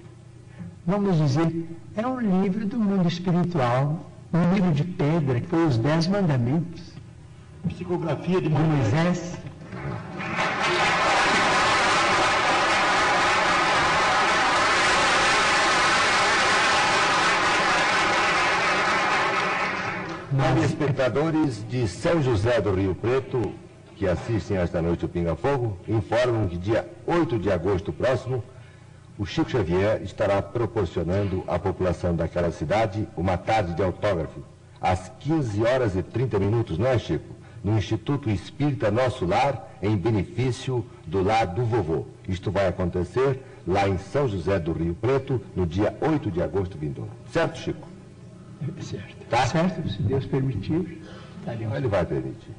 vamos 0.85 1.17
dizer, 1.17 1.67
é 1.95 2.07
um 2.07 2.19
livro 2.41 2.65
do 2.65 2.79
mundo 2.79 3.07
espiritual, 3.07 4.09
um 4.33 4.53
livro 4.53 4.71
de 4.71 4.83
pedra, 4.83 5.39
que 5.39 5.47
foi 5.47 5.65
os 5.65 5.77
Dez 5.77 6.07
Mandamentos. 6.07 6.81
Psicografia 7.67 8.41
de 8.41 8.49
Moisés. 8.49 9.37
espectadores 21.07 21.65
de 21.69 21.87
São 21.87 22.21
José 22.21 22.59
do 22.59 22.73
Rio 22.73 22.93
Preto, 22.93 23.53
que 23.95 24.07
assistem 24.07 24.57
esta 24.57 24.81
noite 24.81 25.05
o 25.05 25.07
Pinga 25.07 25.35
Fogo, 25.35 25.77
informam 25.87 26.47
que 26.47 26.57
dia 26.57 26.87
8 27.05 27.39
de 27.39 27.51
agosto 27.51 27.93
próximo, 27.93 28.43
o 29.17 29.25
Chico 29.25 29.49
Xavier 29.49 30.01
estará 30.03 30.41
proporcionando 30.41 31.43
à 31.47 31.57
população 31.57 32.15
daquela 32.15 32.51
cidade 32.51 33.07
uma 33.17 33.35
tarde 33.37 33.73
de 33.73 33.81
autógrafo, 33.81 34.41
às 34.79 35.09
15 35.19 35.63
horas 35.63 35.95
e 35.95 36.03
30 36.03 36.37
minutos, 36.37 36.77
não 36.77 36.87
é, 36.87 36.99
Chico? 36.99 37.35
No 37.63 37.75
Instituto 37.77 38.29
Espírita 38.29 38.91
Nosso 38.91 39.25
Lar, 39.25 39.75
em 39.81 39.97
benefício 39.97 40.85
do 41.05 41.23
Lar 41.23 41.47
do 41.47 41.65
Vovô. 41.65 42.05
Isto 42.27 42.51
vai 42.51 42.67
acontecer 42.67 43.41
lá 43.67 43.89
em 43.89 43.97
São 43.97 44.27
José 44.27 44.59
do 44.59 44.71
Rio 44.71 44.93
Preto, 44.93 45.41
no 45.55 45.65
dia 45.65 45.97
8 45.99 46.29
de 46.29 46.41
agosto 46.41 46.77
vindouro. 46.77 47.09
Certo, 47.33 47.57
Chico? 47.57 47.87
Certo. 48.79 49.25
Tá? 49.29 49.47
Certo, 49.47 49.89
se 49.89 50.01
Deus 50.03 50.25
permitir. 50.25 51.01
Ele 51.75 51.87
vai 51.87 52.05
permitir. 52.05 52.51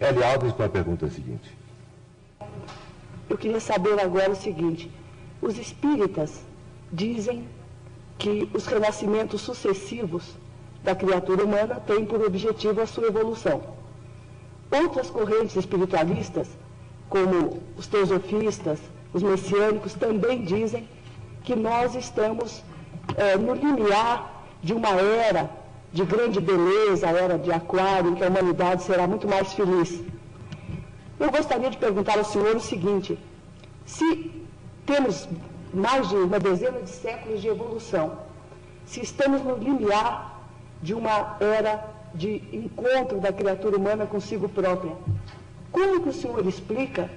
Eli 0.00 0.24
Alves 0.24 0.52
com 0.52 0.62
a 0.64 0.68
pergunta 0.68 1.08
seguinte. 1.08 1.56
Eu 3.30 3.38
queria 3.38 3.60
saber 3.60 3.98
agora 4.00 4.32
o 4.32 4.36
seguinte: 4.36 4.90
os 5.44 5.58
espíritas 5.58 6.40
dizem 6.90 7.46
que 8.16 8.48
os 8.54 8.64
renascimentos 8.66 9.42
sucessivos 9.42 10.34
da 10.82 10.94
criatura 10.94 11.44
humana 11.44 11.76
têm 11.86 12.04
por 12.06 12.24
objetivo 12.24 12.80
a 12.80 12.86
sua 12.86 13.08
evolução. 13.08 13.60
Outras 14.70 15.10
correntes 15.10 15.56
espiritualistas, 15.56 16.48
como 17.08 17.62
os 17.76 17.86
teosofistas, 17.86 18.78
os 19.12 19.22
messiânicos, 19.22 19.92
também 19.92 20.44
dizem 20.44 20.88
que 21.42 21.54
nós 21.54 21.94
estamos 21.94 22.62
é, 23.16 23.36
no 23.36 23.54
limiar 23.54 24.44
de 24.62 24.72
uma 24.72 24.90
era 24.90 25.50
de 25.92 26.04
grande 26.04 26.40
beleza, 26.40 27.06
a 27.06 27.12
era 27.12 27.38
de 27.38 27.52
Aquário, 27.52 28.10
em 28.10 28.14
que 28.14 28.24
a 28.24 28.28
humanidade 28.28 28.82
será 28.82 29.06
muito 29.06 29.28
mais 29.28 29.52
feliz. 29.52 30.02
Eu 31.20 31.30
gostaria 31.30 31.70
de 31.70 31.76
perguntar 31.76 32.16
ao 32.18 32.24
senhor 32.24 32.56
o 32.56 32.60
seguinte: 32.60 33.18
se 33.84 34.43
temos 34.86 35.28
mais 35.72 36.08
de 36.08 36.16
uma 36.16 36.38
dezena 36.38 36.80
de 36.80 36.90
séculos 36.90 37.40
de 37.40 37.48
evolução, 37.48 38.18
se 38.86 39.00
estamos 39.00 39.42
no 39.42 39.56
limiar 39.56 40.42
de 40.82 40.94
uma 40.94 41.36
era 41.40 41.84
de 42.14 42.42
encontro 42.52 43.18
da 43.18 43.32
criatura 43.32 43.76
humana 43.76 44.06
consigo 44.06 44.48
própria, 44.48 44.92
como 45.72 46.00
que 46.02 46.10
o 46.10 46.12
senhor 46.12 46.46
explica 46.46 47.10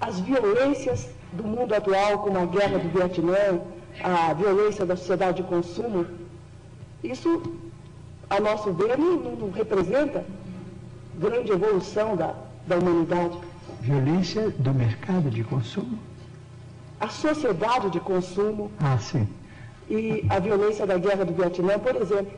as 0.00 0.20
violências 0.20 1.08
do 1.32 1.42
mundo 1.42 1.74
atual, 1.74 2.18
como 2.18 2.38
a 2.38 2.46
guerra 2.46 2.78
do 2.78 2.88
Vietnã, 2.88 3.60
a 4.02 4.32
violência 4.34 4.86
da 4.86 4.96
sociedade 4.96 5.42
de 5.42 5.48
consumo, 5.48 6.06
isso, 7.02 7.42
a 8.30 8.40
nosso 8.40 8.72
ver, 8.72 8.96
não, 8.96 9.16
não 9.16 9.50
representa 9.50 10.24
grande 11.16 11.52
evolução 11.52 12.16
da, 12.16 12.34
da 12.66 12.78
humanidade? 12.78 13.36
Violência 13.80 14.50
do 14.50 14.72
mercado 14.72 15.30
de 15.30 15.42
consumo? 15.44 15.98
A 17.00 17.08
sociedade 17.08 17.90
de 17.90 18.00
consumo. 18.00 18.70
Ah. 18.80 18.98
E 19.88 20.24
a 20.30 20.38
violência 20.38 20.86
da 20.86 20.96
guerra 20.96 21.24
do 21.24 21.34
Vietnã, 21.34 21.78
por 21.78 21.94
exemplo. 21.96 22.32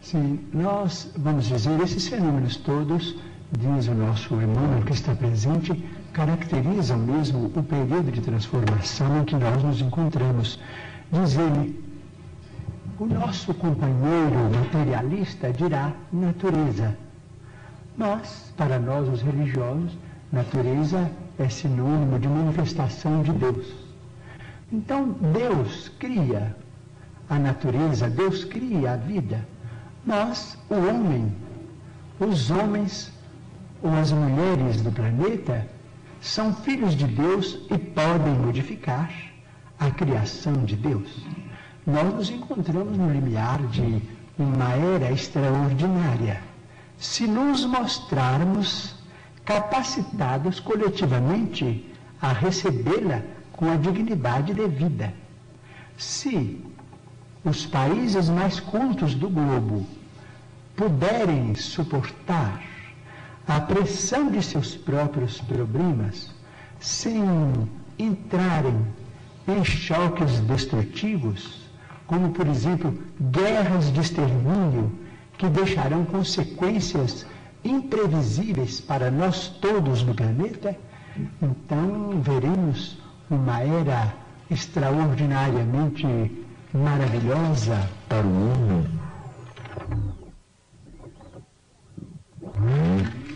Sim, 0.00 0.40
nós, 0.52 1.12
vamos 1.16 1.46
dizer, 1.46 1.80
esses 1.80 2.08
fenômenos 2.08 2.56
todos, 2.56 3.16
diz 3.52 3.88
o 3.88 3.94
nosso 3.94 4.34
Emmanuel 4.34 4.82
que 4.84 4.92
está 4.92 5.14
presente, 5.14 5.72
caracterizam 6.12 6.98
mesmo 6.98 7.46
o 7.54 7.62
período 7.62 8.10
de 8.10 8.20
transformação 8.20 9.20
em 9.20 9.24
que 9.24 9.36
nós 9.36 9.62
nos 9.62 9.80
encontramos. 9.80 10.58
Diz 11.12 11.36
ele, 11.36 11.84
o 12.98 13.06
nosso 13.06 13.54
companheiro 13.54 14.50
materialista 14.52 15.52
dirá 15.52 15.92
natureza. 16.12 16.96
Mas, 17.96 18.52
para 18.56 18.78
nós, 18.78 19.08
os 19.08 19.22
religiosos, 19.22 19.96
natureza 20.32 21.10
é 21.38 21.48
sinônimo 21.48 22.18
de 22.18 22.28
manifestação 22.28 23.22
de 23.22 23.32
Deus. 23.32 23.66
Então, 24.72 25.16
Deus 25.32 25.90
cria 25.98 26.54
a 27.28 27.38
natureza, 27.38 28.08
Deus 28.10 28.44
cria 28.44 28.92
a 28.92 28.96
vida, 28.96 29.46
mas 30.04 30.58
o 30.68 30.74
homem, 30.74 31.32
os 32.18 32.50
homens 32.50 33.12
ou 33.82 33.92
as 33.92 34.10
mulheres 34.12 34.82
do 34.82 34.90
planeta 34.90 35.66
são 36.20 36.52
filhos 36.52 36.94
de 36.96 37.06
Deus 37.06 37.60
e 37.70 37.78
podem 37.78 38.34
modificar 38.34 39.10
a 39.78 39.90
criação 39.90 40.64
de 40.64 40.74
Deus. 40.74 41.24
Nós 41.86 42.14
nos 42.14 42.30
encontramos 42.30 42.98
no 42.98 43.10
limiar 43.10 43.62
de 43.68 44.02
uma 44.38 44.72
era 44.72 45.12
extraordinária. 45.12 46.42
Se 46.98 47.26
nos 47.26 47.64
mostrarmos 47.64 48.97
capacitados 49.48 50.60
coletivamente 50.60 51.82
a 52.20 52.32
recebê-la 52.32 53.22
com 53.50 53.72
a 53.72 53.76
dignidade 53.76 54.52
devida. 54.52 55.14
Se 55.96 56.62
os 57.42 57.64
países 57.64 58.28
mais 58.28 58.60
cultos 58.60 59.14
do 59.14 59.30
globo 59.30 59.86
puderem 60.76 61.54
suportar 61.54 62.62
a 63.46 63.58
pressão 63.58 64.30
de 64.30 64.42
seus 64.42 64.76
próprios 64.76 65.40
problemas 65.40 66.30
sem 66.78 67.22
entrarem 67.98 68.84
em 69.48 69.64
choques 69.64 70.40
destrutivos, 70.40 71.70
como 72.06 72.32
por 72.32 72.46
exemplo 72.46 72.92
guerras 73.18 73.90
de 73.90 74.00
extermínio 74.00 74.92
que 75.38 75.48
deixarão 75.48 76.04
consequências 76.04 77.24
imprevisíveis 77.64 78.80
para 78.80 79.10
nós 79.10 79.48
todos 79.60 80.02
no 80.02 80.14
planeta, 80.14 80.76
então 81.42 82.20
veremos 82.22 82.98
uma 83.30 83.60
era 83.62 84.14
extraordinariamente 84.50 86.06
maravilhosa 86.72 87.88
para 88.08 88.26
o 88.26 88.52
homem. 88.52 88.88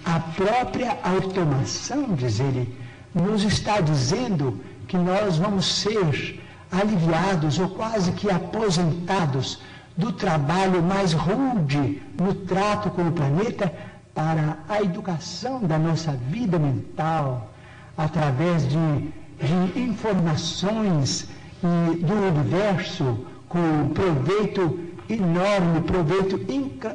A 0.04 0.20
própria 0.20 0.98
automação, 1.02 2.14
diz 2.14 2.40
ele, 2.40 2.76
nos 3.14 3.44
está 3.44 3.80
dizendo 3.80 4.60
que 4.88 4.96
nós 4.96 5.38
vamos 5.38 5.80
ser 5.80 6.40
aliviados 6.70 7.58
ou 7.58 7.68
quase 7.68 8.12
que 8.12 8.30
aposentados 8.30 9.60
do 9.96 10.12
trabalho 10.12 10.82
mais 10.82 11.12
rude 11.12 12.02
no 12.18 12.34
trato 12.34 12.90
com 12.90 13.08
o 13.08 13.12
planeta 13.12 13.72
para 14.14 14.58
a 14.68 14.82
educação 14.82 15.60
da 15.60 15.78
nossa 15.78 16.12
vida 16.12 16.58
mental 16.58 17.50
através 17.96 18.66
de, 18.68 19.12
de 19.40 19.80
informações 19.80 21.28
e 21.62 21.96
do 21.96 22.14
universo 22.14 23.26
com 23.48 23.88
proveito 23.94 24.78
enorme, 25.08 25.80
proveito 25.82 26.40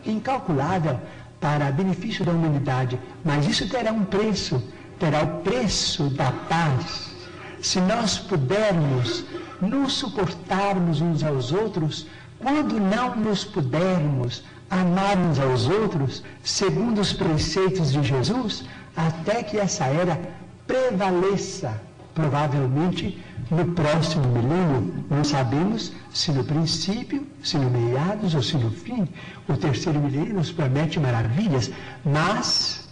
incalculável 0.06 0.99
para 1.39 1.72
benefício 1.72 2.26
da 2.26 2.31
humanidade. 2.31 2.99
Mas 3.23 3.48
isso 3.48 3.69
terá 3.69 3.91
um 3.91 4.03
preço, 4.03 4.61
terá 4.99 5.23
o 5.23 5.41
preço 5.41 6.10
da 6.10 6.31
paz. 6.31 7.15
Se 7.61 7.80
nós 7.80 8.18
pudermos 8.18 9.26
nos 9.61 9.94
suportarmos 9.94 11.02
uns 11.02 11.23
aos 11.23 11.52
outros, 11.52 12.07
quando 12.39 12.80
não 12.80 13.15
nos 13.15 13.44
pudermos 13.44 14.44
amar 14.69 15.18
uns 15.18 15.39
aos 15.39 15.68
outros, 15.68 16.23
segundo 16.44 17.02
os 17.02 17.14
preceitos 17.14 17.91
de 17.91 18.03
Jesus, 18.03 18.65
até 18.95 19.44
que 19.44 19.57
essa 19.57 19.85
era 19.85 20.19
prevaleça, 20.65 21.80
provavelmente 22.14 23.23
no 23.49 23.65
próximo 23.73 24.27
milênio. 24.27 25.06
Não 25.10 25.23
sabemos 25.23 25.94
se 26.11 26.31
no 26.31 26.44
princípio, 26.44 27.26
se 27.44 27.57
no 27.57 27.69
meados 27.69 28.35
ou 28.35 28.41
se 28.41 28.57
no 28.57 28.72
fim. 28.72 29.07
O 29.48 29.56
terceiro 29.56 29.99
milênio 29.99 30.34
nos 30.35 30.52
promete 30.52 30.99
maravilhas, 30.99 31.72
mas 32.03 32.88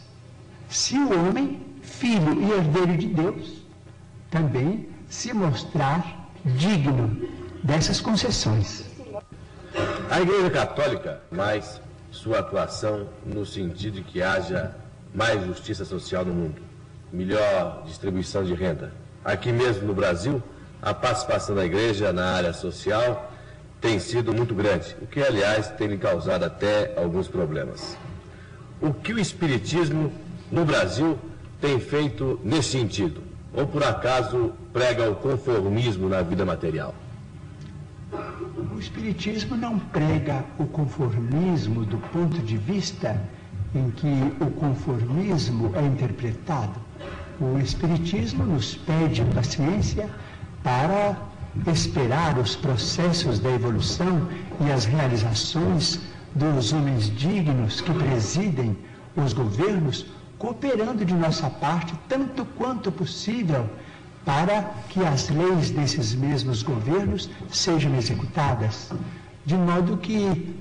se 0.69 0.97
o 0.97 1.27
homem, 1.27 1.61
filho 1.81 2.41
e 2.41 2.51
herdeiro 2.51 2.97
de 2.97 3.07
Deus, 3.07 3.65
também 4.29 4.87
se 5.09 5.33
mostrar 5.33 6.29
digno 6.45 7.27
dessas 7.63 7.99
concessões. 7.99 8.94
A 10.09 10.21
Igreja 10.21 10.49
Católica, 10.49 11.21
mais 11.29 11.81
sua 12.11 12.39
atuação 12.39 13.09
no 13.25 13.45
sentido 13.45 13.95
de 13.95 14.01
que 14.01 14.21
haja 14.21 14.73
mais 15.13 15.45
justiça 15.45 15.83
social 15.83 16.23
no 16.23 16.33
mundo, 16.33 16.61
melhor 17.11 17.83
distribuição 17.85 18.43
de 18.43 18.53
renda. 18.53 18.93
Aqui 19.23 19.51
mesmo 19.51 19.85
no 19.87 19.93
Brasil, 19.93 20.41
a 20.81 20.93
participação 20.93 21.55
da 21.55 21.65
Igreja 21.65 22.13
na 22.13 22.31
área 22.31 22.53
social 22.53 23.31
tem 23.81 23.99
sido 23.99 24.33
muito 24.33 24.55
grande, 24.55 24.95
o 25.01 25.07
que, 25.07 25.21
aliás, 25.21 25.67
tem 25.71 25.87
lhe 25.87 25.97
causado 25.97 26.43
até 26.43 26.93
alguns 26.97 27.27
problemas. 27.27 27.97
O 28.81 28.93
que 28.93 29.13
o 29.13 29.19
Espiritismo 29.19 30.11
no 30.51 30.65
Brasil 30.65 31.17
tem 31.59 31.79
feito 31.79 32.39
nesse 32.43 32.69
sentido? 32.69 33.21
Ou 33.53 33.67
por 33.67 33.83
acaso 33.83 34.53
prega 34.73 35.09
o 35.09 35.15
conformismo 35.15 36.09
na 36.09 36.21
vida 36.21 36.45
material? 36.45 36.93
O 38.75 38.79
Espiritismo 38.79 39.55
não 39.55 39.79
prega 39.79 40.43
o 40.59 40.65
conformismo 40.65 41.85
do 41.85 41.97
ponto 41.97 42.39
de 42.39 42.57
vista 42.57 43.21
em 43.73 43.89
que 43.89 44.33
o 44.41 44.51
conformismo 44.51 45.71
é 45.77 45.85
interpretado. 45.85 46.77
O 47.39 47.57
Espiritismo 47.57 48.45
nos 48.45 48.75
pede 48.75 49.23
paciência 49.33 50.09
para 50.61 51.15
esperar 51.71 52.37
os 52.37 52.57
processos 52.57 53.39
da 53.39 53.49
evolução 53.49 54.27
e 54.59 54.69
as 54.69 54.83
realizações 54.83 56.01
dos 56.35 56.73
homens 56.73 57.09
dignos 57.15 57.79
que 57.79 57.93
presidem 57.93 58.77
os 59.15 59.31
governos, 59.31 60.05
cooperando 60.37 61.05
de 61.05 61.13
nossa 61.13 61.49
parte 61.49 61.93
tanto 62.09 62.43
quanto 62.57 62.91
possível 62.91 63.69
para 64.25 64.63
que 64.89 65.05
as 65.05 65.29
leis 65.29 65.69
desses 65.69 66.15
mesmos 66.15 66.63
governos 66.63 67.29
sejam 67.51 67.95
executadas. 67.95 68.91
De 69.45 69.55
modo 69.55 69.97
que, 69.97 70.55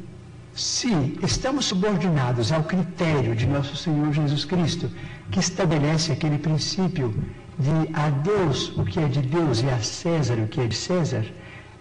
se 0.55 1.19
estamos 1.23 1.65
subordinados 1.65 2.53
ao 2.53 2.63
critério 2.63 3.35
de 3.35 3.47
nosso 3.47 3.75
Senhor 3.75 4.13
Jesus 4.13 4.45
Cristo, 4.45 4.91
que 5.31 5.41
estabelece 5.41 6.13
aquele 6.13 6.39
princípio 6.39 7.15
de 7.59 7.95
a 7.95 8.11
Deus 8.11 8.77
o 8.77 8.85
que 8.85 9.01
é 9.01 9.09
de 9.09 9.23
Deus 9.23 9.63
e 9.63 9.69
a 9.71 9.81
César 9.81 10.35
o 10.35 10.47
que 10.47 10.61
é 10.61 10.67
de 10.67 10.77
César, 10.77 11.25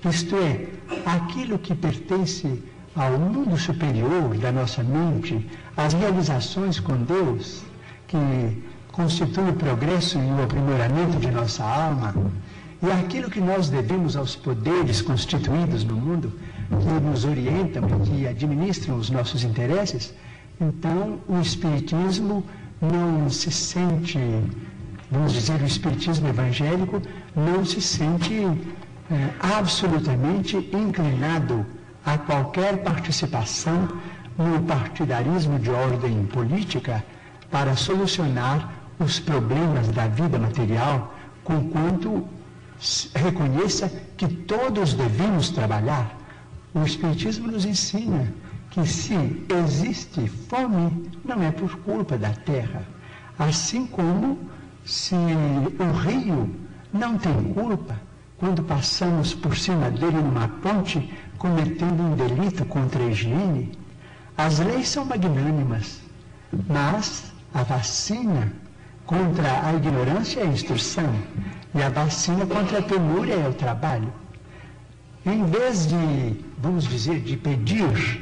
isto 0.09 0.35
é, 0.35 0.67
aquilo 1.05 1.59
que 1.59 1.75
pertence 1.75 2.61
ao 2.95 3.17
mundo 3.17 3.57
superior 3.57 4.37
da 4.37 4.51
nossa 4.51 4.83
mente, 4.83 5.49
as 5.75 5.93
realizações 5.93 6.79
com 6.79 6.95
Deus, 6.97 7.63
que 8.07 8.17
constitui 8.93 9.49
o 9.49 9.53
progresso 9.53 10.19
e 10.19 10.21
o 10.21 10.43
aprimoramento 10.43 11.17
de 11.19 11.31
nossa 11.31 11.63
alma, 11.63 12.13
e 12.81 12.91
aquilo 12.91 13.29
que 13.29 13.41
nós 13.41 13.67
devemos 13.67 14.15
aos 14.15 14.35
poderes 14.35 15.01
constituídos 15.01 15.83
no 15.83 15.95
mundo, 15.95 16.31
que 16.69 17.03
nos 17.03 17.25
orientam 17.25 17.83
e 17.87 18.09
que 18.09 18.27
administram 18.27 18.95
os 18.97 19.09
nossos 19.09 19.43
interesses, 19.43 20.13
então 20.61 21.17
o 21.27 21.41
Espiritismo 21.41 22.45
não 22.79 23.29
se 23.31 23.51
sente, 23.51 24.19
vamos 25.09 25.33
dizer, 25.33 25.59
o 25.59 25.65
Espiritismo 25.65 26.27
evangélico 26.27 27.01
não 27.35 27.65
se 27.65 27.81
sente 27.81 28.45
é, 29.11 29.29
absolutamente 29.57 30.55
inclinado 30.71 31.65
a 32.05 32.15
qualquer 32.19 32.83
participação 32.83 33.87
no 34.37 34.61
partidarismo 34.63 35.57
de 35.57 35.71
ordem 35.71 36.25
política 36.27 37.03
para 37.49 37.75
solucionar 37.75 38.82
os 38.99 39.19
problemas 39.19 39.87
da 39.89 40.07
vida 40.07 40.37
material, 40.37 41.13
conquanto 41.43 42.27
reconheça 43.15 43.89
que 44.17 44.27
todos 44.27 44.93
devemos 44.93 45.49
trabalhar. 45.49 46.17
O 46.73 46.83
Espiritismo 46.83 47.51
nos 47.51 47.65
ensina 47.65 48.33
que 48.71 48.85
se 48.87 49.15
existe 49.63 50.27
fome, 50.27 51.09
não 51.23 51.41
é 51.43 51.51
por 51.51 51.75
culpa 51.77 52.17
da 52.17 52.31
terra. 52.31 52.83
Assim 53.37 53.85
como 53.85 54.39
se 54.83 55.15
o 55.15 55.97
rio 55.99 56.53
não 56.91 57.17
tem 57.17 57.53
culpa 57.53 57.99
quando 58.37 58.63
passamos 58.63 59.33
por 59.33 59.55
cima 59.55 59.89
dele 59.89 60.17
numa 60.17 60.47
ponte 60.47 61.13
cometendo 61.37 62.01
um 62.01 62.15
delito 62.15 62.65
contra 62.65 63.03
a 63.03 63.07
higiene. 63.07 63.71
As 64.35 64.59
leis 64.59 64.89
são 64.89 65.05
magnânimas, 65.05 66.01
mas 66.67 67.31
a 67.53 67.63
vacina 67.63 68.51
contra 69.05 69.67
a 69.67 69.73
ignorância 69.73 70.41
é 70.41 70.43
a 70.43 70.47
instrução 70.47 71.13
e 71.75 71.81
a 71.81 71.89
vacina 71.89 72.45
contra 72.45 72.79
a 72.79 72.81
penúria 72.81 73.33
é 73.33 73.47
o 73.47 73.53
trabalho. 73.53 74.11
Em 75.25 75.45
vez 75.45 75.87
de, 75.87 76.45
vamos 76.57 76.85
dizer, 76.85 77.21
de 77.21 77.37
pedir 77.37 78.21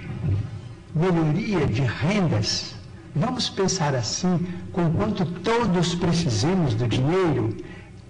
melhoria 0.94 1.66
de 1.66 1.82
rendas, 1.82 2.76
vamos 3.16 3.49
pensar 3.49 3.95
assim, 3.95 4.48
conquanto 4.72 5.26
todos 5.26 5.95
precisamos 5.95 6.76
do 6.76 6.88
dinheiro, 6.88 7.58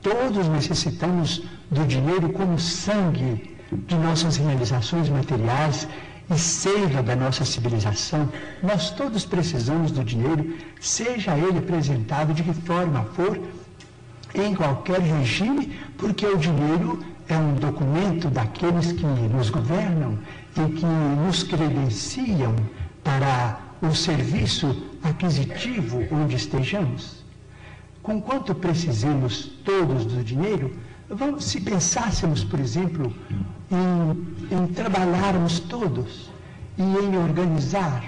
todos 0.01 0.47
necessitamos 0.47 1.43
do 1.69 1.85
dinheiro 1.85 2.29
como 2.33 2.59
sangue 2.59 3.55
de 3.87 3.95
nossas 3.95 4.35
realizações 4.37 5.07
materiais 5.09 5.87
e 6.33 6.39
seiva 6.39 7.03
da 7.03 7.15
nossa 7.15 7.43
civilização. 7.43 8.29
Nós 8.63 8.89
todos 8.91 9.25
precisamos 9.25 9.91
do 9.91 10.03
dinheiro, 10.03 10.55
seja 10.79 11.37
ele 11.37 11.59
apresentado 11.59 12.33
de 12.33 12.43
que 12.43 12.53
forma 12.53 13.03
for, 13.15 13.39
em 14.33 14.55
qualquer 14.55 15.01
regime, 15.01 15.77
porque 15.97 16.25
o 16.25 16.37
dinheiro 16.37 17.03
é 17.27 17.37
um 17.37 17.55
documento 17.55 18.29
daqueles 18.29 18.93
que 18.93 19.05
nos 19.05 19.49
governam 19.49 20.17
e 20.55 20.71
que 20.73 20.85
nos 20.85 21.43
credenciam 21.43 22.55
para 23.03 23.59
o 23.81 23.93
serviço 23.93 24.83
aquisitivo 25.03 26.05
onde 26.11 26.35
estejamos. 26.35 27.23
Conquanto 28.01 28.55
precisemos 28.55 29.51
todos 29.63 30.05
do 30.05 30.23
dinheiro, 30.23 30.73
se 31.39 31.59
pensássemos, 31.59 32.43
por 32.43 32.59
exemplo, 32.59 33.13
em, 33.71 34.55
em 34.55 34.67
trabalharmos 34.67 35.59
todos 35.59 36.29
e 36.77 36.81
em 36.81 37.17
organizar, 37.17 38.03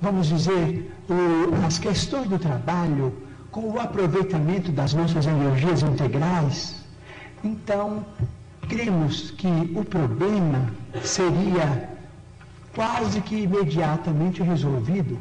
vamos 0.00 0.28
dizer, 0.28 0.90
o, 1.08 1.66
as 1.66 1.78
questões 1.78 2.28
do 2.28 2.38
trabalho 2.38 3.12
com 3.50 3.70
o 3.70 3.80
aproveitamento 3.80 4.70
das 4.72 4.94
nossas 4.94 5.26
energias 5.26 5.82
integrais, 5.82 6.76
então 7.44 8.04
cremos 8.68 9.32
que 9.32 9.48
o 9.74 9.84
problema 9.84 10.72
seria 11.02 11.90
quase 12.74 13.20
que 13.20 13.42
imediatamente 13.42 14.42
resolvido. 14.42 15.18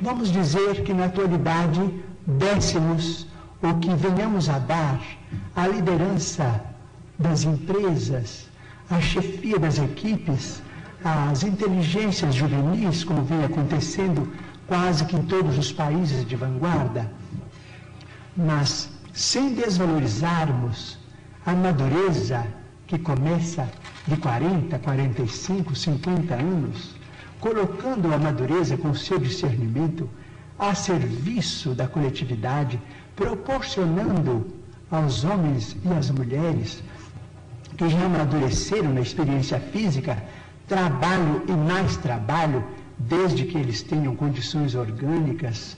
Vamos 0.00 0.30
dizer 0.30 0.82
que 0.84 0.92
na 0.92 1.06
atualidade 1.06 1.80
dessemos 2.26 3.26
o 3.62 3.74
que 3.78 3.94
venhamos 3.94 4.48
a 4.48 4.58
dar 4.58 5.00
à 5.54 5.66
liderança 5.66 6.60
das 7.18 7.44
empresas, 7.44 8.48
à 8.88 9.00
chefia 9.00 9.58
das 9.58 9.78
equipes, 9.78 10.62
às 11.04 11.42
inteligências 11.42 12.34
juvenis, 12.34 13.04
como 13.04 13.22
vem 13.22 13.44
acontecendo 13.44 14.30
quase 14.66 15.04
que 15.04 15.16
em 15.16 15.22
todos 15.22 15.58
os 15.58 15.72
países 15.72 16.26
de 16.26 16.36
vanguarda, 16.36 17.10
mas 18.36 18.90
sem 19.12 19.54
desvalorizarmos 19.54 20.98
a 21.44 21.52
madureza 21.52 22.46
que 22.86 22.98
começa 22.98 23.68
de 24.06 24.16
40, 24.16 24.78
45, 24.78 25.74
50 25.74 26.34
anos, 26.34 26.94
colocando 27.40 28.12
a 28.12 28.18
madureza 28.18 28.76
com 28.76 28.94
seu 28.94 29.18
discernimento 29.18 30.08
a 30.58 30.74
serviço 30.74 31.74
da 31.74 31.88
coletividade, 31.88 32.80
proporcionando 33.16 34.59
aos 34.90 35.24
homens 35.24 35.76
e 35.84 35.88
às 35.88 36.10
mulheres 36.10 36.82
que 37.76 37.88
já 37.88 38.04
amadureceram 38.04 38.92
na 38.92 39.00
experiência 39.00 39.58
física 39.58 40.22
trabalho 40.66 41.42
e 41.48 41.52
mais 41.52 41.96
trabalho, 41.96 42.64
desde 42.98 43.44
que 43.44 43.58
eles 43.58 43.82
tenham 43.82 44.14
condições 44.14 44.74
orgânicas 44.74 45.76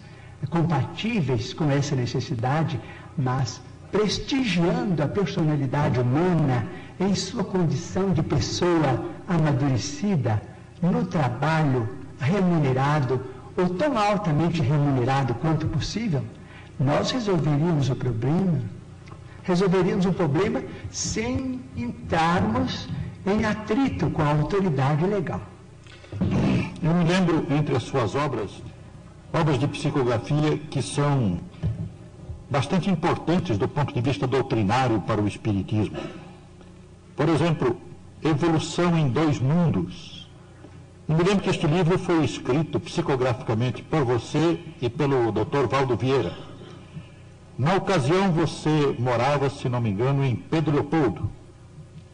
compatíveis 0.50 1.54
com 1.54 1.70
essa 1.70 1.94
necessidade, 1.94 2.80
mas 3.16 3.60
prestigiando 3.90 5.02
a 5.02 5.06
personalidade 5.06 6.00
humana 6.00 6.66
em 6.98 7.14
sua 7.14 7.44
condição 7.44 8.12
de 8.12 8.22
pessoa 8.22 9.06
amadurecida 9.28 10.42
no 10.82 11.06
trabalho 11.06 11.88
remunerado 12.18 13.20
ou 13.56 13.68
tão 13.68 13.96
altamente 13.96 14.60
remunerado 14.62 15.34
quanto 15.34 15.66
possível, 15.68 16.22
nós 16.78 17.10
resolveríamos 17.10 17.90
o 17.90 17.94
problema. 17.94 18.60
Resolveríamos 19.42 20.06
o 20.06 20.12
problema 20.12 20.62
sem 20.90 21.60
entrarmos 21.76 22.88
em 23.26 23.44
atrito 23.44 24.10
com 24.10 24.22
a 24.22 24.30
autoridade 24.30 25.04
legal. 25.06 25.40
Eu 26.82 26.94
me 26.94 27.04
lembro 27.04 27.46
entre 27.50 27.76
as 27.76 27.82
suas 27.82 28.14
obras, 28.14 28.50
obras 29.32 29.58
de 29.58 29.66
psicografia 29.66 30.58
que 30.58 30.82
são 30.82 31.38
bastante 32.50 32.90
importantes 32.90 33.56
do 33.56 33.66
ponto 33.66 33.94
de 33.94 34.00
vista 34.00 34.26
doutrinário 34.26 35.00
para 35.00 35.20
o 35.20 35.26
Espiritismo. 35.26 35.96
Por 37.16 37.28
exemplo, 37.28 37.76
Evolução 38.22 38.96
em 38.96 39.08
Dois 39.08 39.40
Mundos. 39.40 40.28
Eu 41.08 41.16
me 41.16 41.24
lembro 41.24 41.42
que 41.42 41.50
este 41.50 41.66
livro 41.66 41.98
foi 41.98 42.24
escrito 42.24 42.78
psicograficamente 42.78 43.82
por 43.82 44.04
você 44.04 44.60
e 44.80 44.88
pelo 44.88 45.32
Dr. 45.32 45.66
Valdo 45.68 45.96
Vieira. 45.96 46.51
Na 47.58 47.76
ocasião, 47.76 48.32
você 48.32 48.96
morava, 48.98 49.50
se 49.50 49.68
não 49.68 49.80
me 49.80 49.90
engano, 49.90 50.24
em 50.24 50.34
Pedro 50.34 50.72
Leopoldo 50.72 51.30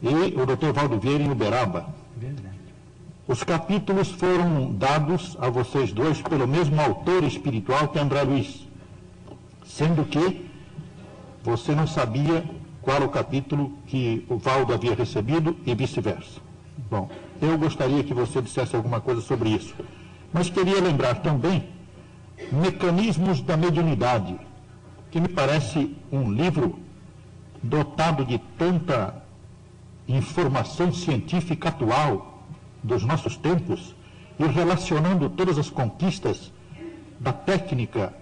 e 0.01 0.07
o 0.07 0.45
Dr. 0.45 0.71
Valdo 0.73 0.99
Vieira 0.99 1.23
em 1.23 1.31
Uberaba. 1.31 1.87
Verdade. 2.15 2.59
Os 3.27 3.43
capítulos 3.43 4.09
foram 4.09 4.71
dados 4.73 5.37
a 5.39 5.49
vocês 5.49 5.91
dois 5.91 6.21
pelo 6.21 6.47
mesmo 6.47 6.81
autor 6.81 7.23
espiritual 7.23 7.87
que 7.89 7.99
André 7.99 8.23
Luiz, 8.23 8.67
sendo 9.65 10.03
que 10.03 10.49
você 11.43 11.73
não 11.75 11.85
sabia 11.85 12.43
qual 12.81 13.03
o 13.03 13.09
capítulo 13.09 13.71
que 13.85 14.25
o 14.29 14.37
Valdo 14.37 14.73
havia 14.73 14.95
recebido 14.95 15.55
e 15.65 15.75
vice-versa. 15.75 16.41
Bom, 16.89 17.09
eu 17.41 17.57
gostaria 17.57 18.03
que 18.03 18.13
você 18.13 18.41
dissesse 18.41 18.75
alguma 18.75 18.99
coisa 18.99 19.21
sobre 19.21 19.49
isso. 19.49 19.75
Mas 20.33 20.49
queria 20.49 20.81
lembrar 20.81 21.15
também 21.21 21.65
Mecanismos 22.51 23.41
da 23.41 23.55
Mediunidade, 23.57 24.39
que 25.11 25.19
me 25.19 25.27
parece 25.27 25.95
um 26.11 26.31
livro 26.31 26.79
dotado 27.61 28.25
de 28.25 28.37
tanta 28.57 29.23
informação 30.07 30.93
científica 30.93 31.69
atual 31.69 32.43
dos 32.83 33.03
nossos 33.03 33.35
tempos 33.37 33.95
e 34.39 34.45
relacionando 34.45 35.29
todas 35.29 35.57
as 35.57 35.69
conquistas 35.69 36.51
da 37.19 37.33
técnica 37.33 38.13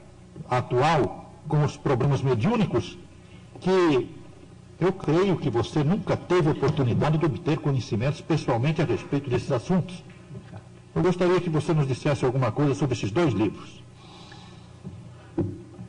atual 0.50 1.32
com 1.48 1.64
os 1.64 1.78
problemas 1.78 2.22
mediúnicos, 2.22 2.98
que 3.62 4.10
eu 4.80 4.94
creio 4.94 5.38
que 5.38 5.50
você 5.50 5.84
nunca 5.84 6.18
teve 6.18 6.50
oportunidade 6.50 7.18
de 7.18 7.26
obter 7.26 7.58
conhecimentos 7.58 8.22
pessoalmente 8.22 8.82
a 8.82 8.86
respeito 8.86 9.30
desses 9.30 9.52
assuntos. 9.52 10.04
Eu 10.96 11.02
gostaria 11.02 11.40
que 11.40 11.50
você 11.50 11.74
nos 11.74 11.88
dissesse 11.88 12.26
alguma 12.26 12.52
coisa 12.52 12.74
sobre 12.74 12.96
esses 12.96 13.12
dois 13.12 13.34
livros. 13.34 13.84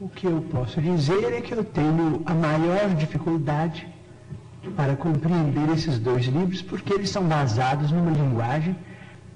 O 0.01 0.09
que 0.09 0.29
eu 0.29 0.41
posso 0.43 0.81
dizer 0.81 1.33
é 1.33 1.41
que 1.41 1.53
eu 1.53 1.65
tenho 1.65 2.23
a 2.25 2.33
maior 2.33 2.95
dificuldade 2.95 3.85
para 4.77 4.95
compreender 4.95 5.69
esses 5.70 5.99
dois 5.99 6.27
livros, 6.27 6.62
porque 6.62 6.93
eles 6.93 7.11
são 7.11 7.25
basados 7.27 7.91
numa 7.91 8.12
linguagem 8.12 8.77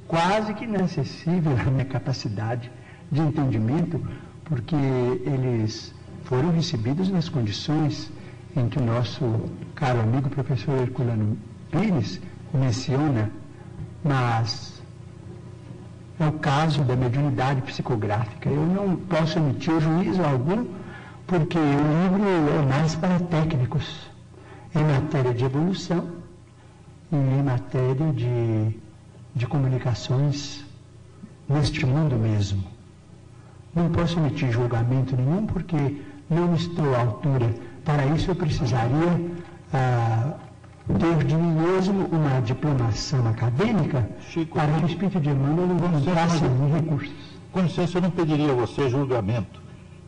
quase 0.07 0.55
que 0.55 0.65
inacessível 0.65 1.53
à 1.59 1.69
minha 1.69 1.85
capacidade 1.85 2.71
de 3.11 3.21
entendimento, 3.21 4.01
porque 4.45 4.77
eles 4.77 5.93
foram 6.23 6.53
recebidos 6.53 7.09
nas 7.09 7.29
condições 7.29 8.13
em 8.57 8.69
que 8.69 8.79
o 8.79 8.85
nosso 8.85 9.25
caro 9.75 10.01
amigo 10.01 10.31
professor 10.31 10.79
Herculano 10.81 11.37
Pires 11.73 12.21
menciona, 12.55 13.33
mas 14.05 14.72
é 16.23 16.29
o 16.29 16.33
caso 16.33 16.83
da 16.85 16.95
mediunidade 16.97 17.63
psicográfica. 17.63 18.49
Eu 18.49 18.65
não 18.67 18.97
posso 18.97 19.39
emitir 19.39 19.81
juízo 19.81 20.23
algum, 20.23 20.67
porque 21.27 21.59
o 21.59 21.61
livro 21.61 22.25
é 22.59 22.67
mais 22.67 22.95
para 22.95 23.19
técnicos, 23.21 24.11
em 24.75 24.85
matéria 24.85 25.35
de 25.35 25.45
evolução 25.45 26.07
e 27.11 27.17
em 27.17 27.43
matéria 27.43 28.13
de, 28.13 28.77
de 29.35 29.47
comunicações 29.47 30.65
neste 31.49 31.85
mundo 31.85 32.17
mesmo. 32.17 32.65
Não 33.75 33.89
posso 33.91 34.19
emitir 34.19 34.51
julgamento 34.53 35.17
nenhum, 35.17 35.47
porque 35.47 36.03
não 36.29 36.55
estou 36.55 36.95
à 36.95 37.01
altura 37.01 37.53
para 37.85 38.07
isso 38.07 38.31
eu 38.31 38.37
precisaria 38.37 39.21
ah, 39.73 40.35
ter 40.87 41.25
de 41.25 41.37
mim 41.37 41.53
mesmo 41.53 42.09
uma 42.11 42.41
diplomação 42.41 43.27
acadêmica 43.29 44.09
Chico, 44.31 44.57
para 44.57 44.73
que 44.73 44.85
o 44.85 44.89
Espírito 44.89 45.21
de 45.21 45.31
Emmanuel 45.31 45.69
não 45.69 45.77
encontrasse 45.77 46.43
recursos. 46.75 47.13
Com 47.53 47.61
licença, 47.61 47.99
eu 47.99 48.03
não 48.03 48.11
pediria 48.11 48.51
a 48.51 48.55
você 48.55 48.89
julgamento. 48.89 49.61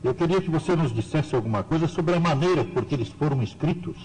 Eu 0.03 0.15
queria 0.15 0.41
que 0.41 0.51
você 0.51 0.75
nos 0.75 0.93
dissesse 0.93 1.35
alguma 1.35 1.63
coisa 1.63 1.87
sobre 1.87 2.15
a 2.15 2.21
maneira 2.21 2.65
por 2.65 2.85
que 2.85 2.95
eles 2.95 3.09
foram 3.09 3.43
escritos. 3.43 3.97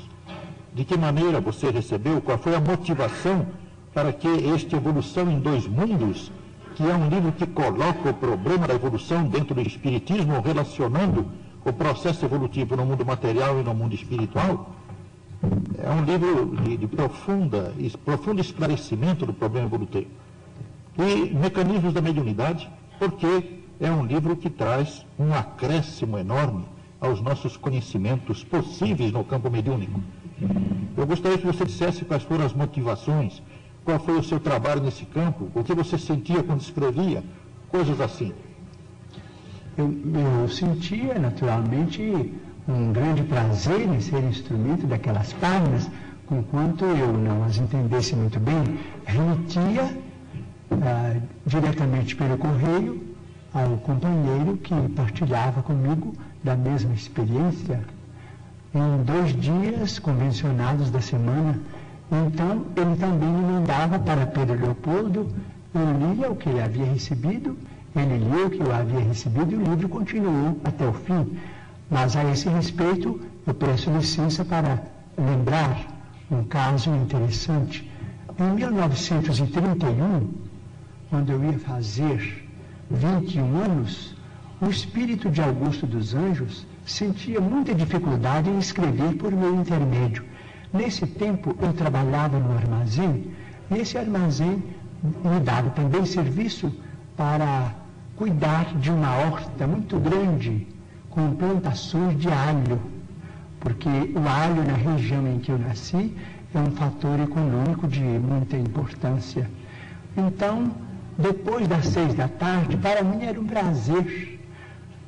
De 0.74 0.86
que 0.86 0.98
maneira 0.98 1.42
você 1.42 1.72
recebeu? 1.72 2.22
Qual 2.22 2.38
foi 2.38 2.56
a 2.56 2.60
motivação 2.60 3.48
para 3.94 4.14
que 4.14 4.28
este 4.28 4.76
Evolução 4.76 5.30
em 5.30 5.40
Dois 5.40 5.68
Mundos, 5.68 6.32
que 6.76 6.84
é 6.84 6.94
um 6.94 7.10
livro 7.10 7.32
que 7.32 7.48
coloca 7.48 8.10
o 8.10 8.14
problema 8.14 8.68
da 8.68 8.76
evolução 8.76 9.24
dentro 9.24 9.56
do 9.56 9.62
Espiritismo, 9.62 10.40
relacionando 10.40 11.26
o 11.66 11.74
processo 11.74 12.24
evolutivo 12.24 12.76
no 12.76 12.86
mundo 12.86 13.06
material 13.06 13.60
e 13.60 13.64
no 13.64 13.74
mundo 13.74 13.94
espiritual, 13.94 14.74
é 15.42 15.90
um 15.90 16.04
livro 16.04 16.56
de, 16.64 16.78
de 16.78 16.88
profunda, 16.88 17.74
profundo 18.04 18.42
esclarecimento 18.42 19.26
do 19.26 19.34
problema 19.34 19.68
evolutivo. 19.68 20.08
E 20.98 21.34
mecanismos 21.34 21.94
da 21.94 22.02
mediunidade, 22.02 22.70
porque 22.98 23.60
é 23.80 23.90
um 23.90 24.06
livro 24.06 24.36
que 24.36 24.50
traz 24.50 25.06
um 25.18 25.34
acréscimo 25.34 26.18
enorme 26.18 26.66
aos 27.00 27.22
nossos 27.22 27.56
conhecimentos 27.56 28.44
possíveis 28.44 29.12
no 29.12 29.24
campo 29.24 29.50
mediúnico. 29.50 30.02
Eu 30.98 31.08
gostaria 31.08 31.38
que 31.38 31.46
você 31.46 31.64
dissesse 31.64 32.04
quais 32.04 32.24
foram 32.24 32.46
as 32.46 32.54
motivações, 32.54 33.42
qual 33.86 34.00
foi 34.00 34.18
o 34.18 34.24
seu 34.24 34.40
trabalho 34.40 34.82
nesse 34.82 35.06
campo, 35.06 35.50
o 35.56 35.64
que 35.64 35.74
você 35.74 35.98
sentia 35.98 36.44
quando 36.44 36.60
escrevia, 36.60 37.24
coisas 37.70 38.02
assim. 38.02 38.34
Eu, 39.78 39.96
eu 40.42 40.50
sentia 40.50 41.18
naturalmente 41.18 42.34
um 42.70 42.94
grande 42.94 43.24
prazer 43.24 43.82
em 43.82 44.00
ser 44.00 44.24
instrumento 44.24 44.86
daquelas 44.86 45.34
páginas, 45.34 45.90
conquanto 46.28 46.86
eu 46.86 47.12
não 47.12 47.44
as 47.44 47.58
entendesse 47.58 48.16
muito 48.16 48.40
bem, 48.40 48.78
remetia 49.06 49.98
ah, 50.72 51.16
diretamente 51.46 52.16
pelo 52.16 52.38
correio 52.38 53.02
ao 53.54 53.78
companheiro 53.78 54.58
que 54.58 54.76
partilhava 54.96 55.64
comigo 55.64 56.14
da 56.44 56.56
mesma 56.56 56.94
experiência 56.94 57.82
em 58.74 59.04
dois 59.04 59.36
dias 59.36 59.98
convencionados 59.98 60.92
da 60.92 61.02
semana. 61.02 61.60
Então, 62.12 62.66
ele 62.76 62.96
também 62.98 63.30
me 63.30 63.54
mandava 63.54 63.98
para 63.98 64.28
Pedro 64.28 64.60
Leopoldo, 64.60 65.28
eu 65.74 66.14
lia 66.14 66.32
o 66.32 66.36
que 66.36 66.50
ele 66.50 66.62
havia 66.62 66.86
recebido, 66.86 67.58
ele 67.96 68.18
lia 68.18 68.46
o 68.46 68.50
que 68.52 68.60
eu 68.60 68.74
havia 68.74 69.00
recebido 69.00 69.54
e 69.54 69.56
o 69.56 69.64
livro 69.64 69.90
continuou 69.90 70.60
até 70.64 70.88
o 70.88 70.94
fim. 70.94 71.38
Mas 71.90 72.16
a 72.16 72.24
esse 72.26 72.48
respeito, 72.48 73.20
eu 73.48 73.54
peço 73.54 73.90
licença 73.90 74.46
para 74.46 74.84
lembrar 75.18 75.88
um 76.30 76.44
caso 76.44 76.94
interessante. 76.96 77.90
Em 78.38 78.54
1931, 78.54 80.30
quando 81.10 81.32
eu 81.32 81.44
ia 81.44 81.58
fazer 81.58 82.48
21 82.92 83.58
anos, 83.58 84.16
o 84.62 84.68
espírito 84.68 85.32
de 85.32 85.42
Augusto 85.42 85.88
dos 85.88 86.14
Anjos 86.14 86.68
sentia 86.86 87.42
muita 87.42 87.74
dificuldade 87.74 88.50
em 88.50 88.60
escrever 88.60 89.16
por 89.16 89.32
meu 89.32 89.56
intermédio. 89.56 90.24
Nesse 90.72 91.08
tempo, 91.08 91.56
eu 91.60 91.74
trabalhava 91.74 92.38
no 92.38 92.56
armazém, 92.56 93.32
e 93.72 93.80
esse 93.80 93.98
armazém 93.98 94.64
me 95.02 95.40
dava 95.44 95.72
também 95.72 96.06
serviço 96.06 96.72
para 97.18 97.74
cuidar 98.16 98.78
de 98.78 98.92
uma 98.92 99.18
horta 99.18 99.66
muito 99.66 99.98
grande 100.00 100.68
com 101.10 101.34
plantações 101.36 102.20
de 102.20 102.30
alho, 102.30 102.80
porque 103.60 103.90
o 103.90 104.28
alho 104.28 104.64
na 104.64 104.74
região 104.74 105.28
em 105.28 105.40
que 105.40 105.52
eu 105.52 105.58
nasci 105.58 106.16
é 106.54 106.60
um 106.60 106.72
fator 106.72 107.20
econômico 107.20 107.88
de 107.88 108.02
muita 108.02 108.58
importância. 108.58 109.50
Então, 110.16 110.72
depois 111.18 111.68
das 111.68 111.88
seis 111.88 112.14
da 112.14 112.28
tarde, 112.28 112.78
para 112.78 113.04
mim 113.04 113.24
era 113.24 113.40
um 113.40 113.46
prazer 113.46 114.40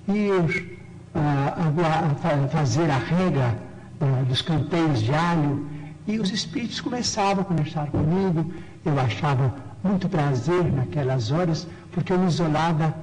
ir 0.07 0.79
ah, 1.15 2.47
fazer 2.49 2.89
a 2.89 2.97
rega 2.97 3.55
ah, 3.99 4.23
dos 4.27 4.41
canteiros 4.41 5.01
de 5.01 5.13
alho 5.13 5.67
e 6.07 6.19
os 6.19 6.31
espíritos 6.31 6.81
começavam 6.81 7.43
a 7.43 7.45
conversar 7.45 7.87
comigo. 7.87 8.51
Eu 8.83 8.99
achava 8.99 9.53
muito 9.83 10.09
prazer 10.09 10.71
naquelas 10.71 11.31
horas, 11.31 11.67
porque 11.91 12.11
eu 12.11 12.19
me 12.19 12.27
isolava 12.27 12.93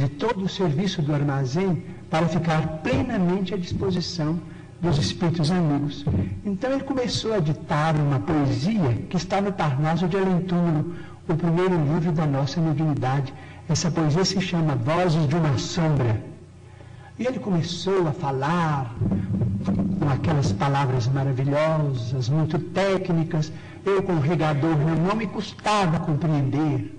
de 0.00 0.08
todo 0.08 0.44
o 0.44 0.48
serviço 0.48 1.02
do 1.02 1.14
armazém 1.14 1.84
para 2.08 2.26
ficar 2.26 2.62
plenamente 2.82 3.52
à 3.52 3.56
disposição 3.58 4.40
dos 4.80 4.96
espíritos 4.96 5.50
amigos. 5.50 6.06
Então 6.42 6.72
ele 6.72 6.84
começou 6.84 7.34
a 7.34 7.38
ditar 7.38 7.94
uma 7.96 8.18
poesia 8.18 8.94
que 9.10 9.16
está 9.18 9.42
no 9.42 9.52
Parnaso 9.52 10.08
de 10.08 10.16
Alentúmulo, 10.16 10.94
o 11.28 11.34
primeiro 11.36 11.76
livro 11.92 12.12
da 12.12 12.24
nossa 12.26 12.62
mediunidade. 12.62 13.34
Essa 13.68 13.90
poesia 13.90 14.24
se 14.24 14.40
chama 14.40 14.74
Vozes 14.74 15.28
de 15.28 15.36
uma 15.36 15.58
Sombra. 15.58 16.24
E 17.18 17.26
ele 17.26 17.38
começou 17.38 18.08
a 18.08 18.12
falar 18.12 18.94
com 19.98 20.08
aquelas 20.08 20.50
palavras 20.52 21.06
maravilhosas, 21.08 22.30
muito 22.30 22.58
técnicas. 22.58 23.52
Eu, 23.84 24.02
como 24.02 24.18
regador, 24.18 24.78
não 25.06 25.14
me 25.14 25.26
custava 25.26 26.00
compreender. 26.00 26.98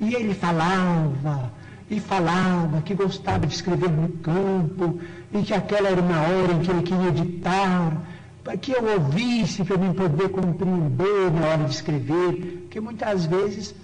E 0.00 0.14
ele 0.14 0.32
falava 0.32 1.50
e 1.88 2.00
falava 2.00 2.82
que 2.82 2.94
gostava 2.94 3.46
de 3.46 3.54
escrever 3.54 3.90
no 3.90 4.08
campo 4.18 5.00
e 5.32 5.42
que 5.42 5.54
aquela 5.54 5.88
era 5.88 6.00
uma 6.00 6.20
hora 6.20 6.52
em 6.52 6.60
que 6.60 6.70
ele 6.70 6.82
queria 6.82 7.08
editar, 7.08 8.02
para 8.42 8.56
que 8.56 8.72
eu 8.72 8.84
ouvisse 8.84 9.64
para 9.64 9.76
mim 9.76 9.92
poder 9.92 10.28
compreender 10.28 11.30
na 11.32 11.46
hora 11.46 11.64
de 11.64 11.74
escrever, 11.74 12.62
porque 12.62 12.80
muitas 12.80 13.26
vezes 13.26 13.74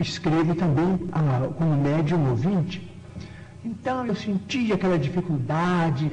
escrevo 0.00 0.54
também 0.54 0.98
como 1.58 1.76
médium 1.76 2.30
ouvinte. 2.30 2.90
Então 3.64 4.06
eu 4.06 4.14
sentia 4.14 4.74
aquela 4.74 4.98
dificuldade. 4.98 6.10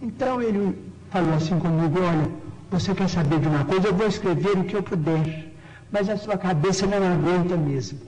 Então 0.00 0.40
ele 0.40 0.78
falou 1.10 1.34
assim 1.34 1.58
comigo, 1.58 1.98
olha, 2.00 2.30
você 2.70 2.94
quer 2.94 3.08
saber 3.08 3.40
de 3.40 3.48
uma 3.48 3.64
coisa? 3.64 3.88
Eu 3.88 3.94
vou 3.94 4.06
escrever 4.06 4.56
o 4.56 4.64
que 4.64 4.74
eu 4.74 4.82
puder, 4.82 5.52
mas 5.90 6.08
a 6.08 6.16
sua 6.16 6.36
cabeça 6.38 6.86
não 6.86 6.98
aguenta 6.98 7.56
mesmo. 7.56 7.98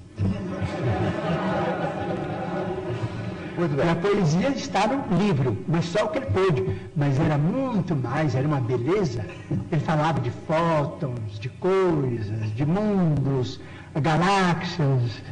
A 3.91 3.95
poesia 3.95 4.49
está 4.51 4.87
no 4.87 5.19
livro, 5.19 5.57
mas 5.69 5.85
só 5.87 6.05
o 6.05 6.09
que 6.09 6.19
ele 6.19 6.27
pôde. 6.27 6.81
Mas 6.97 7.19
era 7.21 7.37
muito 7.37 7.95
mais, 7.95 8.35
era 8.35 8.47
uma 8.47 8.61
beleza. 8.61 9.25
Ele 9.71 9.81
falava 9.81 10.21
de 10.21 10.31
fótons, 10.31 11.39
de 11.39 11.49
coisas, 11.49 12.55
de 12.55 12.65
mundos, 12.65 13.61
galáxias. 13.95 15.23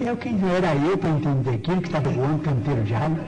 Eu, 0.00 0.16
quem 0.16 0.38
era 0.56 0.74
eu 0.76 0.96
para 0.96 1.10
entender 1.10 1.50
aquilo 1.50 1.80
que 1.80 1.88
estava 1.88 2.10
voando 2.10 2.42
canteiro 2.42 2.82
de 2.84 2.94
água? 2.94 3.18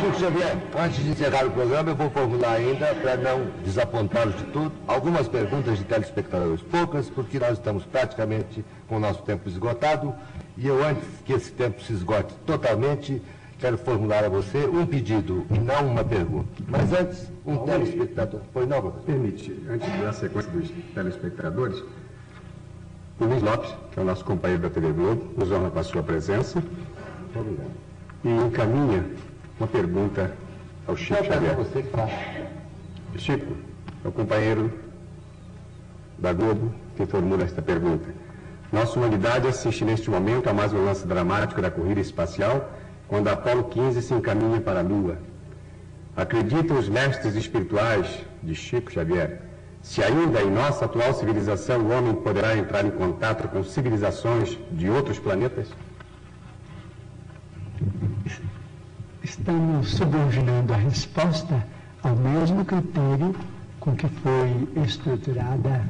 Chico 0.00 0.20
Xavier, 0.20 0.56
antes 0.78 1.02
de 1.02 1.10
encerrar 1.10 1.46
o 1.46 1.50
programa, 1.50 1.90
eu 1.90 1.96
vou 1.96 2.10
formular 2.10 2.52
ainda, 2.52 2.94
para 2.94 3.16
não 3.16 3.46
desapontá-los 3.64 4.36
de 4.36 4.44
tudo, 4.44 4.72
algumas 4.86 5.26
perguntas 5.26 5.78
de 5.78 5.84
telespectadores. 5.84 6.60
Poucas, 6.62 7.10
porque 7.10 7.38
nós 7.38 7.52
estamos 7.52 7.84
praticamente 7.84 8.64
com 8.86 8.96
o 8.96 9.00
nosso 9.00 9.22
tempo 9.22 9.48
esgotado. 9.48 10.14
E 10.56 10.66
eu, 10.66 10.84
antes 10.84 11.04
que 11.24 11.32
esse 11.32 11.50
tempo 11.50 11.82
se 11.82 11.92
esgote 11.92 12.32
totalmente, 12.46 13.20
quero 13.58 13.76
formular 13.76 14.24
a 14.24 14.28
você 14.28 14.66
um 14.66 14.86
pedido 14.86 15.44
e 15.50 15.58
não 15.58 15.88
uma 15.88 16.04
pergunta. 16.04 16.62
Mas 16.68 16.92
antes, 16.92 17.28
um 17.44 17.56
Bom, 17.56 17.64
telespectador. 17.64 18.40
Pois 18.52 18.68
não, 18.68 18.80
professor? 18.80 19.04
Permite, 19.06 19.62
antes 19.68 19.88
da 20.00 20.12
sequência 20.12 20.50
dos 20.50 20.70
telespectadores, 20.94 21.82
o 23.18 23.24
Luiz 23.24 23.42
Lopes, 23.42 23.74
que 23.92 23.98
é 23.98 24.02
o 24.02 24.06
nosso 24.06 24.24
companheiro 24.24 24.62
da 24.62 24.70
TV 24.70 24.92
Globo, 24.92 25.32
nos 25.36 25.50
honra 25.50 25.70
com 25.70 25.78
a 25.78 25.84
sua 25.84 26.02
presença. 26.02 26.62
Obrigado. 27.34 27.70
E 28.24 28.28
encaminha 28.28 29.04
uma 29.58 29.66
pergunta 29.66 30.32
ao 30.86 30.96
Chico 30.96 31.22
Não, 31.22 31.24
Xavier. 31.24 31.56
Você 31.56 31.82
que 31.82 31.90
faz. 31.90 32.12
Chico, 33.16 33.56
é 34.04 34.08
o 34.08 34.12
companheiro 34.12 34.72
da 36.18 36.32
Globo 36.32 36.72
que 36.96 37.06
formula 37.06 37.42
esta 37.42 37.60
pergunta. 37.60 38.23
Nossa 38.74 38.98
humanidade 38.98 39.46
assiste 39.46 39.84
neste 39.84 40.10
momento 40.10 40.50
a 40.50 40.52
mais 40.52 40.72
um 40.72 40.84
lance 40.84 41.06
dramático 41.06 41.62
da 41.62 41.70
corrida 41.70 42.00
espacial, 42.00 42.72
quando 43.06 43.28
Apolo 43.28 43.62
15 43.62 44.02
se 44.02 44.12
encaminha 44.12 44.60
para 44.60 44.80
a 44.80 44.82
Lua. 44.82 45.16
Acreditam 46.16 46.76
os 46.76 46.88
mestres 46.88 47.36
espirituais 47.36 48.08
de 48.42 48.52
Chico 48.52 48.90
Xavier 48.90 49.42
se 49.80 50.02
ainda 50.02 50.42
em 50.42 50.50
nossa 50.50 50.86
atual 50.86 51.14
civilização 51.14 51.82
o 51.82 51.90
homem 51.96 52.14
poderá 52.16 52.56
entrar 52.56 52.84
em 52.84 52.90
contato 52.90 53.46
com 53.46 53.62
civilizações 53.62 54.58
de 54.72 54.90
outros 54.90 55.20
planetas? 55.20 55.68
Estamos 59.22 59.90
subordinando 59.90 60.72
a 60.72 60.78
resposta 60.78 61.64
ao 62.02 62.16
mesmo 62.16 62.64
critério 62.64 63.36
com 63.78 63.94
que 63.94 64.08
foi 64.08 64.82
estruturada 64.84 65.82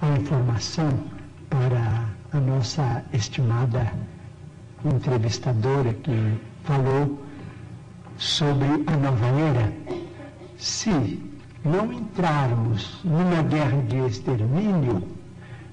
a 0.00 0.08
informação 0.18 0.88
para 1.50 2.13
a 2.34 2.40
nossa 2.40 3.04
estimada 3.12 3.92
entrevistadora 4.84 5.94
que 5.94 6.36
falou 6.64 7.22
sobre 8.16 8.66
a 8.88 8.96
nova 8.96 9.26
era. 9.26 9.72
Se 10.56 11.22
não 11.64 11.92
entrarmos 11.92 12.98
numa 13.04 13.40
guerra 13.42 13.80
de 13.82 13.98
extermínio 13.98 15.06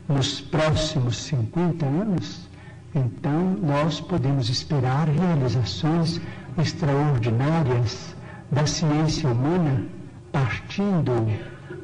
nos 0.07 0.39
próximos 0.39 1.17
50 1.23 1.83
anos, 1.83 2.47
então 2.93 3.57
nós 3.59 3.99
podemos 3.99 4.47
esperar 4.47 5.07
realizações 5.09 6.21
extraordinárias 6.59 8.15
da 8.51 8.67
ciência 8.67 9.27
humana 9.29 9.83
partindo 10.31 11.11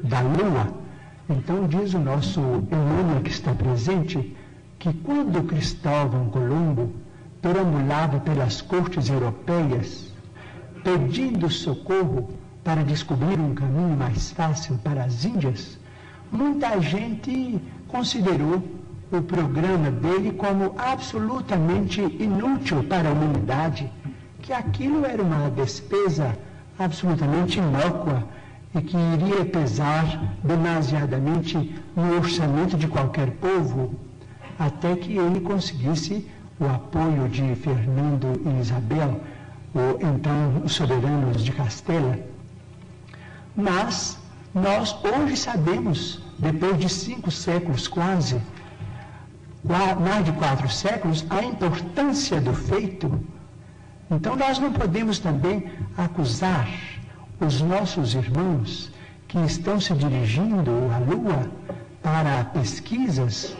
da 0.04 0.20
Lua. 0.20 0.72
Então 1.28 1.66
diz 1.66 1.94
o 1.94 1.98
nosso 1.98 2.40
Emmanuel 2.40 3.22
que 3.24 3.30
está 3.30 3.52
presente 3.52 4.36
que 4.78 4.92
quando 4.92 5.42
Cristóvão 5.42 6.28
Colombo 6.30 6.92
perambulava 7.42 8.20
pelas 8.20 8.60
cortes 8.62 9.08
europeias 9.08 10.12
pedindo 10.84 11.50
socorro 11.50 12.30
para 12.62 12.84
descobrir 12.84 13.38
um 13.40 13.54
caminho 13.54 13.96
mais 13.96 14.30
fácil 14.30 14.78
para 14.78 15.04
as 15.04 15.24
Índias, 15.24 15.78
muita 16.30 16.80
gente 16.80 17.60
considerou 17.88 18.62
o 19.10 19.22
programa 19.22 19.90
dele 19.90 20.32
como 20.32 20.74
absolutamente 20.78 22.00
inútil 22.00 22.84
para 22.84 23.08
a 23.08 23.12
humanidade, 23.12 23.90
que 24.42 24.52
aquilo 24.52 25.04
era 25.04 25.22
uma 25.22 25.50
despesa 25.50 26.36
absolutamente 26.78 27.58
inócua 27.58 28.24
e 28.74 28.80
que 28.82 28.96
iria 28.96 29.44
pesar 29.46 30.36
demasiadamente 30.44 31.74
no 31.96 32.16
orçamento 32.16 32.76
de 32.76 32.86
qualquer 32.86 33.30
povo, 33.32 33.94
até 34.58 34.96
que 34.96 35.16
ele 35.16 35.40
conseguisse 35.40 36.26
o 36.58 36.66
apoio 36.66 37.28
de 37.28 37.54
Fernando 37.54 38.40
e 38.44 38.60
Isabel, 38.60 39.20
o 39.74 40.04
então 40.04 40.68
soberanos 40.68 41.44
de 41.44 41.52
Castela. 41.52 42.18
Mas 43.54 44.18
nós 44.52 44.96
hoje 45.04 45.36
sabemos, 45.36 46.20
depois 46.38 46.78
de 46.78 46.88
cinco 46.88 47.30
séculos 47.30 47.86
quase, 47.86 48.40
mais 50.00 50.24
de 50.24 50.32
quatro 50.32 50.68
séculos, 50.68 51.24
a 51.30 51.42
importância 51.44 52.40
do 52.40 52.52
feito. 52.52 53.20
Então 54.10 54.34
nós 54.34 54.58
não 54.58 54.72
podemos 54.72 55.18
também 55.18 55.70
acusar 55.96 56.68
os 57.40 57.60
nossos 57.60 58.14
irmãos 58.14 58.90
que 59.28 59.38
estão 59.40 59.78
se 59.80 59.92
dirigindo 59.94 60.70
à 60.92 60.98
Lua 60.98 61.48
para 62.02 62.44
pesquisas 62.46 63.54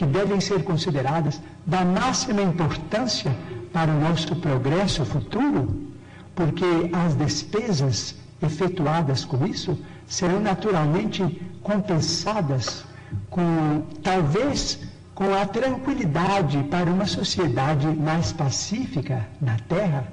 que 0.00 0.06
devem 0.06 0.40
ser 0.40 0.64
consideradas 0.64 1.42
da 1.66 1.84
máxima 1.84 2.40
importância 2.40 3.36
para 3.70 3.92
o 3.92 4.00
nosso 4.00 4.34
progresso 4.36 5.04
futuro, 5.04 5.90
porque 6.34 6.64
as 6.90 7.14
despesas 7.14 8.14
efetuadas 8.42 9.26
com 9.26 9.46
isso 9.46 9.78
serão 10.06 10.40
naturalmente 10.40 11.22
compensadas 11.62 12.82
com, 13.28 13.82
talvez, 14.02 14.78
com 15.14 15.34
a 15.34 15.44
tranquilidade 15.44 16.62
para 16.70 16.90
uma 16.90 17.04
sociedade 17.04 17.86
mais 17.86 18.32
pacífica 18.32 19.28
na 19.38 19.58
Terra. 19.68 20.10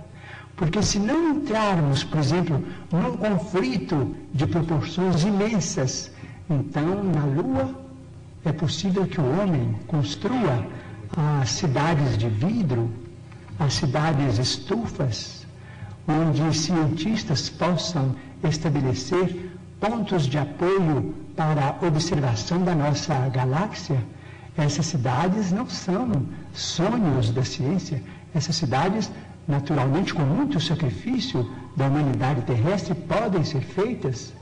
Porque 0.58 0.84
se 0.84 1.00
não 1.00 1.30
entrarmos, 1.30 2.04
por 2.04 2.20
exemplo, 2.20 2.62
num 2.92 3.16
conflito 3.16 4.14
de 4.34 4.46
proporções 4.48 5.24
imensas, 5.24 6.12
então 6.50 7.06
na 7.06 7.24
Lua 7.24 7.87
é 8.46 8.52
possível 8.52 9.06
que 9.06 9.20
o 9.20 9.40
homem 9.40 9.76
construa 9.88 10.66
as 11.42 11.50
cidades 11.52 12.18
de 12.18 12.30
vidro, 12.30 12.90
as 13.60 13.74
cidades 13.74 14.38
estufas, 14.38 15.46
onde 16.08 16.58
cientistas 16.58 17.50
possam 17.50 18.16
estabelecer 18.44 19.52
pontos 19.80 20.26
de 20.26 20.38
apoio 20.38 21.14
para 21.36 21.78
a 21.82 21.86
observação 21.86 22.64
da 22.64 22.74
nossa 22.74 23.14
galáxia. 23.30 23.98
Essas 24.58 24.88
cidades 24.88 25.52
não 25.52 25.70
são 25.70 26.26
sonhos 26.54 27.32
da 27.32 27.44
ciência, 27.44 28.02
essas 28.34 28.56
cidades, 28.56 29.12
naturalmente, 29.48 30.14
com 30.14 30.24
muito 30.24 30.60
sacrifício 30.60 31.50
da 31.76 31.88
humanidade 31.88 32.42
terrestre, 32.42 32.96
podem 32.96 33.44
ser 33.44 33.62
feitas 33.62 34.34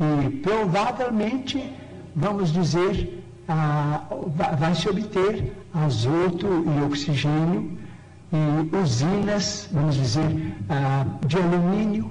e 0.00 0.30
provavelmente, 0.38 1.72
vamos 2.14 2.52
dizer, 2.52 3.24
vai 4.58 4.74
se 4.74 4.88
obter 4.88 5.52
azoto 5.72 6.46
e 6.46 6.84
oxigênio 6.84 7.78
e 8.32 8.76
usinas, 8.76 9.68
vamos 9.72 9.94
dizer, 9.94 10.54
de 11.26 11.36
alumínio 11.36 12.10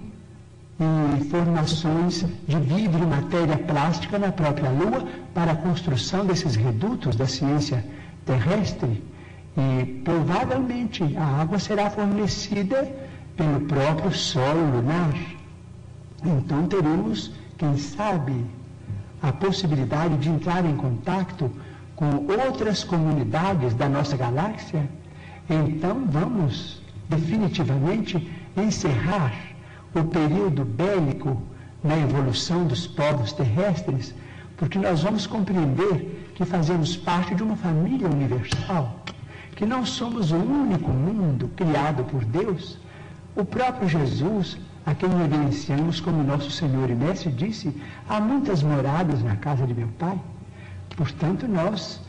e 0.79 1.23
formações 1.25 2.25
de 2.47 2.59
vidro 2.59 3.03
e 3.03 3.07
matéria 3.07 3.57
plástica 3.57 4.17
na 4.17 4.31
própria 4.31 4.69
Lua 4.69 5.05
para 5.33 5.51
a 5.53 5.55
construção 5.55 6.25
desses 6.25 6.55
redutos 6.55 7.15
da 7.15 7.27
ciência 7.27 7.85
terrestre. 8.25 9.03
E 9.57 9.85
provavelmente 10.03 11.03
a 11.17 11.41
água 11.41 11.59
será 11.59 11.89
fornecida 11.89 12.91
pelo 13.37 13.61
próprio 13.61 14.11
solo 14.13 14.77
lunar. 14.77 15.13
Então 16.23 16.67
teremos, 16.67 17.31
quem 17.57 17.77
sabe, 17.77 18.33
a 19.27 19.34
possibilidade 19.34 20.18
de 20.18 20.30
entrar 20.30 20.64
em 20.64 20.76
contato 20.76 21.52
com 21.95 22.27
outras 22.45 22.84
comunidades 22.84 23.73
da 23.73 23.89
nossa 23.89 24.15
galáxia, 24.15 24.88
então 25.49 26.06
vamos 26.07 26.80
definitivamente 27.10 28.31
encerrar 28.56 29.34
o 29.95 30.03
período 30.03 30.64
bélico 30.64 31.41
na 31.84 31.97
evolução 31.97 32.68
dos 32.68 32.85
povos 32.85 33.34
terrestres, 33.34 34.14
porque 34.57 34.77
nós 34.77 35.02
vamos 35.02 35.26
compreender 35.26 36.31
que 36.35 36.45
fazemos 36.45 36.95
parte 36.95 37.34
de 37.34 37.41
uma 37.41 37.56
família 37.56 38.07
universal, 38.07 38.99
que 39.56 39.65
não 39.65 39.85
somos 39.85 40.31
o 40.31 40.38
único 40.38 40.91
mundo 40.91 41.49
criado 41.56 42.03
por 42.03 42.23
Deus. 42.26 42.77
O 43.35 43.43
próprio 43.43 43.89
Jesus, 43.89 44.57
a 44.85 44.93
quem 44.93 45.09
reverenciamos 45.09 45.99
como 45.99 46.23
nosso 46.23 46.51
Senhor 46.51 46.89
e 46.89 46.95
Mestre, 46.95 47.31
disse: 47.31 47.75
há 48.07 48.19
muitas 48.21 48.61
moradas 48.61 49.23
na 49.23 49.35
casa 49.35 49.65
de 49.65 49.73
meu 49.73 49.87
Pai. 49.99 50.19
Portanto, 50.95 51.47
nós 51.47 51.99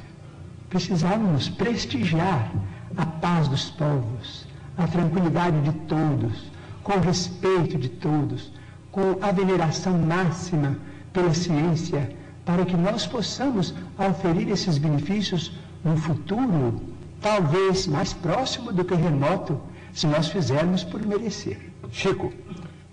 precisamos 0.68 1.48
prestigiar 1.48 2.52
a 2.96 3.06
paz 3.06 3.48
dos 3.48 3.70
povos, 3.70 4.46
a 4.76 4.86
tranquilidade 4.86 5.60
de 5.62 5.72
todos, 5.86 6.50
com 6.82 6.92
o 6.92 7.00
respeito 7.00 7.78
de 7.78 7.88
todos, 7.88 8.52
com 8.92 9.18
a 9.22 9.32
veneração 9.32 9.98
máxima 9.98 10.76
pela 11.12 11.32
ciência, 11.32 12.14
para 12.44 12.64
que 12.64 12.76
nós 12.76 13.06
possamos 13.06 13.74
oferir 13.98 14.48
esses 14.48 14.78
benefícios 14.78 15.58
no 15.82 15.96
futuro, 15.96 16.80
talvez 17.20 17.86
mais 17.86 18.12
próximo 18.12 18.72
do 18.72 18.84
que 18.84 18.94
remoto, 18.94 19.60
se 19.92 20.06
nós 20.06 20.28
fizermos 20.28 20.84
por 20.84 21.04
merecer. 21.04 21.72
Chico, 21.90 22.32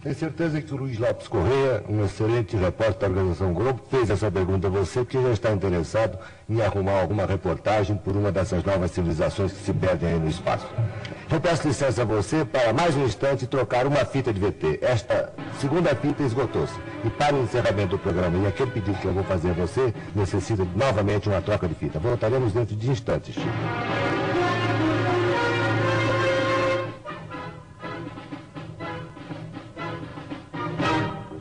tenho 0.04 0.16
certeza 0.16 0.62
que 0.62 0.74
o 0.74 0.78
Luiz 0.78 1.00
Lopes 1.00 1.30
Correia, 1.30 1.82
um 1.88 2.04
excelente 2.04 2.58
repórter 2.58 3.00
da 3.00 3.08
Organização 3.08 3.54
Globo, 3.54 3.82
fez 3.90 4.10
essa 4.10 4.30
pergunta 4.30 4.68
a 4.68 4.70
você 4.70 5.00
porque 5.00 5.22
já 5.22 5.32
está 5.32 5.52
interessado 5.52 6.20
em 6.50 6.62
arrumar 6.62 7.00
alguma 7.00 7.26
reportagem 7.26 7.96
por 7.96 8.16
uma 8.16 8.30
dessas 8.30 8.62
novas 8.66 8.92
civilizações 8.92 9.54
que 9.54 9.64
se 9.64 9.74
perdem 9.74 10.10
aí 10.10 10.20
no 10.20 10.28
espaço. 10.28 10.68
Eu 11.32 11.40
peço 11.40 11.66
licença 11.66 12.02
a 12.02 12.06
você 12.06 12.44
para 12.44 12.74
mais 12.74 12.96
um 12.98 13.06
instante 13.06 13.48
trocar 13.48 13.88
uma 13.88 14.04
fita 14.04 14.34
de 14.34 14.42
VT. 14.42 14.80
Esta 14.82 15.32
segunda 15.60 15.96
fita 15.96 16.22
esgotou-se. 16.22 16.76
E 17.06 17.10
para 17.10 17.34
o 17.34 17.42
encerramento 17.42 17.92
do 17.92 18.00
programa 18.00 18.38
e 18.40 18.48
aquele 18.48 18.72
pedido 18.72 19.00
que 19.00 19.06
eu 19.06 19.14
vou 19.14 19.24
fazer 19.24 19.52
a 19.52 19.54
você, 19.54 19.94
necessita 20.14 20.68
novamente 20.76 21.30
uma 21.30 21.42
troca 21.42 21.66
de 21.66 21.76
fita. 21.76 21.98
Voltaremos 21.98 22.52
dentro 22.52 22.76
de 22.76 22.92
instantes, 22.92 23.38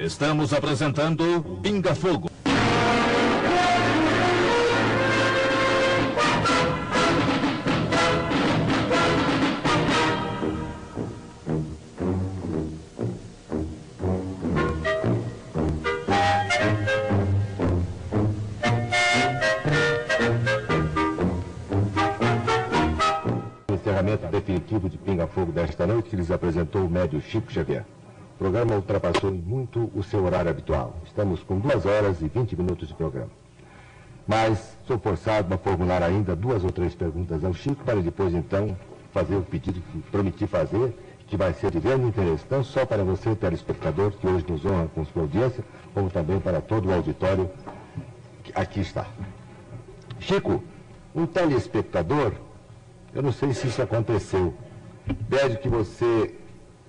Estamos 0.05 0.53
apresentando 0.53 1.61
Pinga 1.63 1.95
Fogo. 1.95 2.29
encerramento 23.69 24.27
definitivo 24.27 24.89
de 24.89 24.99
Pinga 24.99 25.29
Fogo 25.29 25.53
desta 25.53 25.87
noite 25.87 26.11
que 26.11 26.17
lhes 26.17 26.33
apresentou 26.33 26.87
o 26.87 26.91
médio 26.91 27.21
Chico 27.21 27.53
Xavier. 27.53 27.85
O 28.43 28.51
programa 28.51 28.75
ultrapassou 28.75 29.31
muito 29.31 29.89
o 29.95 30.03
seu 30.03 30.25
horário 30.25 30.51
habitual. 30.51 30.97
Estamos 31.07 31.45
com 31.45 31.61
duas 31.61 31.87
horas 31.87 32.21
e 32.21 32.27
20 32.27 32.57
minutos 32.57 32.89
de 32.89 32.95
programa. 32.95 33.31
Mas 34.27 34.77
sou 34.85 34.99
forçado 34.99 35.55
a 35.55 35.57
formular 35.57 36.03
ainda 36.03 36.35
duas 36.35 36.65
ou 36.65 36.73
três 36.73 36.93
perguntas 36.93 37.45
ao 37.45 37.55
Chico 37.55 37.85
para 37.85 38.01
depois, 38.01 38.35
então, 38.35 38.77
fazer 39.13 39.37
o 39.37 39.43
pedido 39.43 39.81
que 39.81 39.99
prometi 40.11 40.49
fazer, 40.49 40.93
que 41.29 41.37
vai 41.37 41.55
ser 41.55 41.71
de 41.71 41.79
grande 41.79 42.05
interesse, 42.05 42.45
não 42.51 42.65
só 42.65 42.85
para 42.85 43.05
você, 43.05 43.33
telespectador, 43.37 44.11
que 44.11 44.27
hoje 44.27 44.45
nos 44.49 44.67
honra 44.67 44.89
com 44.93 45.05
sua 45.05 45.23
audiência, 45.23 45.63
como 45.95 46.11
também 46.11 46.41
para 46.41 46.61
todo 46.61 46.89
o 46.89 46.93
auditório 46.93 47.49
que 48.43 48.51
aqui 48.57 48.81
está. 48.81 49.07
Chico, 50.19 50.65
um 51.15 51.27
telespectador, 51.27 52.33
eu 53.15 53.23
não 53.23 53.31
sei 53.31 53.55
se 53.55 53.69
isso 53.69 53.81
aconteceu, 53.81 54.53
pede 55.31 55.59
que 55.59 55.69
você 55.69 56.35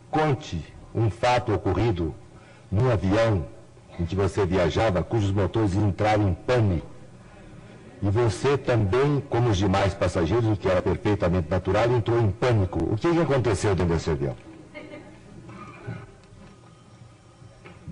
conte 0.09 0.73
um 0.94 1.10
fato 1.10 1.53
ocorrido 1.53 2.14
num 2.72 2.90
avião 2.90 3.45
em 3.99 4.06
que 4.06 4.15
você 4.15 4.45
viajava, 4.45 5.03
cujos 5.03 5.32
motores 5.32 5.76
entraram 5.76 6.30
em 6.30 6.34
pânico. 6.34 6.88
E 8.02 8.10
você 8.10 8.57
também, 8.57 9.24
como 9.30 9.49
os 9.49 9.57
demais 9.57 9.94
passageiros, 9.94 10.45
o 10.45 10.57
que 10.57 10.68
era 10.68 10.82
perfeitamente 10.82 11.49
natural, 11.49 11.90
entrou 11.91 12.20
em 12.20 12.32
pânico. 12.32 12.84
O 12.84 12.98
que, 12.98 13.10
que 13.10 13.20
aconteceu 13.20 13.76
dentro 13.76 13.94
desse 13.94 14.10
avião? 14.10 14.36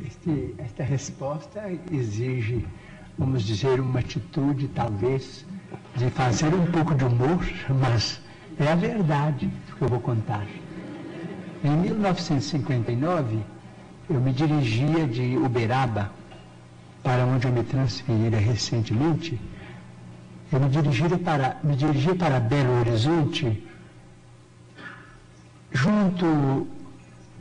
Este, 0.06 0.56
esta 0.57 0.84
resposta 0.84 1.72
exige, 1.91 2.68
vamos 3.18 3.44
dizer, 3.44 3.80
uma 3.80 3.99
atitude 3.99 4.68
talvez 4.69 5.45
de 5.95 6.10
fazer 6.10 6.53
um 6.53 6.65
pouco 6.65 6.94
de 6.95 7.06
humor, 7.06 7.40
mas 7.80 8.19
é 8.60 8.72
a 8.72 8.76
verdade 8.76 9.49
que 9.78 9.82
eu 9.82 9.88
vou 9.88 9.99
contar. 9.99 10.45
Em 11.63 11.77
1959, 11.77 13.38
eu 14.09 14.19
me 14.19 14.33
dirigia 14.33 15.07
de 15.07 15.38
Uberaba, 15.38 16.11
para 17.03 17.23
onde 17.23 17.45
eu 17.45 17.51
me 17.51 17.63
transferira 17.63 18.39
recentemente, 18.39 19.39
eu 20.51 20.59
me 20.59 20.69
dirigia 20.69 21.19
para, 21.19 21.57
me 21.63 21.75
dirigia 21.75 22.15
para 22.15 22.39
Belo 22.39 22.79
Horizonte, 22.79 23.63
junto 25.71 26.67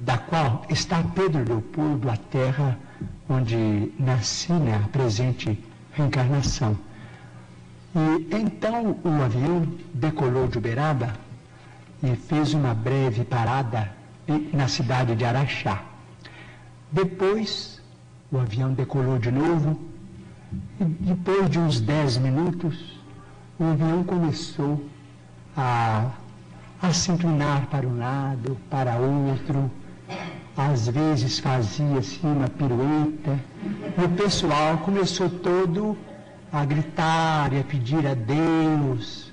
da 0.00 0.18
qual 0.18 0.66
está 0.68 1.02
Pedro 1.14 1.42
Leopoldo, 1.42 2.10
a 2.10 2.16
terra 2.18 2.78
onde 3.26 3.90
nasci, 3.98 4.52
né, 4.52 4.82
a 4.84 4.88
presente 4.88 5.58
reencarnação. 5.92 6.76
E 7.94 8.36
então 8.36 8.98
o 9.02 9.22
avião 9.22 9.66
decolou 9.94 10.46
de 10.46 10.58
Uberaba 10.58 11.14
e 12.02 12.14
fez 12.14 12.52
uma 12.52 12.74
breve 12.74 13.24
parada 13.24 13.99
na 14.52 14.68
cidade 14.68 15.14
de 15.14 15.24
Araxá. 15.24 15.82
Depois 16.90 17.80
o 18.30 18.38
avião 18.38 18.72
decolou 18.72 19.18
de 19.18 19.30
novo 19.30 19.78
e 20.80 20.84
depois 20.84 21.50
de 21.50 21.58
uns 21.58 21.80
dez 21.80 22.16
minutos 22.16 22.98
o 23.58 23.64
avião 23.64 24.02
começou 24.04 24.84
a, 25.56 26.10
a 26.80 26.92
se 26.92 27.12
inclinar 27.12 27.66
para 27.66 27.86
um 27.86 27.98
lado, 27.98 28.56
para 28.70 28.96
outro, 28.96 29.70
às 30.56 30.88
vezes 30.88 31.38
fazia 31.38 31.98
assim 31.98 32.26
uma 32.26 32.48
pirueta, 32.48 33.38
e 33.98 34.04
o 34.04 34.08
pessoal 34.10 34.78
começou 34.78 35.28
todo 35.28 35.96
a 36.52 36.64
gritar 36.64 37.52
e 37.52 37.60
a 37.60 37.64
pedir 37.64 38.06
a 38.06 38.14
Deus, 38.14 39.30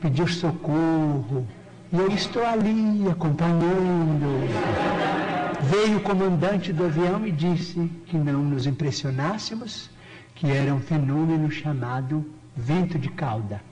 pedir 0.00 0.28
socorro. 0.28 1.46
E 1.94 1.96
eu 1.96 2.08
estou 2.08 2.44
ali 2.44 3.08
acompanhando. 3.08 4.48
Veio 5.62 5.98
o 5.98 6.00
comandante 6.00 6.72
do 6.72 6.86
avião 6.86 7.24
e 7.24 7.30
disse 7.30 7.88
que 8.06 8.16
não 8.16 8.42
nos 8.42 8.66
impressionássemos, 8.66 9.88
que 10.34 10.50
era 10.50 10.74
um 10.74 10.80
fenômeno 10.80 11.48
chamado 11.52 12.26
vento 12.56 12.98
de 12.98 13.08
cauda. 13.10 13.62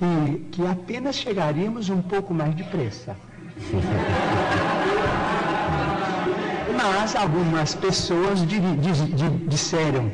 E 0.00 0.38
que 0.50 0.66
apenas 0.66 1.16
chegaríamos 1.16 1.90
um 1.90 2.00
pouco 2.00 2.32
mais 2.32 2.54
depressa. 2.54 3.14
Mas 6.82 7.14
algumas 7.14 7.74
pessoas 7.74 8.38
disseram, 9.46 10.10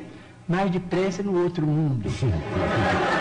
mais 0.48 0.68
depressa 0.68 1.22
no 1.22 1.44
outro 1.44 1.64
mundo. 1.64 2.10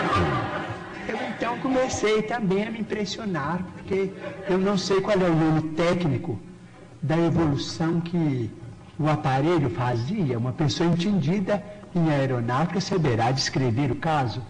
Comecei 1.66 2.22
também 2.22 2.62
a 2.64 2.70
me 2.70 2.78
impressionar, 2.78 3.58
porque 3.72 4.12
eu 4.48 4.56
não 4.56 4.78
sei 4.78 5.00
qual 5.00 5.16
é 5.20 5.28
o 5.28 5.34
nome 5.34 5.62
técnico 5.70 6.38
da 7.02 7.18
evolução 7.18 8.00
que 8.00 8.48
o 8.96 9.08
aparelho 9.08 9.68
fazia. 9.70 10.38
Uma 10.38 10.52
pessoa 10.52 10.88
entendida 10.88 11.60
em 11.92 12.08
aeronáutica 12.08 12.80
saberá 12.80 13.32
descrever 13.32 13.90
o 13.90 13.96
caso, 13.96 14.40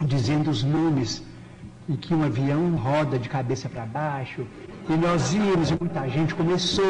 dizendo 0.00 0.50
os 0.50 0.64
nomes 0.64 1.22
em 1.88 1.94
que 1.94 2.12
um 2.12 2.24
avião 2.24 2.74
roda 2.74 3.16
de 3.16 3.28
cabeça 3.28 3.68
para 3.68 3.86
baixo, 3.86 4.44
e 4.88 4.92
nós 4.96 5.32
íamos 5.32 5.70
e 5.70 5.76
muita 5.78 6.08
gente 6.08 6.34
começou 6.34 6.84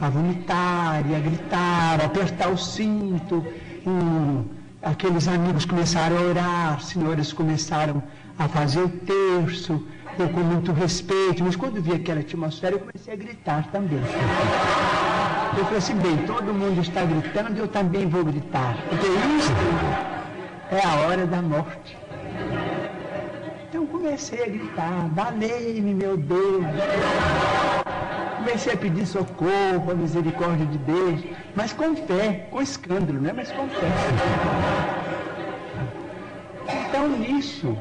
a 0.00 0.08
vomitar 0.08 1.08
e 1.08 1.14
a 1.14 1.20
gritar, 1.20 2.00
a 2.00 2.06
apertar 2.06 2.48
o 2.48 2.58
cinto 2.58 3.46
um, 3.86 4.44
aqueles 4.82 5.28
amigos 5.28 5.64
começaram 5.64 6.18
a 6.18 6.22
orar, 6.22 6.80
senhoras 6.80 7.32
começaram 7.32 8.02
a 8.38 8.48
fazer 8.48 8.80
o 8.80 8.88
terço, 8.88 9.82
eu 10.18 10.28
com 10.28 10.40
muito 10.40 10.72
respeito, 10.72 11.42
mas 11.42 11.56
quando 11.56 11.80
vi 11.82 11.92
aquela 11.92 12.20
atmosfera 12.20 12.74
eu 12.76 12.80
comecei 12.80 13.14
a 13.14 13.16
gritar 13.16 13.70
também. 13.70 14.00
Eu 15.56 15.64
falei 15.64 15.78
assim, 15.78 15.94
bem, 15.96 16.16
todo 16.26 16.52
mundo 16.52 16.80
está 16.80 17.04
gritando, 17.04 17.58
eu 17.58 17.68
também 17.68 18.08
vou 18.08 18.24
gritar, 18.24 18.76
porque 18.88 19.06
isso 19.06 19.52
é 20.70 20.84
a 20.84 21.06
hora 21.06 21.26
da 21.26 21.40
morte. 21.40 21.96
Então 23.68 23.86
comecei 23.86 24.42
a 24.42 24.46
gritar, 24.46 25.08
valei-me, 25.12 25.94
meu 25.94 26.16
Deus. 26.16 26.64
Comecei 28.36 28.72
a 28.72 28.76
pedir 28.76 29.06
socorro, 29.06 29.90
a 29.90 29.94
misericórdia 29.94 30.66
de 30.66 30.78
Deus, 30.78 31.20
mas 31.54 31.72
com 31.72 31.96
fé, 31.96 32.46
com 32.50 32.60
escândalo, 32.60 33.20
né? 33.20 33.32
Mas 33.34 33.50
com 33.50 33.68
fé. 33.68 33.86
Então 36.68 37.08
nisso, 37.08 37.76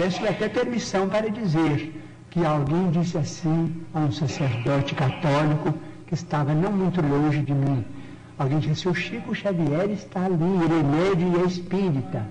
peço 0.00 0.26
até 0.26 0.48
permissão 0.48 1.10
para 1.10 1.28
dizer 1.30 1.92
que 2.30 2.42
alguém 2.42 2.90
disse 2.90 3.18
assim 3.18 3.84
a 3.92 3.98
um 4.00 4.10
sacerdote 4.10 4.94
católico 4.94 5.74
que 6.06 6.14
estava 6.14 6.54
não 6.54 6.72
muito 6.72 7.02
longe 7.02 7.42
de 7.42 7.52
mim. 7.52 7.84
Alguém 8.38 8.60
disse, 8.60 8.88
o 8.88 8.94
Chico 8.94 9.34
Xavier 9.34 9.90
está 9.90 10.24
ali, 10.24 10.52
ele 10.64 11.36
é 11.36 11.38
e 11.38 11.42
é 11.42 11.46
espírita. 11.46 12.26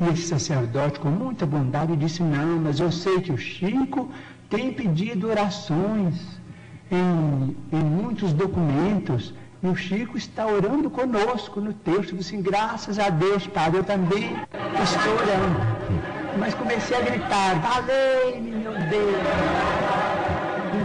E 0.00 0.12
esse 0.12 0.22
sacerdote, 0.22 0.98
com 0.98 1.08
muita 1.08 1.46
bondade, 1.46 1.94
disse, 1.94 2.20
não, 2.20 2.58
mas 2.58 2.80
eu 2.80 2.90
sei 2.90 3.20
que 3.20 3.30
o 3.30 3.38
Chico 3.38 4.10
tem 4.50 4.72
pedido 4.72 5.28
orações 5.28 6.16
em, 6.90 7.56
em 7.72 7.84
muitos 7.84 8.32
documentos. 8.32 9.32
E 9.62 9.68
o 9.68 9.76
Chico 9.76 10.18
está 10.18 10.48
orando 10.48 10.90
conosco 10.90 11.60
no 11.60 11.72
texto, 11.72 12.16
assim, 12.16 12.42
graças 12.42 12.98
a 12.98 13.08
Deus, 13.08 13.46
Padre, 13.46 13.78
eu 13.78 13.84
também 13.84 14.36
estou 14.82 15.12
orando. 15.12 16.13
Mas 16.38 16.54
comecei 16.54 16.96
a 16.96 17.00
gritar, 17.00 17.60
valei-me, 17.60 18.50
meu 18.50 18.72
Deus. 18.72 19.16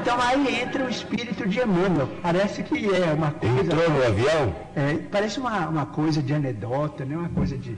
Então 0.01 0.17
aí 0.21 0.61
entra 0.61 0.85
o 0.85 0.89
espírito 0.89 1.47
de 1.47 1.59
Emmanuel. 1.59 2.07
Parece 2.21 2.63
que 2.63 2.85
é 2.93 3.13
uma 3.13 3.31
coisa. 3.31 3.61
Entrou 3.61 3.89
no 3.89 4.05
avião? 4.05 4.55
É, 4.75 4.93
parece 5.11 5.39
uma, 5.39 5.67
uma 5.67 5.85
coisa 5.85 6.21
de 6.21 6.33
anedota, 6.33 7.03
né? 7.03 7.17
uma 7.17 7.29
coisa 7.29 7.57
de, 7.57 7.75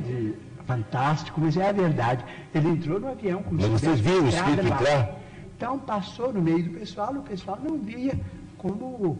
de 0.00 0.34
fantástico, 0.66 1.40
mas 1.40 1.56
é 1.56 1.68
a 1.68 1.72
verdade. 1.72 2.24
Ele 2.54 2.68
entrou 2.68 3.00
no 3.00 3.08
avião. 3.08 3.42
Como 3.42 3.60
mas 3.60 3.70
vocês 3.70 4.00
viram 4.00 4.24
o 4.24 4.28
espírito 4.28 4.66
entrar? 4.66 5.18
Então 5.56 5.78
passou 5.78 6.32
no 6.32 6.42
meio 6.42 6.64
do 6.64 6.70
pessoal, 6.78 7.12
o 7.12 7.22
pessoal 7.22 7.58
não 7.62 7.78
via 7.78 8.18
como 8.58 9.18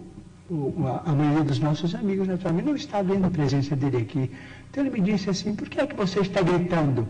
a, 1.07 1.13
maioria 1.13 1.45
dos 1.45 1.59
nossos 1.59 1.95
amigos, 1.95 2.29
naturalmente, 2.29 2.67
não 2.67 2.77
está 2.77 3.01
vendo 3.01 3.27
a 3.27 3.31
presença 3.31 3.75
dele 3.75 3.99
aqui. 3.99 4.31
Então 4.71 4.85
ele 4.85 4.91
me 4.91 5.01
disse 5.01 5.31
assim, 5.31 5.55
por 5.55 5.69
que 5.69 5.81
é 5.81 5.87
que 5.87 5.95
você 5.95 6.21
está 6.21 6.43
gritando? 6.43 7.09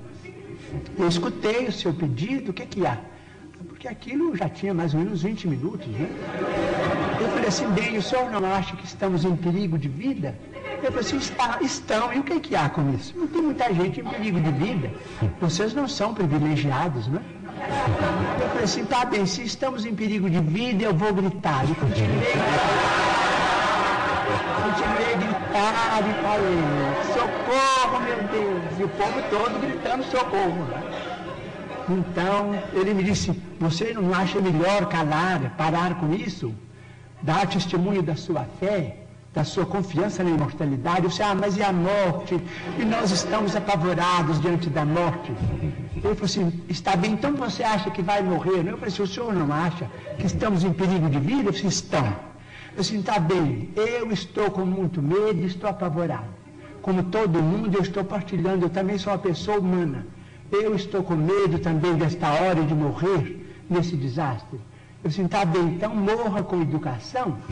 Eu 0.99 1.09
escutei 1.09 1.66
o 1.66 1.73
seu 1.73 1.93
pedido, 1.93 2.51
o 2.51 2.55
que, 2.55 2.66
que 2.66 2.86
há? 2.86 2.99
Porque 3.69 3.89
aquilo 3.89 4.36
já 4.36 4.49
tinha 4.49 4.74
mais 4.74 4.94
ou 4.94 5.01
menos 5.01 5.23
20 5.23 5.49
minutos, 5.49 5.86
né? 5.89 6.09
Eu 7.20 7.28
falei 7.28 7.49
assim, 7.49 7.69
bem, 7.70 7.97
o 7.97 8.03
senhor 8.03 8.31
não 8.31 8.44
acha 8.53 8.77
que 8.77 8.85
estamos 8.85 9.24
em 9.24 9.36
perigo 9.36 9.78
de 9.78 9.89
vida? 9.89 10.36
Eu 10.82 10.90
falei 10.90 11.01
assim, 11.01 11.16
está, 11.16 11.59
estão, 11.61 12.12
e 12.12 12.19
o 12.19 12.23
que, 12.24 12.40
que 12.40 12.57
há 12.57 12.69
com 12.69 12.93
isso? 12.94 13.15
Não 13.16 13.27
tem 13.28 13.43
muita 13.43 13.73
gente 13.73 14.01
em 14.01 14.05
perigo 14.05 14.40
de 14.40 14.51
vida. 14.51 14.90
Vocês 15.40 15.74
não 15.74 15.86
são 15.86 16.12
privilegiados, 16.12 17.07
né? 17.07 17.20
Eu 18.40 18.49
falei 18.49 18.65
assim, 18.65 18.85
tá 18.85 19.05
bem, 19.05 19.24
se 19.27 19.43
estamos 19.43 19.85
em 19.85 19.94
perigo 19.94 20.28
de 20.28 20.40
vida, 20.40 20.85
eu 20.85 20.94
vou 20.94 21.12
gritar. 21.12 21.65
E 21.70 21.74
continuei 21.74 22.32
Continuei 24.62 25.12
a 25.12 25.16
gritar 25.16 26.03
e 26.09 26.15
falei, 26.23 27.11
socorro, 27.43 28.01
meu 28.01 28.16
Deus. 28.28 28.78
E 28.78 28.85
o 28.85 28.89
povo 28.89 29.23
todo 29.31 29.60
gritando 29.60 30.05
socorro. 30.05 30.66
Então, 31.89 32.55
ele 32.73 32.94
me 32.94 33.02
disse, 33.02 33.31
você 33.59 33.93
não 33.93 34.14
acha 34.14 34.40
melhor 34.40 34.86
calar, 34.86 35.55
parar 35.56 35.97
com 35.97 36.14
isso? 36.14 36.55
Dar 37.20 37.47
testemunho 37.47 38.02
da 38.02 38.16
sua 38.16 38.44
fé? 38.60 38.98
da 39.35 39.44
sua 39.44 39.64
confiança 39.64 40.23
na 40.23 40.28
imortalidade. 40.28 41.06
Você, 41.06 41.23
ah, 41.23 41.35
mas 41.35 41.56
e 41.56 41.62
a 41.62 41.73
morte? 41.73 42.39
E 42.78 42.85
nós 42.85 43.10
estamos 43.10 43.56
apavorados 43.56 44.39
diante 44.39 44.69
da 44.69 44.85
morte. 44.85 45.32
Ele 45.94 46.02
falou 46.02 46.24
assim, 46.24 46.62
está 46.69 46.94
bem, 46.94 47.12
então 47.12 47.32
você 47.35 47.62
acha 47.62 47.90
que 47.90 48.02
vai 48.02 48.23
morrer? 48.23 48.59
Eu 48.59 48.77
falei 48.77 48.89
assim, 48.89 49.02
o 49.02 49.06
senhor 49.06 49.32
não 49.32 49.51
acha 49.51 49.90
que 50.19 50.27
estamos 50.27 50.64
em 50.64 50.73
perigo 50.74 51.09
de 51.09 51.19
vida? 51.19 51.48
Eu 51.48 51.52
disse, 51.52 51.66
estão. 51.66 52.05
Eu 52.77 52.82
disse, 52.82 52.94
está 52.94 53.19
bem, 53.19 53.70
eu 53.74 54.12
estou 54.12 54.51
com 54.51 54.66
muito 54.66 55.01
medo 55.01 55.47
estou 55.47 55.70
apavorado. 55.70 56.41
Como 56.83 57.05
todo 57.05 57.41
mundo, 57.41 57.77
eu 57.77 57.83
estou 57.83 58.05
partilhando, 58.05 58.67
eu 58.67 58.71
também 58.71 58.99
sou 58.99 59.13
uma 59.13 59.19
pessoa 59.19 59.59
humana. 59.59 60.05
Eu 60.51 60.75
estou 60.75 61.03
com 61.03 61.15
medo 61.15 61.59
também 61.61 61.95
desta 61.95 62.29
hora 62.29 62.63
de 62.63 62.75
morrer 62.75 63.47
nesse 63.71 63.97
desastre. 63.97 64.61
Eu 65.03 65.09
disse, 65.09 65.23
está 65.23 65.45
bem, 65.45 65.63
então 65.63 65.95
morra 65.95 66.43
com 66.43 66.61
educação. 66.61 67.39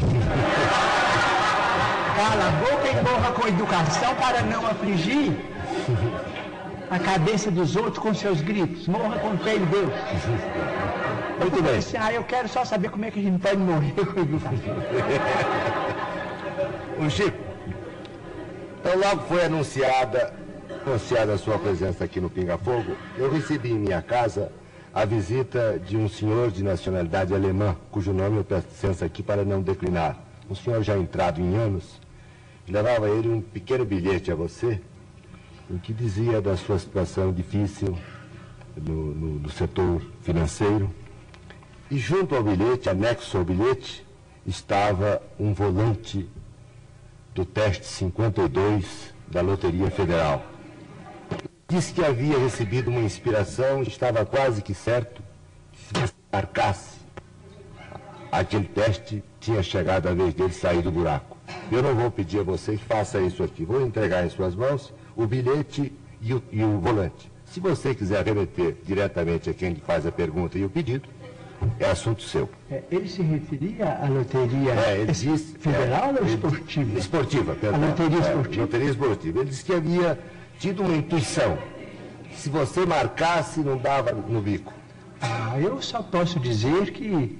Cala 2.17 2.49
a 2.49 2.51
boca 2.51 2.89
e 2.89 2.95
morra 3.03 3.33
com 3.33 3.47
educação 3.47 4.15
para 4.17 4.43
não 4.43 4.67
afligir 4.67 5.33
a 6.91 6.99
cabeça 6.99 7.51
dos 7.51 7.77
outros 7.77 7.99
com 7.99 8.13
seus 8.13 8.41
gritos. 8.43 8.89
Morra 8.89 9.17
com 9.21 9.39
fé 9.39 9.55
em 9.55 9.65
Deus. 9.67 9.93
Muito 11.41 11.63
bem. 11.63 11.79
Disse, 11.79 11.97
ah, 11.97 12.13
eu 12.13 12.25
quero 12.25 12.49
só 12.49 12.65
saber 12.65 12.91
como 12.91 13.05
é 13.05 13.11
que 13.11 13.21
a 13.21 13.23
gente 13.23 13.41
pode 13.41 13.57
morrer 13.57 13.93
com 13.95 14.21
educação. 14.21 14.75
o 16.99 17.09
Chico, 17.09 17.50
então 18.81 18.99
logo 18.99 19.23
foi 19.29 19.45
anunciada, 19.45 20.33
anunciada 20.87 21.35
a 21.35 21.39
sua 21.39 21.59
presença 21.59 22.05
aqui 22.05 22.19
no 22.19 22.31
Pinga 22.31 22.57
Fogo, 22.57 22.97
eu 23.19 23.31
recebi 23.31 23.71
em 23.71 23.79
minha 23.79 24.01
casa 24.01 24.51
a 24.93 25.05
visita 25.05 25.79
de 25.79 25.97
um 25.97 26.09
senhor 26.09 26.51
de 26.51 26.65
nacionalidade 26.65 27.35
alemã, 27.35 27.77
cujo 27.91 28.13
nome 28.13 28.39
eu 28.39 28.45
peço 28.45 28.67
licença 28.69 29.05
aqui 29.05 29.23
para 29.23 29.45
não 29.45 29.63
declinar. 29.63 30.19
Um 30.51 30.55
senhor 30.55 30.83
já 30.83 30.97
entrado 30.97 31.41
em 31.41 31.57
anos, 31.57 32.01
levava 32.67 33.09
ele 33.09 33.29
um 33.29 33.41
pequeno 33.41 33.85
bilhete 33.85 34.33
a 34.33 34.35
você, 34.35 34.81
em 35.71 35.79
que 35.79 35.93
dizia 35.93 36.41
da 36.41 36.57
sua 36.57 36.79
situação 36.79 37.33
difícil 37.33 37.97
no, 38.77 39.15
no, 39.15 39.39
no 39.41 39.51
setor 39.51 40.03
financeiro. 40.23 40.91
E 41.91 41.99
junto 41.99 42.35
ao 42.35 42.43
bilhete, 42.43 42.89
anexo 42.89 43.37
ao 43.37 43.45
bilhete, 43.45 44.05
estava 44.47 45.23
um 45.39 45.53
volante 45.53 46.29
do 47.35 47.45
teste 47.45 47.87
52 47.87 49.15
da 49.29 49.41
Loteria 49.41 49.91
Federal. 49.91 50.45
Disse 51.69 51.93
que 51.93 52.05
havia 52.05 52.39
recebido 52.39 52.91
uma 52.91 53.01
inspiração, 53.01 53.83
estava 53.83 54.27
quase 54.27 54.61
que 54.61 54.75
certo 54.75 55.23
que 55.73 55.79
se 56.09 56.15
marcasse 56.33 56.99
aquele 58.31 58.65
teste, 58.65 59.23
tinha 59.39 59.63
chegado 59.63 60.09
a 60.09 60.15
vez 60.15 60.35
dele 60.35 60.53
sair 60.53 60.83
do 60.83 60.91
buraco. 60.91 61.37
Eu 61.71 61.83
não 61.83 61.95
vou 61.95 62.11
pedir 62.11 62.41
a 62.41 62.43
você 62.43 62.77
que 62.77 62.85
faça 62.85 63.21
isso 63.21 63.43
aqui. 63.43 63.65
Vou 63.65 63.81
entregar 63.85 64.25
em 64.25 64.31
suas 64.31 64.55
mãos 64.55 64.93
o 65.17 65.27
bilhete 65.27 65.93
e 66.21 66.35
o, 66.35 66.43
e 66.51 66.63
o 66.63 66.79
volante. 66.79 67.31
Se 67.45 67.59
você 67.59 67.95
quiser 67.95 68.25
remeter 68.25 68.77
diretamente 68.85 69.51
a 69.51 69.55
quem 69.55 69.73
lhe 69.73 69.81
faz 69.81 70.07
a 70.07 70.13
pergunta 70.13 70.57
e 70.57 70.65
o 70.65 70.71
pedido, 70.71 71.09
é 71.79 71.91
assunto 71.91 72.23
seu. 72.23 72.49
É, 72.71 72.83
ele 72.91 73.09
se 73.09 73.23
referia 73.23 73.99
à 74.03 74.09
loteria 74.09 74.73
é, 74.73 75.05
disse, 75.05 75.57
federal 75.59 76.15
é, 76.17 76.21
ou 76.21 76.27
esportiva? 76.27 76.99
Esportiva, 76.99 77.55
perdão. 77.55 77.83
A 77.83 77.87
loteria 77.87 78.19
é, 78.19 78.21
esportiva. 78.21 78.63
Loteria 78.63 78.91
esportiva. 78.91 79.39
Ele 79.41 79.51
disse 79.51 79.65
que 79.65 79.73
havia 79.73 80.19
tido 80.59 80.83
uma 80.83 80.97
intuição. 80.97 81.59
Se 82.35 82.49
você 82.49 82.87
marcasse, 82.87 83.61
não 83.61 83.77
dava 83.77 84.13
no 84.13 84.41
bico. 84.41 84.73
Ah, 85.21 85.59
eu 85.59 85.81
só 85.83 86.03
posso 86.03 86.41
dizer 86.41 86.93
que 86.93 87.39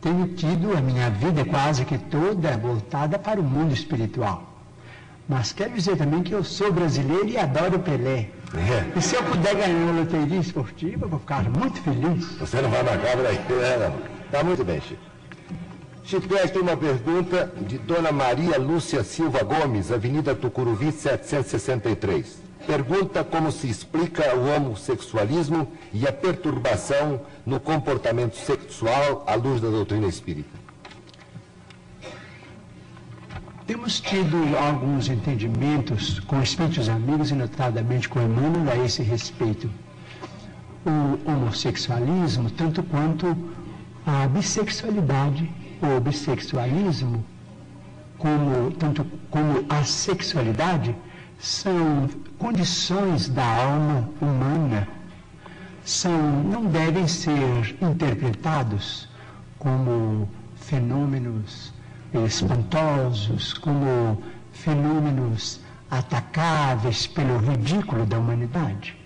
tenho 0.00 0.28
tido 0.28 0.76
a 0.76 0.80
minha 0.80 1.10
vida 1.10 1.44
quase 1.44 1.84
que 1.84 1.98
toda 1.98 2.56
voltada 2.56 3.18
para 3.18 3.40
o 3.40 3.42
mundo 3.42 3.74
espiritual. 3.74 4.44
Mas 5.28 5.52
quero 5.52 5.74
dizer 5.74 5.96
também 5.96 6.22
que 6.22 6.32
eu 6.32 6.42
sou 6.42 6.72
brasileiro 6.72 7.28
e 7.28 7.36
adoro 7.36 7.78
Pelé. 7.80 8.30
É. 8.54 8.98
E 8.98 9.02
se 9.02 9.14
eu 9.14 9.22
puder 9.22 9.54
ganhar 9.54 9.76
uma 9.76 10.00
loteria 10.00 10.40
esportiva, 10.40 11.04
eu 11.04 11.08
vou 11.08 11.20
ficar 11.20 11.48
muito 11.50 11.80
feliz. 11.82 12.24
Você 12.38 12.60
não 12.62 12.70
vai 12.70 12.82
por 12.82 13.26
aí, 13.26 13.78
né? 13.78 13.92
Tá 14.30 14.42
muito 14.42 14.64
bem, 14.64 14.80
Chico. 14.80 15.02
Chico, 16.02 16.26
tem 16.26 16.62
uma 16.62 16.76
pergunta 16.76 17.52
de 17.60 17.76
Dona 17.76 18.10
Maria 18.10 18.58
Lúcia 18.58 19.04
Silva 19.04 19.42
Gomes, 19.42 19.92
Avenida 19.92 20.34
Tucuruvi, 20.34 20.90
763. 20.90 22.38
Pergunta 22.66 23.22
como 23.22 23.52
se 23.52 23.68
explica 23.68 24.34
o 24.34 24.48
homossexualismo 24.48 25.70
e 25.92 26.06
a 26.06 26.12
perturbação 26.12 27.20
no 27.44 27.60
comportamento 27.60 28.36
sexual 28.36 29.24
à 29.26 29.34
luz 29.34 29.60
da 29.60 29.68
doutrina 29.68 30.06
espírita. 30.06 30.57
Temos 33.68 34.00
tido 34.00 34.56
alguns 34.56 35.10
entendimentos 35.10 36.20
com 36.20 36.40
espíritos 36.40 36.88
amigos 36.88 37.30
e 37.30 37.34
notadamente 37.34 38.08
com 38.08 38.18
Emmanuel 38.18 38.72
a 38.72 38.76
esse 38.82 39.02
respeito. 39.02 39.70
O 40.86 41.30
homossexualismo, 41.30 42.50
tanto 42.50 42.82
quanto 42.82 43.36
a 44.06 44.26
bissexualidade, 44.26 45.52
o 45.82 46.00
bissexualismo, 46.00 47.22
como, 48.16 48.70
tanto 48.70 49.04
como 49.30 49.62
a 49.68 49.84
sexualidade, 49.84 50.96
são 51.38 52.08
condições 52.38 53.28
da 53.28 53.44
alma 53.44 54.08
humana, 54.18 54.88
são, 55.84 56.42
não 56.42 56.64
devem 56.64 57.06
ser 57.06 57.76
interpretados 57.82 59.06
como 59.58 60.26
fenômenos 60.56 61.76
espantosos, 62.14 63.54
como 63.54 64.22
fenômenos 64.52 65.60
atacáveis 65.90 67.06
pelo 67.06 67.38
ridículo 67.38 68.04
da 68.04 68.18
humanidade. 68.18 68.96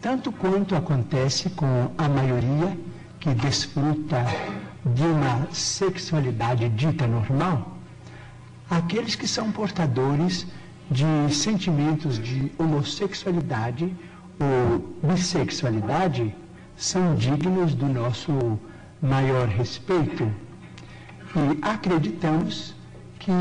Tanto 0.00 0.30
quanto 0.30 0.76
acontece 0.76 1.50
com 1.50 1.90
a 1.96 2.08
maioria 2.08 2.76
que 3.18 3.30
desfruta 3.30 4.24
de 4.84 5.02
uma 5.02 5.48
sexualidade 5.52 6.68
dita 6.68 7.06
normal, 7.06 7.78
aqueles 8.68 9.14
que 9.14 9.26
são 9.26 9.50
portadores 9.50 10.46
de 10.90 11.34
sentimentos 11.34 12.18
de 12.18 12.52
homossexualidade 12.58 13.96
ou 14.38 14.94
bissexualidade 15.02 16.34
são 16.76 17.14
dignos 17.14 17.74
do 17.74 17.86
nosso 17.86 18.58
maior 19.00 19.48
respeito. 19.48 20.30
E 21.36 21.58
acreditamos 21.62 22.74
que 23.18 23.32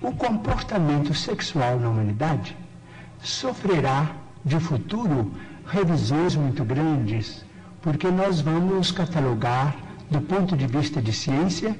o 0.00 0.12
comportamento 0.12 1.14
sexual 1.14 1.78
na 1.78 1.88
humanidade 1.88 2.56
sofrerá 3.22 4.10
de 4.44 4.58
futuro 4.58 5.30
revisões 5.66 6.34
muito 6.34 6.64
grandes, 6.64 7.44
porque 7.80 8.10
nós 8.10 8.40
vamos 8.40 8.90
catalogar, 8.90 9.76
do 10.10 10.20
ponto 10.20 10.56
de 10.56 10.66
vista 10.66 11.00
de 11.00 11.12
ciência, 11.12 11.78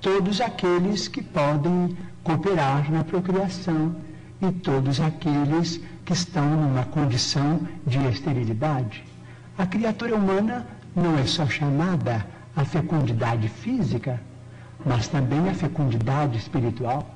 todos 0.00 0.40
aqueles 0.40 1.08
que 1.08 1.22
podem 1.22 1.96
cooperar 2.22 2.90
na 2.92 3.02
procriação 3.02 3.96
e 4.40 4.52
todos 4.52 5.00
aqueles 5.00 5.80
que 6.04 6.12
estão 6.12 6.48
numa 6.48 6.84
condição 6.84 7.60
de 7.84 7.98
esterilidade. 8.08 9.04
A 9.58 9.66
criatura 9.66 10.14
humana 10.14 10.66
não 10.94 11.18
é 11.18 11.26
só 11.26 11.46
chamada 11.48 12.24
à 12.54 12.64
fecundidade 12.64 13.48
física, 13.48 14.20
mas 14.84 15.08
também 15.08 15.48
à 15.48 15.54
fecundidade 15.54 16.36
espiritual. 16.38 17.14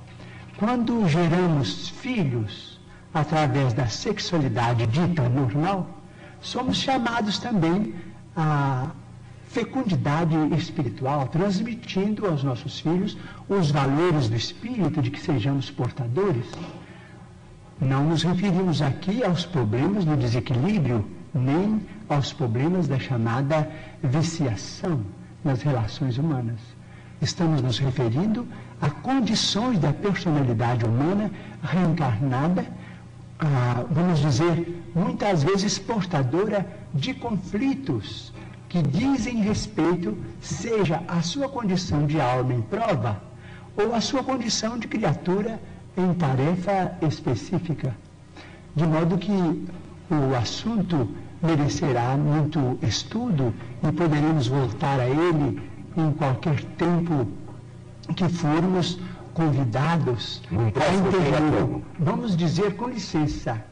Quando 0.57 1.07
geramos 1.09 1.89
filhos 1.89 2.81
através 3.13 3.73
da 3.73 3.87
sexualidade 3.87 4.87
dita 4.87 5.29
normal, 5.29 5.89
somos 6.41 6.79
chamados 6.79 7.39
também 7.39 7.95
à 8.37 8.89
fecundidade 9.49 10.37
espiritual, 10.57 11.29
transmitindo 11.29 12.27
aos 12.27 12.43
nossos 12.43 12.81
filhos 12.81 13.17
os 13.49 13.71
valores 13.71 14.29
do 14.29 14.37
espírito 14.37 15.01
de 15.01 15.11
que 15.11 15.21
sejamos 15.21 15.71
portadores. 15.71 16.47
Não 17.81 18.05
nos 18.05 18.23
referimos 18.23 18.83
aqui 18.83 19.25
aos 19.25 19.47
problemas 19.47 20.05
do 20.05 20.17
desequilíbrio, 20.17 21.05
nem 21.33 21.81
aos 22.09 22.33
problemas 22.33 22.89
da 22.89 22.99
chamada 22.99 23.71
viciação 24.03 25.03
nas 25.45 25.63
relações 25.63 26.19
humanas. 26.19 26.78
Estamos 27.21 27.61
nos 27.63 27.79
referindo 27.79 28.47
a 28.81 28.91
condições 28.91 29.79
da 29.79 29.93
personalidade 29.93 30.85
humana 30.85 31.31
reencarnada, 31.63 32.65
vamos 33.91 34.21
dizer, 34.21 34.85
muitas 34.95 35.43
vezes 35.43 35.79
portadora 35.79 36.65
de 36.95 37.15
conflitos 37.15 38.33
que 38.69 38.83
dizem 38.83 39.43
respeito, 39.43 40.17
seja 40.41 41.03
a 41.09 41.21
sua 41.23 41.49
condição 41.49 42.07
de 42.07 42.21
alma 42.21 42.55
em 42.55 42.61
prova, 42.61 43.21
ou 43.77 43.95
a 43.95 44.01
sua 44.01 44.23
condição 44.23 44.79
de 44.79 44.87
criatura 44.87 45.61
em 45.97 46.15
tarefa 46.15 46.97
específica, 47.03 47.97
de 48.77 48.87
modo 48.87 49.19
que 49.19 49.33
o 50.11 50.35
assunto 50.37 51.09
merecerá 51.43 52.17
muito 52.17 52.79
estudo 52.83 53.55
e 53.83 53.93
poderemos 53.93 54.47
voltar 54.47 55.01
a 55.01 55.09
ele 55.09 55.61
em 55.97 56.13
qualquer 56.13 56.63
tempo 56.77 57.27
que 58.15 58.29
formos 58.29 58.99
convidados 59.35 60.43
a 60.51 60.95
intervir. 60.95 61.83
Vamos 61.99 62.37
dizer 62.37 62.75
com 62.77 62.89
licença, 62.89 63.63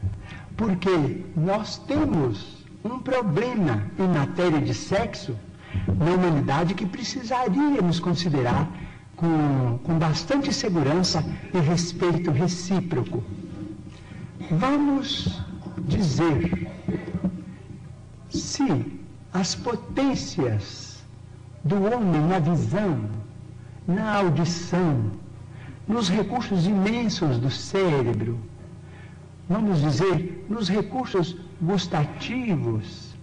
porque 0.55 1.23
nós 1.35 1.77
temos 1.79 2.65
um 2.83 2.99
problema 2.99 3.83
em 3.99 4.07
matéria 4.07 4.61
de 4.61 4.73
sexo 4.73 5.35
na 5.87 6.11
humanidade 6.11 6.73
que 6.73 6.85
precisaríamos 6.85 7.99
considerar 7.99 8.69
com, 9.15 9.79
com 9.83 9.99
bastante 9.99 10.53
segurança 10.53 11.23
e 11.53 11.59
respeito 11.59 12.31
recíproco. 12.31 13.23
Vamos 14.51 15.41
dizer 15.79 16.71
se 18.29 18.85
as 19.33 19.55
potências 19.55 20.86
do 21.67 21.75
homem 21.83 22.21
na 22.21 22.39
visão, 22.39 23.01
na 23.85 24.15
audição, 24.15 25.11
nos 25.87 26.09
recursos 26.09 26.65
imensos 26.65 27.37
do 27.37 27.51
cérebro, 27.51 28.39
vamos 29.49 29.81
dizer, 29.81 30.45
nos 30.49 30.69
recursos 30.69 31.35
gustativos, 31.61 33.13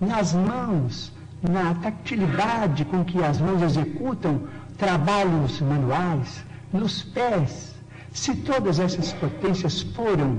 nas 0.00 0.32
mãos, 0.32 1.12
na 1.42 1.74
tactilidade 1.74 2.84
com 2.86 3.04
que 3.04 3.22
as 3.22 3.38
mãos 3.38 3.62
executam 3.62 4.42
trabalhos 4.78 5.60
manuais, 5.60 6.44
nos 6.72 7.02
pés, 7.02 7.74
se 8.12 8.34
todas 8.34 8.78
essas 8.78 9.12
potências 9.12 9.82
foram 9.82 10.38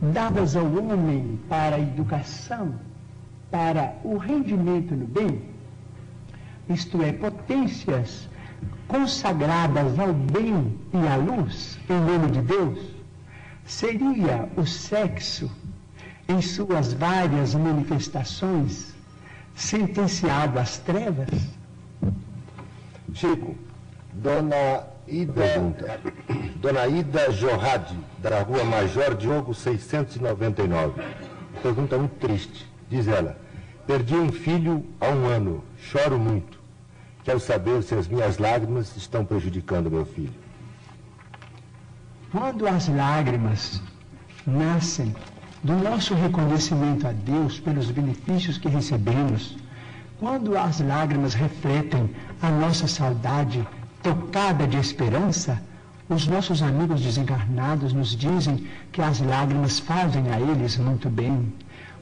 dadas 0.00 0.56
ao 0.56 0.66
homem 0.66 1.38
para 1.48 1.76
a 1.76 1.80
educação, 1.80 2.74
para 3.50 3.94
o 4.02 4.16
rendimento 4.16 4.96
no 4.96 5.06
bem, 5.06 5.51
isto 6.68 7.02
é, 7.02 7.12
potências 7.12 8.28
consagradas 8.86 9.98
ao 9.98 10.12
bem 10.12 10.78
e 10.92 11.08
à 11.08 11.16
luz, 11.16 11.78
em 11.88 12.00
nome 12.00 12.30
de 12.30 12.42
Deus, 12.42 12.78
seria 13.64 14.48
o 14.56 14.66
sexo, 14.66 15.50
em 16.28 16.40
suas 16.40 16.92
várias 16.92 17.54
manifestações, 17.54 18.94
sentenciado 19.54 20.58
às 20.58 20.78
trevas? 20.78 21.28
Chico, 23.14 23.56
Dona 24.12 24.84
Ida. 25.06 25.70
Dona 26.56 26.86
Ida 26.86 27.30
Jorrade, 27.32 27.96
da 28.18 28.42
Rua 28.42 28.64
Major 28.64 29.14
Diogo 29.14 29.52
699. 29.52 31.02
Pergunta 31.62 31.98
muito 31.98 32.14
triste. 32.18 32.66
Diz 32.88 33.08
ela, 33.08 33.38
perdi 33.86 34.14
um 34.14 34.30
filho 34.30 34.84
há 35.00 35.08
um 35.08 35.26
ano, 35.26 35.64
choro 35.90 36.18
muito. 36.18 36.60
Quero 37.24 37.40
saber 37.40 37.82
se 37.82 37.94
as 37.94 38.08
minhas 38.08 38.38
lágrimas 38.38 38.96
estão 38.96 39.24
prejudicando 39.24 39.90
meu 39.90 40.04
filho. 40.04 40.34
Quando 42.30 42.66
as 42.66 42.88
lágrimas 42.88 43.82
nascem 44.46 45.14
do 45.62 45.74
nosso 45.74 46.14
reconhecimento 46.14 47.06
a 47.06 47.12
Deus 47.12 47.60
pelos 47.60 47.90
benefícios 47.90 48.58
que 48.58 48.68
recebemos, 48.68 49.56
quando 50.18 50.56
as 50.56 50.80
lágrimas 50.80 51.34
refletem 51.34 52.10
a 52.40 52.50
nossa 52.50 52.88
saudade 52.88 53.66
tocada 54.02 54.66
de 54.66 54.78
esperança, 54.78 55.62
os 56.08 56.26
nossos 56.26 56.62
amigos 56.62 57.00
desencarnados 57.02 57.92
nos 57.92 58.16
dizem 58.16 58.66
que 58.90 59.00
as 59.00 59.20
lágrimas 59.20 59.78
fazem 59.78 60.30
a 60.32 60.40
eles 60.40 60.76
muito 60.78 61.08
bem, 61.08 61.52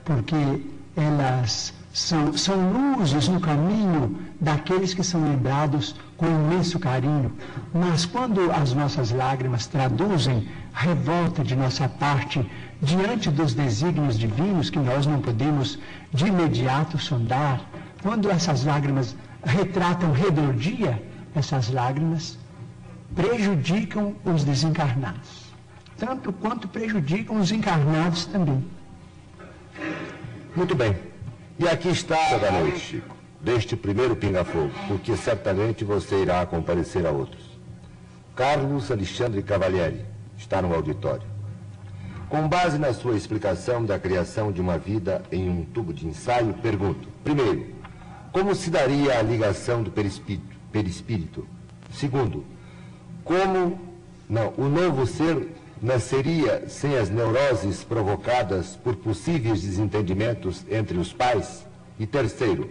porque 0.04 0.62
elas 0.96 1.74
são, 1.92 2.36
são 2.36 2.72
luzes 2.72 3.28
no 3.28 3.40
caminho 3.40 4.16
daqueles 4.40 4.94
que 4.94 5.02
são 5.02 5.22
lembrados 5.22 5.96
com 6.16 6.26
imenso 6.26 6.78
carinho. 6.78 7.32
Mas 7.74 8.06
quando 8.06 8.50
as 8.52 8.72
nossas 8.72 9.10
lágrimas 9.10 9.66
traduzem 9.66 10.48
revolta 10.72 11.42
de 11.42 11.56
nossa 11.56 11.88
parte 11.88 12.48
diante 12.80 13.30
dos 13.30 13.54
desígnios 13.54 14.18
divinos 14.18 14.70
que 14.70 14.78
nós 14.78 15.04
não 15.06 15.20
podemos 15.20 15.78
de 16.12 16.26
imediato 16.26 16.98
sondar, 16.98 17.60
quando 18.02 18.30
essas 18.30 18.64
lágrimas 18.64 19.16
retratam 19.42 20.12
rebeldia, 20.12 21.02
essas 21.34 21.70
lágrimas 21.70 22.38
prejudicam 23.14 24.14
os 24.24 24.44
desencarnados, 24.44 25.52
tanto 25.98 26.32
quanto 26.32 26.68
prejudicam 26.68 27.40
os 27.40 27.50
encarnados 27.50 28.26
também. 28.26 28.64
Muito 30.54 30.74
bem. 30.74 31.09
E 31.60 31.68
aqui 31.68 31.90
está 31.90 32.38
da 32.38 32.50
noite, 32.50 32.78
Chico, 32.78 33.14
deste 33.38 33.76
primeiro 33.76 34.16
pinga-fogo, 34.16 34.70
porque 34.88 35.14
certamente 35.14 35.84
você 35.84 36.22
irá 36.22 36.46
comparecer 36.46 37.04
a 37.04 37.10
outros. 37.10 37.44
Carlos 38.34 38.90
Alexandre 38.90 39.42
Cavalieri 39.42 40.06
está 40.38 40.62
no 40.62 40.74
auditório. 40.74 41.22
Com 42.30 42.48
base 42.48 42.78
na 42.78 42.94
sua 42.94 43.14
explicação 43.14 43.84
da 43.84 43.98
criação 43.98 44.50
de 44.50 44.58
uma 44.58 44.78
vida 44.78 45.20
em 45.30 45.50
um 45.50 45.62
tubo 45.62 45.92
de 45.92 46.06
ensaio, 46.06 46.54
pergunto: 46.62 47.06
primeiro, 47.22 47.74
como 48.32 48.54
se 48.54 48.70
daria 48.70 49.18
a 49.18 49.22
ligação 49.22 49.82
do 49.82 49.90
perispírito? 49.90 50.56
perispírito? 50.72 51.46
Segundo, 51.92 52.42
como 53.22 53.78
não, 54.26 54.54
o 54.56 54.64
novo 54.64 55.06
ser 55.06 55.46
nasceria 55.82 56.68
sem 56.68 56.96
as 56.96 57.08
neuroses 57.08 57.82
provocadas 57.82 58.76
por 58.76 58.96
possíveis 58.96 59.62
desentendimentos 59.62 60.64
entre 60.70 60.98
os 60.98 61.12
pais? 61.12 61.66
E 61.98 62.06
terceiro, 62.06 62.70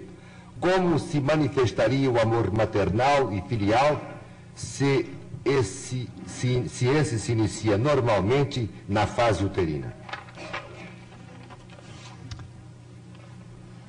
como 0.60 1.00
se 1.00 1.20
manifestaria 1.20 2.10
o 2.10 2.20
amor 2.20 2.52
maternal 2.52 3.32
e 3.34 3.42
filial 3.42 4.02
se 4.54 5.06
esse 5.46 6.10
se, 6.28 6.68
se 6.68 6.88
esse 6.88 7.20
se 7.20 7.32
inicia 7.32 7.78
normalmente 7.78 8.70
na 8.88 9.08
fase 9.08 9.44
uterina? 9.44 9.94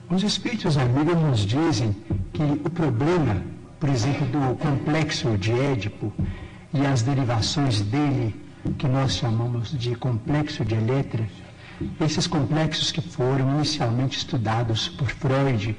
Os 0.08 0.22
espíritos 0.24 0.76
amigos 0.76 1.14
nos 1.14 1.40
dizem 1.40 1.94
que 2.32 2.42
o 2.42 2.70
problema, 2.70 3.42
por 3.78 3.88
exemplo, 3.88 4.26
do 4.26 4.56
complexo 4.56 5.38
de 5.38 5.52
Édipo 5.52 6.12
e 6.74 6.84
as 6.84 7.02
derivações 7.02 7.80
dele 7.80 8.34
que 8.78 8.86
nós 8.86 9.16
chamamos 9.16 9.70
de 9.70 9.94
complexo 9.94 10.64
de 10.64 10.74
Eletra, 10.74 11.26
esses 12.00 12.26
complexos 12.26 12.92
que 12.92 13.00
foram 13.00 13.54
inicialmente 13.56 14.18
estudados 14.18 14.88
por 14.88 15.08
Freud 15.08 15.76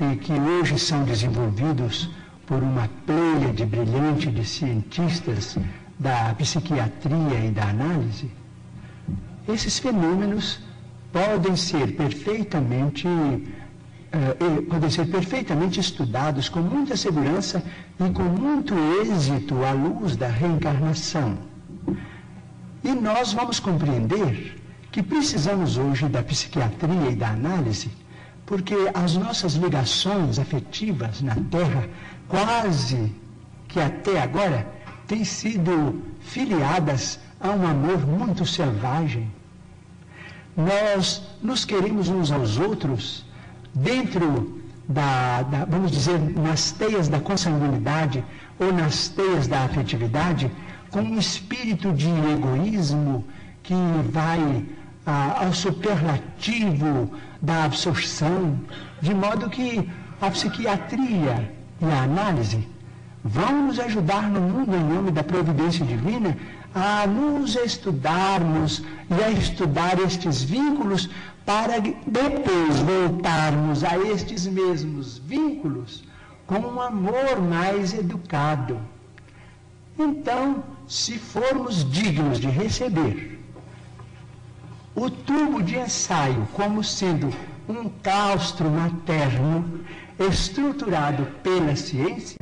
e 0.00 0.16
que 0.16 0.32
hoje 0.32 0.78
são 0.78 1.04
desenvolvidos 1.04 2.08
por 2.46 2.62
uma 2.62 2.88
de 3.54 3.64
brilhante 3.64 4.30
de 4.30 4.44
cientistas 4.44 5.56
da 5.98 6.34
psiquiatria 6.34 7.44
e 7.46 7.50
da 7.50 7.68
análise, 7.68 8.30
esses 9.48 9.78
fenômenos 9.78 10.60
podem 11.12 11.56
ser 11.56 11.96
perfeitamente 11.96 13.06
uh, 13.08 14.62
podem 14.68 14.90
ser 14.90 15.06
perfeitamente 15.06 15.80
estudados 15.80 16.48
com 16.48 16.60
muita 16.60 16.96
segurança 16.96 17.62
e 17.98 18.10
com 18.10 18.22
muito 18.22 18.74
êxito 19.02 19.64
à 19.64 19.72
luz 19.72 20.16
da 20.16 20.28
reencarnação. 20.28 21.49
E 22.82 22.92
nós 22.92 23.32
vamos 23.32 23.60
compreender 23.60 24.60
que 24.90 25.02
precisamos 25.02 25.76
hoje 25.76 26.08
da 26.08 26.22
psiquiatria 26.22 27.10
e 27.10 27.14
da 27.14 27.28
análise, 27.28 27.90
porque 28.46 28.74
as 28.94 29.16
nossas 29.16 29.54
ligações 29.54 30.38
afetivas 30.38 31.20
na 31.20 31.36
Terra, 31.50 31.88
quase 32.28 33.12
que 33.68 33.78
até 33.78 34.20
agora, 34.20 34.66
têm 35.06 35.24
sido 35.24 36.02
filiadas 36.20 37.20
a 37.38 37.50
um 37.50 37.66
amor 37.66 38.06
muito 38.06 38.44
selvagem. 38.46 39.30
Nós 40.56 41.22
nos 41.42 41.64
queremos 41.64 42.08
uns 42.08 42.32
aos 42.32 42.58
outros 42.58 43.24
dentro 43.74 44.60
da, 44.88 45.42
da 45.42 45.64
vamos 45.64 45.92
dizer, 45.92 46.18
nas 46.18 46.72
teias 46.72 47.08
da 47.08 47.20
consanguinidade 47.20 48.24
ou 48.58 48.72
nas 48.72 49.08
teias 49.08 49.46
da 49.46 49.64
afetividade, 49.64 50.50
com 50.90 51.00
um 51.00 51.18
espírito 51.18 51.92
de 51.92 52.08
egoísmo 52.08 53.24
que 53.62 53.74
vai 54.10 54.64
ah, 55.06 55.44
ao 55.44 55.52
superlativo 55.52 57.12
da 57.40 57.64
absorção, 57.64 58.58
de 59.00 59.14
modo 59.14 59.48
que 59.48 59.88
a 60.20 60.30
psiquiatria 60.30 61.52
e 61.80 61.84
a 61.86 62.02
análise 62.02 62.68
vão 63.24 63.66
nos 63.66 63.78
ajudar 63.78 64.28
no 64.28 64.40
mundo 64.40 64.74
em 64.74 64.82
nome 64.82 65.10
da 65.10 65.22
providência 65.22 65.84
divina 65.84 66.36
a 66.74 67.06
nos 67.06 67.56
estudarmos 67.56 68.82
e 69.10 69.22
a 69.22 69.30
estudar 69.30 69.98
estes 69.98 70.42
vínculos 70.42 71.08
para 71.44 71.80
depois 71.80 72.78
voltarmos 72.78 73.82
a 73.82 73.98
estes 73.98 74.46
mesmos 74.46 75.18
vínculos 75.18 76.04
com 76.46 76.58
um 76.58 76.80
amor 76.80 77.40
mais 77.40 77.92
educado. 77.92 78.78
Então, 79.98 80.62
se 80.90 81.20
formos 81.20 81.88
dignos 81.88 82.40
de 82.40 82.48
receber 82.48 83.38
o 84.92 85.08
tubo 85.08 85.62
de 85.62 85.76
ensaio 85.78 86.48
como 86.52 86.82
sendo 86.82 87.32
um 87.68 87.88
claustro 88.02 88.68
materno 88.68 89.82
estruturado 90.18 91.26
pela 91.44 91.76
ciência, 91.76 92.40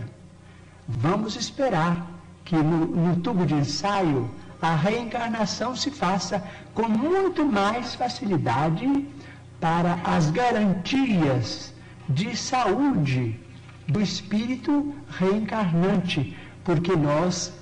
vamos 0.88 1.36
esperar 1.36 2.10
que 2.42 2.56
no, 2.56 2.86
no 2.86 3.16
tubo 3.16 3.44
de 3.44 3.52
ensaio 3.52 4.30
a 4.62 4.74
reencarnação 4.74 5.76
se 5.76 5.90
faça 5.90 6.42
com 6.74 6.88
muito 6.88 7.44
mais 7.44 7.94
facilidade 7.94 9.06
para 9.60 10.00
as 10.02 10.30
garantias 10.30 11.74
de 12.08 12.34
saúde 12.34 13.38
do 13.86 14.00
espírito 14.00 14.94
reencarnante, 15.10 16.34
porque 16.64 16.96
nós, 16.96 17.52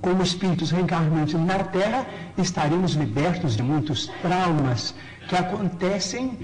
como 0.00 0.22
espíritos 0.22 0.70
reencarnantes 0.70 1.34
na 1.34 1.58
Terra, 1.64 2.06
estaremos 2.38 2.92
libertos 2.92 3.56
de 3.56 3.62
muitos 3.62 4.06
traumas 4.22 4.94
que 5.28 5.36
acontecem 5.36 6.38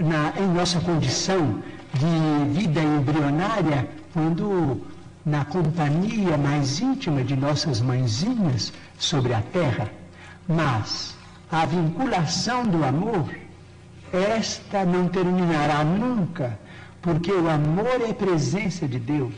na, 0.00 0.32
em 0.40 0.46
nossa 0.48 0.80
condição 0.80 1.62
de 1.94 2.58
vida 2.58 2.80
embrionária, 2.82 3.88
quando 4.12 4.82
na 5.24 5.44
companhia 5.44 6.38
mais 6.38 6.80
íntima 6.80 7.22
de 7.22 7.36
nossas 7.36 7.80
mãezinhas 7.80 8.72
sobre 8.98 9.34
a 9.34 9.42
terra. 9.42 9.88
Mas 10.48 11.14
a 11.50 11.66
vinculação 11.66 12.66
do 12.66 12.82
amor, 12.84 13.34
esta 14.12 14.84
não 14.84 15.08
terminará 15.08 15.84
nunca, 15.84 16.58
porque 17.02 17.32
o 17.32 17.48
amor 17.48 18.00
é 18.08 18.12
presença 18.12 18.88
de 18.88 18.98
Deus. 18.98 19.34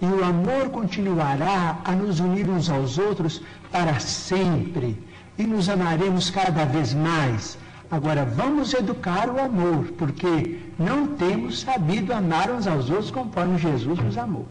E 0.00 0.06
o 0.06 0.24
amor 0.24 0.70
continuará 0.70 1.78
a 1.84 1.92
nos 1.92 2.20
unir 2.20 2.48
uns 2.48 2.70
aos 2.70 2.98
outros 2.98 3.42
para 3.70 3.98
sempre. 3.98 4.96
E 5.36 5.44
nos 5.44 5.68
amaremos 5.68 6.30
cada 6.30 6.64
vez 6.64 6.94
mais 6.94 7.58
Agora, 7.90 8.24
vamos 8.24 8.74
educar 8.74 9.30
o 9.30 9.40
amor, 9.40 9.86
porque 9.96 10.60
não 10.78 11.06
temos 11.06 11.60
sabido 11.60 12.12
amar 12.12 12.50
uns 12.50 12.66
aos 12.66 12.90
outros 12.90 13.10
conforme 13.10 13.56
Jesus 13.56 13.98
nos 13.98 14.18
amou. 14.18 14.46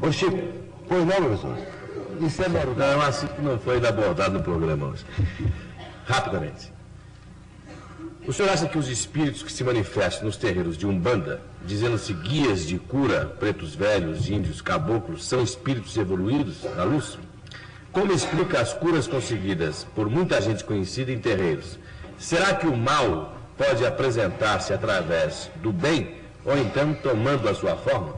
Ô 0.00 0.10
Chico, 0.10 0.36
pois 0.88 1.06
não, 1.06 1.14
professor? 1.14 1.56
Isso 2.20 2.42
é 2.42 2.48
normal. 2.48 2.74
Não, 2.76 2.86
é 2.86 2.96
um 2.96 3.02
assunto 3.02 3.34
que 3.34 3.42
não 3.42 3.58
foi 3.58 3.86
abordado 3.86 4.38
no 4.38 4.42
programa 4.42 4.86
hoje. 4.86 5.06
Rapidamente. 6.06 6.71
O 8.26 8.32
senhor 8.32 8.50
acha 8.50 8.68
que 8.68 8.78
os 8.78 8.88
espíritos 8.88 9.42
que 9.42 9.52
se 9.52 9.64
manifestam 9.64 10.26
nos 10.26 10.36
terreiros 10.36 10.76
de 10.76 10.86
Umbanda, 10.86 11.42
dizendo-se 11.64 12.12
guias 12.12 12.66
de 12.66 12.78
cura, 12.78 13.26
pretos 13.26 13.74
velhos, 13.74 14.28
índios, 14.28 14.60
caboclos, 14.60 15.24
são 15.24 15.42
espíritos 15.42 15.96
evoluídos 15.96 16.62
na 16.76 16.84
luz? 16.84 17.18
Como 17.90 18.12
explica 18.12 18.60
as 18.60 18.72
curas 18.72 19.06
conseguidas 19.06 19.84
por 19.94 20.08
muita 20.08 20.40
gente 20.40 20.64
conhecida 20.64 21.12
em 21.12 21.18
terreiros, 21.18 21.78
Será 22.22 22.54
que 22.54 22.68
o 22.68 22.76
mal 22.76 23.34
pode 23.58 23.84
apresentar-se 23.84 24.72
através 24.72 25.50
do 25.60 25.72
bem 25.72 26.18
ou 26.44 26.56
então 26.56 26.94
tomando 26.94 27.48
a 27.48 27.54
sua 27.54 27.74
forma? 27.74 28.14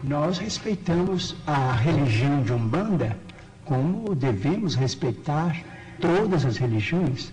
Nós 0.00 0.38
respeitamos 0.38 1.34
a 1.44 1.72
religião 1.72 2.44
de 2.44 2.52
Umbanda 2.52 3.18
como 3.64 4.14
devemos 4.14 4.76
respeitar 4.76 5.60
todas 6.00 6.44
as 6.44 6.56
religiões. 6.56 7.32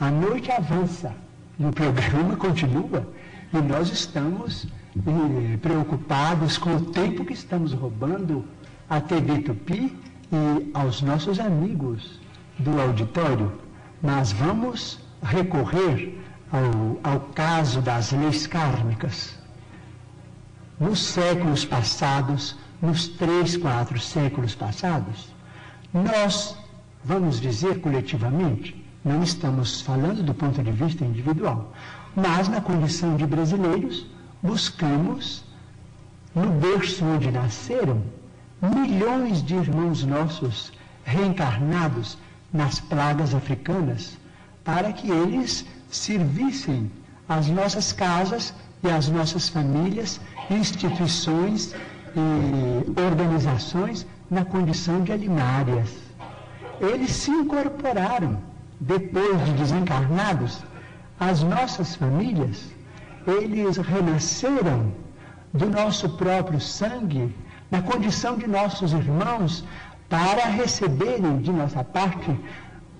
A 0.00 0.10
noite 0.10 0.50
avança 0.50 1.14
e 1.58 1.64
o 1.64 1.72
programa 1.72 2.36
continua 2.36 3.06
e 3.52 3.58
nós 3.58 3.90
estamos 3.90 4.66
eh, 4.96 5.56
preocupados 5.58 6.58
com 6.58 6.76
o 6.76 6.80
tempo 6.86 7.24
que 7.24 7.32
estamos 7.32 7.72
roubando 7.72 8.44
à 8.88 9.00
TV 9.00 9.38
Tupi 9.38 9.96
e 10.32 10.70
aos 10.74 11.02
nossos 11.02 11.38
amigos 11.38 12.20
do 12.58 12.80
auditório, 12.80 13.52
mas 14.02 14.32
vamos 14.32 14.98
recorrer 15.22 16.18
ao, 16.50 17.12
ao 17.12 17.20
caso 17.20 17.80
das 17.80 18.12
leis 18.12 18.46
kármicas. 18.46 19.38
Nos 20.78 21.00
séculos 21.00 21.64
passados, 21.64 22.56
nos 22.82 23.08
três, 23.08 23.56
quatro 23.56 23.98
séculos 23.98 24.54
passados, 24.54 25.28
nós, 25.92 26.56
vamos 27.04 27.40
dizer 27.40 27.80
coletivamente, 27.80 28.85
não 29.06 29.22
estamos 29.22 29.80
falando 29.82 30.20
do 30.24 30.34
ponto 30.34 30.60
de 30.60 30.72
vista 30.72 31.04
individual, 31.04 31.72
mas 32.16 32.48
na 32.48 32.60
condição 32.60 33.14
de 33.16 33.24
brasileiros, 33.24 34.04
buscamos, 34.42 35.44
no 36.34 36.48
berço 36.48 37.04
onde 37.04 37.30
nasceram, 37.30 38.02
milhões 38.60 39.44
de 39.44 39.54
irmãos 39.54 40.02
nossos 40.02 40.72
reencarnados 41.04 42.18
nas 42.52 42.80
plagas 42.80 43.32
africanas, 43.32 44.18
para 44.64 44.92
que 44.92 45.08
eles 45.08 45.64
servissem 45.88 46.90
as 47.28 47.46
nossas 47.46 47.92
casas 47.92 48.52
e 48.82 48.88
as 48.90 49.08
nossas 49.08 49.48
famílias, 49.48 50.20
instituições 50.50 51.72
e 52.16 53.00
organizações 53.00 54.04
na 54.28 54.44
condição 54.44 55.04
de 55.04 55.12
animárias. 55.12 55.90
Eles 56.80 57.12
se 57.12 57.30
incorporaram, 57.30 58.55
depois 58.80 59.44
de 59.44 59.52
desencarnados, 59.52 60.62
às 61.18 61.42
nossas 61.42 61.96
famílias, 61.96 62.70
eles 63.26 63.76
renasceram 63.78 64.92
do 65.52 65.68
nosso 65.70 66.08
próprio 66.10 66.60
sangue, 66.60 67.34
na 67.70 67.82
condição 67.82 68.36
de 68.36 68.46
nossos 68.46 68.92
irmãos, 68.92 69.64
para 70.08 70.44
receberem 70.46 71.38
de 71.38 71.50
nossa 71.50 71.82
parte 71.82 72.38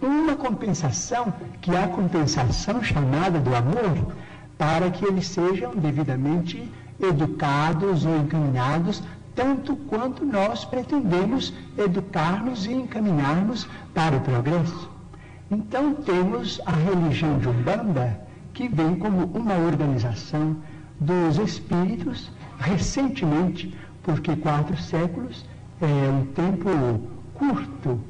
uma 0.00 0.34
compensação, 0.34 1.32
que 1.60 1.70
é 1.70 1.84
a 1.84 1.88
compensação 1.88 2.82
chamada 2.82 3.38
do 3.38 3.54
amor, 3.54 4.14
para 4.58 4.90
que 4.90 5.04
eles 5.04 5.26
sejam 5.28 5.74
devidamente 5.76 6.70
educados 7.00 8.04
ou 8.04 8.16
encaminhados, 8.16 9.02
tanto 9.34 9.76
quanto 9.76 10.24
nós 10.24 10.64
pretendemos 10.64 11.52
educar-nos 11.76 12.66
e 12.66 12.72
encaminhar-nos 12.72 13.68
para 13.94 14.16
o 14.16 14.20
progresso. 14.20 14.95
Então 15.48 15.94
temos 15.94 16.60
a 16.66 16.72
religião 16.72 17.38
de 17.38 17.48
Umbanda, 17.48 18.20
que 18.52 18.66
vem 18.68 18.96
como 18.96 19.26
uma 19.26 19.54
organização 19.54 20.56
dos 20.98 21.38
espíritos, 21.38 22.32
recentemente, 22.58 23.72
porque 24.02 24.34
quatro 24.34 24.76
séculos 24.76 25.44
é, 25.80 25.86
um 26.10 26.26
tempo 26.26 26.68
curto 27.34 28.00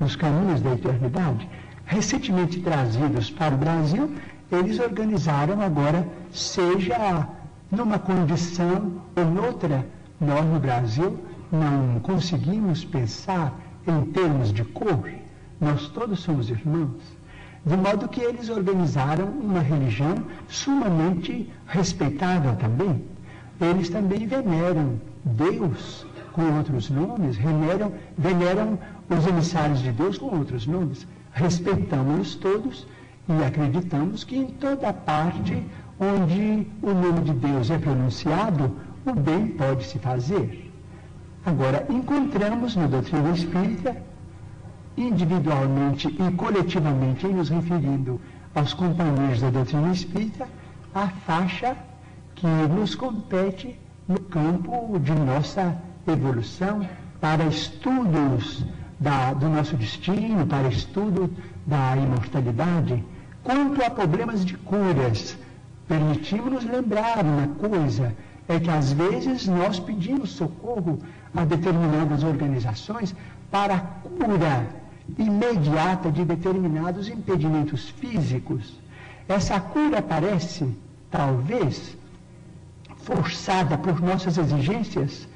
nos 0.00 0.16
caminhos 0.16 0.62
da 0.62 0.72
eternidade, 0.72 1.48
recentemente 1.84 2.60
trazidos 2.60 3.30
para 3.30 3.54
o 3.54 3.58
Brasil, 3.58 4.10
eles 4.50 4.80
organizaram 4.80 5.60
agora, 5.60 6.08
seja 6.32 7.28
numa 7.70 8.00
condição 8.00 9.00
ou 9.14 9.24
noutra, 9.26 9.86
nós 10.20 10.44
no 10.44 10.58
Brasil 10.58 11.18
não 11.52 12.00
conseguimos 12.00 12.84
pensar 12.84 13.54
em 13.86 14.10
termos 14.10 14.52
de 14.52 14.64
cor, 14.64 15.19
nós 15.60 15.88
todos 15.88 16.20
somos 16.20 16.48
irmãos. 16.50 17.20
De 17.64 17.76
modo 17.76 18.08
que 18.08 18.20
eles 18.20 18.48
organizaram 18.48 19.26
uma 19.26 19.60
religião 19.60 20.14
sumamente 20.48 21.50
respeitável 21.66 22.56
também. 22.56 23.04
Eles 23.60 23.90
também 23.90 24.26
veneram 24.26 24.98
Deus 25.24 26.06
com 26.32 26.42
outros 26.56 26.88
nomes, 26.88 27.36
veneram, 27.36 27.92
veneram 28.16 28.78
os 29.10 29.26
emissários 29.26 29.80
de 29.80 29.92
Deus 29.92 30.16
com 30.16 30.34
outros 30.34 30.66
nomes. 30.66 31.06
Respeitamos-los 31.32 32.34
todos 32.36 32.86
e 33.28 33.44
acreditamos 33.44 34.24
que 34.24 34.36
em 34.36 34.46
toda 34.46 34.92
parte 34.92 35.62
onde 36.00 36.66
o 36.82 36.94
nome 36.94 37.20
de 37.20 37.32
Deus 37.32 37.70
é 37.70 37.78
pronunciado, 37.78 38.74
o 39.04 39.12
bem 39.12 39.48
pode 39.48 39.84
se 39.84 39.98
fazer. 39.98 40.72
Agora, 41.44 41.86
encontramos 41.90 42.74
na 42.74 42.86
doutrina 42.86 43.30
espírita, 43.30 43.96
individualmente 44.96 46.08
e 46.08 46.32
coletivamente, 46.32 47.26
nos 47.26 47.48
referindo 47.48 48.20
aos 48.54 48.74
companheiros 48.74 49.40
da 49.40 49.50
doutrina 49.50 49.92
espírita, 49.92 50.48
a 50.94 51.08
faixa 51.08 51.76
que 52.34 52.46
nos 52.46 52.94
compete 52.94 53.78
no 54.08 54.18
campo 54.20 54.98
de 54.98 55.12
nossa 55.12 55.76
evolução, 56.06 56.86
para 57.20 57.44
estudos 57.44 58.64
da, 58.98 59.32
do 59.34 59.48
nosso 59.48 59.76
destino, 59.76 60.46
para 60.46 60.68
estudo 60.68 61.30
da 61.66 61.96
imortalidade, 61.96 63.04
quanto 63.44 63.84
a 63.84 63.90
problemas 63.90 64.44
de 64.44 64.56
curas. 64.56 65.38
Permitimos-nos 65.86 66.64
lembrar 66.64 67.24
uma 67.24 67.48
coisa, 67.48 68.14
é 68.48 68.58
que 68.58 68.70
às 68.70 68.92
vezes 68.92 69.46
nós 69.46 69.78
pedimos 69.78 70.30
socorro 70.30 70.98
a 71.34 71.44
determinadas 71.44 72.24
organizações 72.24 73.14
para 73.50 73.74
a 73.74 73.80
cura 73.80 74.79
imediata 75.18 76.10
de 76.10 76.24
determinados 76.24 77.08
impedimentos 77.08 77.88
físicos. 77.90 78.78
Essa 79.28 79.60
cura 79.60 80.02
parece, 80.02 80.66
talvez, 81.10 81.96
forçada 82.96 83.78
por 83.78 84.00
nossas 84.00 84.38
exigências, 84.38 85.28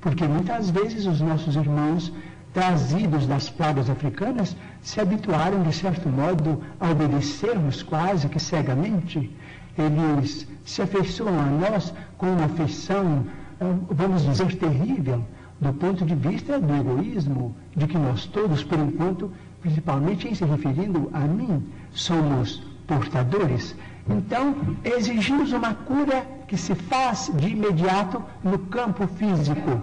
porque 0.00 0.24
muitas 0.26 0.70
vezes 0.70 1.06
os 1.06 1.20
nossos 1.20 1.54
irmãos 1.54 2.12
trazidos 2.52 3.26
das 3.26 3.48
pragas 3.48 3.88
africanas 3.88 4.56
se 4.82 5.00
habituaram, 5.00 5.62
de 5.62 5.72
certo 5.74 6.08
modo, 6.08 6.62
a 6.78 6.90
obedecermos 6.90 7.82
quase 7.82 8.28
que 8.28 8.38
cegamente. 8.38 9.30
Eles 9.76 10.46
se 10.64 10.82
afeiçoam 10.82 11.38
a 11.38 11.46
nós 11.46 11.94
com 12.18 12.26
uma 12.26 12.44
afeição, 12.44 13.24
ah, 13.60 13.74
vamos 13.90 14.24
dizer, 14.24 14.54
terrível. 14.56 15.24
Do 15.62 15.72
ponto 15.74 16.04
de 16.04 16.16
vista 16.16 16.58
do 16.58 16.74
egoísmo, 16.74 17.54
de 17.76 17.86
que 17.86 17.96
nós 17.96 18.26
todos, 18.26 18.64
por 18.64 18.80
enquanto, 18.80 19.30
principalmente 19.60 20.26
em 20.26 20.34
se 20.34 20.44
referindo 20.44 21.08
a 21.12 21.20
mim, 21.20 21.62
somos 21.92 22.60
portadores. 22.84 23.76
Então, 24.10 24.56
exigimos 24.82 25.52
uma 25.52 25.72
cura 25.72 26.26
que 26.48 26.56
se 26.56 26.74
faz 26.74 27.30
de 27.36 27.50
imediato 27.50 28.20
no 28.42 28.58
campo 28.58 29.06
físico. 29.06 29.80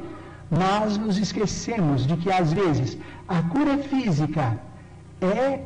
Mas 0.52 0.98
nos 0.98 1.18
esquecemos 1.18 2.06
de 2.06 2.18
que, 2.18 2.30
às 2.30 2.52
vezes, 2.52 2.98
a 3.26 3.42
cura 3.44 3.78
física 3.78 4.60
é 5.22 5.62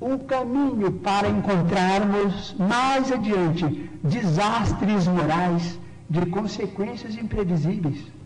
um 0.00 0.16
caminho 0.16 0.90
para 0.90 1.28
encontrarmos 1.28 2.56
mais 2.58 3.12
adiante 3.12 3.90
desastres 4.02 5.06
morais 5.06 5.78
de 6.08 6.24
consequências 6.26 7.14
imprevisíveis. 7.16 8.23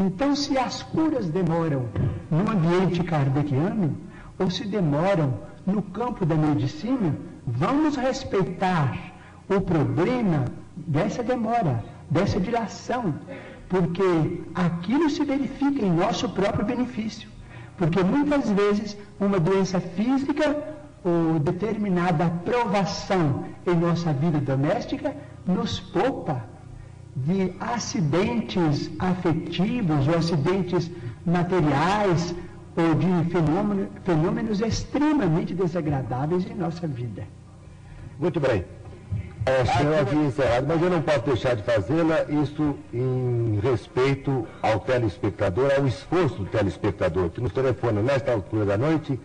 Então, 0.00 0.34
se 0.34 0.56
as 0.56 0.82
curas 0.82 1.26
demoram 1.28 1.84
no 2.30 2.50
ambiente 2.50 3.04
kardeciano, 3.04 3.94
ou 4.38 4.50
se 4.50 4.64
demoram 4.66 5.34
no 5.66 5.82
campo 5.82 6.24
da 6.24 6.34
medicina, 6.34 7.14
vamos 7.46 7.96
respeitar 7.96 8.96
o 9.46 9.60
problema 9.60 10.46
dessa 10.74 11.22
demora, 11.22 11.84
dessa 12.08 12.40
dilação, 12.40 13.14
porque 13.68 14.40
aquilo 14.54 15.10
se 15.10 15.22
verifica 15.22 15.84
em 15.84 15.92
nosso 15.92 16.30
próprio 16.30 16.64
benefício. 16.64 17.28
Porque 17.76 18.02
muitas 18.02 18.50
vezes 18.50 18.96
uma 19.20 19.38
doença 19.38 19.80
física 19.80 20.56
ou 21.04 21.38
determinada 21.38 22.32
provação 22.42 23.44
em 23.66 23.76
nossa 23.76 24.14
vida 24.14 24.38
doméstica 24.38 25.14
nos 25.46 25.78
poupa 25.78 26.42
de 27.16 27.52
acidentes 27.60 28.90
afetivos 28.98 30.06
ou 30.08 30.16
acidentes 30.16 30.90
materiais 31.24 32.34
ou 32.76 32.94
de 32.94 33.30
fenômeno, 33.30 33.88
fenômenos 34.04 34.60
extremamente 34.60 35.54
desagradáveis 35.54 36.46
em 36.48 36.54
nossa 36.54 36.86
vida. 36.86 37.24
Muito 38.18 38.38
bem. 38.38 38.64
É, 39.46 39.64
senhor 39.64 39.98
aqui 39.98 40.16
encerrado, 40.16 40.66
mas 40.68 40.82
eu 40.82 40.90
não 40.90 41.00
posso 41.00 41.20
deixar 41.20 41.56
de 41.56 41.62
fazê-la, 41.62 42.24
isso 42.28 42.76
em 42.92 43.58
respeito 43.62 44.46
ao 44.60 44.80
telespectador, 44.80 45.72
ao 45.76 45.86
esforço 45.86 46.36
do 46.36 46.44
telespectador, 46.44 47.30
que 47.30 47.40
nos 47.40 47.52
telefona 47.52 48.02
nesta 48.02 48.32
altura 48.32 48.66
da 48.66 48.76
noite, 48.76 49.18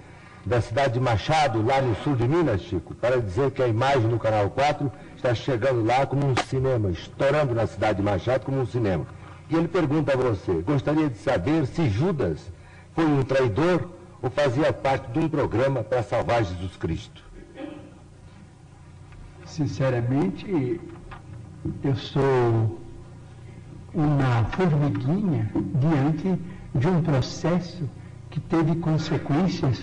da 0.46 0.62
cidade 0.62 0.94
de 0.94 1.00
Machado, 1.02 1.62
lá 1.66 1.82
no 1.82 1.96
sul 1.96 2.16
de 2.16 2.26
Minas, 2.28 2.62
Chico, 2.62 2.96
para 2.96 3.22
dizer 3.22 3.52
que 3.52 3.62
a 3.62 3.68
imagem 3.68 4.08
do 4.08 4.18
Canal 4.18 4.50
4 4.50 4.90
está 5.26 5.34
chegando 5.34 5.84
lá 5.84 6.06
como 6.06 6.28
um 6.28 6.36
cinema, 6.48 6.92
estourando 6.92 7.56
na 7.56 7.66
cidade 7.66 7.98
de 7.98 8.04
Machado 8.04 8.46
como 8.46 8.62
um 8.62 8.66
cinema. 8.66 9.08
E 9.50 9.56
ele 9.56 9.68
pergunta 9.68 10.14
a 10.14 10.16
você, 10.16 10.62
gostaria 10.62 11.10
de 11.10 11.18
saber 11.18 11.66
se 11.66 11.90
Judas 11.90 12.52
foi 12.94 13.06
um 13.06 13.24
traidor 13.24 13.90
ou 14.22 14.30
fazia 14.30 14.72
parte 14.72 15.12
de 15.12 15.20
um 15.20 15.28
programa 15.28 15.84
para 15.84 16.04
salvar 16.04 16.44
Jesus 16.44 16.78
Cristo? 16.78 17.24
Sinceramente, 19.46 20.80
eu 21.84 21.96
sou 21.96 22.80
uma 23.94 24.46
formiguinha 24.52 25.50
diante 25.76 26.40
de 26.76 26.88
um 26.88 27.02
processo 27.02 27.90
que 28.30 28.40
teve 28.40 28.76
consequências 28.76 29.82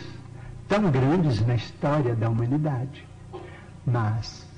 tão 0.69 0.91
grandes 0.91 1.45
na 1.45 1.55
história 1.55 2.15
da 2.15 2.29
humanidade. 2.29 3.07
Mas 3.85 4.52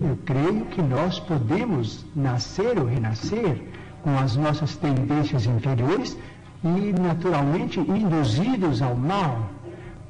eu 0.00 0.18
creio 0.24 0.64
que 0.66 0.80
nós 0.80 1.20
podemos 1.20 2.06
nascer 2.16 2.78
ou 2.78 2.86
renascer 2.86 3.62
com 4.02 4.16
as 4.18 4.34
nossas 4.34 4.76
tendências 4.76 5.44
inferiores 5.44 6.16
e 6.64 6.92
naturalmente 6.98 7.80
induzidos 7.80 8.80
ao 8.80 8.94
mal, 8.94 9.50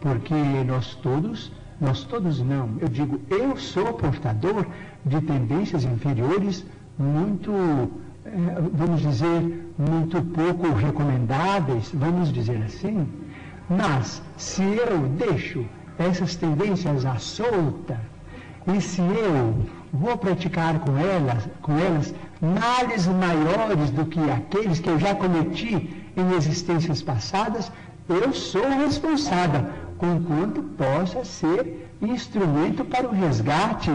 porque 0.01 0.35
nós 0.67 0.95
todos, 0.97 1.53
nós 1.81 2.05
todos 2.05 2.41
não, 2.41 2.71
eu 2.81 2.89
digo, 2.89 3.21
eu 3.29 3.57
sou 3.57 3.93
portador 3.95 4.65
de 5.05 5.21
tendências 5.23 5.85
inferiores 5.85 6.65
muito, 6.99 7.51
eh, 8.25 8.31
vamos 8.73 9.01
dizer, 9.01 9.73
muito 9.79 10.23
pouco 10.23 10.73
recomendáveis, 10.73 11.91
vamos 11.95 12.33
dizer 12.33 12.63
assim, 12.63 13.09
mas 13.69 14.23
se 14.37 14.63
eu 14.63 15.09
deixo 15.17 15.65
essas 15.99 16.37
tendências 16.37 17.05
à 17.05 17.17
solta, 17.17 18.01
e 18.75 18.81
se 18.81 19.01
eu 19.01 19.67
vou 19.93 20.17
praticar 20.17 20.79
com 20.81 20.97
elas, 20.97 21.49
com 21.63 21.77
elas 21.79 22.15
males 22.41 23.07
maiores 23.07 23.91
do 23.91 24.05
que 24.07 24.21
aqueles 24.31 24.81
que 24.81 24.89
eu 24.89 24.99
já 24.99 25.15
cometi 25.15 26.11
em 26.17 26.33
existências 26.37 27.03
passadas, 27.03 27.71
eu 28.09 28.33
sou 28.33 28.69
responsável, 28.69 29.67
conquanto 29.99 30.63
possa 30.63 31.25
ser 31.25 31.89
instrumento 32.03 32.85
para 32.85 33.07
o 33.07 33.13
resgate 33.13 33.91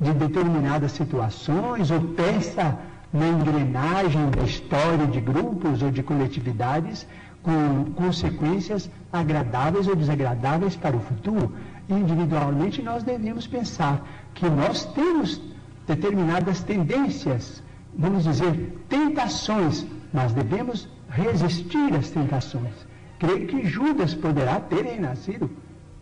de 0.00 0.12
determinadas 0.12 0.92
situações 0.92 1.90
ou 1.90 2.00
peça 2.00 2.76
na 3.12 3.28
engrenagem 3.28 4.30
da 4.30 4.42
história 4.42 5.06
de 5.06 5.20
grupos 5.20 5.82
ou 5.82 5.90
de 5.90 6.02
coletividades 6.02 7.06
com 7.42 7.92
consequências 7.94 8.90
agradáveis 9.12 9.86
ou 9.86 9.94
desagradáveis 9.94 10.74
para 10.74 10.96
o 10.96 11.00
futuro. 11.00 11.52
Individualmente, 11.88 12.82
nós 12.82 13.02
devemos 13.02 13.46
pensar 13.46 14.06
que 14.34 14.48
nós 14.48 14.84
temos 14.86 15.40
determinadas 15.86 16.62
tendências, 16.62 17.62
vamos 17.96 18.24
dizer, 18.24 18.78
tentações, 18.88 19.86
mas 20.12 20.32
devemos 20.32 20.88
resistir 21.10 21.94
às 21.94 22.10
tentações. 22.10 22.72
Creio 23.18 23.46
que 23.46 23.66
Judas 23.66 24.14
poderá 24.14 24.60
ter 24.60 24.84
renascido 24.84 25.50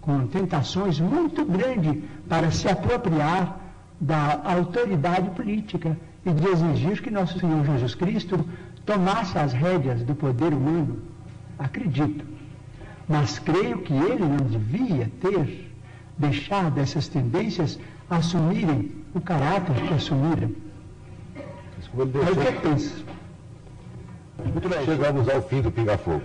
com 0.00 0.26
tentações 0.26 1.00
muito 1.00 1.44
grandes 1.44 2.02
para 2.28 2.50
se 2.50 2.68
apropriar 2.68 3.60
da 4.00 4.40
autoridade 4.44 5.30
política 5.30 5.96
e 6.24 6.30
de 6.30 6.48
exigir 6.48 7.02
que 7.02 7.10
nosso 7.10 7.38
Senhor 7.38 7.64
Jesus 7.64 7.94
Cristo 7.94 8.44
tomasse 8.84 9.38
as 9.38 9.52
rédeas 9.52 10.02
do 10.02 10.14
poder 10.14 10.52
humano. 10.52 10.98
Acredito. 11.58 12.24
Mas 13.08 13.38
creio 13.38 13.78
que 13.78 13.92
ele 13.92 14.24
não 14.24 14.38
devia 14.38 15.10
ter 15.20 15.71
deixado 16.18 16.78
essas 16.78 17.08
tendências 17.08 17.78
assumirem 18.08 18.90
o 19.14 19.20
caráter 19.20 19.74
que 19.74 19.94
assumiram. 19.94 20.50
É 21.94 22.30
o 22.30 22.36
que 22.36 22.46
eu 22.46 22.60
penso. 22.60 23.04
Muito 24.44 24.68
bem, 24.68 24.84
chegamos 24.84 25.28
ao 25.28 25.42
fim 25.42 25.60
do 25.60 25.70
Pinga 25.70 25.98
Fogo. 25.98 26.24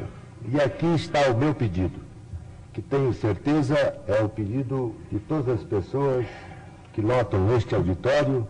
E 0.49 0.59
aqui 0.61 0.85
está 0.95 1.29
o 1.29 1.37
meu 1.37 1.53
pedido, 1.53 1.99
que 2.73 2.81
tenho 2.81 3.13
certeza 3.13 3.75
é 4.07 4.21
o 4.21 4.29
pedido 4.29 4.95
de 5.11 5.19
todas 5.19 5.59
as 5.59 5.63
pessoas 5.63 6.25
que 6.93 7.01
lotam 7.01 7.55
este 7.55 7.75
auditório 7.75 8.47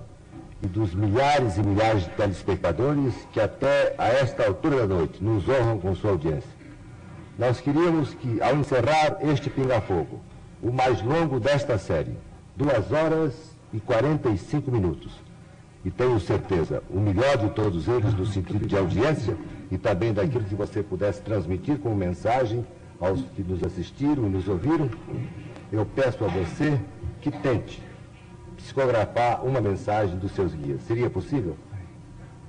e 0.61 0.67
dos 0.67 0.93
milhares 0.93 1.57
e 1.57 1.63
milhares 1.63 2.03
de 2.03 2.09
telespectadores 2.11 3.13
que 3.31 3.39
até 3.39 3.95
a 3.97 4.07
esta 4.07 4.45
altura 4.45 4.87
da 4.87 4.95
noite 4.95 5.23
nos 5.23 5.47
honram 5.47 5.79
com 5.79 5.95
sua 5.95 6.11
audiência. 6.11 6.49
Nós 7.37 7.59
queríamos 7.61 8.13
que, 8.15 8.41
ao 8.41 8.55
encerrar 8.55 9.17
este 9.21 9.49
Pinga 9.49 9.79
Fogo, 9.81 10.21
o 10.61 10.71
mais 10.71 11.01
longo 11.01 11.39
desta 11.39 11.77
série, 11.77 12.17
duas 12.55 12.91
horas 12.91 13.55
e 13.73 13.79
45 13.79 14.71
minutos, 14.71 15.11
e 15.85 15.91
tenho 15.91 16.19
certeza, 16.19 16.83
o 16.89 16.99
melhor 16.99 17.37
de 17.37 17.49
todos 17.51 17.87
eles 17.87 18.13
no 18.13 18.25
sentido 18.25 18.65
de 18.65 18.75
audiência 18.75 19.37
e 19.71 19.77
também 19.77 20.13
daquilo 20.13 20.43
que 20.43 20.55
você 20.55 20.81
pudesse 20.81 21.21
transmitir 21.21 21.77
como 21.79 21.95
mensagem 21.95 22.65
aos 22.99 23.21
que 23.35 23.43
nos 23.43 23.63
assistiram 23.63 24.25
e 24.25 24.29
nos 24.29 24.47
ouviram, 24.47 24.89
eu 25.71 25.85
peço 25.85 26.23
a 26.25 26.27
você 26.27 26.79
que 27.21 27.29
tente 27.29 27.81
psicografar 28.55 29.45
uma 29.45 29.61
mensagem 29.61 30.17
dos 30.17 30.31
seus 30.31 30.53
guias. 30.53 30.81
Seria 30.81 31.09
possível? 31.09 31.55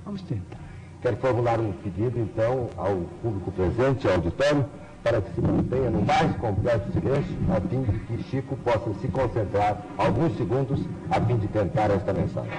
Vamos 0.03 0.21
tentar. 0.23 0.57
Quero 1.01 1.15
formular 1.17 1.59
um 1.59 1.71
pedido, 1.71 2.19
então, 2.19 2.69
ao 2.75 2.95
público 3.21 3.51
presente, 3.51 4.07
ao 4.07 4.15
auditório, 4.15 4.65
para 5.03 5.21
que 5.21 5.33
se 5.33 5.41
mantenha 5.41 5.89
no 5.89 6.01
mais 6.01 6.35
completo 6.37 6.91
silêncio, 6.91 7.35
a 7.55 7.61
fim 7.61 7.83
de 7.83 7.99
que 7.99 8.23
Chico 8.23 8.55
possa 8.57 8.93
se 8.95 9.07
concentrar 9.07 9.81
alguns 9.97 10.35
segundos 10.37 10.85
a 11.09 11.21
fim 11.21 11.37
de 11.37 11.47
tentar 11.47 11.89
esta 11.91 12.13
mensagem. 12.13 12.51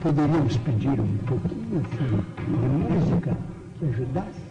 Poderíamos 0.00 0.56
pedir 0.58 1.00
um 1.00 1.18
pouquinho 1.18 1.82
assim, 1.84 2.24
de 2.44 2.94
música 2.94 3.36
que 3.78 3.84
ajudasse? 3.86 4.42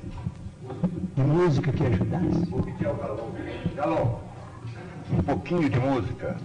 De 1.15 1.21
música 1.21 1.71
que 1.71 1.85
ajudasse? 1.85 2.45
Vou 2.49 2.63
pedir 2.63 2.87
ao 2.87 2.95
Galão. 2.95 3.31
Galão, 3.75 4.19
um 5.11 5.23
pouquinho 5.23 5.69
de 5.69 5.79
música. 5.79 6.37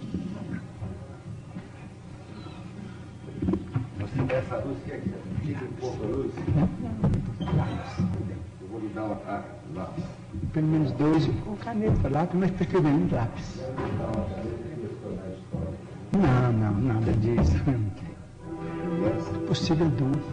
Você 3.99 4.23
quer 4.27 4.37
essa 4.37 4.57
luz 4.57 4.77
que 4.85 4.91
é 4.91 4.97
que 4.99 5.63
um 5.63 5.71
pouco 5.79 6.03
a 6.03 6.07
luz? 6.07 6.31
Eu 8.61 8.67
vou 8.67 8.79
lhe 8.79 8.89
dar 8.89 9.03
uma. 9.03 9.56
Pelo 10.53 10.67
menos 10.67 10.91
dois, 10.93 11.25
com 11.45 11.55
caneta, 11.57 12.09
lápis, 12.09 12.39
mas 12.39 12.51
preferimos 12.51 13.11
lápis. 13.11 13.61
Não, 16.11 16.51
não, 16.53 16.73
nada 16.81 17.11
disso. 17.13 17.57
Possível 19.47 19.89
duas. 19.89 20.23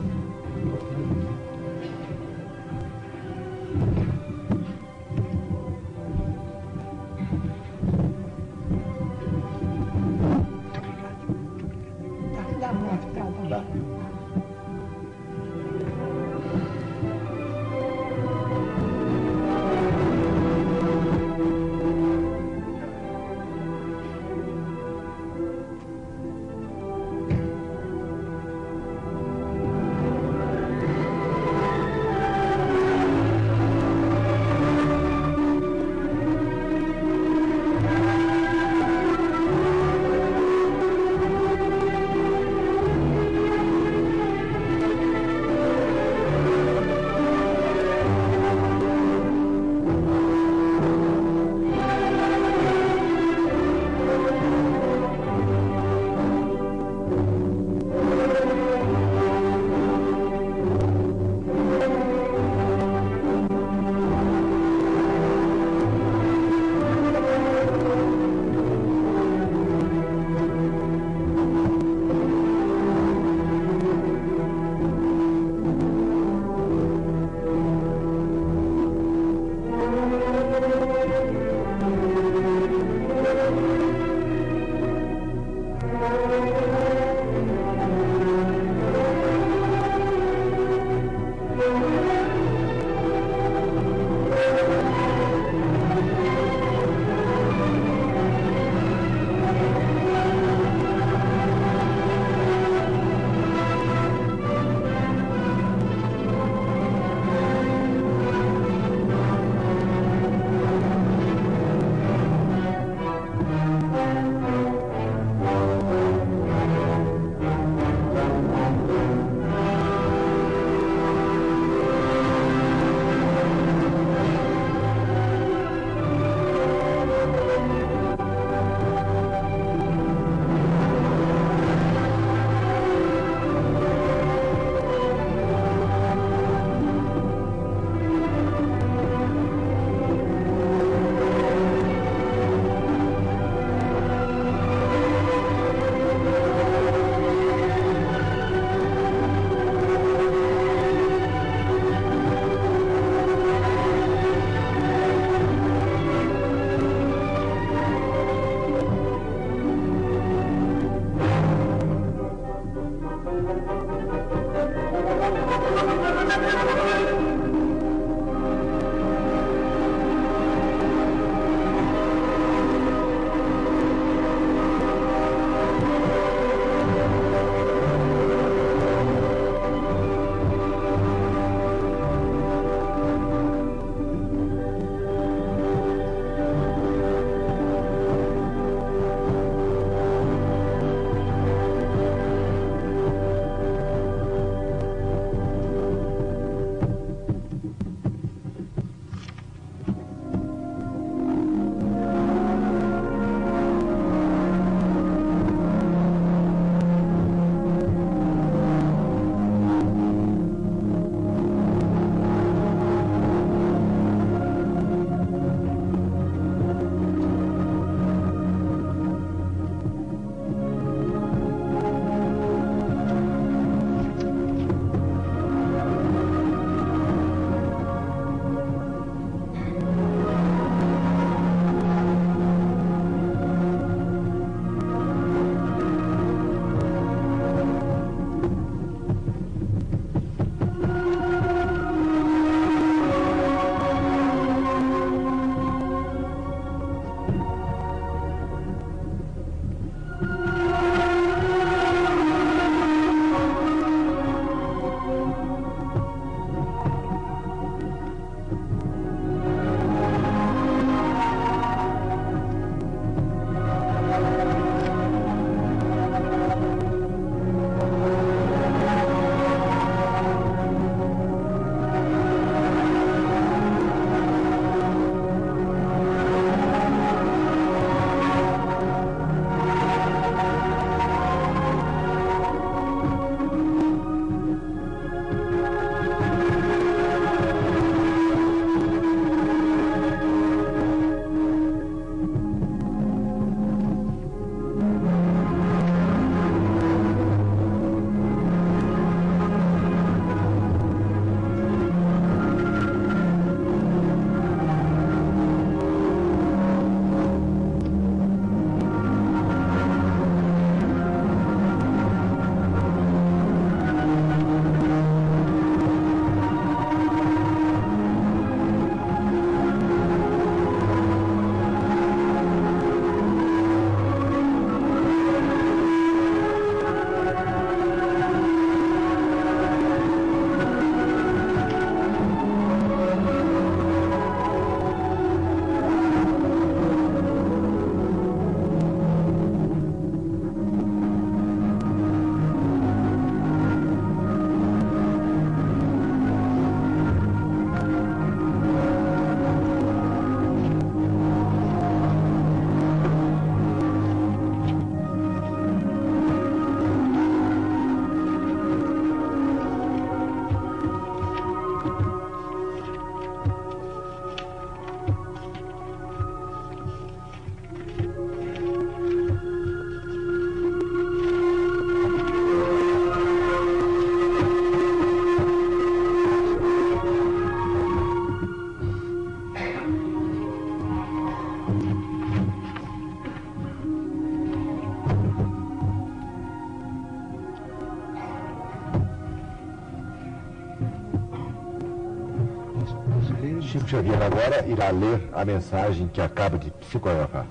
Xavier 393.94 394.20
agora 394.20 394.66
irá 394.66 394.90
ler 394.90 395.30
a 395.32 395.44
mensagem 395.44 396.08
que 396.08 396.20
acaba 396.20 396.58
de 396.58 396.68
psicografar. 396.68 397.46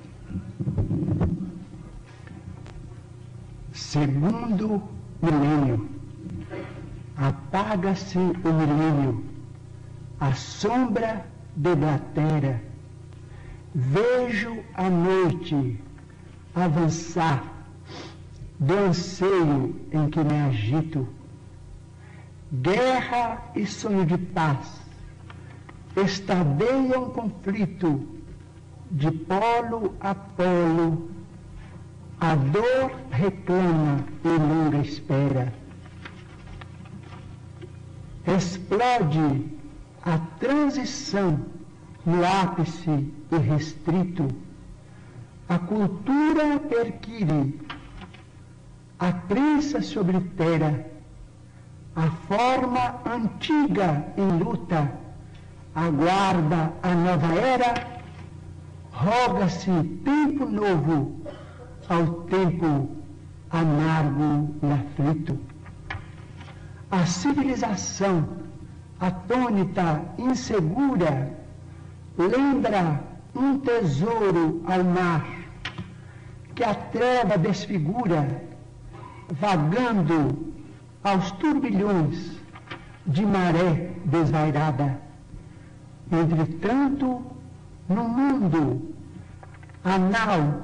Segundo 3.72 4.84
milênio, 5.22 5.90
apaga-se 7.16 8.18
o 8.18 8.54
milênio, 8.60 9.24
a 10.20 10.34
sombra 10.34 11.26
deblatera. 11.56 12.62
Vejo 13.74 14.58
a 14.74 14.90
noite 14.90 15.80
avançar 16.54 17.42
do 18.60 18.74
anseio 18.74 19.80
em 19.94 20.10
que 20.10 20.22
me 20.22 20.42
agito. 20.42 21.08
Guerra 22.52 23.42
e 23.56 23.66
sonho 23.66 24.06
de 24.06 24.18
paz 24.18 24.83
estadeiam 25.96 27.10
conflito 27.12 28.08
de 28.90 29.12
polo 29.12 29.94
a 30.00 30.16
polo. 30.16 31.10
A 32.20 32.36
dor 32.36 32.92
reclama 33.12 34.06
e 34.24 34.28
longa 34.28 34.78
espera. 34.78 35.54
Explode 38.26 39.46
a 40.04 40.18
transição 40.40 41.40
no 42.06 42.26
ápice 42.26 43.12
irrestrito. 43.32 44.28
A 45.50 45.60
cultura 45.60 46.60
perquire, 46.60 47.60
a 48.98 49.12
crença 49.12 49.82
se 49.82 50.00
oblitera, 50.00 50.90
a 51.96 52.10
forma 52.10 53.02
antiga 53.06 54.14
em 54.18 54.40
luta 54.40 55.03
aguarda 55.76 56.74
a 56.84 56.94
nova 56.94 57.34
era, 57.34 57.74
roga-se 58.92 59.72
tempo 60.06 60.46
novo 60.46 61.22
ao 61.90 62.24
tempo 62.24 62.90
amargo 63.50 64.56
e 64.62 64.72
aflito. 64.72 65.40
A 66.92 67.06
civilização 67.06 68.28
atônita, 69.00 70.02
insegura, 70.18 71.34
lembra 72.18 73.02
um 73.36 73.58
tesouro 73.60 74.64
ao 74.68 74.84
mar 74.84 75.26
que 76.56 76.64
a 76.64 76.76
treva 76.76 77.38
desfigura, 77.38 78.44
vagando 79.30 80.54
aos 81.04 81.32
turbilhões 81.32 82.40
de 83.06 83.26
maré 83.26 83.92
desvairada. 84.06 85.03
Entretanto, 86.14 87.24
no 87.90 88.08
mundo 88.08 88.94
anal 89.84 90.62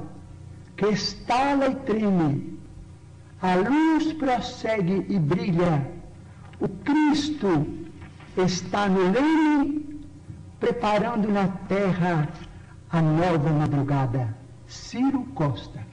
que 0.78 0.86
estala 0.90 1.70
e 1.70 1.76
treme, 1.76 2.60
a 3.42 3.56
luz 3.56 4.14
prossegue 4.14 5.08
e 5.10 5.18
brilha, 5.18 5.90
o 6.60 6.70
Cristo 6.70 7.66
está 8.38 8.88
no 8.88 9.12
leme, 9.12 10.04
preparando 10.60 11.28
na 11.28 11.48
terra 11.68 12.30
a 12.92 13.02
nova 13.02 13.50
madrugada. 13.50 14.38
Ciro 14.68 15.24
Costa. 15.34 15.84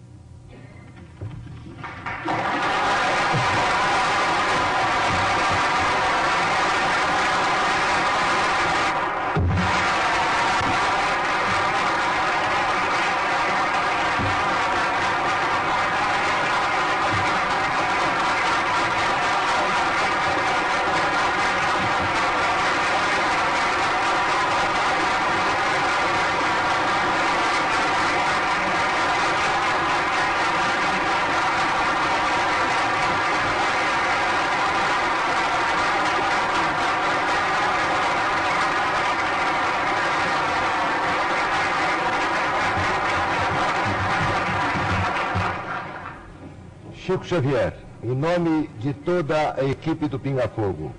Chico 47.06 47.24
Xavier, 47.24 47.72
em 48.02 48.16
nome 48.16 48.68
de 48.80 48.92
toda 48.92 49.54
a 49.54 49.64
equipe 49.64 50.08
do 50.08 50.18
Pinga 50.18 50.48
Fogo, 50.48 50.92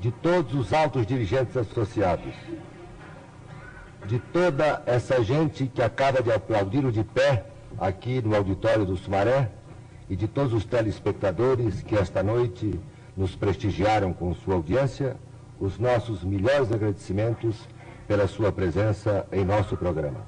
de 0.00 0.10
todos 0.10 0.52
os 0.52 0.72
altos 0.72 1.06
dirigentes 1.06 1.56
associados, 1.56 2.34
de 4.04 4.18
toda 4.18 4.82
essa 4.84 5.22
gente 5.22 5.68
que 5.68 5.80
acaba 5.80 6.20
de 6.20 6.32
aplaudir 6.32 6.90
de 6.90 7.04
pé 7.04 7.44
aqui 7.78 8.20
no 8.20 8.34
auditório 8.34 8.84
do 8.84 8.96
Sumaré 8.96 9.48
e 10.10 10.16
de 10.16 10.26
todos 10.26 10.52
os 10.52 10.64
telespectadores 10.64 11.82
que 11.82 11.94
esta 11.94 12.20
noite 12.20 12.76
nos 13.16 13.36
prestigiaram 13.36 14.12
com 14.12 14.34
sua 14.34 14.54
audiência, 14.54 15.16
os 15.60 15.78
nossos 15.78 16.24
melhores 16.24 16.72
agradecimentos 16.72 17.68
pela 18.08 18.26
sua 18.26 18.50
presença 18.50 19.24
em 19.30 19.44
nosso 19.44 19.76
programa. 19.76 20.26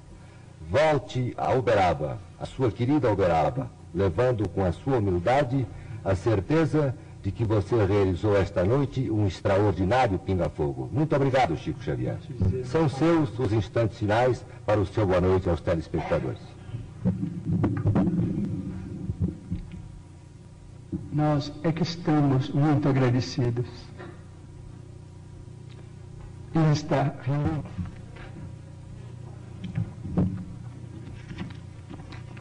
Volte 0.71 1.35
a 1.37 1.53
Uberaba, 1.53 2.21
a 2.39 2.47
sua 2.47 2.71
querida 2.71 3.11
Uberaba, 3.11 3.77
levando 3.95 4.49
com 4.49 4.65
a 4.65 4.73
sua 4.73 4.99
humildade 4.99 5.67
a 6.05 6.15
certeza 6.15 6.95
de 7.23 7.33
que 7.33 7.45
você 7.45 7.85
realizou 7.85 8.37
esta 8.37 8.65
noite 8.65 9.11
um 9.11 9.27
extraordinário 9.27 10.19
pinga-fogo. 10.19 10.89
Muito 10.93 11.15
obrigado, 11.15 11.57
Chico 11.57 11.83
Xavier. 11.83 12.17
São 12.65 12.89
seus 12.89 13.37
os 13.39 13.53
instantes 13.53 13.99
finais 13.99 14.45
para 14.65 14.81
o 14.81 14.87
seu 14.87 15.07
boa 15.07 15.21
noite 15.21 15.49
aos 15.49 15.61
telespectadores. 15.61 16.41
Nós 21.13 21.53
é 21.65 21.73
que 21.73 21.83
estamos 21.83 22.49
muito 22.51 22.89
agradecidos. 22.89 23.67
Esta 26.73 27.15
reunião 27.23 27.65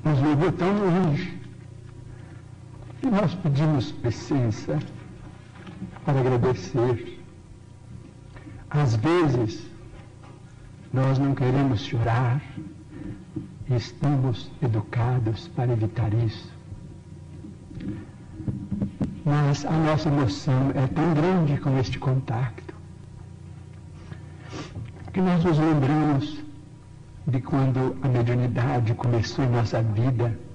nos 0.03 0.21
levou 0.21 0.51
tão 0.51 0.73
longe 0.73 1.36
e 3.03 3.07
nós 3.07 3.33
pedimos 3.35 3.93
licença 4.03 4.79
para 6.03 6.19
agradecer. 6.19 7.19
Às 8.69 8.95
vezes, 8.95 9.65
nós 10.91 11.17
não 11.19 11.35
queremos 11.35 11.81
chorar 11.81 12.41
e 13.69 13.75
estamos 13.75 14.51
educados 14.61 15.47
para 15.49 15.71
evitar 15.71 16.13
isso. 16.13 16.51
Mas 19.25 19.65
a 19.65 19.71
nossa 19.71 20.07
emoção 20.09 20.71
é 20.73 20.87
tão 20.87 21.13
grande 21.13 21.57
com 21.57 21.77
este 21.77 21.99
contato 21.99 22.73
que 25.11 25.21
nós 25.21 25.43
nos 25.43 25.57
lembramos 25.57 26.37
de 27.27 27.41
quando 27.41 27.97
a 28.01 28.07
mediunidade 28.07 28.93
começou 28.93 29.43
em 29.43 29.49
nossa 29.49 29.81
vida 29.81 30.46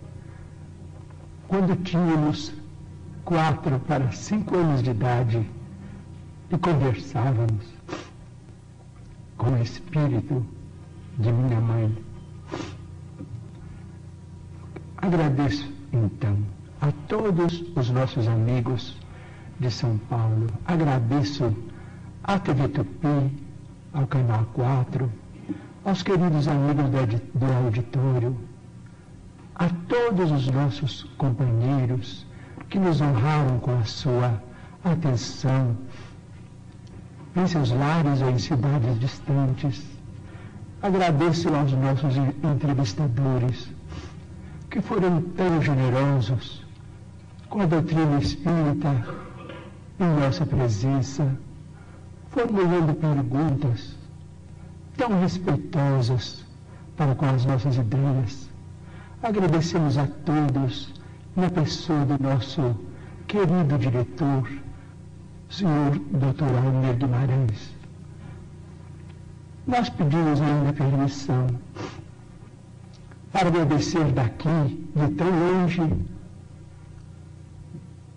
quando 1.53 1.77
tínhamos 1.85 2.51
quatro 3.27 3.79
para 3.81 4.11
cinco 4.11 4.57
anos 4.57 4.83
de 4.83 4.89
idade 4.89 5.47
e 6.51 6.57
conversávamos 6.57 7.67
com 9.37 9.51
o 9.51 9.63
espírito 9.63 10.47
de 11.19 11.31
minha 11.31 11.61
mãe. 11.61 11.95
Agradeço 14.97 15.71
então 15.93 16.39
a 16.81 16.91
todos 17.07 17.63
os 17.77 17.91
nossos 17.91 18.27
amigos 18.29 18.97
de 19.61 19.71
São 19.71 19.99
Paulo. 20.09 20.47
Agradeço 20.65 21.55
à 22.25 22.39
TV 22.39 22.67
Tupi, 22.69 23.31
ao 23.93 24.07
Canal 24.07 24.47
4, 24.55 25.13
aos 25.85 26.03
queridos 26.03 26.49
amigos 26.49 26.89
do 27.35 27.45
auditório, 27.67 28.35
a 29.55 29.69
todos 29.89 30.31
os 30.31 30.47
nossos 30.49 31.05
companheiros 31.17 32.27
que 32.69 32.79
nos 32.79 33.01
honraram 33.01 33.59
com 33.59 33.79
a 33.79 33.85
sua 33.85 34.43
atenção 34.85 35.77
em 37.37 37.47
seus 37.47 37.71
lares 37.71 38.21
ou 38.23 38.31
em 38.31 38.39
cidades 38.39 38.99
distantes. 38.99 39.83
Agradeço 40.83 41.49
aos 41.55 41.73
nossos 41.73 42.15
entrevistadores 42.17 43.71
que 44.71 44.81
foram 44.81 45.23
tão 45.23 45.63
generosos 45.63 46.65
com 47.49 47.61
a 47.61 47.67
doutrina 47.67 48.19
espírita 48.19 49.07
em 50.01 50.21
nossa 50.21 50.47
presença, 50.47 51.37
formulando 52.31 52.95
perguntas 52.95 53.97
tão 54.97 55.21
respeitosas 55.21 56.45
para 56.97 57.15
com 57.15 57.27
as 57.27 57.45
nossas 57.45 57.77
ideias. 57.77 58.52
Agradecemos 59.23 59.97
a 59.99 60.09
todos, 60.25 60.93
na 61.37 61.49
pessoa 61.49 62.05
do 62.05 62.21
nosso 62.21 62.75
querido 63.29 63.79
diretor, 63.79 64.51
senhor 65.49 65.97
Dr. 65.97 66.53
Almir 66.67 66.97
Guimarães. 66.97 67.73
Nós 69.65 69.89
pedimos 69.91 70.41
ainda 70.41 70.73
permissão 70.73 71.47
para 73.31 73.47
agradecer 73.47 74.05
daqui, 74.11 74.89
de 74.97 75.15
tão 75.15 75.31
longe, 75.31 75.83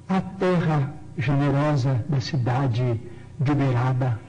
a 0.09 0.21
terra 0.21 0.91
generosa 1.19 2.03
da 2.09 2.19
cidade 2.19 2.99
de 3.39 3.51
Uberaba, 3.51 4.19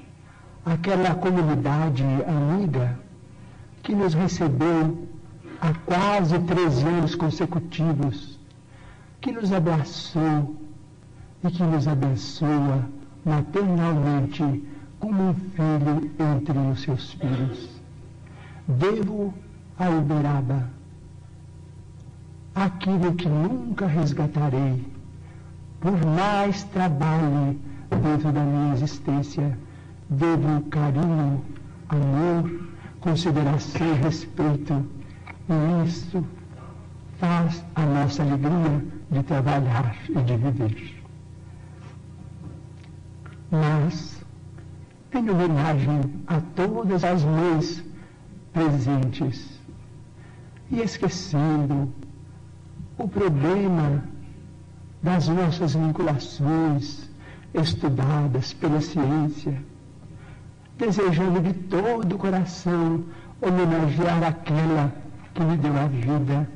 aquela 0.66 1.14
comunidade 1.14 2.04
amiga 2.04 2.98
que 3.82 3.94
nos 3.94 4.12
recebeu 4.12 5.15
há 5.60 5.74
quase 5.84 6.38
13 6.38 6.86
anos 6.86 7.14
consecutivos, 7.14 8.38
que 9.20 9.32
nos 9.32 9.52
abraçou 9.52 10.54
e 11.44 11.50
que 11.50 11.62
nos 11.62 11.88
abençoa 11.88 12.84
maternalmente 13.24 14.64
como 14.98 15.30
um 15.30 15.34
filho 15.34 16.10
entre 16.18 16.58
os 16.58 16.80
seus 16.82 17.12
filhos. 17.12 17.68
Devo 18.68 19.34
a 19.78 19.88
Uberaba 19.90 20.76
aquilo 22.56 23.14
que 23.14 23.28
nunca 23.28 23.86
resgatarei, 23.86 24.82
por 25.80 25.92
mais 26.06 26.64
trabalho 26.64 27.58
dentro 28.02 28.32
da 28.32 28.40
minha 28.40 28.74
existência. 28.74 29.56
Devo 30.08 30.62
carinho, 30.70 31.42
amor, 31.88 32.60
consideração 33.00 33.86
e 33.86 33.92
respeito. 33.94 34.95
E 35.48 35.86
isso 35.86 36.24
faz 37.18 37.64
a 37.74 37.86
nossa 37.86 38.22
alegria 38.22 38.84
de 39.10 39.22
trabalhar 39.22 39.96
e 40.08 40.22
de 40.22 40.36
viver. 40.36 41.02
Mas, 43.50 44.20
em 45.14 45.30
homenagem 45.30 46.00
a 46.26 46.40
todas 46.54 47.04
as 47.04 47.22
mães 47.22 47.84
presentes, 48.52 49.60
e 50.70 50.80
esquecendo 50.80 51.92
o 52.98 53.06
problema 53.06 54.02
das 55.02 55.28
nossas 55.28 55.74
vinculações 55.74 57.08
estudadas 57.54 58.52
pela 58.52 58.80
ciência, 58.80 59.62
desejando 60.76 61.40
de 61.40 61.52
todo 61.52 62.14
o 62.14 62.18
coração 62.18 63.04
homenagear 63.40 64.24
aquela 64.24 64.92
que 65.36 65.44
me 65.44 65.56
deu 65.58 65.76
a 65.76 65.86
vida, 65.86 66.48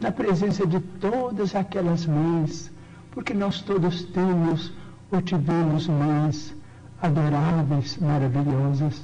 na 0.00 0.10
presença 0.10 0.66
de 0.66 0.80
todas 0.80 1.54
aquelas 1.54 2.06
mães, 2.06 2.72
porque 3.10 3.34
nós 3.34 3.60
todos 3.60 4.04
temos 4.04 4.72
ou 5.12 5.20
tivemos 5.20 5.86
mães 5.86 6.56
adoráveis, 7.02 7.98
maravilhosas, 7.98 9.02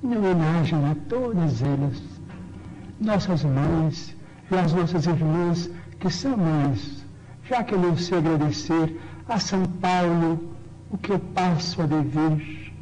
em 0.00 0.16
homenagem 0.16 0.78
a 0.88 0.94
todas 1.08 1.60
elas, 1.60 2.00
nossas 3.00 3.42
mães 3.42 4.16
e 4.48 4.54
as 4.54 4.72
nossas 4.72 5.04
irmãs 5.06 5.68
que 5.98 6.08
são 6.08 6.36
mães, 6.36 7.04
já 7.48 7.64
que 7.64 7.74
não 7.74 7.96
sei 7.96 8.18
agradecer 8.18 9.00
a 9.28 9.40
São 9.40 9.64
Paulo 9.64 10.54
o 10.88 10.96
que 10.96 11.10
eu 11.10 11.18
passo 11.18 11.82
a 11.82 11.86
dever, 11.86 12.72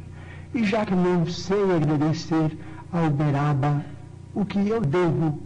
e 0.53 0.63
já 0.63 0.85
que 0.85 0.93
não 0.93 1.25
sei 1.25 1.75
agradecer 1.75 2.55
a 2.93 3.01
Uberaba 3.07 3.96
o 4.37 4.45
que 4.45 4.59
eu 4.69 4.79
devo, 4.79 5.39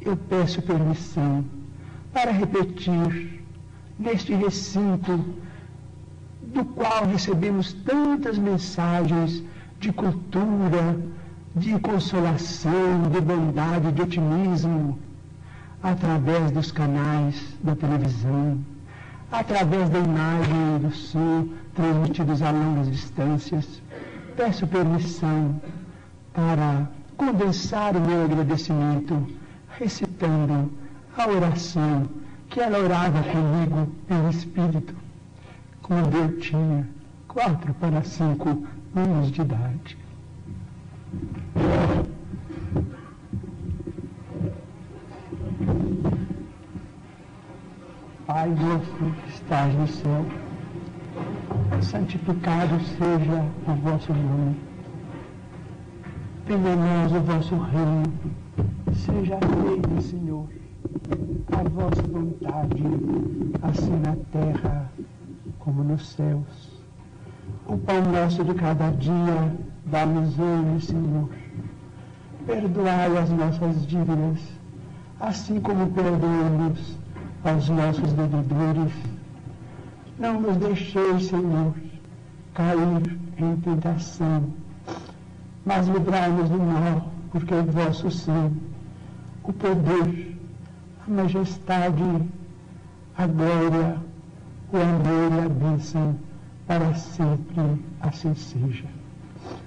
eu 0.00 0.16
peço 0.16 0.62
permissão 0.62 1.44
para 2.12 2.30
repetir 2.30 3.42
neste 3.98 4.32
recinto 4.32 5.24
do 6.54 6.64
qual 6.64 7.04
recebemos 7.04 7.72
tantas 7.72 8.38
mensagens 8.38 9.42
de 9.80 9.92
cultura, 9.92 11.00
de 11.56 11.76
consolação, 11.80 13.02
de 13.10 13.20
bondade, 13.20 13.90
de 13.90 14.02
otimismo, 14.02 14.96
através 15.82 16.52
dos 16.52 16.70
canais 16.70 17.34
da 17.60 17.74
televisão, 17.74 18.56
através 19.32 19.90
da 19.90 19.98
imagem 19.98 20.78
do 20.80 20.92
som 20.94 21.48
transmitidos 21.74 22.40
a 22.40 22.52
longas 22.52 22.88
distâncias. 22.88 23.82
Peço 24.36 24.64
permissão 24.64 25.60
para 26.32 26.88
condensar 27.18 27.96
o 27.96 28.00
meu 28.00 28.24
agradecimento 28.24 29.26
recitando 29.76 30.70
a 31.16 31.28
oração 31.28 32.08
que 32.48 32.60
ela 32.60 32.78
orava 32.78 33.22
comigo 33.24 33.92
em 34.08 34.30
espírito 34.30 34.94
quando 35.82 36.16
eu 36.16 36.38
tinha 36.38 36.88
quatro 37.26 37.74
para 37.74 38.02
cinco 38.02 38.64
anos 38.94 39.32
de 39.32 39.40
idade. 39.42 39.98
Pai 48.26 48.48
nosso 48.50 49.14
que 49.22 49.30
estás 49.30 49.74
no 49.74 49.88
céu, 49.88 50.26
santificado 51.82 52.78
seja 52.84 53.44
o 53.66 53.74
vosso 53.74 54.12
nome. 54.12 54.67
A 56.50 56.50
nós 56.50 57.12
o 57.12 57.20
vosso 57.20 57.56
reino, 57.56 58.10
seja 58.94 59.38
feito, 59.38 60.00
Senhor, 60.00 60.48
a 61.52 61.68
vossa 61.68 62.02
vontade, 62.02 62.82
assim 63.60 64.00
na 64.00 64.16
terra 64.32 64.90
como 65.58 65.84
nos 65.84 66.08
céus. 66.08 66.82
O 67.66 67.76
pão 67.76 68.00
nosso 68.00 68.42
de 68.42 68.54
cada 68.54 68.90
dia, 68.92 69.54
dá-nos 69.84 70.38
hoje, 70.38 70.86
Senhor. 70.86 71.28
Perdoai 72.46 73.18
as 73.18 73.28
nossas 73.28 73.86
dívidas, 73.86 74.40
assim 75.20 75.60
como 75.60 75.88
perdoamos 75.88 76.96
aos 77.44 77.68
nossos 77.68 78.14
devedores. 78.14 78.92
Não 80.18 80.40
nos 80.40 80.56
deixeis, 80.56 81.26
Senhor, 81.26 81.74
cair 82.54 83.18
em 83.36 83.56
tentação, 83.56 84.44
mas 85.68 85.86
livrai-nos 85.86 86.48
do 86.48 86.58
mal, 86.58 87.10
porque 87.30 87.52
é 87.52 87.60
vosso 87.60 88.10
sim 88.10 88.58
o 89.44 89.52
poder, 89.52 90.34
a 91.06 91.10
majestade, 91.10 92.02
a 93.14 93.26
glória, 93.26 93.96
o 94.72 94.76
amor 94.78 95.30
e 95.30 95.44
a 95.44 95.48
bênção 95.50 96.18
para 96.66 96.94
sempre 96.94 97.84
assim 98.00 98.34
seja. 98.34 98.86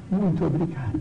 Muito 0.10 0.44
obrigado. 0.44 1.00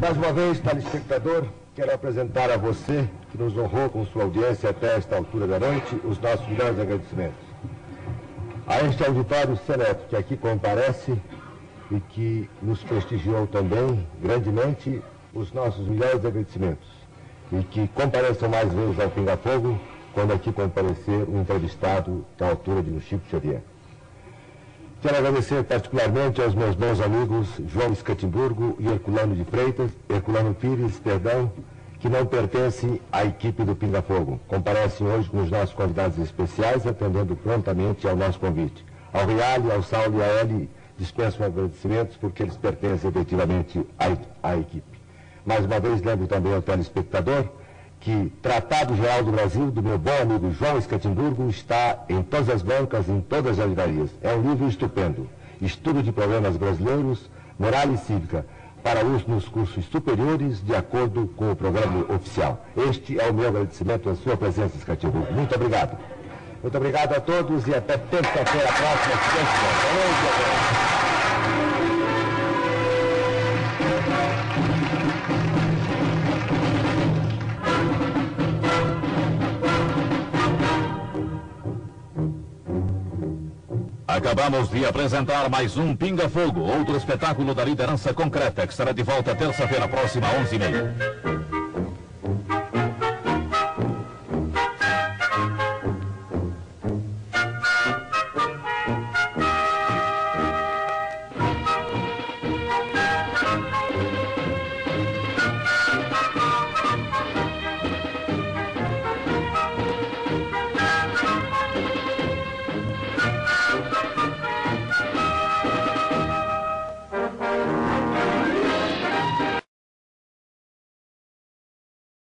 Mais 0.00 0.16
uma 0.16 0.32
vez, 0.32 0.58
telespectador, 0.58 1.44
quero 1.74 1.94
apresentar 1.94 2.50
a 2.50 2.56
você, 2.56 3.06
que 3.30 3.36
nos 3.36 3.54
honrou 3.54 3.90
com 3.90 4.06
sua 4.06 4.22
audiência 4.22 4.70
até 4.70 4.96
esta 4.96 5.16
altura 5.16 5.46
da 5.46 5.58
noite, 5.58 6.00
os 6.04 6.18
nossos 6.18 6.48
melhores 6.48 6.78
agradecimentos. 6.78 7.44
A 8.66 8.80
este 8.80 9.04
auditório 9.04 9.58
seleto 9.66 10.08
que 10.08 10.16
aqui 10.16 10.38
comparece 10.38 11.18
e 11.92 12.00
que 12.00 12.50
nos 12.62 12.82
prestigiou 12.82 13.46
também 13.46 14.06
grandemente, 14.20 15.02
os 15.34 15.52
nossos 15.52 15.86
melhores 15.86 16.24
agradecimentos. 16.24 16.88
E 17.52 17.62
que 17.64 17.86
compareçam 17.88 18.48
mais 18.48 18.72
vezes 18.72 18.98
ao 18.98 19.10
Pinga 19.10 19.36
Fogo 19.36 19.78
quando 20.14 20.32
aqui 20.32 20.50
comparecer 20.52 21.28
um 21.28 21.40
entrevistado 21.42 22.24
da 22.38 22.48
altura 22.48 22.82
de 22.82 22.98
Chico 23.00 23.22
Xavier. 23.30 23.62
Quero 25.02 25.16
agradecer 25.16 25.64
particularmente 25.64 26.40
aos 26.40 26.54
meus 26.54 26.74
bons 26.74 27.00
amigos 27.00 27.48
João 27.66 27.92
Escatimburgo 27.92 28.76
e 28.78 28.88
Herculano 28.88 29.34
de 29.34 29.44
Freitas, 29.44 29.90
Herculano 30.08 30.54
Pires, 30.54 30.98
perdão, 30.98 31.52
que 31.98 32.08
não 32.08 32.24
pertencem 32.24 33.00
à 33.10 33.24
equipe 33.24 33.64
do 33.64 33.74
Pinga 33.74 34.00
Fogo. 34.00 34.40
Comparecem 34.48 35.06
hoje 35.06 35.28
com 35.28 35.42
os 35.42 35.50
nossos 35.50 35.74
convidados 35.74 36.18
especiais, 36.18 36.86
atendendo 36.86 37.36
prontamente 37.36 38.06
ao 38.06 38.16
nosso 38.16 38.38
convite. 38.38 38.84
Ao 39.12 39.26
Riale, 39.26 39.70
ao 39.70 39.82
Saulo 39.82 40.18
e 40.18 40.22
a 40.22 40.40
Eli, 40.40 40.70
dispenso 40.98 41.42
agradecimentos 41.42 42.16
porque 42.16 42.42
eles 42.42 42.56
pertencem 42.56 43.10
efetivamente 43.10 43.84
à, 43.98 44.50
à 44.50 44.56
equipe. 44.56 44.98
Mais 45.44 45.64
uma 45.64 45.80
vez, 45.80 46.02
lembro 46.02 46.26
também 46.26 46.54
ao 46.54 46.62
telespectador 46.62 47.46
que 48.02 48.32
Tratado 48.42 48.96
Geral 48.96 49.22
do 49.22 49.30
Brasil, 49.30 49.70
do 49.70 49.82
meu 49.82 49.96
bom 49.96 50.16
amigo 50.20 50.50
João 50.50 50.76
Escatimburgo, 50.76 51.48
está 51.48 52.04
em 52.08 52.22
todas 52.22 52.48
as 52.48 52.62
bancas, 52.62 53.08
em 53.08 53.20
todas 53.20 53.58
as 53.60 53.68
livrarias. 53.68 54.10
É 54.20 54.34
um 54.34 54.42
livro 54.42 54.68
estupendo. 54.68 55.28
Estudo 55.60 56.02
de 56.02 56.10
problemas 56.10 56.56
brasileiros, 56.56 57.30
moral 57.56 57.92
e 57.92 57.98
cívica, 57.98 58.44
para 58.82 59.04
uso 59.04 59.24
nos 59.28 59.46
cursos 59.46 59.84
superiores, 59.84 60.60
de 60.64 60.74
acordo 60.74 61.28
com 61.36 61.52
o 61.52 61.56
programa 61.56 62.12
oficial. 62.12 62.66
Este 62.76 63.20
é 63.20 63.30
o 63.30 63.34
meu 63.34 63.48
agradecimento 63.48 64.10
à 64.10 64.16
sua 64.16 64.36
presença, 64.36 64.76
Escatimburgo. 64.76 65.32
Muito 65.32 65.54
obrigado. 65.54 65.96
Muito 66.62 66.76
obrigado 66.76 67.12
a 67.12 67.20
todos 67.20 67.66
e 67.66 67.74
até 67.74 67.98
terça-feira 67.98 68.68
próxima. 68.68 69.14
Acabamos 84.06 84.68
de 84.70 84.86
apresentar 84.86 85.48
mais 85.50 85.76
um 85.76 85.96
Pinga 85.96 86.28
Fogo, 86.28 86.60
outro 86.60 86.96
espetáculo 86.96 87.54
da 87.54 87.64
liderança 87.64 88.14
concreta, 88.14 88.64
que 88.66 88.72
estará 88.72 88.92
de 88.92 89.02
volta 89.02 89.34
terça-feira 89.34 89.88
próxima, 89.88 90.28
11h30. 90.28 91.61